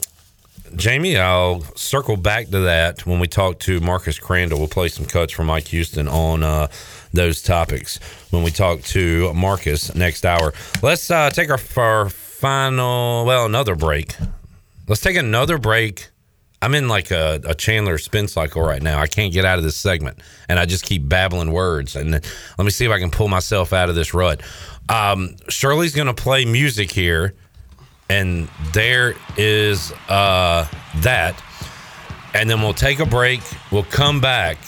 Jamie, 0.74 1.18
I'll 1.18 1.60
circle 1.76 2.16
back 2.16 2.48
to 2.48 2.60
that 2.60 3.06
when 3.06 3.20
we 3.20 3.28
talk 3.28 3.58
to 3.60 3.80
Marcus 3.80 4.18
Crandell. 4.18 4.58
We'll 4.58 4.68
play 4.68 4.88
some 4.88 5.04
cuts 5.04 5.32
from 5.32 5.46
Mike 5.46 5.68
Houston 5.68 6.08
on 6.08 6.42
uh, 6.42 6.68
those 7.12 7.42
topics 7.42 8.00
when 8.30 8.42
we 8.42 8.50
talk 8.50 8.80
to 8.82 9.32
Marcus 9.34 9.94
next 9.94 10.24
hour. 10.24 10.54
Let's 10.82 11.10
uh, 11.10 11.30
take 11.30 11.50
our, 11.50 11.60
our 11.76 12.08
final, 12.08 13.24
well, 13.26 13.44
another 13.46 13.76
break. 13.76 14.16
Let's 14.88 15.02
take 15.02 15.16
another 15.16 15.58
break. 15.58 16.08
I'm 16.62 16.74
in 16.74 16.88
like 16.88 17.10
a, 17.10 17.40
a 17.44 17.54
Chandler 17.54 17.98
spin 17.98 18.28
cycle 18.28 18.62
right 18.62 18.82
now. 18.82 19.00
I 19.00 19.08
can't 19.08 19.32
get 19.32 19.44
out 19.44 19.58
of 19.58 19.64
this 19.64 19.76
segment, 19.76 20.18
and 20.48 20.60
I 20.60 20.64
just 20.64 20.84
keep 20.84 21.08
babbling 21.08 21.50
words. 21.50 21.96
And 21.96 22.12
let 22.12 22.64
me 22.64 22.70
see 22.70 22.84
if 22.84 22.92
I 22.92 23.00
can 23.00 23.10
pull 23.10 23.26
myself 23.26 23.72
out 23.72 23.88
of 23.88 23.96
this 23.96 24.14
rut. 24.14 24.42
Um, 24.88 25.36
Shirley's 25.48 25.94
going 25.94 26.08
to 26.08 26.14
play 26.14 26.44
music 26.44 26.90
here 26.90 27.34
and 28.12 28.48
there 28.72 29.14
is 29.38 29.92
uh, 30.08 30.66
that. 30.96 31.42
And 32.34 32.48
then 32.48 32.60
we'll 32.60 32.74
take 32.74 32.98
a 32.98 33.06
break. 33.06 33.40
We'll 33.70 33.84
come 33.84 34.20
back 34.20 34.58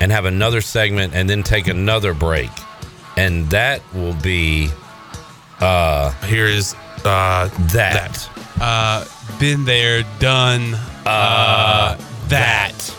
and 0.00 0.10
have 0.10 0.24
another 0.24 0.60
segment, 0.60 1.14
and 1.14 1.30
then 1.30 1.42
take 1.42 1.68
another 1.68 2.12
break, 2.12 2.50
and 3.16 3.48
that 3.50 3.80
will 3.94 4.14
be. 4.14 4.68
Uh, 5.60 6.10
Here 6.26 6.46
is 6.46 6.74
uh, 7.04 7.48
that. 7.72 8.28
Uh, 8.60 9.04
been 9.38 9.64
there, 9.64 10.02
done. 10.18 10.74
Uh, 11.06 11.96
that. 12.28 12.96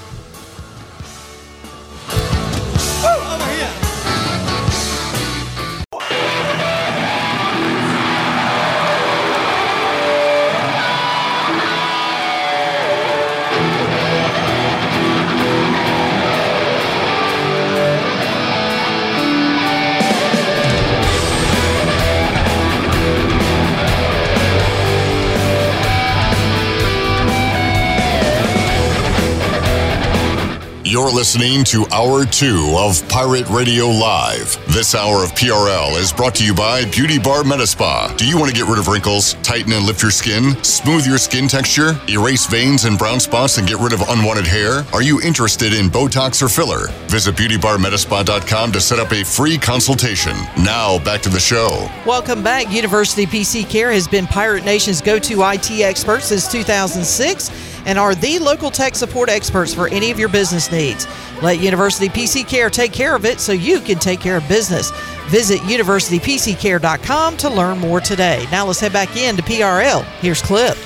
You're 30.93 31.09
listening 31.09 31.63
to 31.63 31.87
Hour 31.91 32.23
2 32.23 32.75
of 32.77 33.09
Pirate 33.09 33.49
Radio 33.49 33.87
Live. 33.87 34.63
This 34.67 34.93
hour 34.93 35.23
of 35.23 35.31
PRL 35.31 35.99
is 35.99 36.13
brought 36.13 36.35
to 36.35 36.45
you 36.45 36.53
by 36.53 36.85
Beauty 36.85 37.17
Bar 37.17 37.43
Meta 37.43 37.65
Spa. 37.65 38.13
Do 38.15 38.27
you 38.27 38.37
want 38.37 38.51
to 38.51 38.55
get 38.55 38.69
rid 38.69 38.77
of 38.77 38.87
wrinkles, 38.87 39.33
tighten 39.41 39.73
and 39.73 39.87
lift 39.87 40.03
your 40.03 40.11
skin, 40.11 40.55
smooth 40.63 41.07
your 41.07 41.17
skin 41.17 41.47
texture, 41.47 41.99
erase 42.07 42.45
veins 42.45 42.85
and 42.85 42.95
brown 42.95 43.19
spots, 43.19 43.57
and 43.57 43.67
get 43.67 43.79
rid 43.79 43.91
of 43.91 44.07
unwanted 44.07 44.45
hair? 44.45 44.85
Are 44.93 45.01
you 45.01 45.19
interested 45.21 45.73
in 45.73 45.89
Botox 45.89 46.43
or 46.43 46.47
filler? 46.47 46.89
Visit 47.07 47.33
beautybarmetaspa.com 47.37 48.71
to 48.71 48.79
set 48.79 48.99
up 48.99 49.11
a 49.13 49.23
free 49.23 49.57
consultation. 49.57 50.37
Now, 50.57 51.03
back 51.03 51.21
to 51.21 51.29
the 51.29 51.39
show. 51.39 51.89
Welcome 52.05 52.43
back. 52.43 52.71
University 52.71 53.25
PC 53.25 53.67
Care 53.67 53.91
has 53.91 54.07
been 54.07 54.27
Pirate 54.27 54.63
Nation's 54.63 55.01
go 55.01 55.17
to 55.17 55.41
IT 55.41 55.71
expert 55.71 56.21
since 56.21 56.47
2006 56.51 57.72
and 57.85 57.99
are 57.99 58.15
the 58.15 58.39
local 58.39 58.71
tech 58.71 58.95
support 58.95 59.29
experts 59.29 59.73
for 59.73 59.87
any 59.89 60.11
of 60.11 60.19
your 60.19 60.29
business 60.29 60.71
needs. 60.71 61.07
Let 61.41 61.59
University 61.59 62.09
PC 62.09 62.47
Care 62.47 62.69
take 62.69 62.93
care 62.93 63.15
of 63.15 63.25
it 63.25 63.39
so 63.39 63.51
you 63.51 63.79
can 63.79 63.99
take 63.99 64.19
care 64.19 64.37
of 64.37 64.47
business. 64.47 64.91
Visit 65.27 65.59
universitypccare.com 65.61 67.37
to 67.37 67.49
learn 67.49 67.79
more 67.79 67.99
today. 67.99 68.45
Now 68.51 68.65
let's 68.65 68.79
head 68.79 68.93
back 68.93 69.15
in 69.15 69.35
to 69.37 69.41
PRL. 69.41 70.03
Here's 70.19 70.41
Clip. 70.41 70.77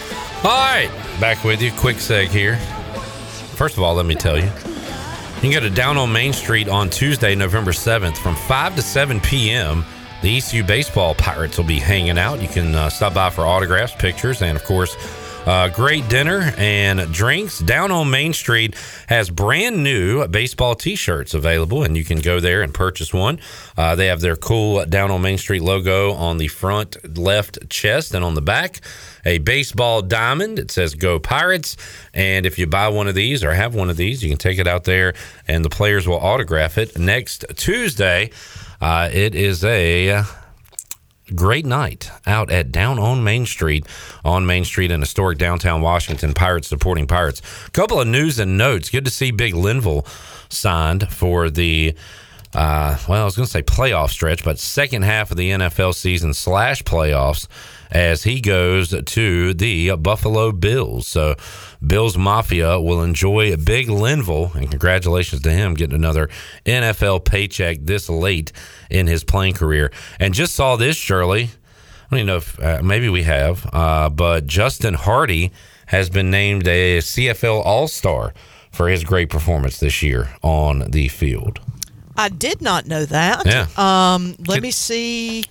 All 0.44 0.52
right, 0.52 0.90
back 1.20 1.44
with 1.44 1.62
you. 1.62 1.72
Quick 1.72 1.98
seg 1.98 2.28
here. 2.28 2.58
First 3.56 3.78
of 3.78 3.84
all, 3.84 3.96
let 3.96 4.06
me 4.06 4.14
tell 4.14 4.38
you, 4.38 4.46
you 4.46 5.42
can 5.42 5.52
go 5.52 5.60
to 5.60 5.70
Down 5.70 5.98
on 5.98 6.12
Main 6.12 6.32
Street 6.32 6.70
on 6.70 6.90
Tuesday, 6.90 7.34
November 7.36 7.72
7th 7.72 8.18
from 8.18 8.36
5 8.36 8.76
to 8.76 8.82
7 8.82 9.20
p.m. 9.20 9.84
The 10.22 10.38
ECU 10.38 10.64
Baseball 10.64 11.16
Pirates 11.16 11.58
will 11.58 11.66
be 11.66 11.80
hanging 11.80 12.18
out. 12.18 12.42
You 12.42 12.48
can 12.48 12.74
uh, 12.74 12.90
stop 12.90 13.14
by 13.14 13.30
for 13.30 13.46
autographs, 13.46 13.94
pictures, 13.96 14.42
and 14.42 14.58
of 14.58 14.64
course, 14.64 14.96
Uh, 15.48 15.70
great 15.70 16.06
dinner 16.10 16.54
and 16.58 17.10
drinks. 17.14 17.60
Down 17.60 17.90
on 17.90 18.10
Main 18.10 18.34
Street 18.34 18.76
has 19.08 19.30
brand 19.30 19.82
new 19.82 20.28
baseball 20.28 20.76
T-shirts 20.76 21.34
available, 21.34 21.84
and 21.84 21.96
you 21.96 22.04
can 22.04 22.20
go 22.20 22.42
there 22.42 22.64
and 22.64 22.74
purchase 22.74 23.14
one. 23.14 23.40
Uh, 23.78 23.96
they 23.96 24.08
have 24.08 24.20
their 24.20 24.36
cool 24.36 24.86
Down 24.86 25.10
on 25.10 25.22
Main 25.22 25.38
Street 25.38 25.62
logo 25.62 26.12
on 26.12 26.38
the 26.38 26.50
front 26.50 27.18
left 27.18 27.70
chest 27.70 28.14
and 28.14 28.26
on 28.26 28.34
the 28.34 28.42
back. 28.42 28.82
A 29.24 29.38
baseball 29.38 30.02
diamond. 30.02 30.60
It 30.60 30.70
says 30.70 30.96
"Go 30.96 31.18
Pirates," 31.18 31.78
and 32.14 32.46
if 32.46 32.60
you 32.60 32.68
buy 32.68 32.90
one 32.90 33.08
of 33.08 33.16
these 33.16 33.42
or 33.42 33.54
have 33.54 33.74
one 33.74 33.90
of 33.90 33.96
these, 33.96 34.22
you 34.22 34.28
can 34.28 34.38
take 34.38 34.60
it 34.60 34.68
out 34.68 34.84
there, 34.84 35.14
and 35.48 35.64
the 35.64 35.70
players 35.70 36.06
will 36.10 36.20
autograph 36.20 36.78
it 36.78 37.00
next 37.00 37.46
Tuesday. 37.56 38.32
Uh, 38.82 39.10
it 39.14 39.34
is 39.34 39.64
a 39.64 40.24
great 41.36 41.66
night 41.66 42.10
out 42.26 42.52
at 42.52 42.72
Down 42.72 43.00
on 43.00 43.24
Main 43.24 43.46
Street, 43.46 43.86
on 44.24 44.46
Main 44.46 44.66
Street 44.66 44.92
in 44.92 45.00
historic 45.00 45.38
downtown 45.38 45.82
Washington. 45.82 46.34
Pirates 46.34 46.68
supporting 46.68 47.08
Pirates. 47.08 47.42
A 47.68 47.72
Couple 47.72 48.00
of 48.00 48.08
news 48.08 48.40
and 48.40 48.58
notes. 48.58 48.90
Good 48.90 49.06
to 49.06 49.12
see 49.12 49.32
Big 49.32 49.54
Linville 49.54 50.06
signed 50.50 51.12
for 51.12 51.50
the. 51.50 51.96
Uh, 52.54 52.98
well, 53.08 53.22
I 53.22 53.26
was 53.26 53.36
going 53.36 53.46
to 53.46 53.52
say 53.52 53.62
playoff 53.62 54.10
stretch, 54.10 54.44
but 54.44 54.58
second 54.58 55.04
half 55.04 55.32
of 55.32 55.38
the 55.38 55.52
NFL 55.52 55.94
season 55.94 56.34
slash 56.34 56.82
playoffs 56.84 57.48
as 57.92 58.24
he 58.24 58.42
goes 58.42 58.94
to 59.04 59.54
the 59.54 59.96
Buffalo 59.96 60.52
Bills. 60.52 61.08
So, 61.08 61.36
Bills 61.86 62.18
Mafia 62.18 62.80
will 62.80 63.04
enjoy 63.04 63.54
a 63.54 63.58
Big 63.58 63.90
Linville, 63.90 64.52
and 64.56 64.70
congratulations 64.70 65.42
to 65.44 65.52
him 65.52 65.74
getting 65.74 65.96
another 65.96 66.30
NFL 66.66 67.26
paycheck 67.26 67.78
this 67.82 68.10
late 68.10 68.52
in 68.90 69.08
his 69.08 69.24
playing 69.24 69.54
career. 69.54 69.92
And 70.20 70.34
just 70.34 70.56
saw 70.56 70.76
this, 70.76 70.96
Shirley. 70.96 71.44
I 71.44 72.10
don't 72.10 72.20
even 72.20 72.28
know 72.28 72.38
if 72.38 72.60
uh, 72.64 72.82
maybe 72.82 73.10
we 73.10 73.24
have, 73.24 73.70
uh, 73.74 74.10
but 74.10 74.48
Justin 74.48 74.94
Hardy 74.94 75.52
has 75.88 76.10
been 76.10 76.32
named 76.32 76.68
a 76.68 77.00
CFL 77.00 77.66
All 77.66 77.88
Star 77.88 78.34
for 78.72 78.88
his 78.88 79.04
great 79.04 79.30
performance 79.30 79.80
this 79.80 80.02
year 80.02 80.30
on 80.42 80.90
the 80.92 81.08
field. 81.10 81.60
I 82.16 82.30
did 82.30 82.62
not 82.62 82.88
know 82.88 83.06
that. 83.06 83.46
Yeah. 83.46 83.68
Um, 83.78 84.36
let 84.48 84.62
me 84.62 84.72
see. 84.72 85.46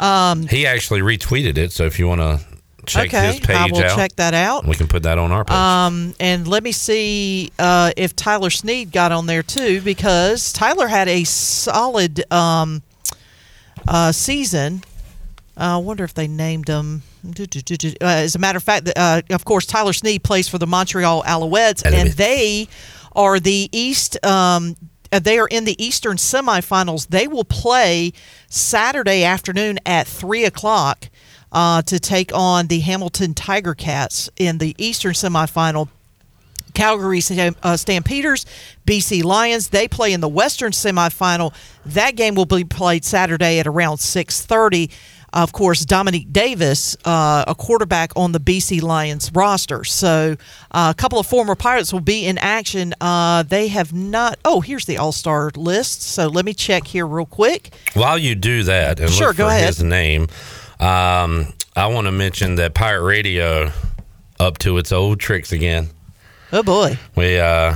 Um, 0.00 0.46
He 0.46 0.66
actually 0.66 1.00
retweeted 1.00 1.58
it, 1.58 1.72
so 1.72 1.84
if 1.84 1.98
you 1.98 2.06
want 2.06 2.20
to 2.20 2.40
check 2.86 3.08
Okay, 3.08 3.26
his 3.26 3.40
page 3.40 3.56
I 3.56 3.66
will 3.70 3.84
out, 3.84 3.96
check 3.96 4.16
that 4.16 4.34
out. 4.34 4.66
We 4.66 4.74
can 4.76 4.88
put 4.88 5.02
that 5.02 5.18
on 5.18 5.30
our 5.30 5.44
page. 5.44 5.54
Um, 5.56 6.14
and 6.18 6.48
let 6.48 6.62
me 6.62 6.72
see 6.72 7.52
uh, 7.58 7.92
if 7.96 8.16
Tyler 8.16 8.50
Snead 8.50 8.92
got 8.92 9.12
on 9.12 9.26
there 9.26 9.42
too, 9.42 9.80
because 9.82 10.52
Tyler 10.52 10.86
had 10.86 11.08
a 11.08 11.24
solid 11.24 12.30
um, 12.32 12.82
uh, 13.86 14.12
season. 14.12 14.82
Uh, 15.56 15.74
I 15.74 15.76
wonder 15.78 16.04
if 16.04 16.14
they 16.14 16.28
named 16.28 16.68
him. 16.68 17.02
Uh, 17.28 17.84
as 18.00 18.36
a 18.36 18.38
matter 18.38 18.56
of 18.56 18.62
fact, 18.62 18.88
uh, 18.96 19.22
of 19.30 19.44
course, 19.44 19.66
Tyler 19.66 19.92
Snead 19.92 20.22
plays 20.22 20.48
for 20.48 20.58
the 20.58 20.66
Montreal 20.66 21.24
Alouettes, 21.24 21.84
and 21.84 22.10
they 22.10 22.68
are 23.12 23.40
the 23.40 23.68
East. 23.72 24.24
Um, 24.24 24.76
uh, 25.12 25.18
they 25.18 25.38
are 25.38 25.48
in 25.48 25.64
the 25.64 25.82
Eastern 25.82 26.16
semifinals. 26.16 27.08
They 27.08 27.26
will 27.26 27.44
play 27.44 28.12
Saturday 28.48 29.24
afternoon 29.24 29.78
at 29.86 30.06
three 30.06 30.44
o'clock 30.44 31.08
uh, 31.52 31.82
to 31.82 31.98
take 31.98 32.34
on 32.34 32.66
the 32.66 32.80
Hamilton 32.80 33.34
Tiger 33.34 33.74
Cats 33.74 34.30
in 34.36 34.58
the 34.58 34.74
Eastern 34.78 35.12
semifinal. 35.12 35.88
Calgary 36.74 37.20
uh, 37.62 37.76
Stampeders, 37.76 38.46
BC 38.86 39.24
Lions. 39.24 39.70
They 39.70 39.88
play 39.88 40.12
in 40.12 40.20
the 40.20 40.28
Western 40.28 40.70
semifinal. 40.70 41.52
That 41.84 42.14
game 42.14 42.36
will 42.36 42.46
be 42.46 42.62
played 42.62 43.04
Saturday 43.04 43.58
at 43.58 43.66
around 43.66 43.98
six 43.98 44.44
thirty. 44.44 44.90
Of 45.32 45.52
course, 45.52 45.84
Dominique 45.84 46.32
Davis, 46.32 46.96
uh, 47.04 47.44
a 47.46 47.54
quarterback 47.54 48.12
on 48.16 48.32
the 48.32 48.40
BC 48.40 48.80
Lions 48.80 49.30
roster. 49.34 49.84
So, 49.84 50.36
uh, 50.70 50.92
a 50.96 50.98
couple 50.98 51.18
of 51.18 51.26
former 51.26 51.54
Pirates 51.54 51.92
will 51.92 52.00
be 52.00 52.24
in 52.24 52.38
action. 52.38 52.94
Uh, 53.00 53.42
they 53.42 53.68
have 53.68 53.92
not. 53.92 54.38
Oh, 54.44 54.60
here's 54.62 54.86
the 54.86 54.96
All 54.96 55.12
Star 55.12 55.50
list. 55.54 56.00
So 56.02 56.28
let 56.28 56.44
me 56.46 56.54
check 56.54 56.86
here 56.86 57.06
real 57.06 57.26
quick. 57.26 57.70
While 57.94 58.16
you 58.18 58.34
do 58.34 58.62
that 58.64 59.00
and 59.00 59.10
Sure, 59.10 59.28
look 59.28 59.36
go 59.36 59.48
ahead. 59.48 59.66
his 59.66 59.82
name, 59.82 60.28
um, 60.80 61.52
I 61.76 61.86
want 61.88 62.06
to 62.06 62.12
mention 62.12 62.54
that 62.56 62.74
Pirate 62.74 63.02
Radio 63.04 63.70
up 64.40 64.58
to 64.58 64.78
its 64.78 64.92
old 64.92 65.20
tricks 65.20 65.52
again. 65.52 65.88
Oh 66.52 66.62
boy, 66.62 66.98
We 67.16 67.38
uh, 67.38 67.74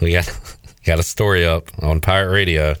we 0.00 0.12
got 0.12 0.28
got 0.84 0.98
a 0.98 1.02
story 1.04 1.46
up 1.46 1.70
on 1.82 2.00
Pirate 2.00 2.32
Radio. 2.32 2.74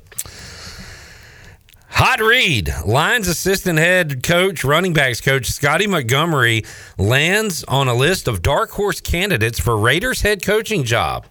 Hot 2.00 2.20
read. 2.20 2.72
Lions 2.84 3.26
assistant 3.26 3.76
head 3.76 4.22
coach, 4.22 4.62
running 4.62 4.92
backs 4.92 5.20
coach 5.20 5.46
Scotty 5.46 5.88
Montgomery 5.88 6.62
lands 6.96 7.64
on 7.64 7.88
a 7.88 7.94
list 7.94 8.28
of 8.28 8.40
dark 8.40 8.70
horse 8.70 9.00
candidates 9.00 9.58
for 9.58 9.76
Raiders 9.76 10.20
head 10.20 10.40
coaching 10.40 10.84
job. 10.84 11.26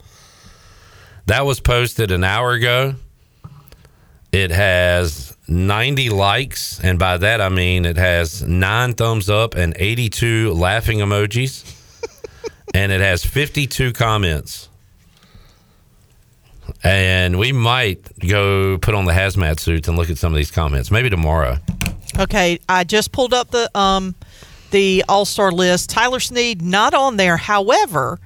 That 1.25 1.45
was 1.45 1.61
posted 1.61 2.11
an 2.11 2.25
hour 2.25 2.51
ago. 2.51 2.95
It 4.33 4.51
has 4.51 5.37
90 5.47 6.09
likes, 6.09 6.81
and 6.81 6.99
by 6.99 7.15
that 7.15 7.39
I 7.39 7.47
mean 7.47 7.85
it 7.85 7.95
has 7.95 8.43
nine 8.43 8.93
thumbs 8.93 9.29
up 9.29 9.55
and 9.55 9.73
82 9.77 10.51
laughing 10.51 10.99
emojis, 10.99 11.63
and 12.73 12.91
it 12.91 12.99
has 12.99 13.25
52 13.25 13.93
comments. 13.93 14.66
And 16.83 17.39
we 17.39 17.51
might 17.51 18.07
go 18.19 18.77
put 18.77 18.93
on 18.93 19.05
the 19.05 19.13
hazmat 19.13 19.59
suits 19.59 19.87
and 19.87 19.97
look 19.97 20.09
at 20.09 20.17
some 20.17 20.31
of 20.31 20.37
these 20.37 20.51
comments, 20.51 20.91
maybe 20.91 21.09
tomorrow. 21.09 21.57
Okay, 22.19 22.59
I 22.69 22.83
just 22.83 23.11
pulled 23.11 23.33
up 23.33 23.51
the 23.51 23.75
um 23.77 24.15
the 24.71 25.03
All 25.07 25.25
Star 25.25 25.51
list. 25.51 25.89
Tyler 25.89 26.19
Snead 26.19 26.61
not 26.61 26.93
on 26.93 27.17
there. 27.17 27.37
However, 27.37 28.19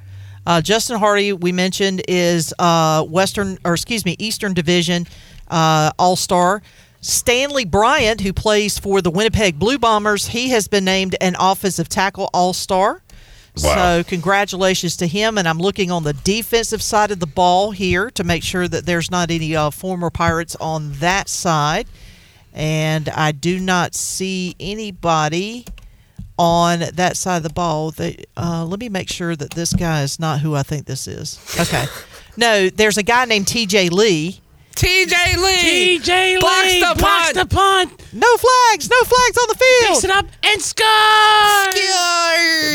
uh, 0.46 0.62
Justin 0.62 0.98
Hardy 0.98 1.34
we 1.34 1.52
mentioned 1.52 2.02
is 2.08 2.54
uh, 2.60 3.04
Western 3.04 3.58
or 3.64 3.74
excuse 3.74 4.06
me 4.06 4.16
Eastern 4.20 4.54
Division 4.54 5.08
uh, 5.50 5.92
All 5.98 6.16
Star. 6.16 6.62
Stanley 7.04 7.66
Bryant, 7.66 8.22
who 8.22 8.32
plays 8.32 8.78
for 8.78 9.02
the 9.02 9.10
Winnipeg 9.10 9.58
Blue 9.58 9.80
Bombers, 9.80 10.28
he 10.28 10.50
has 10.50 10.68
been 10.68 10.86
named 10.86 11.16
an 11.20 11.36
offensive 11.40 11.90
tackle 11.90 12.30
All 12.32 12.54
Star. 12.54 13.02
Wow. 13.58 13.76
So 13.76 14.04
congratulations 14.04 14.96
to 14.98 15.08
him. 15.08 15.38
And 15.38 15.48
I'm 15.48 15.58
looking 15.58 15.92
on 15.92 16.04
the 16.04 16.14
defensive 16.14 16.82
side 16.82 17.12
of 17.12 17.20
the 17.20 17.28
ball 17.28 17.72
here 17.72 18.10
to 18.12 18.24
make 18.24 18.44
sure 18.44 18.68
that 18.68 18.86
there's 18.86 19.12
not 19.12 19.30
any 19.30 19.56
uh, 19.56 19.70
former 19.72 20.10
Pirates 20.10 20.56
on 20.58 20.94
that 20.94 21.28
side. 21.28 21.88
And 22.54 23.10
I 23.10 23.32
do 23.32 23.60
not 23.60 23.96
see 23.96 24.56
anybody 24.60 25.66
on 26.38 26.80
that 26.94 27.18
side 27.18 27.38
of 27.38 27.44
the 27.44 27.54
ball. 27.54 27.92
They, 27.92 28.24
uh, 28.36 28.66
let 28.66 28.80
me 28.80 28.90
make 28.90 29.10
sure 29.10 29.36
that 29.36 29.52
this 29.52 29.74
guy 29.74 30.02
is 30.04 30.20
not 30.20 30.40
who 30.40 30.56
I 30.56 30.64
think 30.64 30.86
this 30.86 31.08
is. 31.08 31.40
Okay. 31.60 31.86
no, 32.38 32.70
there's 32.70 32.98
a 32.98 33.04
guy 33.04 33.26
named 33.26 33.46
TJ 33.46 33.92
Lee. 33.92 34.41
TJ 34.76 35.38
Lee. 35.38 36.00
TJ 36.00 36.40
Blocks 36.40 36.66
Lee 36.66 36.80
the 36.80 36.96
blocks 36.98 37.34
punt. 37.34 37.50
the 37.50 37.56
punt. 37.56 38.14
No 38.14 38.38
flags. 38.38 38.90
No 38.90 39.04
flags 39.04 39.38
on 39.38 39.46
the 39.50 39.56
field. 39.56 39.94
Picks 39.94 40.04
it 40.04 40.10
up 40.12 40.26
and 40.44 40.62
scores. 40.62 40.88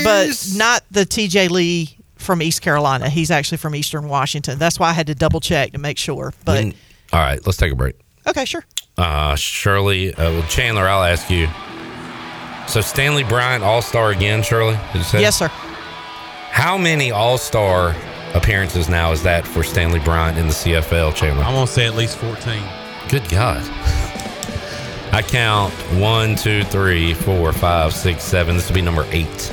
But 0.05 0.59
not 0.59 0.85
the 0.91 1.05
TJ 1.07 1.51
Lee 1.51 1.97
from 2.17 2.43
East 2.43 2.63
Carolina. 2.63 3.09
He's 3.09 3.31
actually 3.31 3.59
from 3.59 3.75
Eastern 3.75 4.09
Washington. 4.09 4.59
That's 4.59 4.79
why 4.79 4.91
I 4.91 4.93
had 4.93 5.07
to 5.09 5.15
double 5.15 5.41
check 5.41 5.73
to 5.73 5.79
make 5.79 5.99
sure. 5.99 6.33
But 6.45 6.57
When- 6.57 6.75
all 7.13 7.21
right, 7.21 7.45
let's 7.47 7.57
take 7.59 7.73
a 7.73 7.77
break. 7.77 7.95
okay, 8.27 8.45
sure. 8.45 8.65
Uh, 8.99 9.35
Shirley, 9.37 10.13
uh, 10.15 10.33
well, 10.33 10.43
Chandler, 10.49 10.89
I'll 10.89 11.05
ask 11.05 11.31
you. 11.31 11.49
So 12.67 12.81
Stanley 12.81 13.23
Bryant, 13.25 13.63
All 13.63 13.83
Star 13.83 14.11
again, 14.11 14.43
Shirley? 14.43 14.77
Did 14.93 14.99
you 14.99 15.05
say? 15.05 15.21
Yes, 15.21 15.39
sir. 15.39 15.49
How 15.49 16.77
many 16.79 17.11
All 17.13 17.39
Star 17.39 17.95
appearances 18.35 18.89
now 18.89 19.13
is 19.13 19.23
that 19.23 19.47
for 19.47 19.63
Stanley 19.63 20.01
Bryant 20.01 20.39
in 20.39 20.47
the 20.47 20.53
CFL, 20.53 21.15
Chandler? 21.15 21.45
I'm 21.45 21.55
gonna 21.55 21.67
say 21.67 21.87
at 21.87 21.95
least 21.95 22.17
14. 22.19 22.63
Good 23.09 23.29
God. 23.29 23.63
I 25.13 25.23
count 25.23 25.73
one, 25.99 26.37
two, 26.37 26.63
three, 26.65 27.15
four, 27.15 27.53
five, 27.53 27.95
six, 27.95 28.23
seven. 28.23 28.57
This 28.57 28.69
will 28.69 28.75
be 28.75 28.83
number 28.83 29.07
eight. 29.11 29.53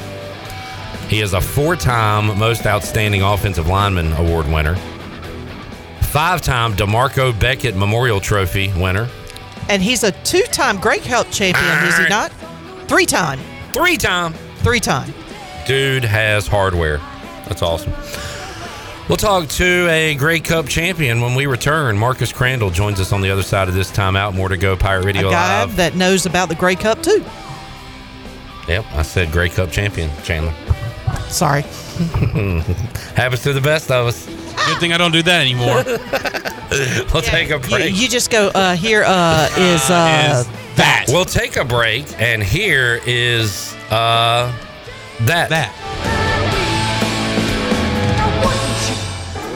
He 1.07 1.21
is 1.21 1.33
a 1.33 1.41
four 1.41 1.75
time 1.75 2.37
Most 2.37 2.65
Outstanding 2.65 3.21
Offensive 3.21 3.67
Lineman 3.67 4.11
Award 4.13 4.47
winner, 4.51 4.75
five 6.01 6.41
time 6.41 6.73
DeMarco-Becket 6.73 7.75
Memorial 7.75 8.19
Trophy 8.19 8.73
winner, 8.73 9.07
And 9.69 9.81
he's 9.81 10.03
a 10.03 10.11
two-time 10.23 10.77
Grey 10.79 10.99
Cup 10.99 11.29
champion, 11.31 11.87
is 11.87 11.97
he 11.97 12.07
not? 12.09 12.31
Three-time. 12.87 13.39
Three-time. 13.71 14.33
Three-time. 14.57 15.13
Dude 15.67 16.03
has 16.03 16.47
hardware. 16.47 16.97
That's 17.47 17.61
awesome. 17.61 17.93
We'll 19.09 19.17
talk 19.17 19.49
to 19.49 19.87
a 19.89 20.15
Grey 20.15 20.39
Cup 20.39 20.67
champion 20.67 21.19
when 21.19 21.35
we 21.35 21.45
return. 21.45 21.97
Marcus 21.97 22.31
Crandell 22.31 22.71
joins 22.73 23.01
us 23.01 23.11
on 23.11 23.21
the 23.21 23.29
other 23.29 23.43
side 23.43 23.67
of 23.67 23.73
this 23.73 23.91
timeout. 23.91 24.33
More 24.33 24.47
to 24.47 24.55
go. 24.57 24.77
Pirate 24.77 25.05
Radio 25.05 25.27
a 25.27 25.31
guy 25.31 25.61
Live. 25.65 25.75
that 25.75 25.95
knows 25.95 26.25
about 26.25 26.47
the 26.47 26.55
Grey 26.55 26.75
Cup 26.75 27.03
too. 27.03 27.23
Yep, 28.67 28.85
I 28.93 29.01
said 29.01 29.31
Grey 29.33 29.49
Cup 29.49 29.71
champion, 29.71 30.09
Chandler. 30.23 30.53
Sorry. 31.27 31.61
Happens 33.15 33.43
to 33.43 33.51
the 33.51 33.59
best 33.61 33.91
of 33.91 34.07
us. 34.07 34.25
Good 34.67 34.79
thing 34.79 34.93
I 34.93 34.97
don't 34.97 35.11
do 35.11 35.21
that 35.23 35.41
anymore. 35.41 35.83
we'll 37.13 37.21
take 37.21 37.49
a 37.49 37.55
You, 37.55 37.59
break. 37.59 37.95
you 37.95 38.07
just 38.07 38.31
go. 38.31 38.51
Uh, 38.55 38.75
here 38.75 39.03
uh, 39.05 39.49
is 39.57 39.81
uh, 39.89 40.43
that. 40.75 41.05
We'll 41.09 41.25
take 41.25 41.57
a 41.57 41.65
break, 41.65 42.05
and 42.21 42.41
here 42.41 43.01
is 43.05 43.73
uh, 43.91 44.51
that. 45.21 45.49
That. 45.49 45.92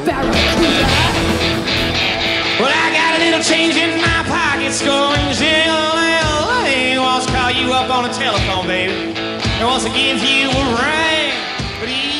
Barracuda. 0.07 0.87
Well, 2.59 2.71
I 2.71 2.87
got 2.95 3.19
a 3.19 3.23
little 3.23 3.43
change 3.43 3.75
in 3.75 3.99
my 3.99 4.23
pockets 4.23 4.81
going 4.81 5.33
zing 5.35 5.67
Wants 6.97 7.25
to 7.25 7.31
call 7.33 7.51
you 7.51 7.73
up 7.73 7.89
on 7.89 8.09
a 8.09 8.13
telephone, 8.13 8.67
baby. 8.67 9.13
And 9.17 9.67
wants 9.67 9.83
to 9.85 9.91
give 9.91 10.23
you 10.23 10.49
a 10.49 10.63
ring. 10.79 11.33
But 11.79 11.89
time. 11.89 12.16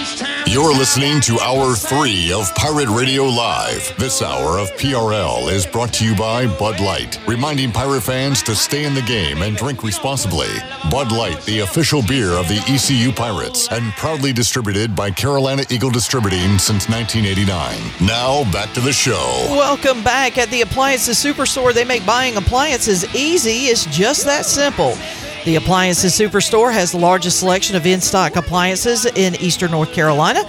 You're 0.49 0.73
listening 0.73 1.19
to 1.21 1.37
Hour 1.41 1.75
3 1.75 2.31
of 2.31 2.55
Pirate 2.55 2.87
Radio 2.87 3.25
Live. 3.25 3.93
This 3.97 4.21
hour 4.21 4.57
of 4.57 4.71
PRL 4.77 5.51
is 5.51 5.65
brought 5.65 5.91
to 5.95 6.05
you 6.05 6.15
by 6.15 6.47
Bud 6.57 6.79
Light, 6.79 7.19
reminding 7.27 7.73
Pirate 7.73 7.99
fans 7.99 8.41
to 8.43 8.55
stay 8.55 8.85
in 8.85 8.93
the 8.93 9.01
game 9.01 9.41
and 9.41 9.57
drink 9.57 9.83
responsibly. 9.83 10.47
Bud 10.89 11.11
Light, 11.11 11.41
the 11.41 11.59
official 11.59 12.01
beer 12.01 12.31
of 12.31 12.47
the 12.47 12.63
ECU 12.69 13.11
Pirates, 13.11 13.67
and 13.71 13.91
proudly 13.93 14.31
distributed 14.31 14.95
by 14.95 15.11
Carolina 15.11 15.63
Eagle 15.69 15.91
Distributing 15.91 16.57
since 16.57 16.87
1989. 16.87 18.07
Now, 18.07 18.49
back 18.49 18.73
to 18.73 18.79
the 18.79 18.93
show. 18.93 19.47
Welcome 19.49 20.01
back 20.01 20.37
at 20.37 20.49
the 20.49 20.61
Appliances 20.61 21.21
Superstore. 21.21 21.73
They 21.73 21.83
make 21.83 22.05
buying 22.05 22.37
appliances 22.37 23.03
easy. 23.13 23.65
It's 23.65 23.85
just 23.87 24.23
that 24.23 24.45
simple. 24.45 24.97
The 25.47 25.55
Appliances 25.55 26.11
Superstore 26.11 26.73
has 26.73 26.91
the 26.91 26.97
largest 26.97 27.39
selection 27.39 27.77
of 27.77 27.85
in 27.85 28.01
stock 28.01 28.35
appliances 28.35 29.05
in 29.05 29.33
eastern 29.35 29.71
North 29.71 29.93
Carolina, 29.93 30.43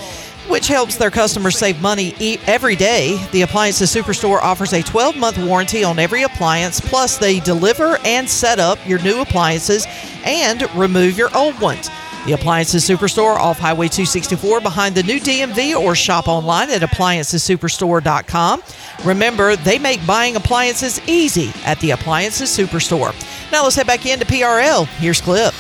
which 0.49 0.67
helps 0.67 0.97
their 0.97 1.13
customers 1.13 1.57
save 1.57 1.81
money 1.81 2.17
every 2.49 2.75
day. 2.75 3.25
The 3.31 3.43
Appliances 3.43 3.95
Superstore 3.95 4.43
offers 4.43 4.73
a 4.73 4.83
12 4.83 5.17
month 5.17 5.39
warranty 5.39 5.85
on 5.85 6.01
every 6.01 6.25
appliance, 6.25 6.81
plus, 6.81 7.17
they 7.17 7.39
deliver 7.39 7.99
and 8.05 8.29
set 8.29 8.59
up 8.59 8.77
your 8.89 9.01
new 9.01 9.21
appliances 9.21 9.87
and 10.25 10.69
remove 10.75 11.17
your 11.17 11.31
old 11.33 11.61
ones. 11.61 11.89
The 12.29 12.35
Appliances 12.35 12.87
Superstore 12.87 13.37
off 13.37 13.59
Highway 13.59 13.89
264 13.89 14.61
behind 14.61 14.95
the 14.95 15.03
new 15.03 15.19
DMV 15.19 15.75
or 15.75 15.95
shop 15.95 16.29
online 16.29 16.69
at 16.69 16.83
appliancessuperstore.com. 16.83 18.63
Remember, 19.07 19.57
they 19.57 19.79
make 19.79 20.07
buying 20.07 20.37
appliances 20.37 21.01
easy 21.09 21.51
at 21.65 21.81
the 21.81 21.93
Appliances 21.93 22.51
Superstore. 22.51 23.15
Now 23.51 23.63
let's 23.63 23.77
head 23.77 23.87
back 23.87 24.05
into 24.05 24.27
PRL. 24.27 24.87
Here's 24.99 25.23
Clip. 25.23 25.55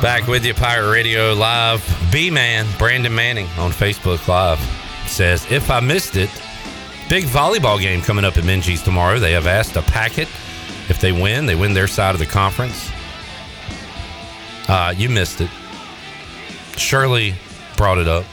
Back 0.00 0.26
with 0.26 0.46
you, 0.46 0.54
Pirate 0.54 0.90
Radio 0.90 1.34
Live. 1.34 1.84
B 2.10 2.30
Man, 2.30 2.66
Brandon 2.78 3.14
Manning 3.14 3.48
on 3.58 3.70
Facebook 3.70 4.26
Live 4.26 4.58
says, 5.06 5.46
If 5.52 5.70
I 5.70 5.80
missed 5.80 6.16
it, 6.16 6.30
big 7.10 7.24
volleyball 7.24 7.78
game 7.78 8.00
coming 8.00 8.24
up 8.24 8.38
at 8.38 8.44
Minges 8.44 8.82
tomorrow. 8.82 9.18
They 9.18 9.32
have 9.32 9.46
asked 9.46 9.74
to 9.74 9.82
pack 9.82 10.16
it. 10.16 10.28
If 10.88 10.98
they 10.98 11.12
win, 11.12 11.44
they 11.44 11.56
win 11.56 11.74
their 11.74 11.86
side 11.86 12.14
of 12.14 12.20
the 12.20 12.24
conference. 12.24 12.90
Uh, 14.66 14.94
you 14.96 15.10
missed 15.10 15.42
it. 15.42 15.50
Shirley 16.76 17.34
brought 17.76 17.98
it 17.98 18.08
up. 18.08 18.24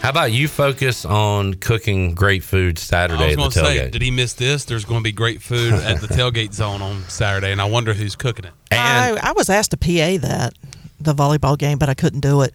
How 0.00 0.10
about 0.10 0.32
you 0.32 0.48
focus 0.48 1.06
on 1.06 1.54
cooking 1.54 2.14
great 2.14 2.42
food 2.44 2.78
Saturday 2.78 3.22
I 3.22 3.26
was 3.26 3.32
at 3.32 3.36
going 3.38 3.50
the 3.50 3.54
to 3.54 3.60
tailgate? 3.60 3.84
say, 3.86 3.90
did 3.90 4.02
he 4.02 4.10
miss 4.10 4.34
this? 4.34 4.66
There's 4.66 4.84
going 4.84 5.00
to 5.00 5.04
be 5.04 5.12
great 5.12 5.40
food 5.40 5.72
at 5.82 6.00
the 6.02 6.08
tailgate 6.08 6.52
zone 6.52 6.82
on 6.82 7.02
Saturday, 7.08 7.52
and 7.52 7.60
I 7.60 7.64
wonder 7.64 7.94
who's 7.94 8.14
cooking 8.14 8.44
it. 8.44 8.52
I, 8.70 9.16
I 9.22 9.32
was 9.32 9.48
asked 9.48 9.70
to 9.70 9.76
PA 9.78 10.18
that, 10.26 10.52
the 11.00 11.14
volleyball 11.14 11.56
game, 11.56 11.78
but 11.78 11.88
I 11.88 11.94
couldn't 11.94 12.20
do 12.20 12.42
it 12.42 12.54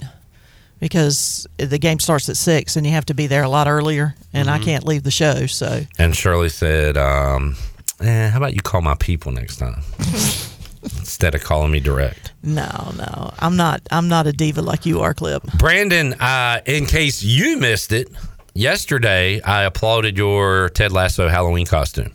because 0.80 1.48
the 1.58 1.80
game 1.80 2.00
starts 2.00 2.30
at 2.30 2.38
6 2.38 2.76
and 2.76 2.86
you 2.86 2.92
have 2.94 3.06
to 3.06 3.14
be 3.16 3.26
there 3.26 3.44
a 3.44 3.50
lot 3.50 3.68
earlier, 3.68 4.16
and 4.32 4.48
I 4.50 4.60
Mhm. 4.60 4.64
can't 4.64 4.86
leave 4.86 5.02
the 5.04 5.12
show. 5.12 5.48
So 5.48 5.86
And 5.98 6.16
Shirley 6.16 6.50
said, 6.50 6.98
um, 6.98 7.56
eh, 8.00 8.30
how 8.30 8.38
about 8.38 8.54
you 8.54 8.62
call 8.62 8.82
my 8.82 8.96
people 8.96 9.32
next 9.32 9.58
time? 9.58 9.82
Instead 10.84 11.36
of 11.36 11.44
calling 11.44 11.72
me 11.72 11.80
direct. 11.80 12.32
no, 12.42 12.92
no, 12.96 13.34
I'm 13.40 13.58
not. 13.58 13.82
I'm 13.92 14.08
not 14.08 14.28
a 14.28 14.32
diva 14.32 14.62
like 14.62 14.86
you 14.86 15.02
are, 15.02 15.14
Clip. 15.14 15.44
Brandon, 15.58 16.14
uh, 16.14 16.62
in 16.66 16.86
case 16.86 17.22
you 17.22 17.58
missed 17.58 17.92
it, 17.92 18.10
yesterday 18.54 19.42
I 19.42 19.64
applauded 19.64 20.18
your 20.18 20.70
Ted 20.70 20.92
Lasso 20.92 21.28
Halloween 21.28 21.66
costume. 21.66 22.14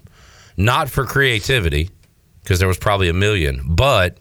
Not 0.56 0.88
for 0.88 1.04
creativity, 1.04 1.90
because 2.42 2.58
there 2.58 2.68
was 2.68 2.78
probably 2.78 3.08
a 3.08 3.12
million, 3.14 3.60
but 3.66 4.18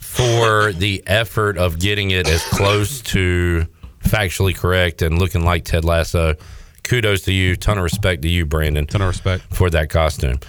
for 0.00 0.72
the 0.76 1.02
effort 1.06 1.56
of 1.58 1.78
getting 1.78 2.10
it 2.10 2.28
as 2.28 2.42
close 2.44 3.02
to 3.02 3.66
factually 4.00 4.56
correct 4.56 5.02
and 5.02 5.18
looking 5.18 5.44
like 5.44 5.64
Ted 5.64 5.84
Lasso. 5.84 6.34
Kudos 6.82 7.22
to 7.22 7.32
you. 7.32 7.54
Ton 7.56 7.78
of 7.78 7.84
respect 7.84 8.22
to 8.22 8.28
you, 8.28 8.46
Brandon. 8.46 8.86
Ton 8.86 9.02
of 9.02 9.08
respect 9.08 9.44
for 9.54 9.70
that 9.70 9.90
costume. 9.90 10.40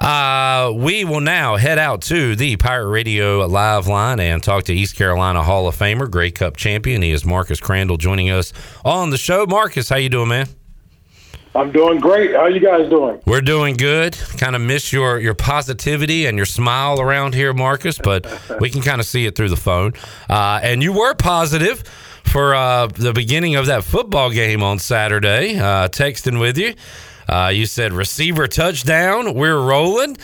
Uh, 0.00 0.72
we 0.74 1.04
will 1.04 1.20
now 1.20 1.56
head 1.56 1.78
out 1.78 2.00
to 2.00 2.34
the 2.34 2.56
Pirate 2.56 2.88
Radio 2.88 3.46
live 3.46 3.86
line 3.86 4.18
and 4.18 4.42
talk 4.42 4.64
to 4.64 4.72
East 4.74 4.96
Carolina 4.96 5.42
Hall 5.42 5.68
of 5.68 5.76
Famer, 5.76 6.10
Grey 6.10 6.30
Cup 6.30 6.56
champion. 6.56 7.02
He 7.02 7.10
is 7.10 7.26
Marcus 7.26 7.60
Crandell 7.60 7.98
joining 7.98 8.30
us 8.30 8.54
on 8.82 9.10
the 9.10 9.18
show. 9.18 9.44
Marcus, 9.46 9.90
how 9.90 9.96
you 9.96 10.08
doing, 10.08 10.28
man? 10.28 10.46
I'm 11.54 11.72
doing 11.72 11.98
great. 11.98 12.34
How 12.34 12.46
you 12.46 12.60
guys 12.60 12.88
doing? 12.88 13.20
We're 13.26 13.40
doing 13.40 13.76
good. 13.76 14.16
Kind 14.38 14.54
of 14.54 14.62
miss 14.62 14.92
your 14.92 15.18
your 15.18 15.34
positivity 15.34 16.26
and 16.26 16.36
your 16.36 16.46
smile 16.46 17.00
around 17.00 17.34
here, 17.34 17.52
Marcus, 17.52 17.98
but 17.98 18.26
we 18.60 18.70
can 18.70 18.82
kind 18.82 19.00
of 19.00 19.06
see 19.06 19.26
it 19.26 19.34
through 19.34 19.48
the 19.48 19.56
phone. 19.56 19.92
Uh, 20.28 20.60
and 20.62 20.82
you 20.82 20.92
were 20.92 21.14
positive 21.14 21.82
for 22.24 22.54
uh, 22.54 22.86
the 22.86 23.12
beginning 23.12 23.56
of 23.56 23.66
that 23.66 23.82
football 23.82 24.30
game 24.30 24.62
on 24.62 24.78
Saturday. 24.78 25.58
Uh, 25.58 25.88
texting 25.88 26.38
with 26.38 26.56
you, 26.56 26.74
uh, 27.30 27.48
you 27.48 27.66
said 27.66 27.92
receiver 27.92 28.46
touchdown. 28.46 29.34
We're 29.34 29.60
rolling. 29.60 30.16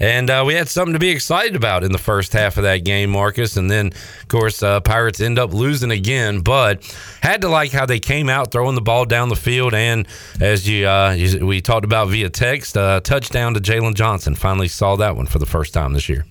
And 0.00 0.28
uh, 0.28 0.42
we 0.46 0.54
had 0.54 0.68
something 0.68 0.92
to 0.92 0.98
be 0.98 1.10
excited 1.10 1.54
about 1.54 1.84
in 1.84 1.92
the 1.92 1.98
first 1.98 2.32
half 2.32 2.56
of 2.56 2.64
that 2.64 2.78
game, 2.78 3.10
Marcus. 3.10 3.56
And 3.56 3.70
then, 3.70 3.88
of 3.88 4.28
course, 4.28 4.62
uh, 4.62 4.80
Pirates 4.80 5.20
end 5.20 5.38
up 5.38 5.52
losing 5.52 5.90
again, 5.90 6.40
but 6.40 6.82
had 7.20 7.42
to 7.42 7.48
like 7.48 7.70
how 7.70 7.86
they 7.86 8.00
came 8.00 8.28
out 8.28 8.50
throwing 8.50 8.74
the 8.74 8.80
ball 8.80 9.04
down 9.04 9.28
the 9.28 9.36
field. 9.36 9.74
And 9.74 10.06
as 10.40 10.68
you, 10.68 10.88
uh, 10.88 11.12
you 11.12 11.46
we 11.46 11.60
talked 11.60 11.84
about 11.84 12.08
via 12.08 12.28
text, 12.28 12.76
uh, 12.76 13.00
touchdown 13.00 13.54
to 13.54 13.60
Jalen 13.60 13.94
Johnson. 13.94 14.34
Finally 14.34 14.68
saw 14.68 14.96
that 14.96 15.16
one 15.16 15.26
for 15.26 15.38
the 15.38 15.46
first 15.46 15.72
time 15.72 15.92
this 15.92 16.08
year. 16.08 16.24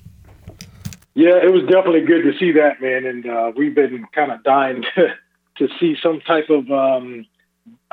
Yeah, 1.15 1.37
it 1.43 1.53
was 1.53 1.63
definitely 1.63 2.01
good 2.01 2.23
to 2.23 2.37
see 2.39 2.51
that, 2.53 2.81
man. 2.81 3.05
And 3.05 3.25
uh, 3.29 3.51
we've 3.55 3.75
been 3.75 4.05
kind 4.13 4.31
of 4.31 4.43
dying 4.43 4.83
to, 4.95 5.13
to 5.57 5.67
see 5.79 5.95
some 6.01 6.19
type 6.21 6.49
of 6.49 6.69
um, 6.71 7.25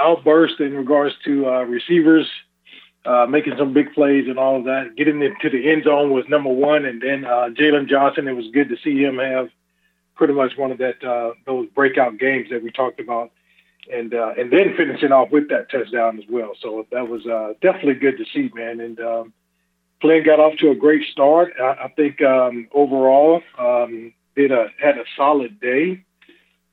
outburst 0.00 0.60
in 0.60 0.74
regards 0.74 1.14
to 1.24 1.46
uh, 1.46 1.62
receivers 1.62 2.26
uh, 3.04 3.26
making 3.28 3.54
some 3.58 3.72
big 3.72 3.92
plays 3.92 4.26
and 4.28 4.38
all 4.38 4.56
of 4.58 4.64
that. 4.64 4.94
Getting 4.96 5.22
into 5.22 5.48
the 5.50 5.70
end 5.70 5.84
zone 5.84 6.10
was 6.10 6.24
number 6.28 6.50
one, 6.50 6.84
and 6.84 7.00
then 7.00 7.24
uh, 7.24 7.48
Jalen 7.50 7.88
Johnson. 7.88 8.28
It 8.28 8.32
was 8.32 8.46
good 8.52 8.68
to 8.68 8.76
see 8.82 9.02
him 9.02 9.18
have 9.18 9.48
pretty 10.14 10.34
much 10.34 10.56
one 10.56 10.70
of 10.70 10.78
that 10.78 11.02
uh, 11.02 11.32
those 11.46 11.68
breakout 11.74 12.18
games 12.18 12.48
that 12.50 12.62
we 12.62 12.70
talked 12.70 13.00
about, 13.00 13.30
and 13.92 14.12
uh, 14.12 14.34
and 14.36 14.52
then 14.52 14.74
finishing 14.76 15.12
off 15.12 15.30
with 15.30 15.48
that 15.48 15.70
touchdown 15.70 16.18
as 16.18 16.24
well. 16.28 16.52
So 16.60 16.86
that 16.92 17.08
was 17.08 17.26
uh, 17.26 17.54
definitely 17.62 17.94
good 17.94 18.18
to 18.18 18.24
see, 18.32 18.50
man. 18.54 18.80
And 18.80 19.00
um, 19.00 19.32
Flynn 20.00 20.24
got 20.24 20.40
off 20.40 20.58
to 20.58 20.70
a 20.70 20.74
great 20.74 21.08
start. 21.10 21.54
I, 21.58 21.84
I 21.84 21.88
think 21.96 22.20
um, 22.22 22.68
overall 22.72 23.42
um, 23.58 24.12
did 24.36 24.52
a 24.52 24.66
had 24.78 24.98
a 24.98 25.04
solid 25.16 25.58
day 25.60 26.04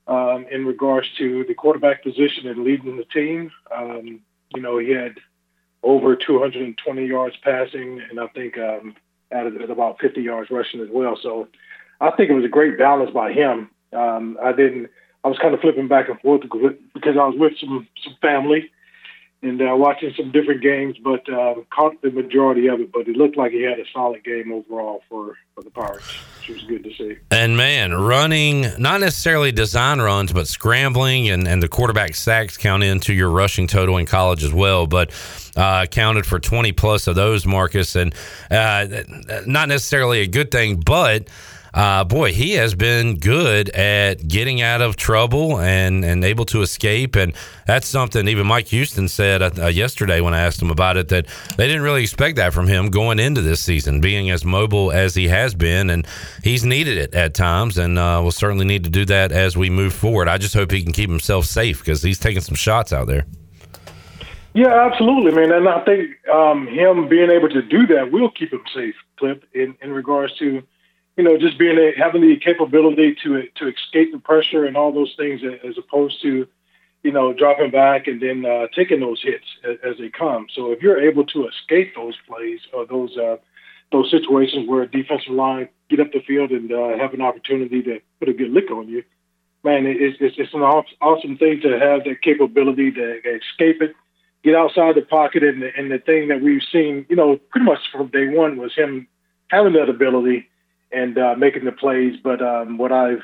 um, 0.07 0.45
in 0.51 0.65
regards 0.65 1.07
to 1.17 1.43
the 1.47 1.53
quarterback 1.53 2.03
position 2.03 2.47
and 2.47 2.63
leading 2.63 2.97
the 2.97 3.05
team. 3.05 3.51
Um, 3.75 4.21
you 4.55 4.61
know, 4.61 4.77
he 4.77 4.91
had 4.91 5.15
over 5.83 6.15
220 6.15 7.05
yards 7.05 7.35
passing, 7.43 8.01
and 8.09 8.19
I 8.19 8.27
think 8.27 8.57
um, 8.57 8.95
added 9.31 9.69
about 9.69 9.99
50 9.99 10.21
yards 10.21 10.49
rushing 10.49 10.81
as 10.81 10.89
well. 10.91 11.17
So 11.21 11.47
I 11.99 12.11
think 12.11 12.29
it 12.29 12.33
was 12.33 12.45
a 12.45 12.49
great 12.49 12.77
balance 12.77 13.11
by 13.11 13.31
him. 13.31 13.69
Um, 13.93 14.37
I 14.41 14.51
didn't. 14.51 14.89
I 15.23 15.29
was 15.29 15.39
kind 15.39 15.53
of 15.53 15.59
flipping 15.59 15.87
back 15.87 16.09
and 16.09 16.19
forth 16.21 16.41
because 16.41 17.17
I 17.17 17.27
was 17.27 17.35
with 17.37 17.53
some 17.59 17.87
some 18.03 18.15
family 18.21 18.71
and 19.47 19.61
uh, 19.61 19.75
watching 19.75 20.13
some 20.15 20.31
different 20.31 20.61
games, 20.61 20.97
but 21.03 21.27
um, 21.29 21.65
caught 21.69 22.01
the 22.01 22.11
majority 22.11 22.67
of 22.67 22.79
it. 22.79 22.91
But 22.91 23.07
it 23.07 23.15
looked 23.15 23.37
like 23.37 23.51
he 23.51 23.63
had 23.63 23.79
a 23.79 23.85
solid 23.93 24.23
game 24.23 24.51
overall 24.51 25.01
for, 25.09 25.37
for 25.55 25.63
the 25.63 25.69
Pirates, 25.69 26.05
which 26.39 26.49
was 26.49 26.63
good 26.63 26.83
to 26.83 26.93
see. 26.93 27.17
And 27.31 27.55
man, 27.57 27.93
running, 27.93 28.67
not 28.77 28.99
necessarily 28.99 29.51
design 29.51 29.99
runs, 29.99 30.33
but 30.33 30.47
scrambling 30.47 31.29
and, 31.29 31.47
and 31.47 31.63
the 31.63 31.67
quarterback 31.67 32.15
sacks 32.15 32.57
count 32.57 32.83
into 32.83 33.13
your 33.13 33.29
rushing 33.29 33.67
total 33.67 33.97
in 33.97 34.05
college 34.05 34.43
as 34.43 34.53
well. 34.53 34.87
But 34.87 35.11
uh, 35.55 35.85
counted 35.85 36.25
for 36.25 36.39
20 36.39 36.71
plus 36.73 37.07
of 37.07 37.15
those, 37.15 37.45
Marcus. 37.45 37.95
And 37.95 38.13
uh, 38.51 38.87
not 39.45 39.69
necessarily 39.69 40.21
a 40.21 40.27
good 40.27 40.51
thing, 40.51 40.81
but. 40.85 41.27
Uh, 41.77 42.03
boy, 42.03 42.33
he 42.33 42.53
has 42.53 42.73
been 42.73 43.19
good 43.19 43.69
at 43.69 44.27
getting 44.27 44.63
out 44.63 44.81
of 44.81 44.95
trouble 44.95 45.59
and, 45.59 46.03
and 46.03 46.25
able 46.25 46.43
to 46.43 46.63
escape. 46.63 47.15
And 47.15 47.35
that's 47.67 47.87
something 47.87 48.27
even 48.27 48.47
Mike 48.47 48.65
Houston 48.69 49.07
said 49.07 49.43
uh, 49.59 49.67
yesterday 49.67 50.19
when 50.19 50.33
I 50.33 50.39
asked 50.39 50.59
him 50.59 50.71
about 50.71 50.97
it 50.97 51.09
that 51.09 51.27
they 51.55 51.67
didn't 51.67 51.83
really 51.83 52.01
expect 52.01 52.37
that 52.37 52.51
from 52.51 52.65
him 52.65 52.89
going 52.89 53.19
into 53.19 53.43
this 53.43 53.61
season, 53.61 54.01
being 54.01 54.31
as 54.31 54.43
mobile 54.43 54.91
as 54.91 55.13
he 55.13 55.27
has 55.27 55.53
been. 55.53 55.91
And 55.91 56.07
he's 56.43 56.65
needed 56.65 56.97
it 56.97 57.13
at 57.13 57.35
times 57.35 57.77
and 57.77 57.99
uh, 57.99 58.21
will 58.23 58.31
certainly 58.31 58.65
need 58.65 58.83
to 58.85 58.89
do 58.89 59.05
that 59.05 59.31
as 59.31 59.55
we 59.55 59.69
move 59.69 59.93
forward. 59.93 60.27
I 60.27 60.39
just 60.39 60.55
hope 60.55 60.71
he 60.71 60.81
can 60.81 60.93
keep 60.93 61.11
himself 61.11 61.45
safe 61.45 61.77
because 61.77 62.01
he's 62.01 62.17
taking 62.17 62.41
some 62.41 62.55
shots 62.55 62.91
out 62.91 63.05
there. 63.05 63.27
Yeah, 64.55 64.89
absolutely, 64.91 65.31
man. 65.31 65.51
And 65.51 65.69
I 65.69 65.85
think 65.85 66.27
um, 66.27 66.65
him 66.65 67.07
being 67.07 67.29
able 67.29 67.49
to 67.49 67.61
do 67.61 67.85
that 67.85 68.11
will 68.11 68.31
keep 68.31 68.51
him 68.51 68.63
safe, 68.73 68.95
Clip, 69.19 69.43
in, 69.53 69.75
in 69.83 69.91
regards 69.91 70.35
to 70.39 70.63
you 71.17 71.23
know, 71.23 71.35
just 71.35 71.57
being 71.57 71.77
a, 71.77 71.91
having 71.97 72.21
the 72.21 72.37
capability 72.37 73.15
to 73.23 73.47
to 73.55 73.67
escape 73.67 74.11
the 74.11 74.19
pressure 74.19 74.65
and 74.65 74.77
all 74.77 74.91
those 74.93 75.13
things, 75.17 75.41
as 75.67 75.77
opposed 75.77 76.21
to, 76.21 76.47
you 77.03 77.11
know, 77.11 77.33
dropping 77.33 77.71
back 77.71 78.07
and 78.07 78.21
then 78.21 78.45
uh, 78.45 78.67
taking 78.73 78.99
those 78.99 79.21
hits 79.21 79.45
as, 79.63 79.77
as 79.83 79.97
they 79.97 80.09
come. 80.09 80.45
So 80.53 80.71
if 80.71 80.81
you're 80.81 81.01
able 81.01 81.25
to 81.25 81.47
escape 81.47 81.95
those 81.95 82.15
plays 82.27 82.61
or 82.71 82.85
those 82.85 83.17
uh, 83.17 83.37
those 83.91 84.11
situations 84.11 84.69
where 84.69 84.83
a 84.83 84.87
defensive 84.87 85.33
line 85.33 85.69
get 85.89 85.99
up 85.99 86.11
the 86.11 86.21
field 86.21 86.51
and 86.51 86.71
uh, 86.71 86.97
have 86.97 87.13
an 87.13 87.21
opportunity 87.21 87.81
to 87.81 87.99
put 88.19 88.29
a 88.29 88.33
good 88.33 88.51
lick 88.51 88.69
on 88.69 88.87
you, 88.87 89.03
man, 89.63 89.87
it's 89.87 90.17
it's, 90.19 90.35
it's 90.37 90.53
an 90.53 90.61
awesome 90.61 91.37
thing 91.37 91.61
to 91.61 91.79
have 91.79 92.03
that 92.03 92.21
capability 92.21 92.91
to 92.91 93.17
escape 93.35 93.81
it, 93.81 93.95
get 94.43 94.55
outside 94.55 94.93
the 94.93 95.01
pocket, 95.01 95.43
and 95.43 95.63
the, 95.63 95.71
and 95.75 95.89
the 95.89 95.97
thing 95.97 96.27
that 96.27 96.41
we've 96.41 96.61
seen, 96.71 97.07
you 97.09 97.15
know, 97.15 97.37
pretty 97.49 97.65
much 97.65 97.79
from 97.91 98.07
day 98.09 98.27
one 98.27 98.57
was 98.57 98.75
him 98.75 99.07
having 99.49 99.73
that 99.73 99.89
ability 99.89 100.47
and 100.91 101.17
uh, 101.17 101.35
making 101.37 101.65
the 101.65 101.71
plays. 101.71 102.15
But 102.23 102.41
um, 102.41 102.77
what 102.77 102.91
I've 102.91 103.23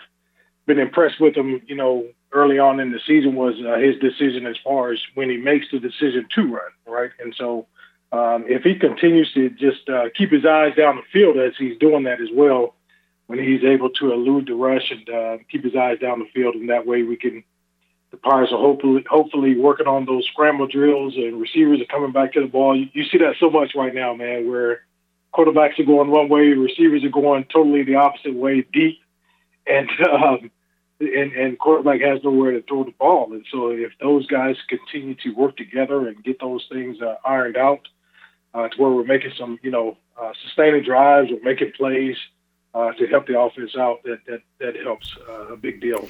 been 0.65 0.79
impressed 0.79 1.19
with 1.19 1.35
him, 1.35 1.61
you 1.67 1.75
know, 1.75 2.05
early 2.31 2.59
on 2.59 2.79
in 2.79 2.91
the 2.91 2.99
season 3.05 3.35
was 3.35 3.55
uh, 3.65 3.77
his 3.77 3.97
decision 3.99 4.45
as 4.45 4.55
far 4.63 4.91
as 4.91 4.99
when 5.13 5.29
he 5.29 5.37
makes 5.37 5.67
the 5.71 5.79
decision 5.79 6.27
to 6.35 6.41
run, 6.53 6.71
right? 6.87 7.11
And 7.19 7.35
so 7.37 7.67
um, 8.11 8.45
if 8.47 8.63
he 8.63 8.75
continues 8.75 9.31
to 9.33 9.49
just 9.49 9.87
uh, 9.89 10.05
keep 10.15 10.31
his 10.31 10.45
eyes 10.45 10.75
down 10.75 10.97
the 10.97 11.03
field 11.11 11.37
as 11.37 11.53
he's 11.57 11.77
doing 11.79 12.03
that 12.03 12.21
as 12.21 12.29
well, 12.33 12.75
when 13.27 13.39
he's 13.39 13.63
able 13.63 13.89
to 13.89 14.11
elude 14.11 14.47
the 14.47 14.53
rush 14.53 14.91
and 14.91 15.09
uh, 15.09 15.37
keep 15.49 15.63
his 15.63 15.75
eyes 15.75 15.99
down 15.99 16.19
the 16.19 16.29
field, 16.33 16.55
and 16.55 16.69
that 16.69 16.85
way 16.85 17.03
we 17.03 17.15
can. 17.15 17.43
The 18.11 18.17
Pirates 18.17 18.51
are 18.51 18.59
hopefully 18.59 19.03
hopefully 19.09 19.57
working 19.57 19.87
on 19.87 20.05
those 20.05 20.27
scramble 20.27 20.67
drills 20.67 21.15
and 21.15 21.41
receivers 21.41 21.81
are 21.81 21.85
coming 21.85 22.11
back 22.11 22.33
to 22.33 22.41
the 22.41 22.47
ball. 22.47 22.77
You, 22.77 22.85
you 22.93 23.05
see 23.05 23.17
that 23.17 23.37
so 23.39 23.49
much 23.49 23.71
right 23.75 23.93
now, 23.93 24.13
man, 24.13 24.47
where 24.47 24.81
quarterbacks 25.33 25.79
are 25.79 25.85
going 25.85 26.09
one 26.09 26.29
way, 26.29 26.49
receivers 26.49 27.03
are 27.03 27.09
going 27.09 27.45
totally 27.45 27.83
the 27.83 27.95
opposite 27.95 28.35
way, 28.35 28.65
deep, 28.73 28.99
and 29.65 29.89
um, 30.11 30.51
and, 30.99 31.33
and 31.33 31.59
quarterback 31.59 32.01
has 32.01 32.23
nowhere 32.23 32.51
to 32.51 32.61
throw 32.61 32.83
the 32.83 32.91
ball. 32.91 33.33
And 33.33 33.45
so 33.51 33.69
if 33.69 33.91
those 33.99 34.25
guys 34.27 34.55
continue 34.69 35.15
to 35.15 35.31
work 35.31 35.57
together 35.57 36.07
and 36.07 36.23
get 36.23 36.39
those 36.39 36.65
things 36.71 37.01
uh, 37.01 37.15
ironed 37.25 37.57
out 37.57 37.87
uh, 38.53 38.69
to 38.69 38.81
where 38.81 38.91
we're 38.91 39.03
making 39.03 39.31
some, 39.37 39.59
you 39.63 39.71
know, 39.71 39.97
uh, 40.21 40.31
sustaining 40.43 40.83
drives 40.83 41.31
or 41.31 41.39
making 41.43 41.71
plays 41.75 42.15
uh, 42.73 42.91
to 42.93 43.07
help 43.07 43.27
the 43.27 43.39
offense 43.39 43.75
out, 43.75 44.03
that 44.03 44.19
that 44.27 44.41
that 44.59 44.75
helps 44.75 45.15
uh, 45.27 45.53
a 45.53 45.57
big 45.57 45.81
deal. 45.81 46.07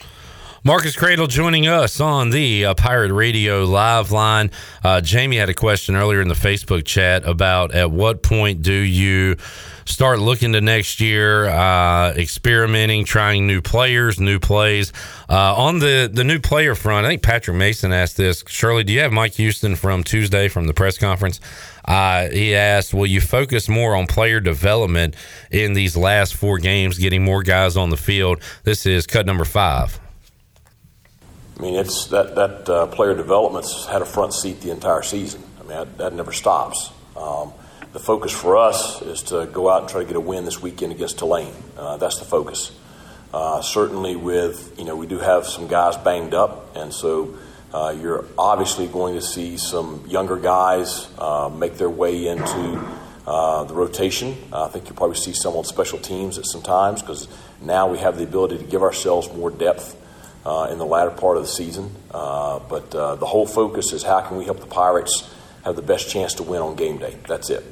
Marcus 0.65 0.95
Crandell 0.95 1.27
joining 1.27 1.68
us 1.68 1.99
on 1.99 2.30
the 2.30 2.68
uh, 2.68 2.73
Pirate 2.73 3.11
Radio 3.11 3.65
live 3.65 4.14
line. 4.14 4.49
Uh, 4.81 5.02
Jamie 5.02 5.35
had 5.35 5.49
a 5.49 5.53
question 5.53 5.94
earlier 5.94 6.22
in 6.22 6.30
the 6.30 6.35
Facebook 6.35 6.85
chat 6.85 7.27
about 7.27 7.73
at 7.73 7.91
what 7.91 8.23
point 8.23 8.61
do 8.61 8.72
you 8.72 9.35
start 9.84 10.19
looking 10.19 10.53
to 10.53 10.61
next 10.61 11.02
year, 11.02 11.48
uh, 11.49 12.14
experimenting, 12.14 13.03
trying 13.03 13.45
new 13.45 13.61
players, 13.61 14.22
new 14.22 14.40
plays. 14.40 14.94
Uh, 15.30 15.53
on 15.53 15.80
the, 15.80 16.10
the 16.11 16.23
new 16.23 16.40
player 16.40 16.76
front, 16.76 17.06
I 17.06 17.10
think 17.10 17.23
Patrick 17.23 17.57
Mason 17.57 17.91
asked 17.91 18.15
this. 18.15 18.41
Shirley, 18.48 18.85
do 18.85 18.94
you 18.94 19.02
have 19.02 19.11
Mike 19.11 19.34
Houston 19.34 19.76
from 19.76 20.02
Tuesday 20.02 20.48
from 20.48 20.68
the 20.68 20.73
press 20.73 20.98
conference? 20.98 21.41
Uh, 21.84 22.30
he 22.30 22.56
asked, 22.56 22.94
Will 22.94 23.06
you 23.06 23.19
focus 23.19 23.68
more 23.68 23.98
on 23.98 24.07
player 24.07 24.40
development 24.40 25.18
in 25.52 25.73
these 25.73 25.98
last 25.98 26.35
four 26.35 26.57
games, 26.57 26.98
getting 26.98 27.22
more 27.22 27.44
guys 27.44 27.76
on 27.76 27.90
the 27.90 27.98
field? 27.98 28.41
This 28.64 28.85
is 28.85 29.06
cut 29.06 29.26
number 29.26 29.44
five. 29.44 29.99
I 31.57 31.61
mean, 31.61 31.75
it's 31.75 32.07
that 32.07 32.35
that 32.35 32.69
uh, 32.69 32.88
player 32.88 33.15
development's 33.15 33.85
had 33.85 34.01
a 34.01 34.05
front 34.05 34.34
seat 34.34 34.61
the 34.61 34.71
entire 34.71 35.03
season. 35.03 35.43
I 35.59 35.61
mean, 35.61 35.69
that, 35.69 35.97
that 35.97 36.13
never 36.13 36.31
stops. 36.31 36.91
Um, 37.15 37.53
the 37.93 37.99
focus 37.99 38.31
for 38.31 38.57
us 38.57 39.03
is 39.03 39.21
to 39.23 39.45
go 39.45 39.69
out 39.69 39.81
and 39.81 39.89
try 39.89 40.01
to 40.01 40.07
get 40.07 40.15
a 40.15 40.19
win 40.19 40.45
this 40.45 40.61
weekend 40.61 40.91
against 40.91 41.19
Tulane. 41.19 41.53
Uh, 41.77 41.97
that's 41.97 42.17
the 42.17 42.25
focus. 42.25 42.71
Uh, 43.31 43.61
certainly, 43.61 44.15
with 44.15 44.73
you 44.80 44.85
know, 44.85 44.95
we 44.95 45.05
do 45.05 45.19
have 45.19 45.45
some 45.45 45.67
guys 45.67 45.95
banged 45.97 46.34
up, 46.34 46.75
and 46.75 46.91
so 46.91 47.35
uh, 47.71 47.95
you're 47.99 48.25
obviously 48.38 48.88
going 48.88 49.13
to 49.13 49.21
see 49.21 49.57
some 49.57 50.03
younger 50.07 50.38
guys 50.38 51.07
uh, 51.19 51.49
make 51.49 51.77
their 51.77 51.89
way 51.89 52.27
into 52.27 52.84
uh, 53.27 53.63
the 53.63 53.73
rotation. 53.75 54.35
I 54.51 54.67
think 54.69 54.85
you'll 54.85 54.97
probably 54.97 55.15
see 55.15 55.34
some 55.34 55.55
on 55.55 55.63
special 55.65 55.99
teams 55.99 56.39
at 56.39 56.45
some 56.45 56.63
times 56.63 57.01
because 57.01 57.27
now 57.61 57.88
we 57.88 57.99
have 57.99 58.17
the 58.17 58.23
ability 58.23 58.57
to 58.57 58.63
give 58.63 58.81
ourselves 58.81 59.31
more 59.34 59.51
depth 59.51 59.99
uh, 60.45 60.67
in 60.71 60.77
the 60.77 60.85
latter 60.85 61.11
part 61.11 61.37
of 61.37 61.43
the 61.43 61.49
season. 61.49 61.93
Uh, 62.11 62.59
but 62.59 62.93
uh, 62.95 63.15
the 63.15 63.25
whole 63.25 63.47
focus 63.47 63.93
is 63.93 64.03
how 64.03 64.21
can 64.21 64.37
we 64.37 64.45
help 64.45 64.59
the 64.59 64.65
Pirates 64.65 65.33
have 65.63 65.75
the 65.75 65.81
best 65.81 66.09
chance 66.09 66.33
to 66.35 66.43
win 66.43 66.61
on 66.61 66.75
game 66.75 66.97
day. 66.97 67.15
That's 67.27 67.49
it. 67.49 67.63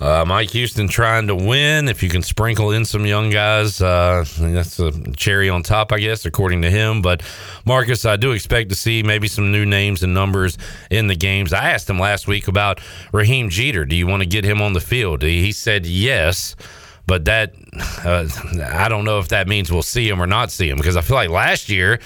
Uh, 0.00 0.24
Mike 0.26 0.50
Houston 0.50 0.88
trying 0.88 1.28
to 1.28 1.36
win. 1.36 1.88
If 1.88 2.02
you 2.02 2.08
can 2.08 2.22
sprinkle 2.22 2.72
in 2.72 2.84
some 2.84 3.06
young 3.06 3.30
guys, 3.30 3.80
uh, 3.80 4.24
that's 4.38 4.80
a 4.80 4.90
cherry 5.12 5.48
on 5.48 5.62
top, 5.62 5.92
I 5.92 6.00
guess, 6.00 6.26
according 6.26 6.62
to 6.62 6.70
him. 6.70 7.00
But 7.00 7.22
Marcus, 7.64 8.04
I 8.04 8.16
do 8.16 8.32
expect 8.32 8.70
to 8.70 8.74
see 8.74 9.04
maybe 9.04 9.28
some 9.28 9.52
new 9.52 9.64
names 9.64 10.02
and 10.02 10.12
numbers 10.12 10.58
in 10.90 11.06
the 11.06 11.14
games. 11.14 11.52
I 11.52 11.70
asked 11.70 11.88
him 11.88 12.00
last 12.00 12.26
week 12.26 12.48
about 12.48 12.80
Raheem 13.12 13.50
Jeter. 13.50 13.84
Do 13.84 13.94
you 13.94 14.08
want 14.08 14.22
to 14.22 14.28
get 14.28 14.44
him 14.44 14.60
on 14.60 14.72
the 14.72 14.80
field? 14.80 15.22
He 15.22 15.52
said 15.52 15.86
yes 15.86 16.56
but 17.06 17.24
that 17.26 17.54
uh, 18.04 18.26
I 18.72 18.88
don't 18.88 19.04
know 19.04 19.18
if 19.18 19.28
that 19.28 19.48
means 19.48 19.70
we'll 19.70 19.82
see 19.82 20.08
him 20.08 20.20
or 20.22 20.26
not 20.26 20.50
see 20.50 20.68
him 20.68 20.76
because 20.76 20.96
I 20.96 21.00
feel 21.00 21.16
like 21.16 21.30
last 21.30 21.68
year 21.68 22.00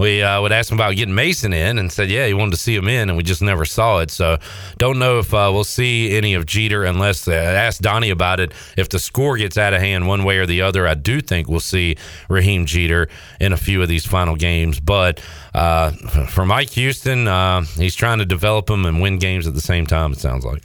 we 0.00 0.22
uh, 0.22 0.40
would 0.40 0.50
ask 0.50 0.72
him 0.72 0.78
about 0.78 0.96
getting 0.96 1.14
Mason 1.14 1.52
in 1.52 1.76
and 1.78 1.92
said, 1.92 2.08
yeah, 2.08 2.26
he 2.26 2.32
wanted 2.32 2.52
to 2.52 2.56
see 2.56 2.74
him 2.74 2.88
in, 2.88 3.10
and 3.10 3.18
we 3.18 3.22
just 3.22 3.42
never 3.42 3.66
saw 3.66 3.98
it. 3.98 4.10
So 4.10 4.38
don't 4.78 4.98
know 4.98 5.18
if 5.18 5.34
uh, 5.34 5.50
we'll 5.52 5.62
see 5.62 6.16
any 6.16 6.32
of 6.32 6.46
Jeter 6.46 6.84
unless 6.84 7.28
uh, 7.28 7.32
ask 7.32 7.82
Donnie 7.82 8.08
about 8.08 8.40
it. 8.40 8.52
If 8.78 8.88
the 8.88 8.98
score 8.98 9.36
gets 9.36 9.58
out 9.58 9.74
of 9.74 9.82
hand 9.82 10.08
one 10.08 10.24
way 10.24 10.38
or 10.38 10.46
the 10.46 10.62
other, 10.62 10.88
I 10.88 10.94
do 10.94 11.20
think 11.20 11.48
we'll 11.48 11.60
see 11.60 11.96
Raheem 12.30 12.64
Jeter 12.64 13.10
in 13.40 13.52
a 13.52 13.58
few 13.58 13.82
of 13.82 13.88
these 13.88 14.06
final 14.06 14.36
games. 14.36 14.80
But 14.80 15.22
uh, 15.52 15.90
for 16.28 16.46
Mike 16.46 16.70
Houston, 16.70 17.28
uh, 17.28 17.62
he's 17.76 17.94
trying 17.94 18.20
to 18.20 18.24
develop 18.24 18.70
him 18.70 18.86
and 18.86 19.02
win 19.02 19.18
games 19.18 19.46
at 19.46 19.52
the 19.52 19.60
same 19.60 19.86
time. 19.86 20.12
It 20.12 20.18
sounds 20.18 20.46
like. 20.46 20.62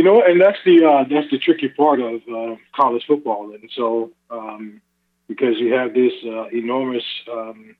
You 0.00 0.06
know, 0.06 0.22
and 0.22 0.40
that's 0.40 0.56
the 0.64 0.82
uh, 0.82 1.04
that's 1.10 1.30
the 1.30 1.36
tricky 1.36 1.68
part 1.68 2.00
of 2.00 2.22
uh, 2.26 2.56
college 2.74 3.04
football, 3.06 3.52
and 3.52 3.70
so 3.76 4.10
um, 4.30 4.80
because 5.28 5.58
you 5.58 5.74
have 5.74 5.92
this 5.92 6.14
uh, 6.24 6.46
enormous 6.46 7.04
um, 7.30 7.76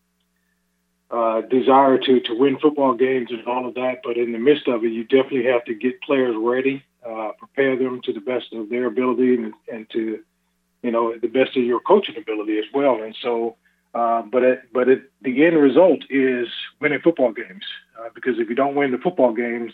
uh, 1.10 1.40
desire 1.40 1.96
to 1.96 2.20
to 2.20 2.34
win 2.38 2.58
football 2.58 2.92
games 2.92 3.30
and 3.30 3.42
all 3.46 3.66
of 3.66 3.72
that, 3.76 4.02
but 4.04 4.18
in 4.18 4.32
the 4.32 4.38
midst 4.38 4.68
of 4.68 4.84
it, 4.84 4.92
you 4.92 5.04
definitely 5.04 5.44
have 5.44 5.64
to 5.64 5.72
get 5.72 6.02
players 6.02 6.36
ready, 6.38 6.84
uh, 7.08 7.30
prepare 7.38 7.74
them 7.78 8.02
to 8.04 8.12
the 8.12 8.20
best 8.20 8.52
of 8.52 8.68
their 8.68 8.84
ability, 8.84 9.36
and, 9.36 9.54
and 9.72 9.88
to 9.88 10.18
you 10.82 10.90
know 10.90 11.16
the 11.16 11.26
best 11.26 11.56
of 11.56 11.64
your 11.64 11.80
coaching 11.80 12.18
ability 12.18 12.58
as 12.58 12.66
well. 12.74 13.02
And 13.02 13.16
so, 13.22 13.56
uh, 13.94 14.20
but 14.30 14.42
it, 14.42 14.60
but 14.74 14.90
it, 14.90 15.10
the 15.22 15.46
end 15.46 15.56
result 15.56 16.00
is 16.10 16.48
winning 16.82 17.00
football 17.00 17.32
games, 17.32 17.64
uh, 17.98 18.10
because 18.14 18.38
if 18.38 18.50
you 18.50 18.54
don't 18.54 18.74
win 18.74 18.90
the 18.92 18.98
football 18.98 19.32
games 19.32 19.72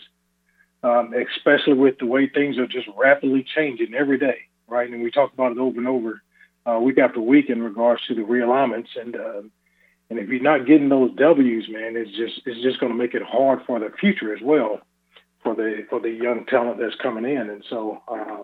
um, 0.83 1.13
especially 1.13 1.73
with 1.73 1.97
the 1.99 2.05
way 2.05 2.27
things 2.27 2.57
are 2.57 2.67
just 2.67 2.87
rapidly 2.97 3.45
changing 3.55 3.93
every 3.93 4.17
day, 4.17 4.41
right? 4.67 4.89
And 4.89 5.01
we 5.01 5.11
talk 5.11 5.33
about 5.33 5.51
it 5.51 5.57
over 5.57 5.77
and 5.77 5.87
over, 5.87 6.21
uh, 6.65 6.79
week 6.79 6.97
after 6.97 7.19
week, 7.19 7.49
in 7.49 7.61
regards 7.61 8.05
to 8.07 8.15
the 8.15 8.21
realignments. 8.21 8.89
And 8.99 9.15
uh, 9.15 9.41
and 10.09 10.19
if 10.19 10.29
you're 10.29 10.41
not 10.41 10.65
getting 10.65 10.89
those 10.89 11.11
W's, 11.15 11.67
man, 11.69 11.95
it's 11.95 12.15
just 12.15 12.41
it's 12.45 12.61
just 12.61 12.79
going 12.79 12.91
to 12.91 12.97
make 12.97 13.13
it 13.13 13.23
hard 13.23 13.59
for 13.65 13.79
the 13.79 13.89
future 13.99 14.33
as 14.33 14.41
well, 14.41 14.81
for 15.43 15.55
the 15.55 15.85
for 15.89 15.99
the 15.99 16.11
young 16.11 16.45
talent 16.45 16.79
that's 16.79 16.95
coming 16.95 17.25
in. 17.25 17.49
And 17.49 17.63
so, 17.69 18.01
um, 18.07 18.43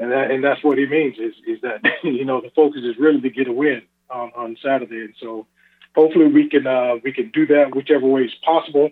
and 0.00 0.10
that 0.10 0.30
and 0.30 0.42
that's 0.42 0.64
what 0.64 0.78
he 0.78 0.86
means 0.86 1.18
is 1.18 1.34
is 1.46 1.60
that 1.62 1.82
you 2.02 2.24
know 2.24 2.40
the 2.40 2.50
focus 2.50 2.82
is 2.82 2.98
really 2.98 3.20
to 3.20 3.30
get 3.30 3.48
a 3.48 3.52
win 3.52 3.82
on 4.10 4.32
on 4.34 4.56
Saturday. 4.62 5.00
And 5.00 5.14
so, 5.20 5.46
hopefully 5.94 6.26
we 6.28 6.48
can 6.48 6.66
uh, 6.66 6.94
we 7.04 7.12
can 7.12 7.30
do 7.30 7.46
that 7.48 7.74
whichever 7.74 8.06
way 8.06 8.22
is 8.22 8.34
possible 8.44 8.90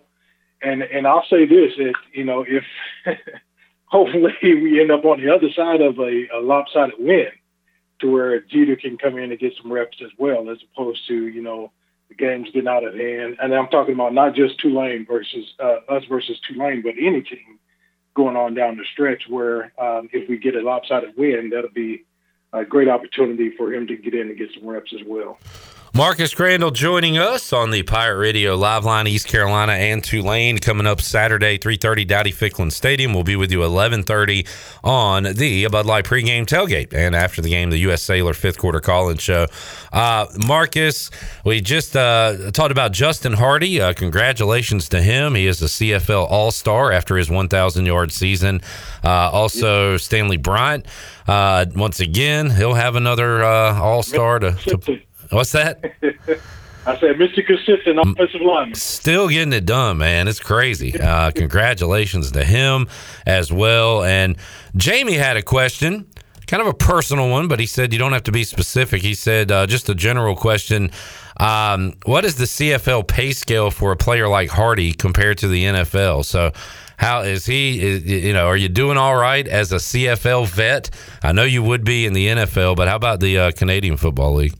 and 0.62 0.82
and 0.82 1.06
I'll 1.06 1.26
say 1.28 1.46
this: 1.46 1.72
that 1.76 1.94
you 2.12 2.24
know, 2.24 2.44
if 2.46 2.64
hopefully 3.86 4.34
we 4.42 4.80
end 4.80 4.90
up 4.90 5.04
on 5.04 5.20
the 5.20 5.34
other 5.34 5.50
side 5.50 5.80
of 5.80 5.98
a, 5.98 6.26
a 6.34 6.40
lopsided 6.40 6.94
win, 6.98 7.28
to 8.00 8.10
where 8.10 8.40
Jeter 8.40 8.76
can 8.76 8.98
come 8.98 9.18
in 9.18 9.30
and 9.30 9.40
get 9.40 9.54
some 9.60 9.72
reps 9.72 9.98
as 10.04 10.10
well, 10.18 10.50
as 10.50 10.58
opposed 10.72 11.06
to 11.08 11.28
you 11.28 11.42
know 11.42 11.72
the 12.08 12.14
games 12.14 12.48
getting 12.52 12.68
out 12.68 12.84
of 12.84 12.94
hand. 12.94 13.36
And 13.40 13.54
I'm 13.54 13.68
talking 13.68 13.94
about 13.94 14.14
not 14.14 14.34
just 14.34 14.58
Tulane 14.60 15.06
versus 15.06 15.54
uh, 15.58 15.78
us 15.88 16.04
versus 16.08 16.38
Tulane, 16.48 16.82
but 16.82 16.94
any 17.00 17.22
team 17.22 17.58
going 18.14 18.36
on 18.36 18.54
down 18.54 18.76
the 18.76 18.84
stretch. 18.92 19.24
Where 19.28 19.72
um, 19.78 20.08
if 20.12 20.28
we 20.28 20.38
get 20.38 20.56
a 20.56 20.60
lopsided 20.60 21.14
win, 21.16 21.50
that'll 21.50 21.70
be 21.70 22.04
a 22.52 22.64
great 22.64 22.88
opportunity 22.88 23.50
for 23.56 23.72
him 23.72 23.86
to 23.86 23.96
get 23.96 24.14
in 24.14 24.28
and 24.28 24.38
get 24.38 24.50
some 24.54 24.66
reps 24.66 24.92
as 24.94 25.04
well. 25.06 25.38
Marcus 25.96 26.34
Crandell 26.34 26.74
joining 26.74 27.16
us 27.16 27.54
on 27.54 27.70
the 27.70 27.82
Pirate 27.82 28.18
Radio 28.18 28.54
Live 28.54 28.84
Line, 28.84 29.06
East 29.06 29.26
Carolina 29.26 29.72
and 29.72 30.04
Tulane, 30.04 30.58
coming 30.58 30.86
up 30.86 31.00
Saturday, 31.00 31.56
3.30, 31.56 32.06
Dowdy 32.06 32.32
Ficklen 32.32 32.70
Stadium. 32.70 33.14
We'll 33.14 33.24
be 33.24 33.34
with 33.34 33.50
you 33.50 33.60
11.30 33.60 34.46
on 34.84 35.22
the 35.22 35.66
Bud 35.68 35.86
Light 35.86 36.04
pregame 36.04 36.44
tailgate. 36.44 36.92
And 36.92 37.16
after 37.16 37.40
the 37.40 37.48
game, 37.48 37.70
the 37.70 37.78
U.S. 37.78 38.02
Cellular 38.02 38.34
fifth 38.34 38.58
quarter 38.58 38.78
call-in 38.78 39.16
show. 39.16 39.46
Uh, 39.90 40.26
Marcus, 40.36 41.10
we 41.46 41.62
just 41.62 41.96
uh, 41.96 42.50
talked 42.50 42.72
about 42.72 42.92
Justin 42.92 43.32
Hardy. 43.32 43.80
Uh, 43.80 43.94
congratulations 43.94 44.90
to 44.90 45.00
him. 45.00 45.34
He 45.34 45.46
is 45.46 45.62
a 45.62 45.66
CFL 45.66 46.30
All-Star 46.30 46.92
after 46.92 47.16
his 47.16 47.30
1,000-yard 47.30 48.12
season. 48.12 48.60
Uh, 49.02 49.30
also, 49.32 49.96
Stanley 49.96 50.36
Bryant, 50.36 50.84
uh, 51.26 51.64
once 51.74 52.00
again, 52.00 52.50
he'll 52.50 52.74
have 52.74 52.96
another 52.96 53.42
uh, 53.42 53.80
All-Star 53.80 54.40
to, 54.40 54.52
to 54.52 55.00
What's 55.30 55.52
that? 55.52 55.80
I 56.86 56.96
said, 57.00 57.16
Mr. 57.16 57.44
Consistent 57.44 57.98
offensive 57.98 58.40
lineman. 58.40 58.76
Still 58.76 59.28
getting 59.28 59.52
it 59.52 59.66
done, 59.66 59.98
man. 59.98 60.28
It's 60.28 60.38
crazy. 60.38 60.98
Uh, 60.98 61.32
congratulations 61.32 62.30
to 62.30 62.44
him 62.44 62.86
as 63.26 63.52
well. 63.52 64.04
And 64.04 64.36
Jamie 64.76 65.14
had 65.14 65.36
a 65.36 65.42
question, 65.42 66.06
kind 66.46 66.60
of 66.60 66.68
a 66.68 66.74
personal 66.74 67.28
one, 67.28 67.48
but 67.48 67.58
he 67.58 67.66
said 67.66 67.92
you 67.92 67.98
don't 67.98 68.12
have 68.12 68.22
to 68.24 68.32
be 68.32 68.44
specific. 68.44 69.02
He 69.02 69.14
said 69.14 69.50
uh, 69.50 69.66
just 69.66 69.88
a 69.88 69.96
general 69.96 70.36
question. 70.36 70.92
Um, 71.38 71.94
what 72.04 72.24
is 72.24 72.36
the 72.36 72.44
CFL 72.44 73.06
pay 73.08 73.32
scale 73.32 73.72
for 73.72 73.90
a 73.90 73.96
player 73.96 74.28
like 74.28 74.50
Hardy 74.50 74.92
compared 74.92 75.38
to 75.38 75.48
the 75.48 75.64
NFL? 75.64 76.24
So, 76.24 76.52
how 76.98 77.22
is 77.22 77.44
he? 77.44 77.82
Is, 77.82 78.04
you 78.04 78.32
know, 78.32 78.46
are 78.46 78.56
you 78.56 78.68
doing 78.70 78.96
all 78.96 79.16
right 79.16 79.46
as 79.46 79.70
a 79.72 79.76
CFL 79.76 80.46
vet? 80.48 80.90
I 81.22 81.32
know 81.32 81.42
you 81.42 81.62
would 81.62 81.84
be 81.84 82.06
in 82.06 82.14
the 82.14 82.28
NFL, 82.28 82.76
but 82.76 82.88
how 82.88 82.96
about 82.96 83.20
the 83.20 83.38
uh, 83.38 83.50
Canadian 83.50 83.96
Football 83.96 84.34
League? 84.36 84.54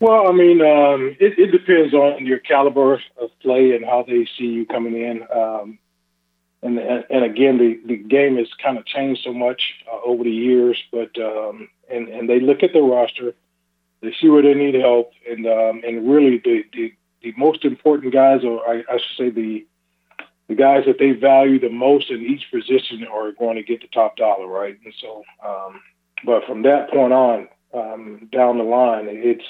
Well, 0.00 0.28
I 0.28 0.32
mean, 0.32 0.60
um, 0.60 1.16
it, 1.18 1.38
it 1.38 1.50
depends 1.50 1.92
on 1.92 2.24
your 2.24 2.38
caliber 2.38 2.94
of 3.20 3.30
play 3.42 3.72
and 3.74 3.84
how 3.84 4.04
they 4.06 4.28
see 4.38 4.44
you 4.44 4.64
coming 4.64 4.94
in. 4.94 5.22
Um, 5.34 5.78
and, 6.62 6.78
and 6.78 7.24
again, 7.24 7.58
the, 7.58 7.80
the 7.86 7.96
game 7.96 8.36
has 8.36 8.48
kind 8.62 8.78
of 8.78 8.86
changed 8.86 9.22
so 9.24 9.32
much 9.32 9.60
uh, 9.92 9.98
over 10.04 10.24
the 10.24 10.30
years, 10.30 10.76
but 10.92 11.10
um, 11.20 11.68
and 11.90 12.08
and 12.08 12.28
they 12.28 12.40
look 12.40 12.62
at 12.62 12.72
the 12.72 12.80
roster, 12.80 13.32
they 14.02 14.12
see 14.20 14.28
where 14.28 14.42
they 14.42 14.54
need 14.54 14.74
help, 14.74 15.12
and 15.28 15.46
um, 15.46 15.82
and 15.86 16.10
really 16.10 16.40
the, 16.44 16.64
the 16.72 16.92
the 17.22 17.32
most 17.36 17.64
important 17.64 18.12
guys, 18.12 18.42
or 18.44 18.68
I, 18.68 18.82
I 18.90 18.98
should 18.98 19.16
say 19.16 19.30
the 19.30 19.66
the 20.48 20.56
guys 20.56 20.84
that 20.86 20.98
they 20.98 21.12
value 21.12 21.60
the 21.60 21.68
most 21.70 22.10
in 22.10 22.22
each 22.22 22.50
position 22.50 23.06
are 23.06 23.32
going 23.32 23.56
to 23.56 23.62
get 23.62 23.80
the 23.80 23.88
top 23.88 24.16
dollar, 24.16 24.46
right? 24.48 24.76
And 24.84 24.94
so, 25.00 25.22
um, 25.46 25.80
but 26.24 26.44
from 26.44 26.62
that 26.62 26.90
point 26.90 27.12
on 27.12 27.48
um, 27.72 28.28
down 28.32 28.58
the 28.58 28.64
line, 28.64 29.06
it's 29.08 29.44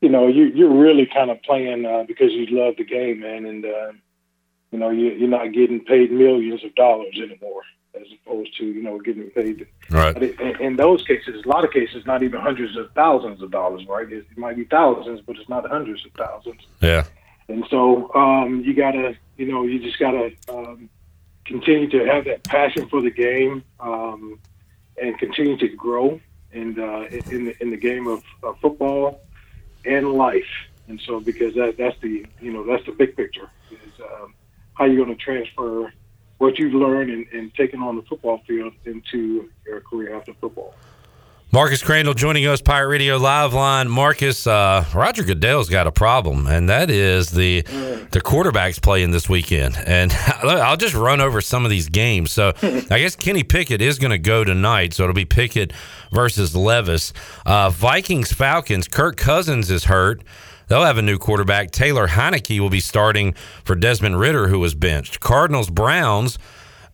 you 0.00 0.08
know, 0.08 0.26
you, 0.28 0.44
you're 0.44 0.72
really 0.72 1.06
kind 1.06 1.30
of 1.30 1.42
playing 1.42 1.84
uh, 1.84 2.04
because 2.04 2.32
you 2.32 2.46
love 2.46 2.76
the 2.76 2.84
game, 2.84 3.20
man, 3.20 3.46
and 3.46 3.64
uh, 3.64 3.92
you 4.70 4.78
know, 4.78 4.90
you, 4.90 5.10
you're 5.10 5.28
not 5.28 5.52
getting 5.52 5.84
paid 5.84 6.12
millions 6.12 6.62
of 6.62 6.74
dollars 6.74 7.14
anymore, 7.16 7.62
as 7.94 8.06
opposed 8.22 8.56
to 8.58 8.64
you 8.64 8.82
know 8.82 8.98
getting 9.00 9.30
paid. 9.30 9.66
Right. 9.90 10.16
In, 10.16 10.60
in 10.60 10.76
those 10.76 11.02
cases, 11.02 11.44
a 11.44 11.48
lot 11.48 11.64
of 11.64 11.72
cases, 11.72 12.06
not 12.06 12.22
even 12.22 12.40
hundreds 12.40 12.76
of 12.76 12.92
thousands 12.92 13.42
of 13.42 13.50
dollars, 13.50 13.86
right? 13.88 14.10
It, 14.10 14.26
it 14.30 14.38
might 14.38 14.56
be 14.56 14.64
thousands, 14.64 15.20
but 15.22 15.36
it's 15.36 15.48
not 15.48 15.68
hundreds 15.68 16.04
of 16.04 16.12
thousands. 16.12 16.60
Yeah. 16.80 17.04
And 17.48 17.64
so 17.70 18.12
um, 18.14 18.62
you 18.64 18.74
gotta, 18.74 19.16
you 19.36 19.50
know, 19.50 19.64
you 19.64 19.80
just 19.80 19.98
gotta 19.98 20.30
um, 20.48 20.88
continue 21.44 21.88
to 21.88 22.04
have 22.04 22.26
that 22.26 22.44
passion 22.44 22.88
for 22.88 23.00
the 23.00 23.10
game 23.10 23.64
um, 23.80 24.38
and 25.00 25.18
continue 25.18 25.56
to 25.56 25.68
grow 25.68 26.20
and 26.52 26.78
uh, 26.78 27.06
in 27.30 27.46
the, 27.46 27.54
in 27.60 27.70
the 27.70 27.76
game 27.76 28.06
of, 28.06 28.22
of 28.42 28.58
football 28.60 29.20
and 29.88 30.12
life. 30.12 30.42
And 30.88 31.00
so, 31.06 31.20
because 31.20 31.54
that 31.54 31.74
that's 31.78 31.96
the 32.00 32.26
you 32.40 32.52
know 32.52 32.64
that's 32.64 32.84
the 32.86 32.92
big 32.92 33.16
picture 33.16 33.50
is 33.70 33.92
um, 34.02 34.34
how 34.74 34.84
you're 34.84 35.04
going 35.04 35.16
to 35.16 35.22
transfer 35.22 35.92
what 36.38 36.58
you've 36.58 36.72
learned 36.72 37.10
and, 37.10 37.26
and 37.32 37.52
on 37.82 37.96
the 37.96 38.02
football 38.02 38.40
field 38.46 38.72
into 38.84 39.48
your 39.66 39.80
career 39.80 40.16
after 40.16 40.32
football. 40.40 40.78
Marcus 41.50 41.82
Crandell 41.82 42.14
joining 42.14 42.46
us, 42.46 42.60
Pirate 42.60 42.88
Radio 42.88 43.16
Live 43.16 43.54
Line. 43.54 43.88
Marcus, 43.88 44.46
uh, 44.46 44.84
Roger 44.94 45.24
Goodell's 45.24 45.70
got 45.70 45.86
a 45.86 45.90
problem, 45.92 46.46
and 46.46 46.68
that 46.68 46.90
is 46.90 47.30
the 47.30 47.62
the 47.62 48.20
quarterbacks 48.20 48.82
playing 48.82 49.12
this 49.12 49.30
weekend. 49.30 49.78
And 49.86 50.12
I'll 50.42 50.76
just 50.76 50.94
run 50.94 51.22
over 51.22 51.40
some 51.40 51.64
of 51.64 51.70
these 51.70 51.88
games. 51.88 52.32
So 52.32 52.52
I 52.62 52.98
guess 52.98 53.16
Kenny 53.16 53.44
Pickett 53.44 53.80
is 53.80 53.98
going 53.98 54.10
to 54.10 54.18
go 54.18 54.44
tonight. 54.44 54.92
So 54.92 55.04
it'll 55.04 55.14
be 55.14 55.24
Pickett 55.24 55.72
versus 56.12 56.54
Levis. 56.54 57.14
Uh, 57.46 57.70
Vikings 57.70 58.30
Falcons. 58.30 58.86
Kirk 58.86 59.16
Cousins 59.16 59.70
is 59.70 59.84
hurt. 59.84 60.22
They'll 60.66 60.84
have 60.84 60.98
a 60.98 61.02
new 61.02 61.16
quarterback. 61.16 61.70
Taylor 61.70 62.08
Heinicke 62.08 62.60
will 62.60 62.68
be 62.68 62.80
starting 62.80 63.32
for 63.64 63.74
Desmond 63.74 64.20
Ridder, 64.20 64.48
who 64.48 64.58
was 64.58 64.74
benched. 64.74 65.20
Cardinals 65.20 65.70
Browns. 65.70 66.38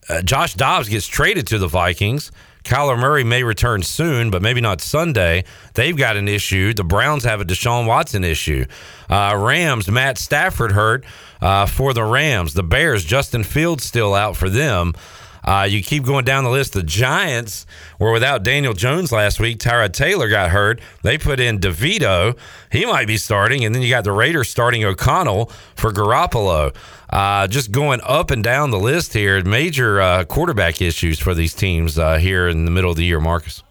Uh, 0.08 0.22
Josh 0.22 0.54
Dobbs 0.54 0.88
gets 0.88 1.08
traded 1.08 1.48
to 1.48 1.58
the 1.58 1.66
Vikings. 1.66 2.30
Kyler 2.64 2.98
Murray 2.98 3.24
may 3.24 3.42
return 3.42 3.82
soon, 3.82 4.30
but 4.30 4.42
maybe 4.42 4.60
not 4.60 4.80
Sunday. 4.80 5.44
They've 5.74 5.96
got 5.96 6.16
an 6.16 6.28
issue. 6.28 6.72
The 6.74 6.84
Browns 6.84 7.24
have 7.24 7.40
a 7.40 7.44
Deshaun 7.44 7.86
Watson 7.86 8.24
issue. 8.24 8.64
Uh, 9.08 9.36
Rams, 9.38 9.88
Matt 9.90 10.18
Stafford 10.18 10.72
hurt 10.72 11.04
uh, 11.40 11.66
for 11.66 11.92
the 11.92 12.04
Rams. 12.04 12.54
The 12.54 12.62
Bears, 12.62 13.04
Justin 13.04 13.44
Fields 13.44 13.84
still 13.84 14.14
out 14.14 14.36
for 14.36 14.48
them. 14.48 14.94
Uh, 15.44 15.66
you 15.68 15.82
keep 15.82 16.04
going 16.04 16.24
down 16.24 16.44
the 16.44 16.50
list. 16.50 16.72
The 16.72 16.82
Giants 16.82 17.66
were 17.98 18.12
without 18.12 18.42
Daniel 18.42 18.72
Jones 18.72 19.12
last 19.12 19.38
week. 19.38 19.58
Tyrod 19.58 19.92
Taylor 19.92 20.28
got 20.28 20.50
hurt. 20.50 20.80
They 21.02 21.18
put 21.18 21.38
in 21.38 21.58
DeVito. 21.58 22.36
He 22.72 22.86
might 22.86 23.06
be 23.06 23.16
starting. 23.16 23.64
And 23.64 23.74
then 23.74 23.82
you 23.82 23.90
got 23.90 24.04
the 24.04 24.12
Raiders 24.12 24.48
starting 24.48 24.84
O'Connell 24.84 25.52
for 25.76 25.92
Garoppolo. 25.92 26.74
Uh, 27.10 27.46
just 27.46 27.70
going 27.70 28.00
up 28.02 28.30
and 28.30 28.42
down 28.42 28.70
the 28.70 28.78
list 28.78 29.12
here, 29.12 29.42
major 29.44 30.00
uh, 30.00 30.24
quarterback 30.24 30.80
issues 30.80 31.18
for 31.18 31.34
these 31.34 31.54
teams 31.54 31.98
uh, 31.98 32.16
here 32.16 32.48
in 32.48 32.64
the 32.64 32.70
middle 32.70 32.90
of 32.90 32.96
the 32.96 33.04
year, 33.04 33.20
Marcus. 33.20 33.62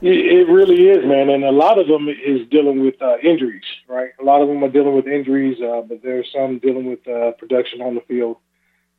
It 0.00 0.48
really 0.48 0.86
is, 0.86 1.04
man, 1.04 1.28
and 1.28 1.42
a 1.42 1.50
lot 1.50 1.80
of 1.80 1.88
them 1.88 2.08
is 2.08 2.46
dealing 2.50 2.84
with 2.84 3.02
uh, 3.02 3.16
injuries, 3.20 3.64
right? 3.88 4.10
A 4.20 4.22
lot 4.22 4.42
of 4.42 4.46
them 4.46 4.62
are 4.62 4.68
dealing 4.68 4.94
with 4.94 5.08
injuries, 5.08 5.60
uh, 5.60 5.82
but 5.88 6.02
there's 6.04 6.28
some 6.32 6.60
dealing 6.60 6.86
with 6.88 7.06
uh, 7.08 7.32
production 7.32 7.80
on 7.80 7.96
the 7.96 8.00
field. 8.02 8.36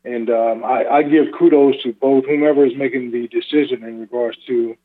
And 0.05 0.29
um, 0.29 0.63
I, 0.63 0.85
I 0.85 1.03
give 1.03 1.27
kudos 1.37 1.81
to 1.83 1.93
both 1.93 2.25
whomever 2.25 2.65
is 2.65 2.75
making 2.75 3.11
the 3.11 3.27
decision 3.27 3.83
in 3.83 3.99
regards 3.99 4.37
to 4.47 4.75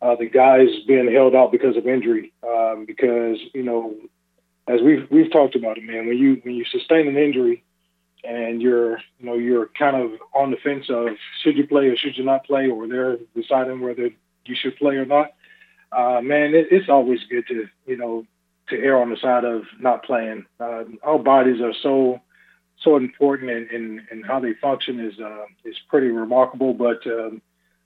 uh, 0.00 0.16
the 0.16 0.26
guys 0.26 0.68
being 0.86 1.12
held 1.12 1.34
out 1.34 1.52
because 1.52 1.76
of 1.76 1.86
injury. 1.86 2.32
Um, 2.46 2.84
because 2.86 3.38
you 3.54 3.62
know, 3.62 3.94
as 4.66 4.80
we've 4.82 5.06
we've 5.10 5.30
talked 5.30 5.56
about 5.56 5.78
it, 5.78 5.84
man, 5.84 6.06
when 6.06 6.18
you 6.18 6.40
when 6.42 6.54
you 6.54 6.64
sustain 6.64 7.06
an 7.08 7.16
injury 7.16 7.64
and 8.24 8.60
you're 8.62 8.98
you 9.18 9.26
know 9.26 9.34
you're 9.34 9.68
kind 9.78 9.96
of 9.96 10.12
on 10.34 10.50
the 10.50 10.56
fence 10.56 10.86
of 10.88 11.08
should 11.42 11.56
you 11.56 11.66
play 11.66 11.88
or 11.88 11.96
should 11.96 12.16
you 12.16 12.24
not 12.24 12.46
play, 12.46 12.68
or 12.68 12.88
they're 12.88 13.18
deciding 13.34 13.80
whether 13.80 14.10
you 14.44 14.54
should 14.54 14.76
play 14.76 14.96
or 14.96 15.06
not. 15.06 15.32
Uh, 15.92 16.20
man, 16.20 16.54
it, 16.54 16.68
it's 16.70 16.88
always 16.88 17.20
good 17.30 17.46
to 17.48 17.66
you 17.86 17.96
know 17.96 18.24
to 18.68 18.76
err 18.76 19.00
on 19.00 19.10
the 19.10 19.16
side 19.16 19.44
of 19.44 19.62
not 19.78 20.04
playing. 20.04 20.44
Uh, 20.58 20.84
our 21.02 21.18
bodies 21.18 21.60
are 21.60 21.74
so 21.82 22.20
so 22.82 22.96
important 22.96 23.50
and, 23.50 23.70
and, 23.70 24.00
and 24.10 24.26
how 24.26 24.40
they 24.40 24.54
function 24.54 25.00
is 25.00 25.18
uh, 25.18 25.44
is 25.64 25.76
pretty 25.88 26.08
remarkable. 26.08 26.74
But 26.74 27.06
um, 27.06 27.42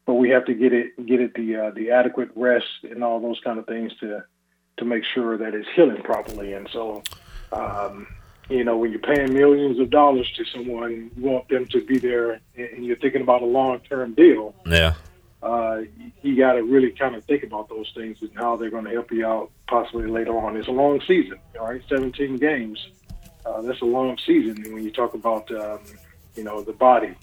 but 0.07 0.15
we 0.15 0.31
have 0.31 0.45
to 0.47 0.55
get 0.55 0.73
it 0.73 1.07
get 1.07 1.21
it 1.21 1.35
the 1.35 1.57
uh, 1.57 1.71
the 1.71 1.91
adequate 1.91 2.31
rest 2.35 2.67
and 2.83 3.05
all 3.05 3.21
those 3.21 3.41
kind 3.45 3.59
of 3.59 3.67
things 3.67 3.93
to 4.01 4.25
to 4.79 4.85
make 4.85 5.05
sure 5.05 5.39
that 5.39 5.55
it's 5.55 5.69
healing 5.77 6.03
properly. 6.03 6.55
And 6.55 6.69
so, 6.73 7.03
um, 7.53 8.07
you 8.49 8.65
know, 8.65 8.77
when 8.79 8.91
you're 8.91 9.01
paying 9.01 9.33
millions 9.33 9.79
of 9.79 9.91
dollars 9.91 10.31
to 10.37 10.45
someone, 10.47 11.11
you 11.15 11.23
want 11.23 11.49
them 11.49 11.67
to 11.67 11.85
be 11.85 11.99
there, 11.99 12.41
and 12.57 12.85
you're 12.85 12.97
thinking 12.97 13.23
about 13.23 13.43
a 13.43 13.47
long 13.47 13.81
term 13.81 14.15
deal. 14.15 14.55
Yeah. 14.67 14.95
Uh, 15.43 15.83
you 16.21 16.37
got 16.37 16.53
to 16.53 16.63
really 16.63 16.91
kind 16.91 17.15
of 17.15 17.25
think 17.25 17.43
about 17.43 17.69
those 17.71 17.91
things 17.95 18.21
and 18.21 18.31
how 18.35 18.57
they're 18.57 18.69
going 18.69 18.85
to 18.85 18.91
help 18.91 19.11
you 19.11 19.25
out 19.25 19.51
possibly 19.69 20.07
later 20.07 20.37
on. 20.39 20.55
It's 20.55 20.69
a 20.69 20.73
long 20.73 21.01
season, 21.07 21.39
all 21.59 21.69
right, 21.69 21.83
17 21.89 22.37
games 22.37 22.79
uh, 23.45 23.61
that's 23.63 23.81
a 23.81 23.87
long 23.87 24.19
season 24.27 24.63
when 24.73 24.85
you 24.85 24.91
talk 24.91 25.15
about 25.15 25.51
um, 25.53 25.81
you 26.37 26.45
know 26.45 26.63
the 26.63 26.73
body. 26.73 27.15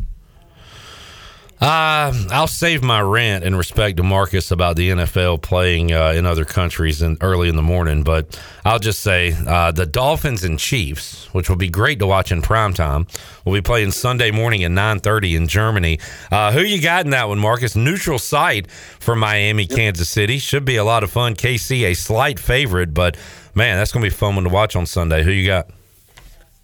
Uh, 1.60 2.14
I'll 2.30 2.46
save 2.46 2.84
my 2.84 3.02
rant 3.02 3.44
in 3.44 3.56
respect 3.56 3.98
to 3.98 4.04
Marcus 4.04 4.52
about 4.52 4.76
the 4.76 4.92
NFL 4.92 5.42
playing 5.42 5.92
uh, 5.92 6.12
in 6.12 6.28
other 6.28 6.46
countries 6.46 7.02
and 7.02 7.18
early 7.20 7.50
in 7.50 7.56
the 7.56 7.64
morning, 7.64 8.04
but 8.04 8.40
I'll 8.64 8.78
just 8.78 9.00
say 9.00 9.36
uh, 9.48 9.72
the 9.72 9.88
Dolphins 9.88 10.44
and 10.44 10.60
Chiefs, 10.60 11.34
which 11.34 11.50
will 11.50 11.56
be 11.56 11.68
great 11.68 11.98
to 11.98 12.06
watch 12.06 12.32
in 12.32 12.44
prime 12.44 12.76
time, 12.76 13.08
will 13.44 13.54
be 13.54 13.62
playing 13.62 13.90
Sunday 13.90 14.30
morning 14.30 14.64
at 14.66 14.72
nine 14.72 15.00
thirty 15.00 15.36
in 15.36 15.48
Germany. 15.48 16.00
Uh, 16.32 16.52
who 16.52 16.62
you 16.62 16.80
got 16.80 17.06
in 17.06 17.12
that 17.12 17.28
one, 17.28 17.40
Marcus? 17.40 17.76
Neutral 17.76 18.20
site 18.20 18.70
for 18.70 19.16
Miami, 19.16 19.66
Kansas 19.66 20.10
City 20.10 20.38
should 20.38 20.64
be 20.64 20.76
a 20.76 20.84
lot 20.84 21.04
of 21.04 21.10
fun. 21.10 21.34
KC 21.34 21.86
a 21.86 21.96
slight 21.96 22.38
favorite, 22.40 22.94
but 22.94 23.18
man, 23.56 23.78
that's 23.78 23.92
going 23.92 24.04
to 24.04 24.12
be 24.12 24.16
fun 24.16 24.36
one 24.36 24.44
to 24.44 24.52
watch 24.52 24.76
on 24.76 24.86
Sunday. 24.86 25.24
Who 25.24 25.32
you 25.32 25.48
got? 25.48 25.72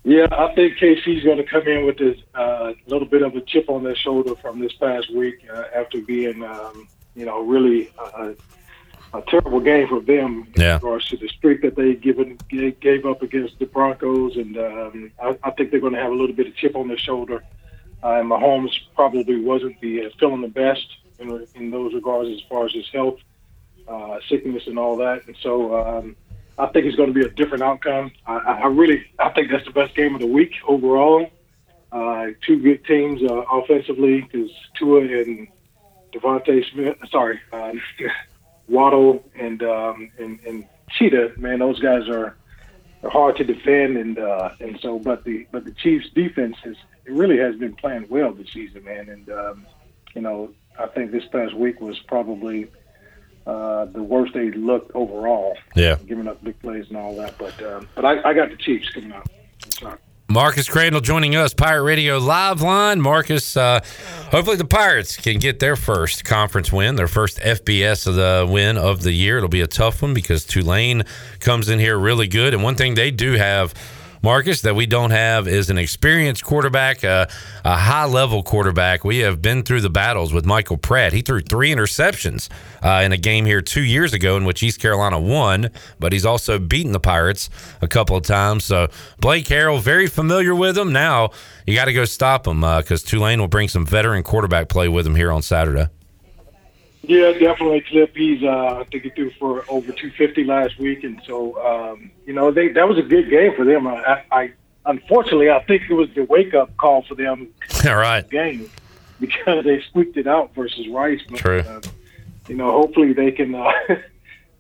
Yeah, 0.03 0.27
I 0.31 0.53
think 0.53 0.77
KC's 0.77 1.23
going 1.23 1.37
to 1.37 1.45
come 1.45 1.65
in 1.65 1.85
with 1.85 2.01
a 2.01 2.15
uh, 2.37 2.73
little 2.87 3.07
bit 3.07 3.21
of 3.21 3.35
a 3.35 3.41
chip 3.41 3.69
on 3.69 3.83
their 3.83 3.95
shoulder 3.95 4.35
from 4.35 4.59
this 4.59 4.73
past 4.73 5.13
week 5.13 5.47
uh, 5.51 5.63
after 5.73 6.01
being, 6.01 6.43
um, 6.43 6.89
you 7.15 7.25
know, 7.25 7.41
really 7.41 7.89
uh, 7.97 8.33
a 9.13 9.21
terrible 9.21 9.61
game 9.61 9.87
for 9.87 10.01
them 10.01 10.51
yeah. 10.57 10.71
in 10.71 10.73
regards 10.75 11.07
to 11.07 11.17
the 11.17 11.29
streak 11.29 11.61
that 11.61 11.77
they 11.77 11.93
given 11.93 12.37
gave 12.81 13.05
up 13.05 13.21
against 13.21 13.57
the 13.59 13.65
Broncos, 13.65 14.35
and 14.35 14.57
um, 14.57 15.11
I, 15.21 15.37
I 15.41 15.51
think 15.51 15.71
they're 15.71 15.79
going 15.79 15.93
to 15.93 16.01
have 16.01 16.11
a 16.11 16.15
little 16.15 16.35
bit 16.35 16.47
of 16.47 16.55
chip 16.55 16.75
on 16.75 16.89
their 16.89 16.97
shoulder. 16.97 17.41
Uh, 18.03 18.19
and 18.19 18.29
Mahomes 18.29 18.77
probably 18.95 19.39
wasn't 19.39 19.79
the 19.79 20.07
uh, 20.07 20.09
feeling 20.19 20.41
the 20.41 20.49
best 20.49 20.85
in, 21.19 21.47
in 21.55 21.71
those 21.71 21.93
regards 21.93 22.29
as 22.29 22.41
far 22.49 22.65
as 22.65 22.73
his 22.73 22.89
health, 22.89 23.19
uh, 23.87 24.17
sickness, 24.27 24.67
and 24.67 24.77
all 24.77 24.97
that, 24.97 25.25
and 25.27 25.37
so. 25.41 25.77
Um, 25.77 26.17
I 26.57 26.67
think 26.67 26.85
it's 26.85 26.95
going 26.95 27.13
to 27.13 27.19
be 27.19 27.25
a 27.25 27.29
different 27.29 27.63
outcome. 27.63 28.11
I, 28.27 28.37
I 28.37 28.67
really, 28.67 29.05
I 29.19 29.29
think 29.29 29.49
that's 29.51 29.65
the 29.65 29.71
best 29.71 29.95
game 29.95 30.13
of 30.13 30.21
the 30.21 30.27
week 30.27 30.53
overall. 30.67 31.29
Uh, 31.91 32.27
two 32.45 32.59
good 32.59 32.85
teams 32.85 33.21
uh, 33.23 33.41
offensively 33.51 34.21
because 34.21 34.51
Tua 34.77 35.01
and 35.01 35.47
Devontae 36.11 36.63
Smith, 36.71 36.97
sorry, 37.11 37.39
um, 37.51 37.81
Waddle 38.67 39.23
and, 39.37 39.61
um, 39.63 40.11
and 40.17 40.39
and 40.45 40.65
Cheetah, 40.89 41.33
man, 41.37 41.59
those 41.59 41.79
guys 41.79 42.07
are 42.07 42.35
they're 43.01 43.09
hard 43.09 43.35
to 43.37 43.43
defend, 43.43 43.97
and 43.97 44.17
uh, 44.17 44.51
and 44.59 44.79
so 44.81 44.97
but 44.97 45.23
the 45.23 45.45
but 45.51 45.65
the 45.65 45.71
Chiefs 45.71 46.09
defense 46.15 46.55
has 46.63 46.75
it 47.05 47.11
really 47.11 47.37
has 47.37 47.55
been 47.57 47.75
playing 47.75 48.07
well 48.09 48.31
this 48.31 48.51
season, 48.53 48.85
man. 48.85 49.09
And 49.09 49.29
um, 49.29 49.65
you 50.15 50.21
know, 50.21 50.53
I 50.79 50.87
think 50.87 51.11
this 51.11 51.25
past 51.25 51.53
week 51.53 51.81
was 51.81 51.99
probably 52.07 52.69
uh, 53.45 53.85
the 53.85 54.03
worst 54.03 54.33
they 54.33 54.51
looked 54.51 54.91
overall. 54.95 55.57
Yeah. 55.75 55.97
giving 56.07 56.27
up 56.27 56.43
big 56.43 56.59
plays 56.59 56.87
and 56.89 56.97
all 56.97 57.15
that. 57.15 57.37
But 57.37 57.61
um, 57.63 57.87
but 57.95 58.05
I, 58.05 58.29
I 58.29 58.33
got 58.33 58.49
the 58.49 58.57
Chiefs 58.57 58.89
coming 58.89 59.11
out. 59.11 59.27
Marcus 60.29 60.67
Crandell 60.67 61.03
joining 61.03 61.35
us, 61.35 61.53
Pirate 61.53 61.83
Radio 61.83 62.17
Live 62.17 62.61
Line. 62.61 62.99
Marcus, 63.01 63.55
uh, 63.55 63.81
hopefully 64.31 64.55
the 64.55 64.65
Pirates 64.65 65.15
can 65.17 65.37
get 65.37 65.59
their 65.59 65.75
first 65.75 66.25
conference 66.25 66.71
win, 66.71 66.95
their 66.95 67.07
first 67.09 67.37
FBS 67.39 68.07
of 68.07 68.15
the 68.15 68.47
win 68.49 68.77
of 68.77 69.03
the 69.03 69.11
year. 69.11 69.37
It'll 69.37 69.49
be 69.49 69.61
a 69.61 69.67
tough 69.67 70.01
one 70.01 70.13
because 70.13 70.43
Tulane 70.45 71.03
comes 71.39 71.69
in 71.69 71.77
here 71.77 71.99
really 71.99 72.27
good. 72.27 72.53
And 72.55 72.63
one 72.63 72.73
thing 72.75 72.95
they 72.95 73.11
do 73.11 73.33
have, 73.33 73.75
Marcus, 74.23 74.61
that 74.61 74.73
we 74.73 74.85
don't 74.85 75.11
have 75.11 75.49
is 75.49 75.69
an 75.69 75.77
experienced 75.77 76.45
quarterback, 76.45 77.03
uh, 77.03 77.25
a 77.65 77.75
high 77.75 78.05
level 78.05 78.41
quarterback. 78.41 79.03
We 79.03 79.17
have 79.17 79.41
been 79.41 79.63
through 79.63 79.81
the 79.81 79.89
battles 79.89 80.31
with 80.31 80.45
Michael 80.45 80.77
Pratt. 80.77 81.11
He 81.11 81.21
threw 81.21 81.41
three 81.41 81.71
interceptions 81.75 82.47
uh, 82.81 83.03
in 83.03 83.11
a 83.11 83.17
game 83.17 83.43
here 83.43 83.59
two 83.59 83.83
years 83.83 84.13
ago 84.13 84.37
in 84.37 84.45
which 84.45 84.63
East 84.63 84.79
Carolina 84.79 85.19
won, 85.19 85.71
but 85.99 86.13
he's 86.13 86.25
also 86.25 86.57
beaten 86.57 86.93
the 86.93 87.01
Pirates 87.01 87.49
a 87.81 87.87
couple 87.89 88.15
of 88.15 88.23
times. 88.23 88.63
So 88.63 88.87
Blake 89.19 89.47
Harrell, 89.47 89.81
very 89.81 90.07
familiar 90.07 90.55
with 90.55 90.77
him. 90.77 90.93
Now 90.93 91.31
you 91.67 91.75
got 91.75 91.85
to 91.85 91.93
go 91.93 92.05
stop 92.05 92.47
him 92.47 92.61
because 92.61 93.03
Tulane 93.03 93.41
will 93.41 93.49
bring 93.49 93.67
some 93.67 93.85
veteran 93.85 94.23
quarterback 94.23 94.69
play 94.69 94.87
with 94.87 95.05
him 95.05 95.15
here 95.15 95.33
on 95.33 95.41
Saturday. 95.41 95.89
Yeah, 97.03 97.33
definitely, 97.33 97.81
Clip. 97.81 98.15
He's 98.15 98.43
uh, 98.43 98.79
I 98.79 98.83
think 98.85 99.03
he 99.03 99.09
threw 99.09 99.29
for 99.31 99.65
over 99.69 99.91
250 99.91 100.45
last 100.45 100.79
week, 100.79 101.03
and 101.03 101.21
so 101.25 101.61
um, 101.65 102.11
you 102.25 102.33
know 102.33 102.49
they 102.49 102.69
that 102.69 102.87
was 102.87 102.97
a 102.97 103.01
good 103.01 103.29
game 103.29 103.53
for 103.55 103.65
them. 103.65 103.87
I, 103.87 104.23
I 104.31 104.53
unfortunately 104.85 105.49
I 105.49 105.61
think 105.63 105.83
it 105.89 105.93
was 105.93 106.09
the 106.15 106.23
wake 106.23 106.53
up 106.53 106.75
call 106.77 107.03
for 107.03 107.15
them. 107.15 107.49
All 107.85 107.95
right. 107.95 108.27
Game 108.29 108.69
because 109.19 109.63
they 109.63 109.81
squeaked 109.81 110.17
it 110.17 110.27
out 110.27 110.53
versus 110.53 110.87
Rice. 110.89 111.21
But, 111.29 111.39
True. 111.39 111.59
Uh, 111.59 111.81
you 112.47 112.55
know, 112.55 112.71
hopefully 112.71 113.13
they 113.13 113.31
can. 113.31 113.55
Uh, 113.55 113.71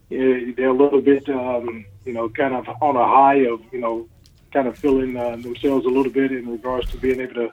yeah, 0.09 0.51
they're 0.55 0.69
a 0.69 0.73
little 0.73 1.01
bit, 1.01 1.27
um, 1.29 1.85
you 2.05 2.13
know, 2.13 2.29
kind 2.29 2.53
of 2.53 2.67
on 2.81 2.95
a 2.95 3.05
high 3.05 3.45
of, 3.45 3.61
you 3.71 3.79
know, 3.79 4.07
kind 4.51 4.67
of 4.67 4.77
feeling 4.77 5.17
uh, 5.17 5.35
themselves 5.37 5.85
a 5.85 5.89
little 5.89 6.11
bit 6.11 6.31
in 6.31 6.47
regards 6.47 6.89
to 6.91 6.97
being 6.97 7.19
able 7.19 7.33
to 7.33 7.49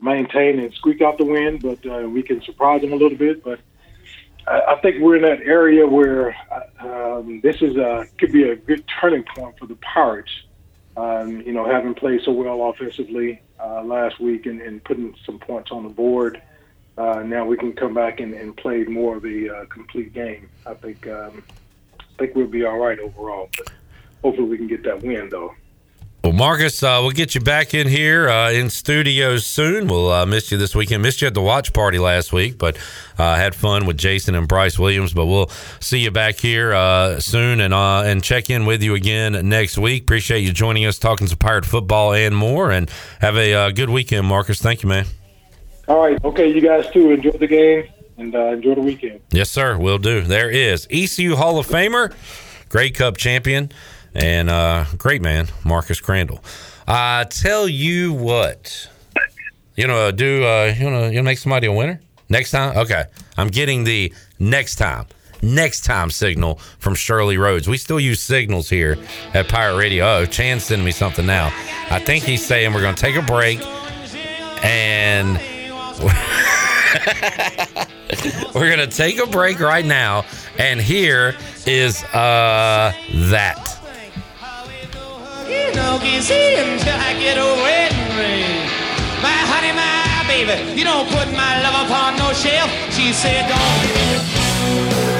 maintain 0.00 0.58
and 0.58 0.72
squeak 0.74 1.02
out 1.02 1.18
the 1.18 1.24
win. 1.24 1.58
But 1.58 1.86
uh, 1.86 2.08
we 2.08 2.22
can 2.22 2.42
surprise 2.42 2.80
them 2.80 2.92
a 2.92 2.96
little 2.96 3.18
bit. 3.18 3.44
But 3.44 3.60
I, 4.50 4.80
think 4.82 5.00
we're 5.00 5.16
in 5.16 5.22
that 5.22 5.42
area 5.46 5.86
where 5.86 6.36
uh, 6.50 7.18
um, 7.18 7.40
this 7.40 7.62
is 7.62 7.76
a 7.76 8.06
could 8.18 8.32
be 8.32 8.48
a 8.48 8.56
good 8.56 8.84
turning 9.00 9.24
point 9.36 9.56
for 9.58 9.66
the 9.66 9.76
Pirates. 9.76 10.30
Um, 10.96 11.40
you 11.42 11.52
know, 11.52 11.64
having 11.64 11.94
played 11.94 12.22
so 12.24 12.32
well 12.32 12.68
offensively 12.68 13.40
uh, 13.62 13.82
last 13.82 14.18
week 14.18 14.46
and, 14.46 14.60
and 14.60 14.82
putting 14.82 15.14
some 15.24 15.38
points 15.38 15.70
on 15.70 15.84
the 15.84 15.88
board. 15.88 16.42
Uh, 16.98 17.22
now 17.22 17.44
we 17.46 17.56
can 17.56 17.72
come 17.72 17.94
back 17.94 18.18
and, 18.18 18.34
and 18.34 18.56
play 18.56 18.82
more 18.84 19.16
of 19.16 19.24
a 19.24 19.56
uh, 19.56 19.64
complete 19.66 20.12
game. 20.12 20.50
I 20.66 20.74
think 20.74 21.06
um, 21.06 21.44
I 21.98 22.04
think 22.18 22.34
we'll 22.34 22.48
be 22.48 22.64
all 22.64 22.78
right 22.78 22.98
overall. 22.98 23.48
But 23.56 23.70
hopefully 24.22 24.48
we 24.48 24.56
can 24.56 24.66
get 24.66 24.82
that 24.82 25.00
win 25.02 25.28
though. 25.28 25.54
Well, 26.22 26.34
Marcus, 26.34 26.82
uh, 26.82 26.98
we'll 27.00 27.12
get 27.12 27.34
you 27.34 27.40
back 27.40 27.72
in 27.72 27.88
here 27.88 28.28
uh, 28.28 28.50
in 28.50 28.68
studios 28.68 29.46
soon. 29.46 29.86
We'll 29.86 30.12
uh, 30.12 30.26
miss 30.26 30.52
you 30.52 30.58
this 30.58 30.74
weekend. 30.74 31.02
Missed 31.02 31.22
you 31.22 31.28
at 31.28 31.32
the 31.32 31.40
watch 31.40 31.72
party 31.72 31.98
last 31.98 32.30
week, 32.30 32.58
but 32.58 32.76
uh, 33.16 33.36
had 33.36 33.54
fun 33.54 33.86
with 33.86 33.96
Jason 33.96 34.34
and 34.34 34.46
Bryce 34.46 34.78
Williams. 34.78 35.14
But 35.14 35.26
we'll 35.26 35.48
see 35.80 36.00
you 36.00 36.10
back 36.10 36.36
here 36.36 36.74
uh, 36.74 37.20
soon 37.20 37.62
and 37.62 37.72
uh, 37.72 38.02
and 38.02 38.22
check 38.22 38.50
in 38.50 38.66
with 38.66 38.82
you 38.82 38.94
again 38.94 39.48
next 39.48 39.78
week. 39.78 40.02
Appreciate 40.02 40.40
you 40.40 40.52
joining 40.52 40.84
us, 40.84 40.98
talking 40.98 41.26
some 41.26 41.38
pirate 41.38 41.64
football 41.64 42.12
and 42.12 42.36
more. 42.36 42.70
And 42.70 42.90
have 43.22 43.36
a 43.36 43.54
uh, 43.54 43.70
good 43.70 43.88
weekend, 43.88 44.26
Marcus. 44.26 44.60
Thank 44.60 44.82
you, 44.82 44.90
man. 44.90 45.06
All 45.88 46.02
right, 46.02 46.22
okay, 46.22 46.52
you 46.52 46.60
guys 46.60 46.90
too. 46.90 47.12
Enjoy 47.12 47.30
the 47.30 47.46
game 47.46 47.88
and 48.18 48.34
uh, 48.34 48.48
enjoy 48.48 48.74
the 48.74 48.82
weekend. 48.82 49.20
Yes, 49.30 49.48
sir. 49.48 49.78
We'll 49.78 49.96
do. 49.96 50.20
There 50.20 50.50
is 50.50 50.86
ECU 50.90 51.36
Hall 51.36 51.58
of 51.58 51.66
Famer, 51.66 52.12
Grey 52.68 52.90
Cup 52.90 53.16
champion, 53.16 53.72
and 54.14 54.50
uh, 54.50 54.84
great 54.98 55.22
man, 55.22 55.48
Marcus 55.64 56.00
Crandell. 56.00 56.40
I 56.86 57.24
tell 57.24 57.68
you 57.68 58.12
what, 58.12 58.88
you 59.76 59.86
know, 59.86 60.10
do 60.10 60.44
uh, 60.44 60.74
you 60.76 60.90
know 60.90 61.08
you 61.08 61.22
make 61.22 61.38
somebody 61.38 61.66
a 61.66 61.72
winner 61.72 62.00
next 62.28 62.50
time? 62.50 62.76
Okay, 62.76 63.04
I'm 63.36 63.48
getting 63.48 63.84
the 63.84 64.12
next 64.38 64.76
time. 64.76 65.06
Next 65.42 65.86
time 65.86 66.10
signal 66.10 66.56
from 66.78 66.94
Shirley 66.94 67.38
Rhodes. 67.38 67.66
We 67.66 67.78
still 67.78 67.98
use 67.98 68.20
signals 68.20 68.68
here 68.68 68.98
at 69.32 69.48
Pirate 69.48 69.78
Radio. 69.78 70.04
Oh, 70.04 70.26
Chan's 70.26 70.64
sending 70.64 70.84
me 70.84 70.92
something 70.92 71.24
now. 71.24 71.46
I 71.90 71.98
think 71.98 72.24
he's 72.24 72.44
saying 72.44 72.74
we're 72.74 72.82
going 72.82 72.94
to 72.94 73.00
take 73.00 73.16
a 73.16 73.22
break 73.22 73.58
and 74.62 75.40
we're 78.54 78.70
gonna 78.70 78.86
take 78.86 79.18
a 79.18 79.26
break 79.26 79.60
right 79.60 79.84
now 79.84 80.24
and 80.58 80.80
here 80.80 81.34
is 81.66 82.02
uh 82.04 82.92
that 83.14 83.79
You 85.50 85.74
know, 85.74 85.98
get 85.98 86.22
see 86.22 86.54
until 86.54 86.94
I 86.94 87.12
get 87.18 87.36
a 87.36 87.50
wedding 87.64 88.16
ring. 88.16 88.70
My 89.20 89.34
honey, 89.50 89.72
my 89.74 90.22
baby, 90.30 90.78
you 90.78 90.84
don't 90.84 91.08
put 91.08 91.26
my 91.32 91.60
love 91.60 91.86
upon 91.86 92.16
no 92.18 92.32
shelf. 92.32 92.70
She 92.94 93.12
said, 93.12 93.48
don't. 93.50 95.19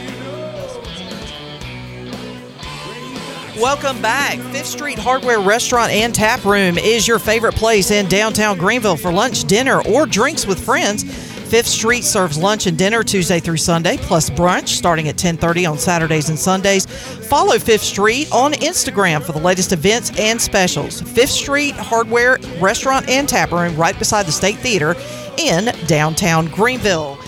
Welcome 3.61 4.01
back. 4.01 4.39
Fifth 4.39 4.65
Street 4.65 4.97
Hardware 4.97 5.39
Restaurant 5.39 5.91
and 5.91 6.15
Tap 6.15 6.43
Room 6.45 6.79
is 6.79 7.07
your 7.07 7.19
favorite 7.19 7.53
place 7.53 7.91
in 7.91 8.07
downtown 8.07 8.57
Greenville 8.57 8.97
for 8.97 9.13
lunch, 9.13 9.43
dinner, 9.43 9.83
or 9.83 10.07
drinks 10.07 10.47
with 10.47 10.59
friends. 10.59 11.03
Fifth 11.03 11.67
Street 11.67 12.03
serves 12.03 12.39
lunch 12.39 12.65
and 12.65 12.75
dinner 12.75 13.03
Tuesday 13.03 13.39
through 13.39 13.57
Sunday, 13.57 13.97
plus 13.97 14.31
brunch 14.31 14.69
starting 14.69 15.09
at 15.09 15.15
10:30 15.15 15.67
on 15.67 15.77
Saturdays 15.77 16.29
and 16.29 16.39
Sundays. 16.39 16.87
Follow 16.87 17.59
Fifth 17.59 17.83
Street 17.83 18.27
on 18.31 18.53
Instagram 18.53 19.21
for 19.23 19.33
the 19.33 19.39
latest 19.39 19.73
events 19.73 20.11
and 20.17 20.41
specials. 20.41 21.01
Fifth 21.01 21.29
Street 21.29 21.75
Hardware 21.75 22.39
Restaurant 22.59 23.07
and 23.07 23.29
Tap 23.29 23.51
Room, 23.51 23.75
right 23.75 23.97
beside 23.99 24.25
the 24.25 24.31
State 24.31 24.57
Theater 24.57 24.95
in 25.37 25.71
downtown 25.85 26.47
Greenville. 26.47 27.19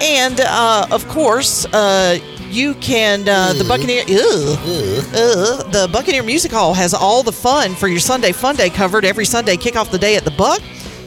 And 0.00 0.40
uh, 0.40 0.86
of 0.90 1.06
course, 1.08 1.66
uh, 1.66 2.18
you 2.50 2.74
can 2.74 3.28
uh, 3.28 3.52
the 3.52 3.64
Buccaneer. 3.64 4.02
Ew, 4.06 4.18
uh, 4.18 5.62
the 5.70 5.88
Buccaneer 5.92 6.22
Music 6.22 6.50
Hall 6.50 6.74
has 6.74 6.92
all 6.94 7.22
the 7.22 7.32
fun 7.32 7.74
for 7.74 7.88
your 7.88 8.00
Sunday 8.00 8.32
Fun 8.32 8.56
Day 8.56 8.70
covered 8.70 9.04
every 9.04 9.24
Sunday. 9.24 9.56
Kick 9.56 9.76
off 9.76 9.90
the 9.90 9.98
day 9.98 10.16
at 10.16 10.24
the 10.24 10.30
Buck. 10.32 10.60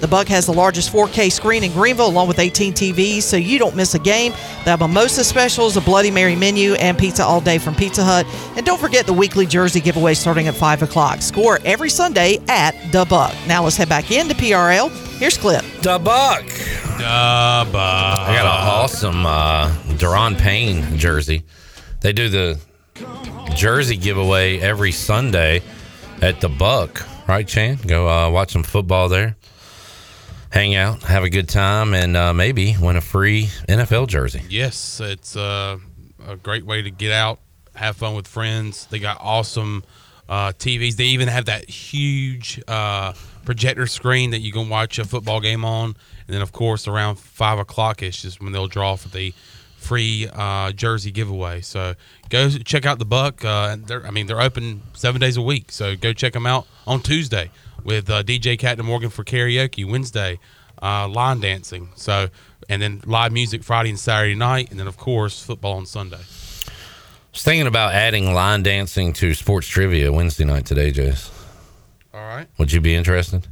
The 0.03 0.09
Buck 0.09 0.27
has 0.27 0.45
the 0.45 0.51
largest 0.51 0.91
4K 0.91 1.31
screen 1.31 1.63
in 1.63 1.71
Greenville, 1.71 2.07
along 2.07 2.27
with 2.27 2.38
18 2.38 2.73
TVs, 2.73 3.21
so 3.21 3.38
you 3.38 3.57
don't 3.57 3.73
miss 3.73 3.95
a 3.95 3.99
game. 3.99 4.34
The 4.65 4.75
mimosa 4.75 5.23
specials, 5.23 5.77
a 5.77 5.81
Bloody 5.81 6.11
Mary 6.11 6.35
menu, 6.35 6.73
and 6.73 6.97
pizza 6.97 7.23
all 7.23 7.39
day 7.39 7.57
from 7.57 7.73
Pizza 7.73 8.03
Hut. 8.03 8.27
And 8.57 8.65
don't 8.65 8.81
forget 8.81 9.05
the 9.05 9.13
weekly 9.13 9.45
jersey 9.45 9.80
giveaway 9.80 10.13
starting 10.13 10.49
at 10.49 10.55
5 10.55 10.81
o'clock. 10.81 11.21
Score 11.21 11.57
every 11.63 11.89
Sunday 11.89 12.39
at 12.49 12.75
the 12.91 13.05
Buck. 13.05 13.34
Now 13.47 13.63
let's 13.63 13.77
head 13.77 13.88
back 13.88 14.11
into 14.11 14.35
PRL. 14.35 14.91
Here's 15.19 15.38
Clip. 15.38 15.63
The 15.84 15.97
Buck. 15.99 16.43
The 16.47 17.71
Buck. 17.71 18.19
I 18.19 18.35
got 18.35 18.45
an 18.45 18.67
awesome 18.67 19.25
uh, 19.25 19.69
Deron 19.93 20.38
Payne 20.38 20.97
jersey. 20.97 21.45
They 22.01 22.11
do 22.11 22.27
the 22.27 22.59
jersey 23.55 23.95
giveaway 23.95 24.59
every 24.59 24.91
Sunday 24.91 25.61
at 26.21 26.41
the 26.41 26.49
Buck, 26.49 27.05
right, 27.27 27.47
Chan? 27.47 27.80
Go 27.88 28.09
uh, 28.09 28.30
watch 28.30 28.51
some 28.51 28.63
football 28.63 29.09
there, 29.09 29.35
hang 30.53 30.75
out, 30.75 31.01
have 31.01 31.23
a 31.23 31.30
good 31.31 31.49
time, 31.49 31.95
and 31.95 32.15
uh, 32.15 32.31
maybe 32.31 32.75
win 32.80 32.95
a 32.95 33.01
free 33.01 33.45
NFL 33.67 34.07
jersey. 34.07 34.43
Yes, 34.49 34.99
it's 34.99 35.35
uh, 35.35 35.80
a 36.27 36.35
great 36.35 36.63
way 36.63 36.84
to 36.84 36.91
get 36.91 37.11
out, 37.11 37.39
have 37.73 37.97
fun 37.97 38.13
with 38.15 38.27
friends. 38.27 38.85
They 38.85 38.99
got 38.99 39.17
awesome 39.19 39.84
uh, 40.30 40.49
TVs. 40.49 40.95
They 40.95 41.05
even 41.05 41.27
have 41.27 41.45
that 41.45 41.67
huge 41.67 42.61
uh, 42.67 43.13
projector 43.45 43.88
screen 43.88 44.30
that 44.30 44.41
you 44.41 44.51
can 44.51 44.69
watch 44.69 44.99
a 44.99 45.05
football 45.05 45.41
game 45.41 45.65
on, 45.65 45.95
and 46.27 46.35
then 46.35 46.43
of 46.43 46.51
course 46.51 46.88
around 46.88 47.15
five 47.15 47.57
o'clock 47.57 48.03
ish 48.03 48.23
is 48.23 48.39
when 48.39 48.51
they'll 48.51 48.67
draw 48.67 48.95
for 48.95 49.09
the 49.09 49.34
free 49.77 50.30
uh, 50.31 50.71
jersey 50.71 51.09
giveaway. 51.09 51.61
So 51.61 51.95
go 52.30 52.47
check 52.49 52.85
out 52.85 52.99
the 52.99 53.05
Buck. 53.05 53.43
Uh, 53.43 53.75
I 53.89 54.11
mean, 54.11 54.27
they're 54.27 54.39
open 54.39 54.84
seven 54.93 55.19
days 55.19 55.35
a 55.35 55.41
week. 55.41 55.71
So 55.71 55.95
go 55.95 56.13
check 56.13 56.34
them 56.34 56.45
out 56.45 56.67
on 56.85 57.01
Tuesday 57.01 57.49
with 57.84 58.10
uh, 58.10 58.23
DJ 58.23 58.57
Captain 58.57 58.85
Morgan 58.85 59.10
for 59.10 59.23
karaoke. 59.23 59.89
Wednesday, 59.89 60.39
uh, 60.81 61.07
line 61.07 61.39
dancing. 61.39 61.89
So 61.95 62.30
and 62.69 62.81
then 62.81 63.01
live 63.05 63.31
music 63.31 63.64
Friday 63.64 63.89
and 63.89 63.99
Saturday 63.99 64.35
night, 64.35 64.72
and 64.72 64.80
then 64.80 64.88
of 64.88 64.97
course 64.97 65.41
football 65.43 65.73
on 65.77 65.85
Sunday. 65.85 66.18
I 66.18 66.72
was 67.34 67.43
thinking 67.43 67.68
about 67.68 67.93
adding 67.93 68.34
line 68.34 68.61
dancing 68.64 69.11
to 69.14 69.34
sports 69.34 69.68
trivia 69.68 70.11
Wednesday 70.11 70.45
night 70.45 70.65
today, 70.65 70.91
Jace. 70.91 71.30
All 72.14 72.22
right. 72.22 72.47
Would 72.60 72.72
you 72.72 72.80
be 72.80 72.93
interested? 72.93 73.47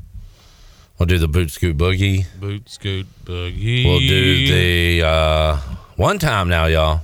We'll 0.99 1.07
do 1.07 1.17
the 1.17 1.27
boot 1.27 1.49
scoot 1.49 1.77
boogie. 1.77 2.25
Boot 2.39 2.69
scoot 2.69 3.07
boogie. 3.25 3.85
We'll 3.85 3.99
do 3.99 4.47
the 4.47 5.03
uh, 5.07 5.57
one 5.95 6.19
time 6.19 6.47
now, 6.47 6.65
y'all. 6.67 7.01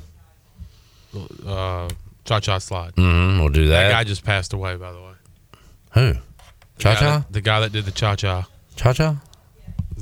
uh, 1.45 1.90
cha 2.26 2.40
cha 2.40 2.60
slide. 2.60 2.94
Mm-hmm, 2.95 3.40
We'll 3.40 3.49
do 3.49 3.68
That 3.70 3.88
that. 3.88 3.91
guy 3.91 4.04
just 4.04 4.24
passed 4.24 4.54
away, 4.54 4.76
by 4.76 4.91
the 4.91 4.99
way. 5.02 5.14
Who? 5.94 6.14
The 6.78 6.84
Cha 6.84 6.94
guy 6.94 6.99
cha? 6.99 7.26
The 7.32 7.41
guy 7.41 7.60
that 7.62 7.72
did 7.72 7.86
the 7.86 7.91
cha 7.91 8.16
cha. 8.16 8.48
Cha 8.76 8.94
cha? 8.94 9.16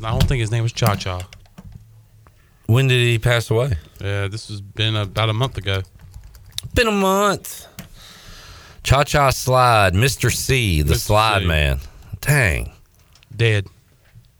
I 0.04 0.10
don't 0.12 0.24
think 0.24 0.42
his 0.42 0.52
name 0.52 0.64
was 0.64 0.74
Cha 0.74 0.96
Cha. 0.96 1.22
When 2.68 2.88
did 2.88 3.00
he 3.02 3.18
pass 3.20 3.50
away? 3.50 3.78
Yeah, 4.02 4.28
this 4.28 4.50
has 4.50 4.60
been 4.60 4.96
about 4.96 5.30
a 5.30 5.34
month 5.34 5.58
ago. 5.58 5.84
Been 6.74 6.88
a 6.88 6.92
month. 6.92 7.68
Cha 8.84 9.04
cha 9.04 9.30
slide, 9.30 9.94
Mr. 9.94 10.32
C, 10.34 10.82
the 10.82 10.96
Mr. 10.96 10.98
slide 10.98 11.42
C. 11.44 11.48
man. 11.48 11.80
Dang. 12.22 12.72
Dead. 13.36 13.68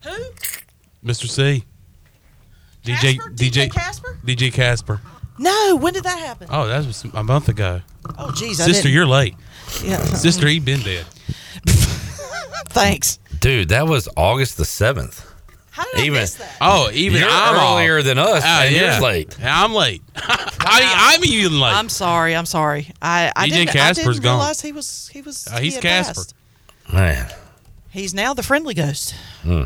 Who? 0.04 0.12
Mr. 1.04 1.28
C. 1.30 1.64
DJ 2.84 3.18
DJ 3.36 3.72
Casper? 3.72 4.20
DJ 4.26 4.52
Casper. 4.54 5.02
No, 5.38 5.76
when 5.78 5.94
did 5.94 6.04
that 6.04 6.20
happen? 6.20 6.48
Oh, 6.52 6.68
that 6.68 6.86
was 6.86 7.04
a 7.14 7.24
month 7.24 7.48
ago. 7.50 7.82
Oh, 8.18 8.32
geez, 8.32 8.60
I 8.62 8.66
Sister, 8.66 8.84
didn't- 8.84 8.94
you're 8.94 9.06
late. 9.08 9.36
Yeah. 9.84 9.98
Sister, 10.04 10.48
he 10.48 10.60
been 10.60 10.82
dead. 10.82 11.06
Thanks. 12.70 13.20
Dude, 13.40 13.70
that 13.70 13.88
was 13.88 14.08
August 14.18 14.58
the 14.58 14.64
7th. 14.64 15.26
How 15.72 15.84
did 15.92 16.02
I 16.02 16.06
even, 16.06 16.20
miss 16.20 16.36
that? 16.36 16.56
Oh, 16.62 16.90
even 16.94 17.20
You're 17.20 17.30
I'm 17.30 17.56
off. 17.58 17.74
earlier 17.76 18.02
than 18.02 18.18
us, 18.18 18.44
Ah, 18.46 18.64
and 18.64 18.74
yeah. 18.76 18.94
you're 18.94 19.02
late. 19.04 19.36
Yeah, 19.40 19.64
I'm 19.64 19.74
late. 19.74 20.02
I, 20.16 21.14
I'm 21.18 21.26
even 21.26 21.60
late. 21.60 21.74
I'm 21.74 21.90
sorry. 21.90 22.34
I'm 22.36 22.46
sorry. 22.46 22.92
I, 23.02 23.32
I 23.36 23.48
DJ 23.48 23.52
didn't, 23.52 23.70
I 23.70 23.74
Casper's 23.74 24.06
didn't 24.06 24.24
gone. 24.24 24.38
realize 24.38 24.62
he 24.62 24.72
was 24.72 25.10
he 25.10 25.22
was. 25.22 25.48
Uh, 25.48 25.60
he's 25.60 25.74
had 25.76 25.84
Casper. 25.84 26.14
passed. 26.14 26.36
Man. 26.94 27.30
He's 27.90 28.14
now 28.14 28.34
the 28.34 28.44
friendly 28.44 28.74
ghost. 28.74 29.16
Hmm. 29.42 29.64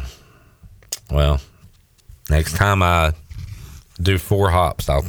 Well, 1.11 1.41
next 2.29 2.55
time 2.55 2.81
I 2.81 3.13
do 4.01 4.17
four 4.17 4.49
hops, 4.49 4.89
I'll 4.89 5.05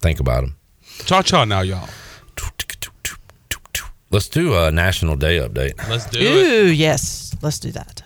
think 0.00 0.20
about 0.20 0.42
them. 0.42 0.56
Cha 1.04 1.20
cha 1.20 1.44
now, 1.44 1.60
y'all. 1.60 1.88
Let's 4.10 4.28
do 4.28 4.56
a 4.56 4.72
National 4.72 5.14
Day 5.14 5.38
update. 5.38 5.88
Let's 5.88 6.06
do 6.06 6.18
it. 6.18 6.24
Ooh, 6.24 6.72
yes. 6.72 7.34
Let's 7.42 7.60
do 7.60 7.70
that. 7.72 8.02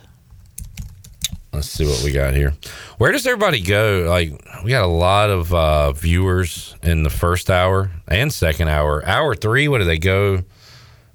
Let's 1.52 1.70
see 1.70 1.86
what 1.86 2.02
we 2.02 2.12
got 2.12 2.34
here. 2.34 2.52
Where 2.98 3.12
does 3.12 3.26
everybody 3.26 3.60
go? 3.60 4.06
Like, 4.08 4.32
we 4.64 4.70
got 4.70 4.84
a 4.84 4.86
lot 4.86 5.30
of 5.30 5.54
uh, 5.54 5.92
viewers 5.92 6.74
in 6.82 7.04
the 7.04 7.10
first 7.10 7.48
hour 7.48 7.90
and 8.08 8.32
second 8.32 8.68
hour. 8.68 9.02
Hour 9.06 9.34
three, 9.34 9.68
what 9.68 9.78
do 9.78 9.84
they 9.84 9.98
go? 9.98 10.42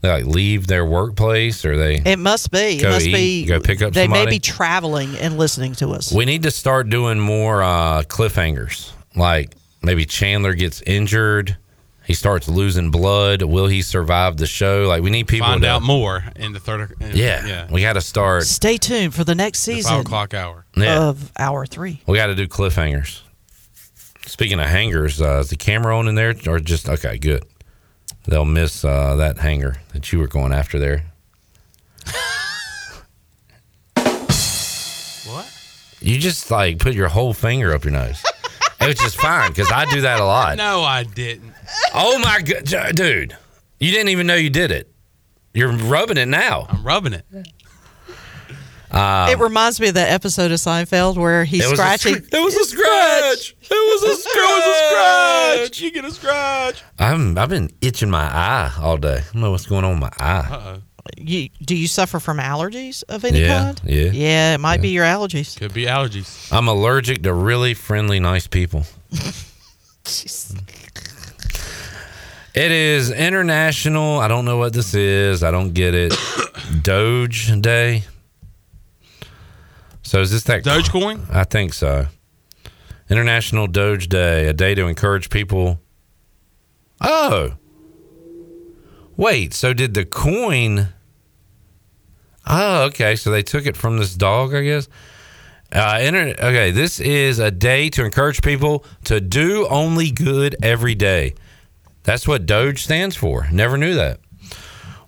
They 0.02 0.10
like 0.10 0.26
leave 0.26 0.68
their 0.68 0.86
workplace 0.86 1.66
or 1.66 1.78
they? 1.78 1.95
It 1.98 2.20
must 2.20 2.52
be. 2.52 2.80
It 2.80 2.84
must 2.84 3.06
eat, 3.06 3.14
be. 3.14 3.45
go 3.45 3.60
pick 3.60 3.82
up 3.82 3.94
They 3.94 4.07
may 4.07 4.26
be 4.26 4.40
traveling 4.40 5.18
and 5.18 5.38
listening 5.38 5.74
to 5.76 5.90
us. 5.90 6.14
We 6.14 6.24
need 6.24 6.44
to 6.44 6.52
start 6.52 6.90
doing 6.90 7.20
more 7.20 7.61
uh, 7.61 8.03
cliffhangers. 8.03 8.94
Like 9.16 9.56
maybe 9.82 10.06
Chandler 10.06 10.53
gets 10.53 10.82
injured, 10.84 11.57
he 12.10 12.15
starts 12.15 12.48
losing 12.49 12.90
blood. 12.90 13.44
Will 13.44 13.68
he 13.68 13.84
survive 13.84 14.38
the 14.38 14.48
show? 14.48 14.88
Like 14.88 15.03
we 15.03 15.11
need 15.11 15.27
people 15.27 15.45
Find 15.45 15.61
to 15.61 15.68
find 15.68 15.76
out 15.76 15.86
more 15.86 16.23
in 16.36 16.53
the 16.53 16.60
third. 16.60 16.91
in- 16.99 17.15
Yeah, 17.15 17.45
yeah. 17.45 17.68
we 17.69 17.81
got 17.84 17.94
to 17.94 18.02
start. 18.02 18.45
Stay 18.45 18.77
tuned 18.77 19.14
for 19.14 19.23
the 19.23 19.36
next 19.36 19.64
The 19.64 19.73
season 19.76 19.91
five 19.91 20.02
o'clock 20.02 20.34
hour. 20.34 20.65
Yeah. 20.76 21.03
of 21.10 21.31
hour 21.38 21.68
three. 21.68 22.02
We 22.07 22.18
got 22.18 22.26
to 22.26 22.34
do 22.36 22.48
cliffhangers. 22.48 23.22
Speaking 24.26 24.60
of 24.60 24.65
hangers, 24.65 25.22
uh, 25.22 25.41
is 25.41 25.52
the 25.52 25.56
camera 25.56 25.95
on 25.99 26.07
in 26.07 26.15
there 26.15 26.34
or 26.48 26.60
just 26.60 26.90
okay? 26.90 27.19
Good. 27.19 27.45
They'll 28.26 28.44
miss 28.44 28.84
uh, 28.84 29.15
that 29.18 29.38
hanger 29.38 29.76
that 29.94 30.11
you 30.11 30.18
were 30.18 30.27
going 30.27 30.52
after 30.52 30.80
there. 30.80 31.03
What? 35.27 35.45
You 36.02 36.18
just 36.18 36.49
like 36.49 36.80
put 36.80 36.95
your 36.95 37.07
whole 37.10 37.34
finger 37.34 37.72
up 37.76 37.84
your 37.84 37.94
nose, 37.94 38.23
which 38.81 39.03
is 39.06 39.14
fine 39.14 39.49
because 39.52 39.72
I 39.72 39.86
do 39.86 40.02
that 40.02 40.19
a 40.19 40.26
lot. 40.26 40.57
No, 40.57 40.81
I 40.81 41.03
didn't. 41.03 41.48
Oh 41.93 42.19
my 42.19 42.41
god, 42.41 42.95
dude! 42.95 43.35
You 43.79 43.91
didn't 43.91 44.09
even 44.09 44.27
know 44.27 44.35
you 44.35 44.49
did 44.49 44.71
it. 44.71 44.91
You're 45.53 45.71
rubbing 45.71 46.17
it 46.17 46.27
now. 46.27 46.67
I'm 46.69 46.83
rubbing 46.83 47.13
it. 47.13 47.25
Um, 48.91 49.29
it 49.29 49.37
reminds 49.37 49.79
me 49.79 49.89
of 49.89 49.93
that 49.93 50.09
episode 50.11 50.49
of 50.51 50.57
Seinfeld 50.57 51.15
where 51.15 51.43
he's 51.45 51.63
scratching. 51.65 52.15
It 52.15 52.31
was 52.43 52.55
a 52.55 52.63
scratch. 52.65 53.37
scr- 53.37 53.53
it 53.61 53.69
was 53.69 54.03
a 54.03 54.15
scratch. 54.15 54.33
It 54.33 54.57
was 54.65 55.63
a 55.67 55.67
scratch. 55.69 55.81
You 55.81 55.91
get 55.91 56.05
a 56.05 56.11
scratch. 56.11 56.83
I'm 56.97 57.37
I've 57.37 57.49
been 57.49 57.69
itching 57.81 58.09
my 58.09 58.23
eye 58.23 58.71
all 58.79 58.97
day. 58.97 59.17
I 59.17 59.33
don't 59.33 59.41
know 59.43 59.51
what's 59.51 59.67
going 59.67 59.85
on 59.85 59.91
with 59.91 60.01
my 60.01 60.11
eye. 60.19 60.47
Uh-oh. 60.49 60.81
You, 61.17 61.49
do 61.61 61.75
you 61.75 61.87
suffer 61.87 62.19
from 62.19 62.37
allergies 62.37 63.03
of 63.09 63.25
any 63.25 63.41
Yeah, 63.41 63.63
kind? 63.63 63.81
yeah. 63.83 64.11
Yeah, 64.11 64.53
it 64.55 64.59
might 64.59 64.81
be 64.81 64.89
your 64.89 65.05
allergies. 65.05 65.57
Could 65.57 65.73
be 65.73 65.85
allergies. 65.85 66.51
I'm 66.51 66.67
allergic 66.67 67.23
to 67.23 67.33
really 67.33 67.73
friendly, 67.75 68.19
nice 68.19 68.47
people. 68.47 68.85
It 72.60 72.72
is 72.73 73.10
international. 73.10 74.19
I 74.19 74.27
don't 74.27 74.44
know 74.44 74.57
what 74.57 74.73
this 74.73 74.94
is. 74.94 75.44
I 75.44 75.49
don't 75.49 75.73
get 75.73 75.95
it. 75.95 76.14
Doge 76.81 77.61
Day. 77.61 78.03
So 80.02 80.19
is 80.19 80.30
this 80.31 80.44
that 80.44 80.65
Dogecoin? 80.65 81.34
I 81.34 81.45
think 81.45 81.73
so. 81.73 82.07
International 83.10 83.65
Doge 83.68 84.10
Day, 84.10 84.49
a 84.49 84.52
day 84.52 84.76
to 84.76 84.88
encourage 84.88 85.30
people. 85.30 85.80
Oh. 86.99 87.53
Wait, 89.15 89.53
so 89.53 89.73
did 89.73 89.94
the 89.94 90.03
coin 90.03 90.90
Oh, 92.45 92.84
okay. 92.88 93.15
So 93.15 93.31
they 93.31 93.44
took 93.44 93.68
it 93.68 93.77
from 93.77 93.99
this 93.99 94.15
dog, 94.15 94.53
I 94.53 94.64
guess. 94.64 94.90
Uh, 95.72 95.99
inter- 96.02 96.36
okay, 96.38 96.72
this 96.72 96.99
is 96.99 97.40
a 97.40 97.52
day 97.52 97.90
to 97.91 98.03
encourage 98.03 98.41
people 98.41 98.84
to 99.06 99.22
do 99.22 99.65
only 99.68 100.11
good 100.11 100.57
every 100.61 100.95
day. 100.95 101.36
That's 102.10 102.27
what 102.27 102.48
Doge 102.48 102.81
stands 102.81 103.15
for. 103.15 103.48
Never 103.52 103.77
knew 103.77 103.94
that. 103.94 104.19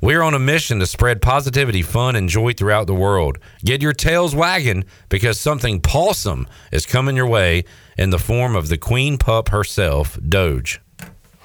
We're 0.01 0.21
on 0.21 0.35
a 0.35 0.39
mission 0.39 0.77
to 0.77 0.85
spread 0.85 1.19
positivity, 1.19 1.81
fun, 1.81 2.15
and 2.15 2.29
joy 2.29 2.53
throughout 2.53 2.85
the 2.85 2.93
world. 2.93 3.39
Get 3.65 3.81
your 3.81 3.93
tails 3.93 4.35
wagging 4.35 4.85
because 5.09 5.39
something 5.39 5.81
pawsome 5.81 6.45
is 6.71 6.85
coming 6.85 7.15
your 7.15 7.25
way 7.25 7.63
in 7.97 8.11
the 8.11 8.19
form 8.19 8.55
of 8.55 8.67
the 8.69 8.77
queen 8.77 9.17
pup 9.17 9.49
herself, 9.49 10.19
Doge. 10.21 10.79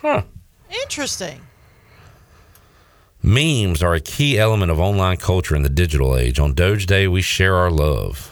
Huh. 0.03 0.25
Interesting. 0.83 1.41
Memes 3.23 3.83
are 3.83 3.95
a 3.95 4.01
key 4.01 4.39
element 4.39 4.71
of 4.71 4.79
online 4.79 5.17
culture 5.17 5.57
in 5.57 5.63
the 5.63 5.71
digital 5.71 6.19
age. 6.19 6.39
On 6.39 6.53
Doge 6.53 6.85
Day, 6.85 7.09
we 7.09 7.23
share 7.23 7.55
our 7.55 7.71
love. 7.71 8.31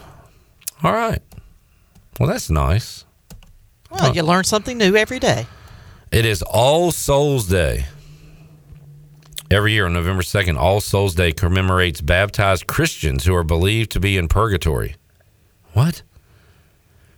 All 0.83 0.93
right. 0.93 1.23
Well, 2.19 2.29
that's 2.29 2.51
nice. 2.51 3.03
Well, 3.89 4.15
you 4.15 4.21
learn 4.21 4.43
something 4.43 4.77
new 4.77 4.95
every 4.95 5.17
day. 5.17 5.47
It 6.15 6.25
is 6.25 6.41
All 6.43 6.93
Souls 6.93 7.45
Day. 7.45 7.87
Every 9.51 9.73
year 9.73 9.85
on 9.85 9.91
November 9.91 10.23
2nd, 10.23 10.57
All 10.57 10.79
Souls 10.79 11.13
Day 11.13 11.33
commemorates 11.33 11.99
baptized 11.99 12.67
Christians 12.67 13.25
who 13.25 13.35
are 13.35 13.43
believed 13.43 13.91
to 13.91 13.99
be 13.99 14.15
in 14.15 14.29
purgatory. 14.29 14.95
What? 15.73 16.03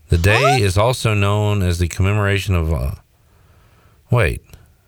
The 0.09 0.17
day 0.17 0.59
is 0.63 0.79
also 0.79 1.13
known 1.13 1.61
as 1.61 1.77
the 1.77 1.87
commemoration 1.87 2.55
of. 2.55 2.73
Uh, 2.73 2.95
wait, 4.09 4.41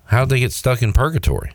how'd 0.06 0.30
they 0.30 0.40
get 0.40 0.54
stuck 0.54 0.82
in 0.82 0.92
purgatory? 0.92 1.52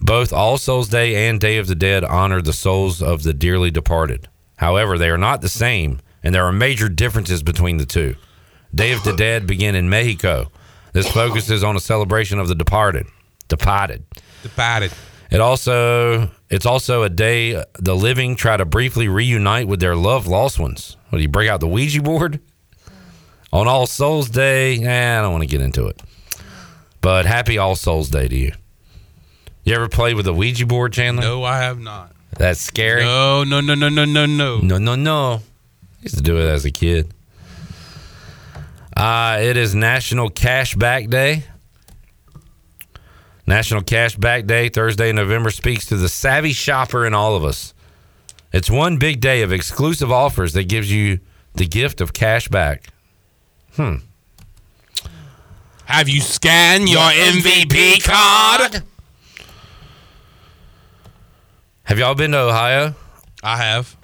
Both 0.00 0.32
All 0.32 0.58
Souls 0.58 0.88
Day 0.88 1.28
and 1.28 1.38
Day 1.38 1.56
of 1.56 1.68
the 1.68 1.76
Dead 1.76 2.02
honor 2.02 2.42
the 2.42 2.52
souls 2.52 3.00
of 3.00 3.22
the 3.22 3.32
dearly 3.32 3.70
departed. 3.70 4.26
However, 4.56 4.98
they 4.98 5.08
are 5.08 5.16
not 5.16 5.40
the 5.40 5.48
same, 5.48 6.00
and 6.20 6.34
there 6.34 6.46
are 6.46 6.52
major 6.52 6.88
differences 6.88 7.44
between 7.44 7.76
the 7.76 7.86
two. 7.86 8.16
Day 8.74 8.92
of 8.92 9.02
the 9.04 9.12
Dead 9.12 9.46
begin 9.46 9.74
in 9.74 9.88
Mexico. 9.88 10.50
This 10.92 11.10
focuses 11.10 11.62
on 11.64 11.76
a 11.76 11.80
celebration 11.80 12.38
of 12.38 12.48
the 12.48 12.54
departed. 12.54 13.06
Departed. 13.48 14.04
Departed. 14.42 14.92
It 15.30 15.40
also 15.40 16.30
it's 16.48 16.66
also 16.66 17.04
a 17.04 17.08
day 17.08 17.62
the 17.78 17.94
living 17.94 18.34
try 18.34 18.56
to 18.56 18.64
briefly 18.64 19.06
reunite 19.08 19.68
with 19.68 19.80
their 19.80 19.94
loved 19.94 20.26
lost 20.26 20.58
ones. 20.58 20.96
What 21.08 21.18
do 21.18 21.22
you 21.22 21.28
break 21.28 21.48
out 21.48 21.60
the 21.60 21.68
Ouija 21.68 22.02
board? 22.02 22.40
On 23.52 23.66
All 23.66 23.86
Souls 23.86 24.30
Day, 24.30 24.82
eh, 24.82 25.18
I 25.18 25.22
don't 25.22 25.32
want 25.32 25.42
to 25.42 25.48
get 25.48 25.60
into 25.60 25.86
it. 25.86 26.00
But 27.00 27.26
happy 27.26 27.58
All 27.58 27.74
Souls 27.74 28.08
Day 28.08 28.28
to 28.28 28.36
you. 28.36 28.52
You 29.64 29.74
ever 29.74 29.88
played 29.88 30.16
with 30.16 30.26
a 30.26 30.32
Ouija 30.32 30.66
board, 30.66 30.92
Chandler? 30.92 31.22
No, 31.22 31.44
I 31.44 31.58
have 31.58 31.78
not. 31.80 32.12
That's 32.36 32.60
scary. 32.60 33.02
No, 33.02 33.44
no, 33.44 33.60
no, 33.60 33.74
no, 33.74 33.88
no, 33.88 34.04
no, 34.04 34.26
no. 34.26 34.58
No, 34.58 34.78
no, 34.78 34.94
no. 34.94 35.34
I 35.34 36.02
used 36.02 36.16
to 36.16 36.22
do 36.22 36.38
it 36.38 36.48
as 36.48 36.64
a 36.64 36.70
kid. 36.70 37.12
Uh, 39.00 39.38
it 39.40 39.56
is 39.56 39.74
National 39.74 40.28
Cashback 40.28 41.08
Day. 41.08 41.44
National 43.46 43.80
Cashback 43.80 44.46
Day, 44.46 44.68
Thursday 44.68 45.10
November, 45.10 45.50
speaks 45.50 45.86
to 45.86 45.96
the 45.96 46.06
savvy 46.06 46.52
shopper 46.52 47.06
in 47.06 47.14
all 47.14 47.34
of 47.34 47.42
us. 47.42 47.72
It's 48.52 48.68
one 48.68 48.98
big 48.98 49.22
day 49.22 49.40
of 49.40 49.54
exclusive 49.54 50.12
offers 50.12 50.52
that 50.52 50.64
gives 50.64 50.92
you 50.92 51.20
the 51.54 51.64
gift 51.64 52.02
of 52.02 52.12
cash 52.12 52.48
back. 52.48 52.88
Hmm. 53.72 53.94
Have 55.86 56.10
you 56.10 56.20
scanned 56.20 56.86
your 56.90 57.00
MVP 57.00 58.04
card? 58.04 58.82
Have 61.84 61.98
y'all 61.98 62.14
been 62.14 62.32
to 62.32 62.38
Ohio? 62.38 62.94
I 63.42 63.56
have. 63.56 63.96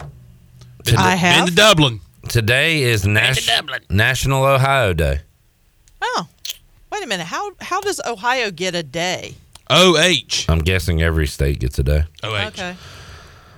Been 0.86 0.97
I 0.97 1.16
have. 1.16 1.44
Been 1.44 1.48
to 1.48 1.55
Dublin. 1.55 2.01
Today 2.28 2.82
is 2.82 3.06
Nas- 3.06 3.48
National 3.88 4.44
Ohio 4.44 4.92
Day. 4.92 5.20
Oh, 6.02 6.26
wait 6.92 7.02
a 7.02 7.06
minute. 7.06 7.26
How 7.26 7.52
how 7.60 7.80
does 7.80 8.00
Ohio 8.06 8.50
get 8.50 8.74
a 8.74 8.82
day? 8.82 9.34
OH. 9.70 10.44
I'm 10.48 10.58
guessing 10.60 11.02
every 11.02 11.26
state 11.26 11.58
gets 11.60 11.78
a 11.78 11.82
day. 11.82 12.04
OH. 12.22 12.46
Okay. 12.48 12.76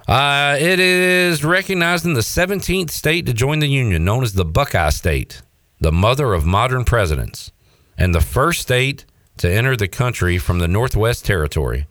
Uh, 0.06 0.56
it 0.58 0.80
is 0.80 1.44
recognized 1.44 2.06
in 2.06 2.14
the 2.14 2.20
17th 2.22 2.90
state 2.90 3.26
to 3.26 3.34
join 3.34 3.58
the 3.58 3.66
Union, 3.68 4.04
known 4.06 4.22
as 4.22 4.32
the 4.32 4.44
Buckeye 4.44 4.88
State, 4.88 5.42
the 5.80 5.92
mother 5.92 6.32
of 6.32 6.46
modern 6.46 6.84
presidents, 6.86 7.52
and 7.98 8.14
the 8.14 8.22
first 8.22 8.62
state 8.62 9.04
to 9.36 9.50
enter 9.52 9.76
the 9.76 9.86
country 9.88 10.38
from 10.38 10.60
the 10.60 10.68
Northwest 10.68 11.26
Territory, 11.26 11.86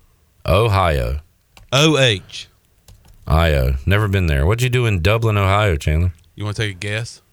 Ohio. 0.48 1.20
OH. 1.72 2.48
Io. 3.28 3.76
Never 3.86 4.08
been 4.08 4.26
there. 4.28 4.46
What'd 4.48 4.64
you 4.64 4.70
do 4.70 4.86
in 4.88 5.02
Dublin, 5.04 5.38
Ohio, 5.38 5.76
Chandler? 5.76 6.14
You 6.38 6.46
want 6.46 6.56
to 6.56 6.62
take 6.68 6.76
a 6.76 6.80
guess? 6.80 7.24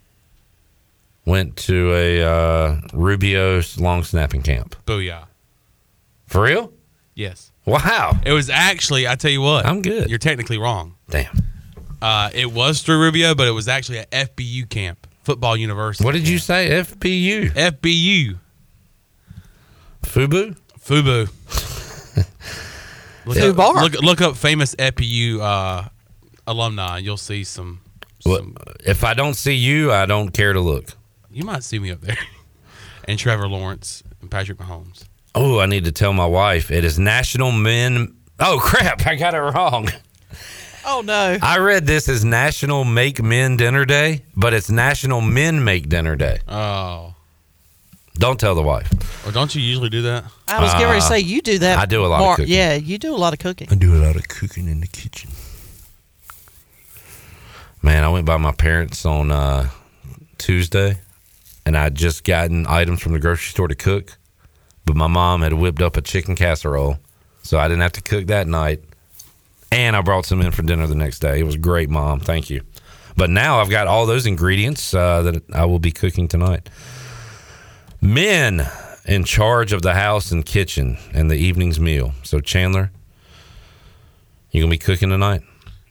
Went 1.27 1.57
to 1.57 1.93
a 1.93 2.23
uh, 2.23 2.81
Rubio 2.95 3.61
long 3.79 4.03
snapping 4.03 4.41
camp. 4.43 4.77
Booyah. 4.87 5.27
For 6.27 6.43
real? 6.43 6.73
Yes. 7.15 7.53
Wow. 7.67 8.19
It 8.25 8.33
was 8.33 8.49
actually, 8.49 9.07
I 9.07 9.15
tell 9.17 9.31
you 9.31 9.43
what. 9.43 9.67
I'm 9.67 9.83
good. 9.83 10.09
You're 10.09 10.19
technically 10.19 10.57
wrong. 10.57 10.95
Damn. 11.11 11.37
Uh, 12.01 12.31
it 12.33 12.51
was 12.51 12.81
through 12.81 12.99
Rubio, 12.99 13.35
but 13.35 13.47
it 13.47 13.51
was 13.51 13.69
actually 13.69 13.99
at 13.99 14.11
FBU 14.11 14.71
camp, 14.71 15.07
Football 15.23 15.59
University. 15.59 16.03
What 16.03 16.13
did 16.13 16.27
you 16.27 16.39
say? 16.39 16.71
FBU? 16.71 17.51
FBU. 17.51 18.39
Fubu? 20.03 20.57
Fubu. 20.81 21.29
look, 23.27 23.37
Fubar. 23.37 23.77
up, 23.77 23.83
look, 23.83 24.03
look 24.03 24.21
up 24.23 24.37
famous 24.37 24.75
FBU 24.77 25.41
uh, 25.41 25.89
alumni. 26.47 26.99
You'll 26.99 27.19
see 27.19 27.45
some. 27.45 27.81
Well, 28.25 28.47
if 28.85 29.05
I 29.05 29.15
don't 29.15 29.35
see 29.35 29.55
you, 29.55 29.93
I 29.93 30.07
don't 30.07 30.31
care 30.31 30.53
to 30.53 30.61
look. 30.61 30.91
You 31.31 31.45
might 31.45 31.65
see 31.65 31.79
me 31.79 31.91
up 31.91 32.01
there. 32.01 32.17
and 33.09 33.19
Trevor 33.19 33.49
Lawrence 33.49 34.03
and 34.21 34.31
Patrick 34.31 34.59
Mahomes. 34.59 35.05
Oh, 35.35 35.59
I 35.59 35.67
need 35.67 35.85
to 35.85 35.93
tell 35.93 36.13
my 36.13 36.27
wife 36.27 36.71
it 36.71 36.85
is 36.85 36.99
National 36.99 37.51
Men. 37.53 38.17
Oh 38.41 38.59
crap! 38.63 39.07
I 39.07 39.17
got 39.17 39.35
it 39.35 39.39
wrong. 39.41 39.89
Oh 40.87 41.03
no. 41.05 41.39
I 41.43 41.59
read 41.59 41.87
this 41.87 42.09
as 42.09 42.25
National 42.25 42.85
Make 42.85 43.23
Men 43.23 43.57
Dinner 43.57 43.85
Day, 43.85 44.23
but 44.37 44.53
it's 44.53 44.71
National 44.71 45.21
Men 45.21 45.65
Make 45.65 45.89
Dinner 45.89 46.15
Day. 46.15 46.39
Oh. 46.47 47.15
Don't 48.17 48.39
tell 48.39 48.55
the 48.55 48.63
wife. 48.63 49.27
Or 49.27 49.33
don't 49.33 49.53
you 49.55 49.61
usually 49.61 49.89
do 49.89 50.03
that? 50.03 50.25
I 50.47 50.61
was 50.63 50.73
getting 50.75 50.87
ready 50.89 51.01
to 51.01 51.07
Uh, 51.07 51.09
say 51.09 51.19
you 51.21 51.41
do 51.43 51.59
that. 51.61 51.79
I 51.79 51.87
do 51.87 52.05
a 52.05 52.07
lot 52.07 52.21
of 52.23 52.37
cooking. 52.37 52.53
Yeah, 52.53 52.75
you 52.75 52.99
do 52.99 53.15
a 53.15 53.17
lot 53.17 53.33
of 53.33 53.41
cooking. 53.41 53.69
I 53.71 53.75
do 53.75 53.97
a 53.97 54.03
lot 54.05 54.15
of 54.15 54.29
cooking 54.29 54.69
in 54.69 54.81
the 54.81 54.87
kitchen. 54.87 55.31
Man, 57.85 58.03
I 58.03 58.09
went 58.09 58.25
by 58.25 58.39
my 58.39 58.53
parents 58.53 59.05
on 59.05 59.31
uh, 59.31 59.69
Tuesday, 60.39 61.01
and 61.67 61.77
I'd 61.77 61.95
just 61.95 62.25
gotten 62.25 62.67
items 62.67 63.03
from 63.03 63.13
the 63.13 63.19
grocery 63.19 63.51
store 63.51 63.69
to 63.69 63.75
cook, 63.75 64.17
but 64.87 64.97
my 64.97 65.07
mom 65.07 65.43
had 65.43 65.53
whipped 65.53 65.83
up 65.83 65.99
a 65.99 66.01
chicken 66.01 66.35
casserole, 66.35 66.99
so 67.43 67.59
I 67.59 67.69
didn't 67.69 67.83
have 67.83 67.93
to 67.93 68.01
cook 68.01 68.29
that 68.29 68.49
night. 68.49 68.83
And 69.71 69.95
I 69.95 70.01
brought 70.01 70.25
some 70.25 70.41
in 70.41 70.51
for 70.51 70.63
dinner 70.63 70.87
the 70.87 70.95
next 70.95 71.19
day. 71.19 71.39
It 71.39 71.43
was 71.43 71.59
great, 71.59 71.91
mom. 71.91 72.21
Thank 72.21 72.49
you. 72.49 72.63
But 73.19 73.29
now 73.29 73.61
I've 73.61 73.69
got 73.69 73.87
all 73.87 74.07
those 74.07 74.25
ingredients 74.25 74.95
uh, 74.95 75.21
that 75.21 75.43
I 75.53 75.67
will 75.67 75.79
be 75.79 75.93
cooking 75.93 76.27
tonight. 76.27 76.71
Men 78.01 78.67
in 79.05 79.25
charge 79.25 79.75
of 79.75 79.83
the 79.83 79.93
house 79.93 80.33
and 80.33 80.47
kitchen 80.47 80.97
and 81.13 81.31
the 81.31 81.37
evening's 81.37 81.79
meal. 81.79 82.15
So 82.23 82.41
Chandler, 82.41 82.93
you 84.53 84.63
gonna 84.63 84.71
be 84.71 84.79
cooking 84.79 85.11
tonight? 85.11 85.43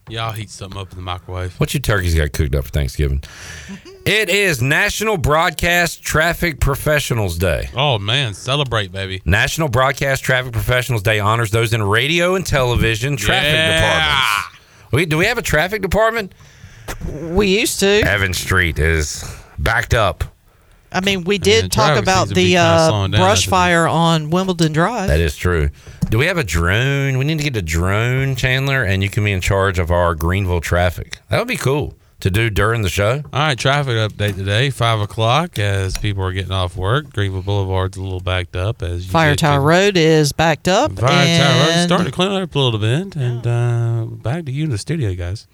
Yeah, 0.09 0.25
I'll 0.25 0.31
heat 0.34 0.49
something 0.49 0.80
up 0.80 0.91
in 0.91 0.97
the 0.97 1.01
microwave. 1.03 1.57
What 1.59 1.73
you 1.73 1.80
turkeys 1.80 2.13
got 2.13 2.34
cooked 2.34 2.55
up 2.55 2.65
for 2.65 2.69
Thanksgiving? 2.71 3.23
it 4.05 4.30
is 4.30 4.61
National 4.61 5.17
Broadcast 5.17 6.03
Traffic 6.03 6.59
Professionals 6.59 7.38
Day. 7.38 7.69
Oh 7.75 7.99
man, 7.99 8.34
celebrate, 8.34 8.91
baby. 8.91 9.21
National 9.25 9.69
Broadcast 9.69 10.23
Traffic 10.23 10.51
Professionals 10.51 11.03
Day 11.03 11.19
honors 11.19 11.51
those 11.51 11.73
in 11.73 11.81
radio 11.81 12.35
and 12.35 12.45
television 12.45 13.15
traffic 13.15 13.53
Yeah. 13.53 13.77
departments. 13.80 14.91
We, 14.91 15.05
do 15.05 15.17
we 15.17 15.25
have 15.25 15.38
a 15.38 15.41
traffic 15.41 15.81
department? 15.81 16.34
We 17.09 17.59
used 17.59 17.80
to. 17.80 18.01
Evans 18.05 18.38
Street 18.38 18.77
is 18.80 19.23
backed 19.57 19.93
up. 19.93 20.23
I 20.94 21.02
mean, 21.02 21.24
we 21.24 21.38
did 21.38 21.72
talk 21.72 21.88
traffic 21.88 22.03
about 22.03 22.18
seems 22.28 22.30
to 22.30 22.36
be 22.36 22.53
the 22.53 22.57
uh, 22.57 23.07
brush 23.07 23.20
doesn't 23.45 23.49
fire 23.49 23.88
on 23.88 24.30
Wimbledon 24.30 24.74
Drive. 24.74 25.07
That 25.07 25.20
is 25.20 25.36
true. 25.36 25.70
Do 26.10 26.18
we 26.18 26.26
have 26.28 26.38
a 26.38 26.44
drone? 26.44 27.18
We 27.18 27.26
need 27.26 27.40
to 27.40 27.44
get 27.44 27.56
a 27.56 27.61
drone, 27.61 28.36
Chandler, 28.36 28.84
and 28.84 29.02
you 29.02 29.10
can 29.10 29.24
be 29.24 29.32
in 29.32 29.41
charge 29.41 29.80
of 29.80 29.91
our 29.91 30.14
Greenville 30.15 30.61
traffic. 30.61 31.18
That 31.30 31.40
would 31.40 31.48
be 31.48 31.57
cool 31.57 31.95
to 32.20 32.30
do 32.30 32.49
during 32.49 32.84
the 32.84 32.90
show. 32.90 33.22
All 33.34 33.40
right, 33.40 33.57
traffic 33.57 33.95
update 33.95 34.36
today, 34.36 34.70
five 34.70 34.99
o'clock. 35.02 35.60
As 35.60 35.98
people 35.98 36.24
are 36.24 36.32
getting 36.32 36.52
off 36.52 36.78
work, 36.78 37.11
Greenville 37.11 37.41
Boulevard's 37.41 37.98
a 37.98 38.02
little 38.02 38.22
backed 38.22 38.56
up. 38.56 38.82
As 38.82 39.06
you 39.07 39.11
Fire 39.11 39.36
Tower 39.36 39.60
to- 39.60 39.65
Road 39.65 39.98
is 39.98 40.32
backed 40.32 40.68
up. 40.68 40.94
Fire 40.94 41.38
Tower 41.38 41.60
Road's 41.60 41.72
and- 41.78 41.90
starting 41.90 42.06
to 42.06 42.11
clean 42.14 42.32
up 42.32 42.56
a 42.56 42.60
little 42.60 42.80
bit, 42.80 43.15
and 43.15 43.45
uh, 43.48 44.06
back 44.06 44.45
to 44.45 44.52
you 44.52 44.64
in 44.65 44.70
the 44.70 44.78
studio, 44.78 45.14
guys. 45.15 45.48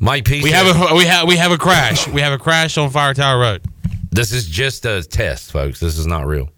Mike 0.00 0.24
P. 0.24 0.42
We 0.42 0.50
have 0.50 0.66
a 0.66 0.94
we 0.96 1.04
have 1.04 1.28
we 1.28 1.36
have 1.36 1.52
a 1.52 1.58
crash. 1.58 2.08
we 2.08 2.22
have 2.22 2.32
a 2.32 2.38
crash 2.38 2.76
on 2.78 2.90
Fire 2.90 3.14
Tower 3.14 3.38
Road. 3.38 3.62
This 4.10 4.32
is 4.32 4.46
just 4.48 4.84
a 4.86 5.02
test, 5.04 5.52
folks. 5.52 5.78
This 5.78 5.96
is 5.98 6.06
not 6.06 6.26
real. 6.26 6.48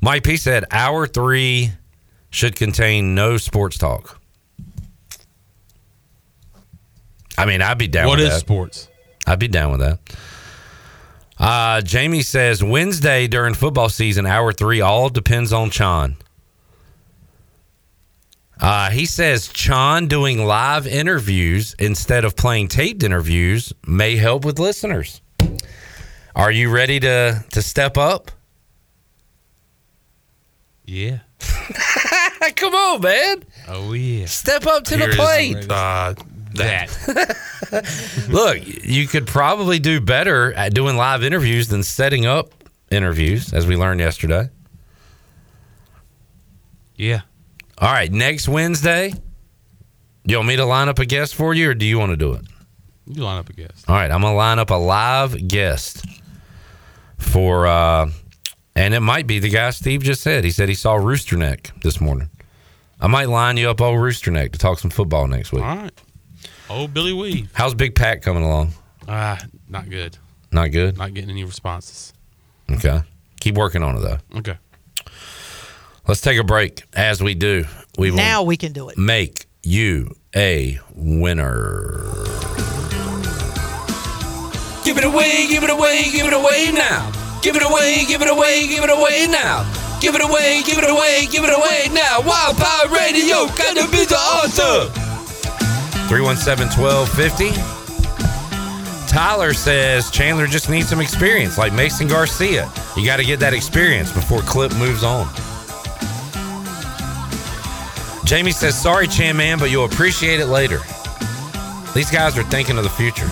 Mike 0.00 0.22
P 0.24 0.36
said 0.36 0.64
hour 0.70 1.06
three 1.06 1.72
should 2.30 2.56
contain 2.56 3.14
no 3.14 3.36
sports 3.36 3.76
talk. 3.76 4.18
I 7.36 7.46
mean, 7.46 7.62
I'd 7.62 7.78
be 7.78 7.88
down 7.88 8.06
What 8.06 8.18
with 8.18 8.28
is 8.28 8.34
that. 8.34 8.40
sports? 8.40 8.88
I'd 9.26 9.38
be 9.38 9.48
down 9.48 9.72
with 9.72 9.80
that. 9.80 9.98
Uh, 11.38 11.80
Jamie 11.80 12.22
says 12.22 12.62
Wednesday 12.62 13.26
during 13.26 13.54
football 13.54 13.88
season, 13.88 14.26
hour 14.26 14.52
three, 14.52 14.80
all 14.80 15.08
depends 15.08 15.52
on 15.52 15.70
Chan. 15.70 16.16
Uh, 18.60 18.90
he 18.90 19.06
says 19.06 19.48
Chan 19.48 20.08
doing 20.08 20.44
live 20.44 20.86
interviews 20.86 21.74
instead 21.78 22.24
of 22.24 22.36
playing 22.36 22.68
taped 22.68 23.02
interviews 23.02 23.72
may 23.86 24.16
help 24.16 24.44
with 24.44 24.58
listeners. 24.58 25.22
Are 26.36 26.50
you 26.52 26.70
ready 26.70 27.00
to 27.00 27.44
to 27.52 27.62
step 27.62 27.96
up? 27.96 28.30
Yeah. 30.84 31.20
Come 32.56 32.74
on, 32.74 33.00
man. 33.00 33.44
Oh 33.68 33.92
yeah. 33.92 34.26
Step 34.26 34.66
up 34.66 34.84
to 34.84 34.96
the 34.96 35.08
plate. 35.08 35.70
uh, 35.70 36.14
that. 36.54 38.26
Look, 38.28 38.58
you 38.84 39.06
could 39.06 39.26
probably 39.26 39.78
do 39.78 40.00
better 40.00 40.52
at 40.52 40.74
doing 40.74 40.96
live 40.96 41.22
interviews 41.22 41.68
than 41.68 41.82
setting 41.82 42.26
up 42.26 42.52
interviews, 42.90 43.52
as 43.52 43.66
we 43.66 43.76
learned 43.76 44.00
yesterday. 44.00 44.48
Yeah. 46.96 47.22
All 47.80 47.90
right, 47.90 48.12
next 48.12 48.46
Wednesday, 48.46 49.14
you 50.24 50.36
want 50.36 50.48
me 50.48 50.56
to 50.56 50.66
line 50.66 50.88
up 50.90 50.98
a 50.98 51.06
guest 51.06 51.34
for 51.34 51.54
you, 51.54 51.70
or 51.70 51.74
do 51.74 51.86
you 51.86 51.98
want 51.98 52.10
to 52.10 52.16
do 52.16 52.34
it? 52.34 52.42
You 53.06 53.22
line 53.22 53.38
up 53.38 53.48
a 53.48 53.54
guest. 53.54 53.88
All 53.88 53.94
right, 53.94 54.10
I'm 54.10 54.20
gonna 54.20 54.34
line 54.36 54.58
up 54.58 54.68
a 54.70 54.74
live 54.74 55.48
guest 55.48 56.04
for, 57.16 57.66
uh, 57.66 58.10
and 58.76 58.92
it 58.92 59.00
might 59.00 59.26
be 59.26 59.38
the 59.38 59.48
guy 59.48 59.70
Steve 59.70 60.02
just 60.02 60.20
said. 60.22 60.44
He 60.44 60.50
said 60.50 60.68
he 60.68 60.74
saw 60.74 60.94
Rooster 60.94 61.36
Neck 61.36 61.70
this 61.82 62.00
morning. 62.02 62.28
I 63.00 63.06
might 63.06 63.30
line 63.30 63.56
you 63.56 63.70
up, 63.70 63.80
old 63.80 63.98
Rooster 63.98 64.30
Neck, 64.30 64.52
to 64.52 64.58
talk 64.58 64.78
some 64.78 64.90
football 64.90 65.26
next 65.26 65.50
week. 65.50 65.64
All 65.64 65.76
right. 65.76 66.02
Oh, 66.68 66.86
Billy 66.86 67.14
Wee. 67.14 67.48
How's 67.54 67.74
Big 67.74 67.94
Pack 67.94 68.20
coming 68.20 68.42
along? 68.44 68.74
Ah, 69.08 69.42
not 69.68 69.88
good. 69.88 70.18
Not 70.52 70.70
good. 70.70 70.98
Not 70.98 71.14
getting 71.14 71.30
any 71.30 71.44
responses. 71.44 72.12
Okay, 72.70 73.00
keep 73.40 73.54
working 73.54 73.82
on 73.82 73.96
it 73.96 74.00
though. 74.00 74.18
Okay. 74.38 74.58
Let's 76.08 76.20
take 76.20 76.38
a 76.38 76.44
break. 76.44 76.82
As 76.94 77.22
we 77.22 77.34
do, 77.34 77.64
we 77.98 78.10
will 78.10 78.18
Now 78.18 78.42
we 78.42 78.56
can 78.56 78.72
do 78.72 78.88
it. 78.88 78.98
make 78.98 79.46
you 79.62 80.14
a 80.34 80.78
winner. 80.94 82.04
Give 84.84 84.96
it 84.96 85.04
away, 85.04 85.46
give 85.48 85.62
it 85.62 85.70
away, 85.70 86.04
give 86.10 86.26
it 86.26 86.32
away 86.32 86.70
now. 86.72 87.12
Give 87.42 87.54
it 87.56 87.62
away, 87.62 88.04
give 88.08 88.22
it 88.22 88.28
away, 88.30 88.66
give 88.66 88.82
it 88.82 88.90
away 88.90 89.26
now. 89.30 89.64
Give 90.00 90.14
it 90.14 90.22
away, 90.22 90.62
give 90.64 90.78
it 90.78 90.88
away, 90.88 91.26
give 91.30 91.44
it 91.44 91.52
away 91.54 91.88
now. 91.92 92.20
Wild 92.26 92.56
Power 92.56 92.88
Radio, 92.88 93.46
gotta 93.56 93.86
be 93.90 94.04
the 94.04 94.18
answer. 94.42 94.90
317 96.08 96.82
1250. 96.82 97.50
Tyler 99.06 99.52
says 99.52 100.10
Chandler 100.10 100.46
just 100.46 100.70
needs 100.70 100.88
some 100.88 101.00
experience, 101.00 101.58
like 101.58 101.72
Mason 101.72 102.08
Garcia. 102.08 102.70
You 102.96 103.04
got 103.04 103.16
to 103.16 103.24
get 103.24 103.40
that 103.40 103.52
experience 103.52 104.12
before 104.12 104.40
Clip 104.42 104.72
moves 104.76 105.02
on. 105.04 105.26
Jamie 108.24 108.52
says, 108.52 108.80
Sorry, 108.80 109.06
Chan 109.08 109.36
Man, 109.36 109.58
but 109.58 109.70
you'll 109.70 109.86
appreciate 109.86 110.40
it 110.40 110.46
later. 110.46 110.80
These 111.94 112.10
guys 112.10 112.38
are 112.38 112.44
thinking 112.44 112.78
of 112.78 112.84
the 112.84 112.90
future. 112.90 113.28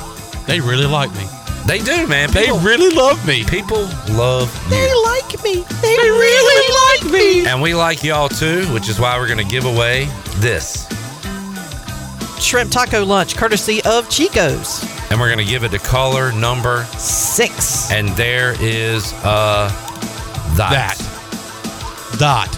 They 0.46 0.60
really 0.60 0.86
like 0.86 1.12
me. 1.14 1.26
They 1.66 1.80
do, 1.80 2.06
man. 2.06 2.30
They 2.30 2.50
really 2.50 2.94
love 2.94 3.24
me. 3.26 3.44
People 3.44 3.82
love 4.10 4.52
you. 4.64 4.70
They 4.70 4.94
like 5.04 5.44
me. 5.44 5.62
They, 5.82 5.96
really 5.96 7.02
like 7.02 7.12
me. 7.12 7.46
And 7.46 7.60
we 7.60 7.74
like 7.74 8.02
y'all 8.02 8.30
too, 8.30 8.64
which 8.72 8.88
is 8.88 8.98
why 8.98 9.18
we're 9.18 9.26
going 9.26 9.38
to 9.38 9.44
give 9.44 9.66
away 9.66 10.06
this. 10.36 10.88
Shrimp 12.40 12.70
taco 12.70 13.04
lunch, 13.04 13.36
courtesy 13.36 13.82
of 13.84 14.08
Chico's. 14.08 14.82
And 15.10 15.20
we're 15.20 15.28
going 15.28 15.44
to 15.44 15.50
give 15.50 15.62
it 15.62 15.70
to 15.72 15.78
caller 15.78 16.32
number 16.32 16.84
six. 16.96 17.90
And 17.92 18.08
there 18.10 18.54
is 18.62 19.12
uh 19.22 19.68
that. 20.56 20.96
Dot. 22.18 22.57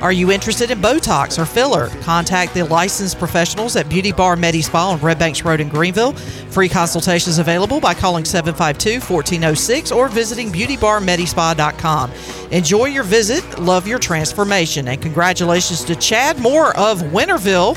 Are 0.00 0.12
you 0.12 0.30
interested 0.30 0.70
in 0.70 0.78
Botox 0.78 1.38
or 1.38 1.46
filler? 1.46 1.88
Contact 2.02 2.52
the 2.52 2.64
licensed 2.64 3.18
professionals 3.18 3.76
at 3.76 3.88
Beauty 3.88 4.12
Bar 4.12 4.36
Medi 4.36 4.60
Spa 4.60 4.90
on 4.90 5.00
Red 5.00 5.18
Banks 5.18 5.42
Road 5.42 5.60
in 5.60 5.68
Greenville. 5.68 6.12
Free 6.12 6.68
consultations 6.68 7.38
available 7.38 7.80
by 7.80 7.94
calling 7.94 8.24
752 8.24 9.00
1406 9.00 9.92
or 9.92 10.08
visiting 10.08 10.50
beautybarmedispa.com. 10.50 12.12
Enjoy 12.50 12.84
your 12.84 13.04
visit, 13.04 13.58
love 13.58 13.86
your 13.86 13.98
transformation, 13.98 14.88
and 14.88 15.00
congratulations 15.00 15.82
to 15.84 15.96
Chad 15.96 16.38
Moore 16.38 16.76
of 16.76 17.00
Winterville, 17.00 17.76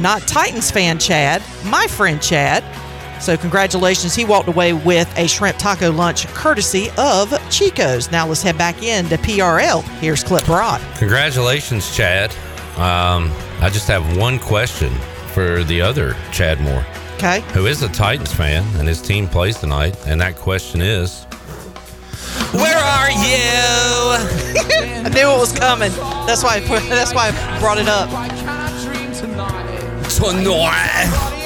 not 0.00 0.22
Titans 0.22 0.70
fan 0.70 0.98
Chad, 0.98 1.42
my 1.66 1.86
friend 1.86 2.20
Chad. 2.20 2.64
So, 3.20 3.36
congratulations. 3.36 4.14
He 4.14 4.24
walked 4.24 4.48
away 4.48 4.72
with 4.72 5.12
a 5.18 5.28
shrimp 5.28 5.58
taco 5.58 5.92
lunch 5.92 6.26
courtesy 6.28 6.88
of 6.96 7.32
Chico's. 7.50 8.10
Now, 8.10 8.26
let's 8.26 8.42
head 8.42 8.56
back 8.56 8.82
into 8.82 9.16
PRL. 9.18 9.82
Here's 10.00 10.24
Clip 10.24 10.44
Broad. 10.46 10.80
Congratulations, 10.96 11.94
Chad. 11.94 12.30
Um, 12.78 13.30
I 13.60 13.68
just 13.70 13.88
have 13.88 14.16
one 14.16 14.38
question 14.38 14.90
for 15.34 15.62
the 15.64 15.82
other 15.82 16.16
Chad 16.32 16.60
Moore, 16.60 16.84
Okay. 17.16 17.40
who 17.52 17.66
is 17.66 17.82
a 17.82 17.88
Titans 17.90 18.32
fan, 18.32 18.64
and 18.78 18.88
his 18.88 19.02
team 19.02 19.28
plays 19.28 19.58
tonight. 19.58 19.96
And 20.06 20.18
that 20.20 20.36
question 20.36 20.80
is 20.80 21.24
Where 22.52 22.78
are 22.78 23.10
you? 23.10 25.04
I 25.04 25.10
knew 25.12 25.30
it 25.30 25.38
was 25.38 25.52
coming. 25.52 25.92
That's 26.26 26.42
why 26.42 26.56
I 26.56 26.60
put, 26.60 26.88
that's 26.88 27.12
why 27.14 27.28
I 27.28 27.60
brought 27.60 27.78
it 27.78 27.88
up. 27.88 28.08
Tonight. 30.10 31.39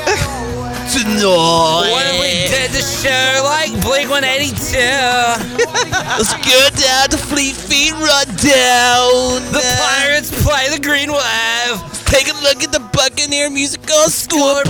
Tonight. 0.92 1.90
What 1.90 2.04
if 2.06 2.20
we 2.20 2.46
did 2.52 2.70
the 2.70 2.82
show 2.82 3.42
like 3.42 3.72
Blink 3.82 4.10
182? 4.10 4.76
Let's 6.20 6.34
go 6.44 6.68
down 6.76 7.08
to 7.08 7.16
Fleet 7.16 7.54
Feet 7.54 7.92
Rundown. 7.92 9.40
The 9.50 9.64
Pirates 9.80 10.30
play 10.44 10.68
the 10.68 10.78
Green 10.80 11.10
Wave. 11.10 12.04
Take 12.04 12.28
a 12.28 12.34
look 12.42 12.62
at 12.62 12.70
the 12.70 12.80
Buccaneer 12.92 13.48
musical 13.48 14.08
scoreboard. 14.08 14.64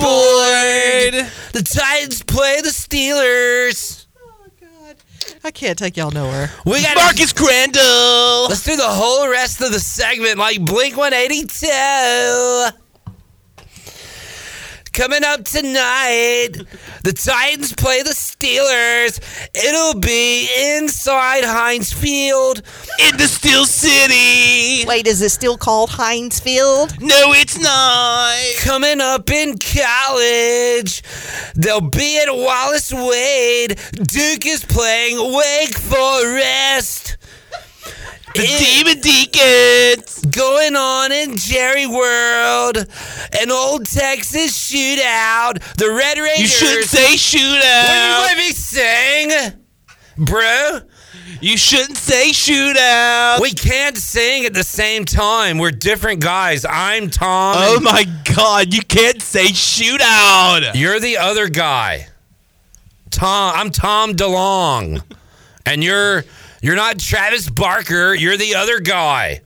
The 1.53 1.63
Titans 1.63 2.23
play 2.23 2.61
the 2.63 2.69
Steelers. 2.71 4.07
Oh 4.17 4.47
god. 4.61 4.97
I 5.43 5.51
can't 5.51 5.77
take 5.77 5.97
y'all 5.97 6.13
nowhere. 6.13 6.51
We 6.65 6.81
got 6.83 6.97
Marcus 6.97 7.33
Crandell. 7.33 8.49
Let's 8.49 8.63
do 8.65 8.77
the 8.77 8.85
whole 8.85 9.29
rest 9.29 9.61
of 9.61 9.73
the 9.73 9.81
segment 9.81 10.39
like 10.39 10.65
Blink 10.65 10.97
182. 10.97 12.79
Coming 14.95 15.25
up 15.25 15.45
tonight, 15.45 16.51
the 17.03 17.13
Titans 17.13 17.73
play 17.73 18.03
the 18.03 18.11
Steelers. 18.11 19.19
It'll 19.53 19.99
be 19.99 20.49
inside 20.77 21.43
Heinz 21.43 21.93
Field 21.93 22.63
in 23.03 23.17
the 23.17 23.27
Steel 23.27 23.65
City. 23.67 24.87
Wait, 24.87 25.09
is 25.09 25.21
it 25.21 25.31
still 25.31 25.59
called 25.59 25.91
Heinz 25.91 26.39
Field? 26.39 26.95
No, 27.01 27.33
it's 27.33 27.59
not. 27.59 28.39
Coming 28.61 29.01
up 29.01 29.29
in 29.33 29.59
college, 29.59 31.03
they'll 31.57 31.81
be 31.81 32.21
at 32.21 32.33
Wallace 32.33 32.93
Wade. 32.93 33.77
Duke 33.95 34.47
is 34.47 34.65
playing 34.65 35.19
Wake 35.35 35.77
Forest. 35.77 37.17
The 38.35 38.47
Demon 38.59 39.01
Deacons. 39.01 40.21
Going 40.27 40.75
on 40.75 41.13
in 41.13 41.37
Jerry 41.37 41.87
World, 41.87 42.79
an 43.41 43.51
old 43.51 43.87
Texas 43.87 44.53
shootout. 44.71 45.63
The 45.77 45.91
Red 45.91 46.19
Raiders. 46.19 46.41
You 46.41 46.47
shouldn't 46.49 46.87
say 46.87 47.15
shootout. 47.15 47.85
What 47.85 47.91
are 47.91 48.09
you 48.09 48.27
let 48.27 48.37
me 48.39 48.51
sing, 48.51 49.53
bro? 50.19 50.81
You 51.41 51.57
shouldn't 51.57 51.97
say 51.97 52.31
shootout. 52.31 53.41
We 53.41 53.53
can't 53.53 53.97
sing 53.97 54.45
at 54.47 54.55
the 54.55 54.65
same 54.65 55.05
time. 55.05 55.59
We're 55.59 55.71
different 55.71 56.21
guys. 56.21 56.65
I'm 56.69 57.11
Tom. 57.11 57.55
Oh 57.59 57.81
my 57.81 58.05
God! 58.35 58.75
You 58.75 58.83
can't 58.83 59.23
say 59.23 59.47
shootout. 59.47 60.73
You're 60.75 60.99
the 61.01 61.19
other 61.19 61.49
guy. 61.49 62.09
Tom, 63.11 63.53
I'm 63.57 63.71
Tom 63.71 64.15
DeLonge. 64.15 65.03
and 65.67 65.85
you're 65.85 66.25
you're 66.65 66.77
not 66.77 66.99
Travis 66.99 67.51
Barker, 67.51 68.15
you're 68.15 68.39
the 68.39 68.55
other 68.55 68.81
guy. 68.81 69.43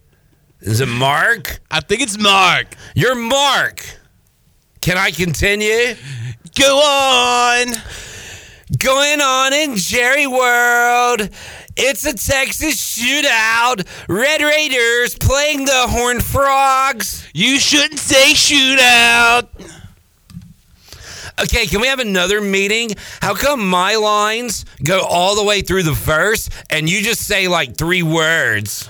Is 0.61 0.81
it 0.81 0.87
Mark? 0.87 1.59
I 1.69 1.81
think 1.81 2.01
it's 2.01 2.17
Mark. 2.17 2.69
You're 2.95 3.17
Mark. 3.17 3.85
Can 4.81 4.97
I 4.97 5.11
continue? 5.11 5.97
Go 6.57 6.79
on. 6.79 7.75
Going 8.79 9.21
on 9.21 9.53
in 9.53 9.75
Jerry 9.75 10.29
World. 10.29 11.29
It's 11.77 12.07
a 12.07 12.13
Texas 12.13 12.77
shootout. 12.77 13.85
Red 14.09 14.41
Raiders 14.41 15.17
playing 15.19 15.65
the 15.65 15.87
Horned 15.89 16.23
Frogs. 16.23 17.29
You 17.35 17.59
shouldn't 17.59 17.99
say 17.99 18.33
shootout. 18.35 19.49
Okay, 21.43 21.67
can 21.67 21.81
we 21.81 21.87
have 21.87 22.01
another 22.01 22.41
meeting? 22.41 22.91
How 23.21 23.35
come 23.35 23.67
my 23.69 23.95
lines 23.95 24.65
go 24.83 25.01
all 25.01 25.37
the 25.37 25.45
way 25.45 25.61
through 25.61 25.85
the 25.85 25.93
verse 25.93 26.51
and 26.71 26.89
you 26.89 27.03
just 27.03 27.27
say 27.27 27.49
like 27.49 27.77
three 27.77 28.03
words? 28.03 28.89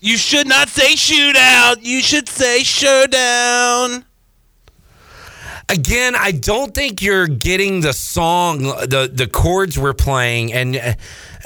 You 0.00 0.16
should 0.16 0.46
not 0.46 0.68
say 0.68 0.94
shootout. 0.94 1.76
You 1.80 2.02
should 2.02 2.28
say 2.28 2.62
showdown. 2.62 4.04
Again, 5.68 6.14
I 6.14 6.30
don't 6.30 6.72
think 6.72 7.02
you're 7.02 7.26
getting 7.26 7.80
the 7.80 7.92
song, 7.92 8.62
the 8.62 9.10
the 9.12 9.26
chords 9.26 9.76
we're 9.76 9.94
playing, 9.94 10.52
and 10.52 10.76
uh, 10.76 10.92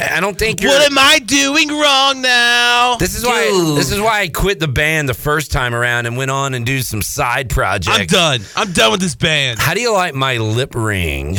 I 0.00 0.20
don't 0.20 0.38
think 0.38 0.62
you're. 0.62 0.70
What 0.72 0.90
am 0.90 0.98
I 0.98 1.18
doing 1.18 1.68
wrong 1.68 2.22
now? 2.22 2.96
This 2.96 3.16
is 3.16 3.24
why. 3.24 3.48
Dude. 3.50 3.78
This 3.78 3.92
is 3.92 4.00
why 4.00 4.20
I 4.20 4.28
quit 4.28 4.58
the 4.58 4.68
band 4.68 5.08
the 5.08 5.14
first 5.14 5.52
time 5.52 5.74
around 5.74 6.06
and 6.06 6.16
went 6.16 6.30
on 6.30 6.54
and 6.54 6.64
do 6.64 6.80
some 6.80 7.02
side 7.02 7.50
projects. 7.50 7.98
I'm 7.98 8.06
done. 8.06 8.40
I'm 8.56 8.72
done 8.72 8.92
with 8.92 9.00
this 9.00 9.14
band. 9.14 9.58
How 9.58 9.74
do 9.74 9.80
you 9.80 9.92
like 9.92 10.14
my 10.14 10.38
lip 10.38 10.74
ring? 10.74 11.38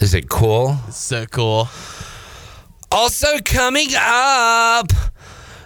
Is 0.00 0.14
it 0.14 0.28
cool? 0.28 0.76
It's 0.88 0.96
so 0.98 1.26
cool. 1.26 1.68
Also 2.92 3.38
coming 3.44 3.88
up, 3.96 4.92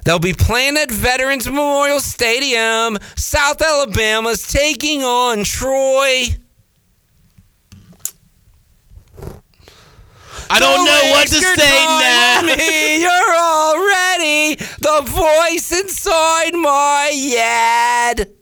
they'll 0.04 0.18
be 0.18 0.32
playing 0.32 0.76
at 0.78 0.90
Veterans 0.90 1.46
Memorial 1.46 2.00
Stadium. 2.00 2.98
South 3.16 3.60
Alabama's 3.60 4.46
taking 4.46 5.02
on 5.02 5.44
Troy. 5.44 6.28
I 10.50 10.60
don't 10.60 10.84
know 10.84 11.10
what 11.10 11.28
to 11.28 11.40
say 11.40 11.84
now. 11.84 12.42
Me. 12.42 13.00
You're 13.00 13.36
already 13.36 14.54
the 14.80 15.02
voice 15.04 15.72
inside 15.72 16.54
my 16.54 17.10
head. 17.12 18.34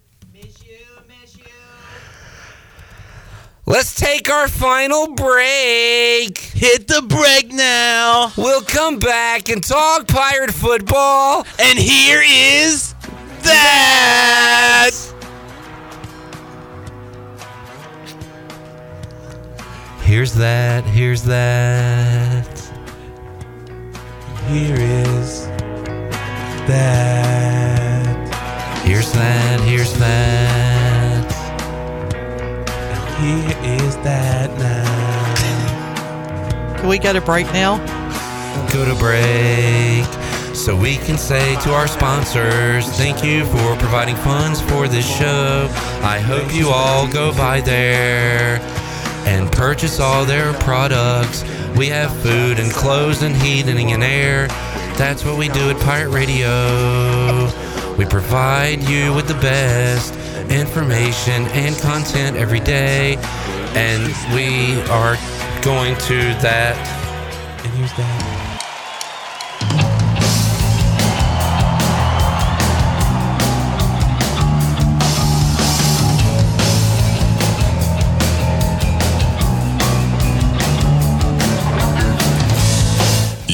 Let's 3.68 3.97
take 3.97 4.31
our 4.31 4.47
final 4.47 5.12
break. 5.15 6.39
Hit 6.39 6.86
the 6.86 7.02
break 7.02 7.52
now. 7.52 8.31
We'll 8.36 8.62
come 8.62 9.01
back 9.01 9.49
and 9.49 9.60
talk 9.60 10.07
pirate 10.07 10.52
football. 10.52 11.44
And 11.59 11.76
here 11.76 12.23
is 12.25 12.94
that. 13.43 15.16
Here's 20.07 20.35
that. 20.35 20.85
Here's 20.85 21.25
that. 21.25 22.47
Here 24.47 24.76
is 24.78 25.49
that. 26.68 28.15
Here's 28.85 29.12
that. 29.12 29.60
Here's 29.62 29.93
that. 29.99 31.33
Here 33.18 33.59
is 33.65 33.97
that 33.97 34.57
now. 34.60 35.35
Can 36.76 36.89
we 36.89 36.99
go 37.01 37.12
to 37.12 37.20
break 37.20 37.47
now? 37.47 37.78
Go 38.73 38.85
to 38.85 38.94
break. 39.01 40.07
So 40.55 40.76
we 40.76 40.99
can 40.99 41.18
say 41.18 41.57
to 41.62 41.75
our 41.75 41.89
sponsors, 41.89 42.86
thank 42.91 43.25
you 43.25 43.44
for 43.47 43.76
providing 43.76 44.15
funds 44.15 44.60
for 44.60 44.86
this 44.86 45.05
show. 45.18 45.68
I 46.02 46.20
hope 46.20 46.55
you 46.55 46.68
all 46.68 47.09
go 47.09 47.33
by 47.33 47.60
there 47.60 48.76
and 49.27 49.51
purchase 49.53 50.01
all 50.01 50.25
their 50.25 50.55
products. 50.55 51.43
We 51.77 51.89
have 51.89 52.17
food 52.23 52.59
and 52.59 52.73
clothes 52.73 53.23
and 53.23 53.35
heating 53.35 53.93
and 53.93 54.03
air. 54.03 54.47
That's 54.97 55.25
what 55.25 55.37
we 55.37 55.49
do 55.49 55.69
at 55.69 55.79
Pirate 55.81 56.11
Radio. 56.11 57.51
We 57.99 58.07
provide 58.07 58.83
you 58.83 59.13
with 59.13 59.29
the 59.29 59.35
best 59.35 60.15
information 60.51 61.47
and 61.49 61.77
content 61.79 62.37
every 62.37 62.61
day. 62.61 63.17
And 63.75 64.07
we 64.35 64.81
are 64.91 65.17
going 65.63 65.97
to 65.97 66.19
that. 66.41 66.95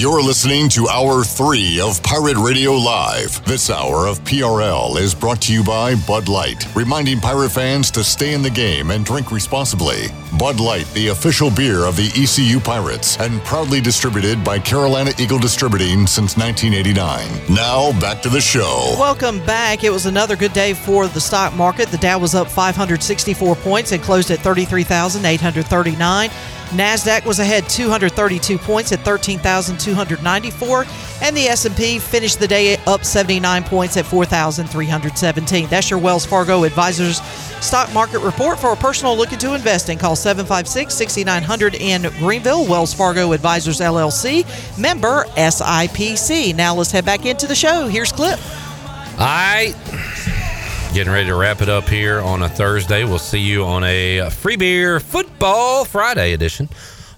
You're 0.02 0.20
listening 0.20 0.68
to 0.70 0.88
Hour 0.88 1.22
3 1.22 1.78
of 1.80 2.02
Pirate 2.02 2.36
Radio 2.36 2.72
Live. 2.72 3.44
This 3.44 3.70
hour 3.70 4.08
of 4.08 4.18
PRL 4.24 4.98
is 4.98 5.14
brought 5.14 5.40
to 5.42 5.52
you 5.52 5.62
by 5.62 5.94
Bud 5.94 6.26
Light, 6.28 6.66
reminding 6.74 7.20
pirate 7.20 7.50
fans 7.50 7.88
to 7.92 8.02
stay 8.02 8.34
in 8.34 8.42
the 8.42 8.50
game 8.50 8.90
and 8.90 9.04
drink 9.04 9.30
responsibly. 9.30 10.08
Bud 10.36 10.58
Light, 10.58 10.92
the 10.94 11.06
official 11.06 11.52
beer 11.52 11.84
of 11.84 11.94
the 11.94 12.10
ECU 12.20 12.58
Pirates, 12.58 13.16
and 13.20 13.40
proudly 13.42 13.80
distributed 13.80 14.42
by 14.42 14.58
Carolina 14.58 15.12
Eagle 15.20 15.38
Distributing 15.38 16.08
since 16.08 16.36
1989. 16.36 17.54
Now, 17.54 17.92
back 18.00 18.22
to 18.22 18.28
the 18.28 18.40
show. 18.40 18.96
Welcome 18.98 19.38
back. 19.46 19.84
It 19.84 19.90
was 19.90 20.06
another 20.06 20.34
good 20.34 20.52
day 20.52 20.74
for 20.74 21.06
the 21.06 21.20
stock 21.20 21.54
market. 21.54 21.90
The 21.90 21.98
Dow 21.98 22.18
was 22.18 22.34
up 22.34 22.48
564 22.48 23.54
points 23.54 23.92
and 23.92 24.02
closed 24.02 24.32
at 24.32 24.40
33,839. 24.40 26.30
Nasdaq 26.72 27.26
was 27.26 27.38
ahead 27.38 27.68
232 27.68 28.58
points 28.58 28.92
at 28.92 29.00
13,294, 29.00 30.86
and 31.22 31.36
the 31.36 31.46
S&P 31.46 31.98
finished 31.98 32.40
the 32.40 32.48
day 32.48 32.76
up 32.86 33.04
79 33.04 33.64
points 33.64 33.96
at 33.96 34.06
4,317. 34.06 35.68
That's 35.68 35.90
your 35.90 35.98
Wells 35.98 36.24
Fargo 36.24 36.64
Advisors 36.64 37.20
stock 37.62 37.92
market 37.92 38.20
report 38.20 38.58
for 38.58 38.72
a 38.72 38.76
personal 38.76 39.16
look 39.16 39.32
into 39.32 39.54
investing. 39.54 39.98
Call 39.98 40.16
756-6900 40.16 41.74
in 41.74 42.10
Greenville. 42.18 42.66
Wells 42.66 42.94
Fargo 42.94 43.32
Advisors 43.32 43.80
LLC, 43.80 44.44
member 44.78 45.24
SIPC. 45.36 46.54
Now 46.54 46.74
let's 46.74 46.90
head 46.90 47.04
back 47.04 47.26
into 47.26 47.46
the 47.46 47.54
show. 47.54 47.86
Here's 47.86 48.12
Clip. 48.12 48.40
All 49.18 49.26
right. 49.26 49.74
Getting 50.94 51.12
ready 51.14 51.26
to 51.28 51.34
wrap 51.34 51.62
it 51.62 51.70
up 51.70 51.88
here 51.88 52.20
on 52.20 52.42
a 52.42 52.48
Thursday. 52.50 53.04
We'll 53.04 53.18
see 53.18 53.38
you 53.38 53.64
on 53.64 53.82
a 53.82 54.28
free 54.28 54.56
beer 54.56 55.00
football 55.00 55.86
Friday 55.86 56.34
edition 56.34 56.68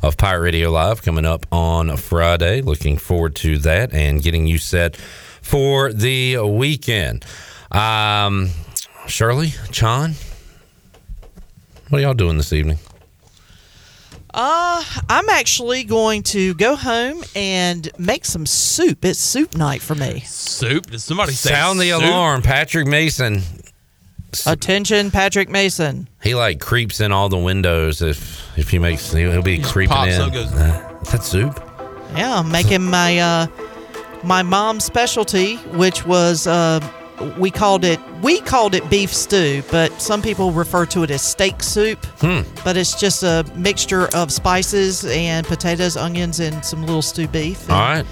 of 0.01 0.17
Pirate 0.17 0.43
Radio 0.43 0.71
Live 0.71 1.03
coming 1.03 1.25
up 1.27 1.45
on 1.51 1.91
a 1.91 1.97
Friday. 1.97 2.63
Looking 2.63 2.97
forward 2.99 3.35
to 3.37 3.59
that 3.59 3.93
and 3.93 4.23
getting 4.23 4.47
you 4.47 4.59
set 4.59 4.95
for 4.97 5.93
the 5.93 6.39
weekend. 6.39 7.25
Um, 7.73 8.51
Shirley, 9.09 9.53
Chon, 9.73 10.15
what 11.89 11.99
are 11.99 12.03
y'all 12.03 12.15
doing 12.15 12.37
this 12.37 12.53
evening? 12.53 12.79
Uh, 14.33 14.83
I'm 15.09 15.29
actually 15.29 15.83
going 15.85 16.23
to 16.25 16.55
go 16.55 16.75
home 16.77 17.23
and 17.37 17.89
make 17.99 18.25
some 18.25 18.47
soup. 18.47 19.05
It's 19.05 19.19
soup 19.19 19.57
night 19.57 19.81
for 19.83 19.95
me. 19.97 20.21
Soup? 20.21 20.87
Did 20.87 21.01
somebody 21.01 21.33
say 21.33 21.51
Sound 21.51 21.81
the 21.81 21.91
soup? 21.91 22.03
alarm. 22.03 22.43
Patrick 22.43 22.87
Mason. 22.87 23.43
Attention, 24.47 25.11
Patrick 25.11 25.49
Mason. 25.49 26.09
He 26.23 26.35
like 26.35 26.61
creeps 26.61 27.01
in 27.01 27.13
all 27.13 27.29
the 27.29 27.39
windows 27.39 28.03
if 28.03 28.41
if 28.59 28.71
he 28.71 28.79
makes 28.79 29.13
he'll 29.13 29.43
be 29.43 29.61
creeping 29.61 29.95
pops 29.97 30.15
in. 30.15 30.21
up, 30.21 30.33
goes- 30.33 30.53
Uh, 30.53 30.99
is 31.03 31.11
that 31.13 31.23
soup? 31.25 31.71
Yeah, 32.17 32.39
I'm 32.39 32.51
making 32.51 32.83
my 32.85 33.19
uh 33.19 33.47
my 34.23 34.43
mom's 34.43 34.85
specialty, 34.85 35.57
which 35.77 36.07
was 36.07 36.47
uh 36.47 36.81
we 37.39 37.51
called 37.51 37.85
it 37.85 38.01
we 38.23 38.41
called 38.41 38.75
it 38.75 38.89
beef 38.91 39.13
stew, 39.15 39.63
but 39.71 40.01
some 40.01 40.21
people 40.23 40.51
refer 40.51 40.87
to 40.87 41.03
it 41.03 41.11
as 41.11 41.23
steak 41.23 41.63
soup. 41.63 42.05
Hmm. 42.21 42.41
But 42.65 42.77
it's 42.77 42.99
just 42.99 43.23
a 43.23 43.45
mixture 43.55 44.09
of 44.15 44.33
spices 44.33 45.05
and 45.05 45.47
potatoes, 45.47 45.97
onions, 45.97 46.41
and 46.41 46.65
some 46.65 46.81
little 46.87 47.03
stew 47.03 47.29
beef. 47.29 47.69
All 47.71 47.77
right. 47.79 48.07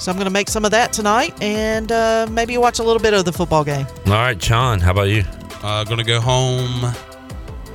So 0.00 0.12
I'm 0.12 0.16
going 0.16 0.26
to 0.26 0.30
make 0.32 0.48
some 0.48 0.64
of 0.64 0.70
that 0.70 0.92
tonight, 0.92 1.34
and 1.42 1.90
uh, 1.90 2.28
maybe 2.30 2.56
watch 2.56 2.78
a 2.78 2.84
little 2.84 3.02
bit 3.02 3.14
of 3.14 3.24
the 3.24 3.32
football 3.32 3.64
game. 3.64 3.84
All 4.06 4.12
right, 4.12 4.38
Chon, 4.38 4.78
how 4.78 4.92
about 4.92 5.08
you? 5.08 5.24
Uh, 5.62 5.84
gonna 5.84 6.04
go 6.04 6.20
home. 6.20 6.84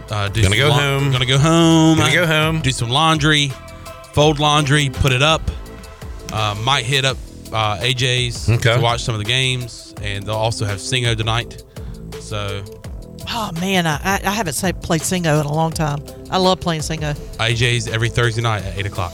Uh, 0.09 0.29
do 0.29 0.41
Gonna 0.43 0.55
some 0.55 0.57
go 0.57 0.69
lau- 0.69 0.79
home. 0.99 1.11
Gonna 1.11 1.25
go 1.25 1.37
home. 1.37 1.97
Gonna 1.97 2.13
go 2.13 2.25
home. 2.25 2.61
Do 2.61 2.71
some 2.71 2.89
laundry. 2.89 3.51
Fold 4.13 4.39
laundry. 4.39 4.89
Put 4.89 5.11
it 5.11 5.21
up. 5.21 5.41
Uh, 6.31 6.55
might 6.63 6.85
hit 6.85 7.05
up 7.05 7.17
uh, 7.51 7.77
AJ's 7.77 8.49
Okay. 8.49 8.75
to 8.75 8.81
watch 8.81 9.03
some 9.03 9.15
of 9.15 9.19
the 9.19 9.25
games, 9.25 9.93
and 10.01 10.25
they'll 10.25 10.35
also 10.35 10.65
have 10.65 10.79
Singo 10.79 11.15
tonight. 11.15 11.63
So 12.19 12.63
Oh 13.29 13.51
man, 13.59 13.87
I, 13.87 13.95
I 14.03 14.21
I 14.25 14.31
haven't 14.31 14.53
say, 14.53 14.73
played 14.73 15.01
Singo 15.01 15.39
in 15.39 15.45
a 15.45 15.53
long 15.53 15.71
time. 15.71 16.03
I 16.29 16.37
love 16.37 16.59
playing 16.59 16.81
Singo. 16.81 17.13
AJ's 17.37 17.87
every 17.87 18.09
Thursday 18.09 18.41
night 18.41 18.63
at 18.65 18.77
eight 18.77 18.85
o'clock. 18.85 19.13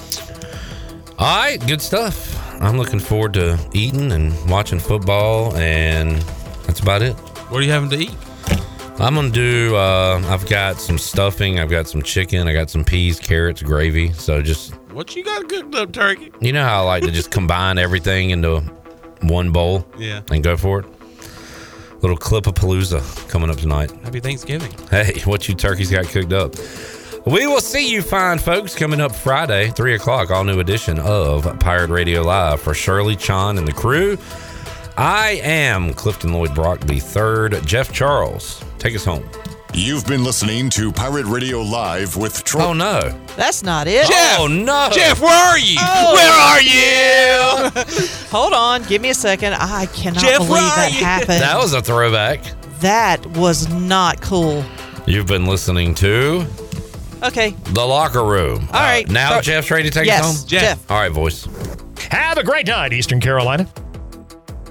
All 1.18 1.38
right, 1.38 1.58
good 1.68 1.82
stuff. 1.82 2.36
I'm 2.62 2.78
looking 2.78 3.00
forward 3.00 3.34
to 3.34 3.58
eating 3.74 4.12
and 4.12 4.34
watching 4.50 4.80
football, 4.80 5.56
and 5.56 6.18
that's 6.66 6.80
about 6.80 7.02
it. 7.02 7.14
What 7.50 7.60
are 7.60 7.64
you 7.64 7.72
having 7.72 7.90
to 7.92 7.98
eat? 7.98 8.12
I'm 9.00 9.16
gonna 9.16 9.30
do. 9.30 9.76
Uh, 9.76 10.22
I've 10.28 10.48
got 10.50 10.80
some 10.80 10.98
stuffing. 10.98 11.60
I've 11.60 11.70
got 11.70 11.88
some 11.88 12.02
chicken. 12.02 12.48
I 12.48 12.54
got 12.54 12.70
some 12.70 12.84
peas, 12.84 13.20
carrots, 13.20 13.62
gravy. 13.64 14.12
So 14.14 14.42
just 14.42 14.74
What 14.92 15.16
you 15.16 15.24
got 15.24 15.48
cooked 15.48 15.74
up, 15.76 15.94
turkey? 15.94 16.32
you 16.42 16.52
know 16.52 16.64
how 16.66 16.82
I 16.84 16.86
like 16.86 17.04
to 17.04 17.12
just 17.12 17.32
combine 17.32 17.78
everything 17.78 18.32
into 18.32 18.60
one 19.22 19.52
bowl. 19.52 19.86
Yeah. 19.98 20.22
And 20.32 20.44
go 20.44 20.58
for 20.58 20.80
it. 20.82 20.86
Little 22.02 22.18
clip 22.18 22.48
of 22.48 22.56
palooza 22.56 23.02
coming 23.30 23.50
up 23.50 23.58
tonight. 23.58 23.92
Happy 24.04 24.20
Thanksgiving. 24.20 24.72
Hey, 24.90 25.20
what 25.26 25.48
you 25.48 25.56
turkeys 25.56 25.92
got 25.92 26.06
cooked 26.06 26.34
up? 26.34 26.56
We 27.26 27.46
will 27.48 27.60
see 27.62 27.90
you 27.92 28.02
fine 28.02 28.40
folks 28.40 28.74
coming 28.76 29.02
up 29.02 29.14
Friday, 29.14 29.70
3 29.72 29.94
o'clock, 29.96 30.32
all 30.32 30.44
new 30.46 30.60
edition 30.62 30.98
of 31.00 31.60
Pirate 31.60 31.90
Radio 31.90 32.22
Live 32.22 32.62
for 32.62 32.74
Shirley, 32.74 33.16
Chon, 33.18 33.58
and 33.58 33.68
the 33.68 33.74
crew. 33.74 34.18
I 34.98 35.40
am 35.44 35.94
Clifton 35.94 36.32
Lloyd 36.34 36.52
Brockby, 36.52 37.02
third. 37.02 37.62
Jeff 37.66 37.92
Charles, 37.92 38.64
take 38.80 38.96
us 38.96 39.06
home. 39.06 39.28
You've 39.74 40.08
been 40.08 40.24
listening 40.24 40.70
to 40.72 40.92
Pirate 40.92 41.26
Radio 41.28 41.62
Live 41.62 42.16
with 42.18 42.44
Troy. 42.44 42.62
Oh, 42.64 42.74
no. 42.74 43.02
That's 43.38 43.62
not 43.62 43.88
it. 43.88 44.08
Jeff! 44.08 44.40
Oh, 44.40 44.48
no. 44.48 44.90
Jeff, 44.92 45.22
where 45.22 45.32
are 45.32 45.60
you? 45.60 45.78
Oh. 45.80 46.14
Where 46.16 46.32
are 46.32 46.62
you? 46.62 48.08
Hold 48.32 48.54
on, 48.54 48.82
give 48.84 49.02
me 49.02 49.10
a 49.10 49.14
second. 49.14 49.54
I 49.54 49.86
cannot 49.88 50.24
Jeff, 50.24 50.38
believe 50.40 50.50
that 50.50 50.92
you? 50.94 51.06
happened. 51.06 51.42
That 51.42 51.58
was 51.58 51.74
a 51.74 51.82
throwback. 51.84 52.42
that 52.80 53.24
was 53.38 53.70
not 53.72 54.22
cool. 54.22 54.64
You've 55.06 55.28
been 55.28 55.46
listening 55.46 55.94
to 55.96 56.46
Okay, 57.22 57.50
The 57.66 57.86
Locker 57.86 58.24
Room. 58.24 58.68
All 58.72 58.80
right. 58.82 59.08
Uh, 59.08 59.12
now 59.12 59.30
Throw- 59.34 59.42
Jeff's 59.42 59.70
ready 59.70 59.84
to 59.84 59.92
take 59.92 60.06
Yes, 60.08 60.24
us 60.26 60.40
home? 60.40 60.48
Jeff. 60.48 60.90
All 60.92 60.98
right, 61.00 61.12
voice. 61.12 61.48
Have 62.10 62.38
a 62.40 62.44
great 62.44 62.66
night, 62.66 62.92
Eastern 62.94 63.20
Carolina. 63.20 63.68